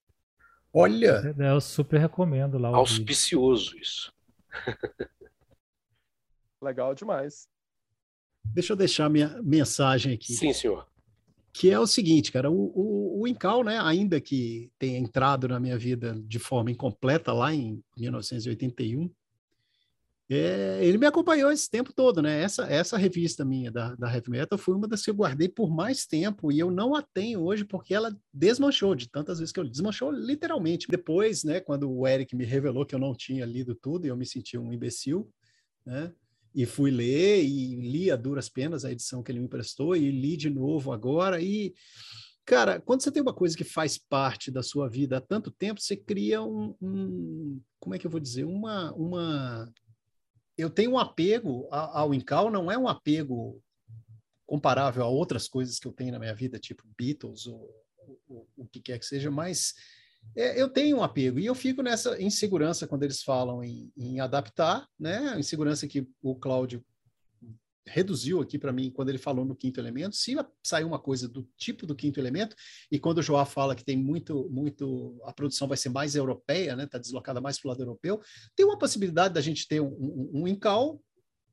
Olha! 0.74 1.36
É, 1.38 1.52
eu 1.52 1.62
super 1.62 2.00
recomendo 2.00 2.58
lá 2.58 2.72
o 2.72 2.76
Auspicioso 2.76 3.72
vídeo. 3.72 3.82
isso. 3.82 4.14
Legal 6.62 6.94
demais. 6.96 7.48
Deixa 8.46 8.74
eu 8.74 8.78
deixar 8.78 9.10
minha 9.10 9.42
mensagem 9.44 10.14
aqui. 10.14 10.34
Sim, 10.34 10.54
senhor 10.54 10.88
que 11.58 11.72
é 11.72 11.80
o 11.80 11.88
seguinte, 11.88 12.32
cara, 12.32 12.52
o, 12.52 12.72
o, 12.76 13.22
o 13.22 13.28
Incal, 13.28 13.64
né, 13.64 13.80
ainda 13.82 14.22
que 14.22 14.72
tenha 14.78 15.00
entrado 15.00 15.48
na 15.48 15.60
minha 15.60 15.76
vida 15.76 16.16
de 16.28 16.38
forma 16.38 16.70
incompleta 16.70 17.34
lá 17.34 17.52
em 17.52 17.84
1981, 17.98 19.10
é, 20.30 20.80
ele 20.82 20.98
me 20.98 21.06
acompanhou 21.06 21.50
esse 21.52 21.70
tempo 21.70 21.94
todo, 21.94 22.22
né? 22.22 22.42
Essa, 22.42 22.66
essa 22.66 22.98
revista 22.98 23.46
minha 23.46 23.72
da, 23.72 23.96
da 23.96 24.14
Heavy 24.14 24.30
Metal 24.30 24.58
foi 24.58 24.76
uma 24.76 24.88
das 24.88 25.02
que 25.02 25.10
eu 25.10 25.16
guardei 25.16 25.48
por 25.48 25.70
mais 25.70 26.06
tempo 26.06 26.52
e 26.52 26.60
eu 26.60 26.70
não 26.70 26.94
a 26.96 27.02
tenho 27.02 27.42
hoje 27.42 27.64
porque 27.64 27.94
ela 27.94 28.14
desmanchou 28.34 28.94
de 28.94 29.10
tantas 29.10 29.40
vezes 29.40 29.54
que 29.54 29.60
eu 29.60 29.68
desmanchou 29.68 30.12
literalmente. 30.12 30.88
Depois, 30.90 31.44
né, 31.46 31.62
quando 31.62 31.90
o 31.90 32.06
Eric 32.06 32.36
me 32.36 32.44
revelou 32.44 32.86
que 32.86 32.94
eu 32.94 33.00
não 33.00 33.16
tinha 33.16 33.46
lido 33.46 33.74
tudo 33.74 34.06
e 34.06 34.10
eu 34.10 34.18
me 34.18 34.26
senti 34.26 34.58
um 34.58 34.74
imbecil, 34.74 35.30
né? 35.86 36.12
e 36.54 36.66
fui 36.66 36.90
ler 36.90 37.44
e 37.44 37.76
li 37.76 38.10
a 38.10 38.16
duras 38.16 38.50
penas 38.50 38.84
a 38.84 38.92
edição 38.92 39.22
que 39.22 39.32
ele 39.32 39.40
me 39.40 39.46
emprestou 39.46 39.96
e 39.96 40.10
li 40.10 40.36
de 40.36 40.50
novo 40.50 40.92
agora 40.92 41.40
e 41.40 41.74
cara 42.44 42.82
quando 42.82 43.04
você 43.04 43.12
tem 43.12 43.22
uma 43.22 43.34
coisa 43.34 43.56
que 43.56 43.64
faz 43.64 43.98
parte 43.98 44.50
da 44.50 44.64
sua 44.64 44.90
vida 44.90 45.18
há 45.18 45.22
tanto 45.22 45.52
tempo 45.52 45.80
você 45.80 45.96
cria 45.96 46.42
um, 46.42 46.74
um 46.82 47.62
como 47.80 47.94
é 47.94 48.00
que 48.00 48.08
eu 48.08 48.12
vou 48.12 48.20
dizer 48.20 48.44
uma 48.46 48.92
uma 48.94 49.72
eu 50.58 50.70
tenho 50.70 50.92
um 50.92 51.00
apego 51.00 51.68
ao 51.72 52.14
Incal 52.14 52.50
não 52.50 52.72
é 52.72 52.78
um 52.78 52.88
apego 52.88 53.62
comparável 54.46 55.04
a 55.04 55.08
outras 55.08 55.48
coisas 55.48 55.80
que 55.80 55.88
eu 55.88 55.94
tenho 55.94 56.12
na 56.12 56.20
minha 56.20 56.34
vida 56.34 56.58
tipo 56.58 56.84
Beatles 56.98 57.48
ou, 57.48 57.70
ou 58.28 58.48
o 58.58 58.66
que 58.66 58.80
quer 58.82 58.98
que 58.98 59.06
seja 59.06 59.30
mas 59.30 59.76
é, 60.36 60.60
eu 60.62 60.70
tenho 60.70 60.98
um 60.98 61.04
apego 61.04 61.40
e 61.40 61.46
eu 61.46 61.56
fico 61.56 61.82
nessa 61.82 62.22
insegurança 62.22 62.88
quando 62.88 63.04
eles 63.04 63.24
falam 63.24 63.64
em, 63.64 63.92
em 63.96 64.20
adaptar, 64.20 64.88
né? 65.00 65.30
A 65.30 65.40
insegurança 65.40 65.88
que 65.88 66.08
o 66.22 66.36
Cláudio 66.36 66.84
reduziu 67.88 68.42
aqui 68.42 68.60
para 68.60 68.72
mim 68.72 68.92
quando 68.92 69.10
ele 69.10 69.18
falou 69.18 69.46
no 69.46 69.56
quinto 69.56 69.80
elemento. 69.80 70.16
Se 70.16 70.36
sair 70.64 70.84
uma 70.84 71.00
coisa 71.00 71.28
do 71.28 71.48
tipo 71.58 71.86
do 71.86 71.96
quinto 71.96 72.20
elemento, 72.20 72.56
e 72.92 73.00
quando 73.00 73.20
o 73.20 73.24
João 73.24 73.46
fala 73.46 73.76
que 73.76 73.84
tem 73.84 73.98
muito, 73.98 74.50
muito, 74.50 75.20
a 75.24 75.34
produção 75.34 75.68
vai 75.68 75.78
ser 75.78 75.90
mais 75.90 76.16
europeia, 76.16 76.76
né? 76.76 76.84
Está 76.84 76.98
deslocada 76.98 77.42
mais 77.42 77.60
para 77.60 77.68
o 77.68 77.72
lado 77.72 77.82
europeu, 77.82 78.22
tem 78.56 78.66
uma 78.66 78.78
possibilidade 78.78 79.34
da 79.34 79.42
gente 79.42 79.68
ter 79.68 79.82
um, 79.82 79.88
um, 80.34 80.44
um 80.44 81.00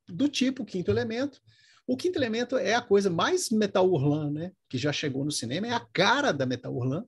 do 0.07 0.27
tipo 0.27 0.65
quinto 0.65 0.91
elemento. 0.91 1.39
O 1.87 1.95
quinto 1.95 2.17
elemento 2.17 2.57
é 2.57 2.73
a 2.73 2.81
coisa 2.81 3.09
mais 3.09 3.49
metal 3.49 3.89
urlan, 3.89 4.31
né? 4.31 4.51
Que 4.69 4.77
já 4.77 4.91
chegou 4.91 5.23
no 5.23 5.31
cinema, 5.31 5.67
é 5.67 5.71
a 5.71 5.79
cara 5.79 6.31
da 6.31 6.45
metal 6.45 6.75
urlan. 6.75 7.05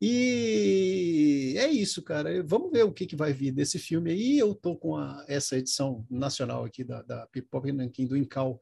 E 0.00 1.54
é 1.58 1.66
isso, 1.66 2.02
cara. 2.02 2.42
Vamos 2.44 2.70
ver 2.70 2.84
o 2.84 2.92
que, 2.92 3.06
que 3.06 3.16
vai 3.16 3.32
vir 3.32 3.50
desse 3.50 3.78
filme 3.78 4.12
aí. 4.12 4.38
Eu 4.38 4.54
tô 4.54 4.76
com 4.76 4.96
a, 4.96 5.24
essa 5.26 5.56
edição 5.56 6.06
nacional 6.08 6.64
aqui 6.64 6.84
da, 6.84 7.02
da 7.02 7.26
Pipoca 7.26 7.72
Nanquim 7.72 8.06
do 8.06 8.16
Incal. 8.16 8.60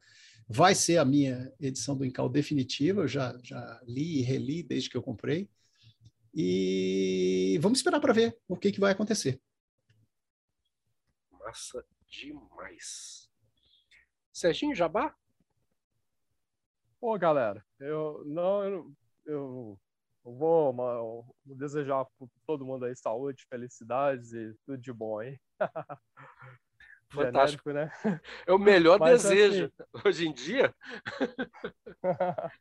Vai 0.49 0.73
ser 0.73 0.97
a 0.97 1.05
minha 1.05 1.53
edição 1.59 1.95
do 1.95 2.05
Incal 2.05 2.27
definitiva. 2.27 3.01
Eu 3.01 3.07
já, 3.07 3.37
já 3.43 3.81
li 3.85 4.19
e 4.19 4.21
reli 4.21 4.63
desde 4.63 4.89
que 4.89 4.97
eu 4.97 5.03
comprei. 5.03 5.47
E 6.33 7.57
vamos 7.61 7.79
esperar 7.79 7.99
para 7.99 8.13
ver 8.13 8.37
o 8.47 8.57
que, 8.57 8.71
que 8.71 8.79
vai 8.79 8.91
acontecer. 8.91 9.39
Massa 11.31 11.85
demais. 12.09 13.29
Serginho 14.33 14.75
Jabá? 14.75 15.15
Pô, 16.99 17.17
galera, 17.17 17.63
eu 17.79 18.23
não 18.25 18.63
eu, 18.63 18.93
eu 19.25 19.79
vou, 20.33 20.73
vou 20.73 21.55
desejar 21.55 22.05
para 22.05 22.27
todo 22.45 22.65
mundo 22.65 22.85
aí 22.85 22.95
saúde, 22.95 23.45
felicidades 23.49 24.33
e 24.33 24.53
tudo 24.65 24.77
de 24.77 24.91
bom, 24.91 25.21
hein? 25.21 25.39
Fantástico, 27.09 27.71
né? 27.71 27.89
É 28.45 28.51
o 28.51 28.59
melhor 28.59 28.99
Mas, 28.99 29.23
desejo 29.23 29.65
assim... 29.65 30.07
hoje 30.07 30.27
em 30.27 30.33
dia. 30.33 30.75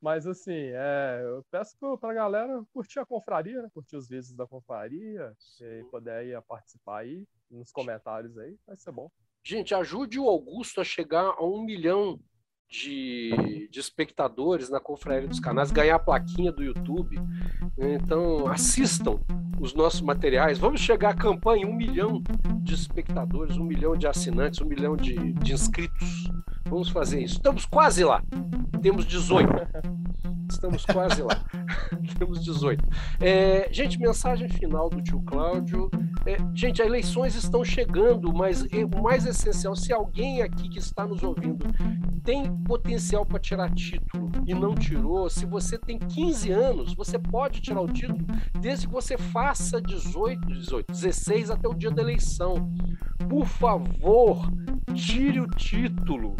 Mas 0.00 0.26
assim, 0.26 0.72
é, 0.74 1.20
eu 1.22 1.44
peço 1.48 1.76
para 2.00 2.10
a 2.10 2.14
galera 2.14 2.60
curtir 2.72 2.98
a 2.98 3.06
confraria, 3.06 3.62
né? 3.62 3.68
curtir 3.72 3.96
os 3.96 4.08
vídeos 4.08 4.34
da 4.34 4.48
confraria, 4.48 5.32
e 5.60 5.84
poder 5.84 6.10
aí 6.10 6.42
participar 6.42 7.02
aí 7.02 7.24
nos 7.48 7.70
comentários 7.70 8.36
aí, 8.36 8.58
vai 8.66 8.76
ser 8.76 8.90
bom. 8.90 9.08
Gente, 9.44 9.72
ajude 9.74 10.18
o 10.18 10.28
Augusto 10.28 10.80
a 10.80 10.84
chegar 10.84 11.34
a 11.36 11.44
um 11.44 11.62
milhão 11.64 12.18
de, 12.72 13.68
de 13.70 13.78
espectadores 13.78 14.70
na 14.70 14.80
Confraria 14.80 15.28
dos 15.28 15.38
Canais, 15.38 15.70
ganhar 15.70 15.96
a 15.96 15.98
plaquinha 15.98 16.50
do 16.50 16.64
YouTube. 16.64 17.20
Então, 17.76 18.46
assistam 18.46 19.20
os 19.60 19.74
nossos 19.74 20.00
materiais. 20.00 20.58
Vamos 20.58 20.80
chegar 20.80 21.10
à 21.10 21.14
campanha 21.14 21.66
um 21.66 21.74
milhão 21.74 22.22
de 22.62 22.74
espectadores, 22.74 23.58
um 23.58 23.64
milhão 23.64 23.94
de 23.94 24.06
assinantes, 24.06 24.62
um 24.62 24.64
milhão 24.64 24.96
de, 24.96 25.34
de 25.34 25.52
inscritos. 25.52 26.30
Vamos 26.64 26.88
fazer 26.88 27.22
isso. 27.22 27.34
Estamos 27.34 27.66
quase 27.66 28.02
lá. 28.04 28.22
Temos 28.80 29.04
18. 29.04 29.48
Estamos 30.52 30.84
quase 30.84 31.22
lá. 31.22 31.42
Temos 32.18 32.44
18. 32.44 32.84
É, 33.20 33.68
gente, 33.72 33.98
mensagem 33.98 34.48
final 34.48 34.88
do 34.88 35.02
tio 35.02 35.20
Cláudio. 35.22 35.90
É, 36.26 36.36
gente, 36.54 36.80
as 36.80 36.86
eleições 36.86 37.34
estão 37.34 37.64
chegando, 37.64 38.32
mas 38.32 38.62
o 38.62 39.02
mais 39.02 39.26
essencial, 39.26 39.74
se 39.74 39.92
alguém 39.92 40.42
aqui 40.42 40.68
que 40.68 40.78
está 40.78 41.06
nos 41.06 41.22
ouvindo 41.22 41.66
tem 42.22 42.56
potencial 42.58 43.26
para 43.26 43.40
tirar 43.40 43.74
título 43.74 44.30
e 44.46 44.54
não 44.54 44.74
tirou, 44.74 45.28
se 45.28 45.44
você 45.44 45.76
tem 45.76 45.98
15 45.98 46.50
anos, 46.52 46.94
você 46.94 47.18
pode 47.18 47.60
tirar 47.60 47.80
o 47.80 47.88
título 47.88 48.24
desde 48.60 48.86
que 48.86 48.92
você 48.92 49.18
faça 49.18 49.80
18, 49.80 50.46
18, 50.46 50.92
16 50.92 51.50
até 51.50 51.68
o 51.68 51.74
dia 51.74 51.90
da 51.90 52.02
eleição. 52.02 52.72
Por 53.28 53.46
favor, 53.46 54.48
tire 54.94 55.40
o 55.40 55.48
título. 55.48 56.36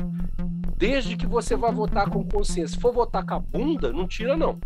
Desde 0.77 1.17
que 1.17 1.27
você 1.27 1.55
vá 1.55 1.71
votar 1.71 2.11
com 2.11 2.25
consciência. 2.25 2.75
Se 2.75 2.81
for 2.81 2.93
votar 2.93 3.25
com 3.25 3.35
a 3.35 3.39
bunda, 3.39 3.93
não 3.93 4.02
tira, 4.07 4.37
não. 4.37 4.59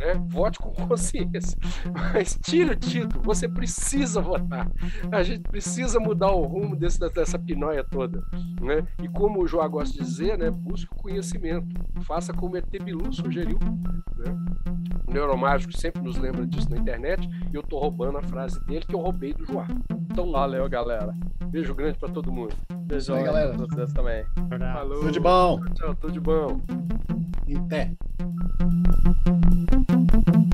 Né? 0.00 0.14
Vote 0.28 0.58
com 0.58 0.70
consciência. 0.88 1.58
Mas 1.92 2.38
tira 2.42 2.72
o 2.72 2.76
título, 2.76 3.22
você 3.22 3.46
precisa 3.46 4.20
votar. 4.20 4.70
A 5.12 5.22
gente 5.22 5.42
precisa 5.42 6.00
mudar 6.00 6.32
o 6.32 6.42
rumo 6.42 6.74
desse, 6.74 6.98
dessa 7.10 7.38
pinóia 7.38 7.84
toda. 7.84 8.24
Né? 8.60 8.86
E 9.02 9.08
como 9.08 9.42
o 9.42 9.46
João 9.46 9.68
gosta 9.68 9.92
de 9.98 10.04
dizer, 10.04 10.38
né? 10.38 10.50
busque 10.50 10.90
o 10.92 11.02
conhecimento. 11.02 11.68
Faça 12.02 12.32
como 12.32 12.56
ET 12.56 12.70
Bilu 12.82 13.12
sugeriu. 13.12 13.58
Né? 14.16 14.34
O 15.06 15.12
Neuromágico 15.12 15.76
sempre 15.76 16.02
nos 16.02 16.16
lembra 16.16 16.46
disso 16.46 16.70
na 16.70 16.78
internet. 16.78 17.28
E 17.52 17.54
eu 17.54 17.62
tô 17.62 17.78
roubando 17.78 18.16
a 18.18 18.22
frase 18.22 18.58
dele 18.64 18.84
que 18.86 18.94
eu 18.94 19.00
roubei 19.00 19.34
do 19.34 19.44
João. 19.44 19.66
Então, 20.10 20.30
valeu, 20.32 20.68
galera. 20.68 21.14
Beijo 21.46 21.74
grande 21.74 21.98
para 21.98 22.08
todo 22.08 22.32
mundo. 22.32 22.54
Beijo 22.82 23.12
aí, 23.12 23.24
galera. 23.24 23.54
Pra 23.54 23.66
vocês 23.66 23.92
também. 23.92 24.24
Falou. 24.72 25.00
Tudo 25.00 25.12
de 25.12 25.20
bom. 25.20 25.60
Tchau, 25.74 25.94
tudo 25.96 26.12
de 26.12 26.20
bom. 26.20 26.60
Em 27.46 27.68
Thank 29.90 30.34
you. 30.34 30.49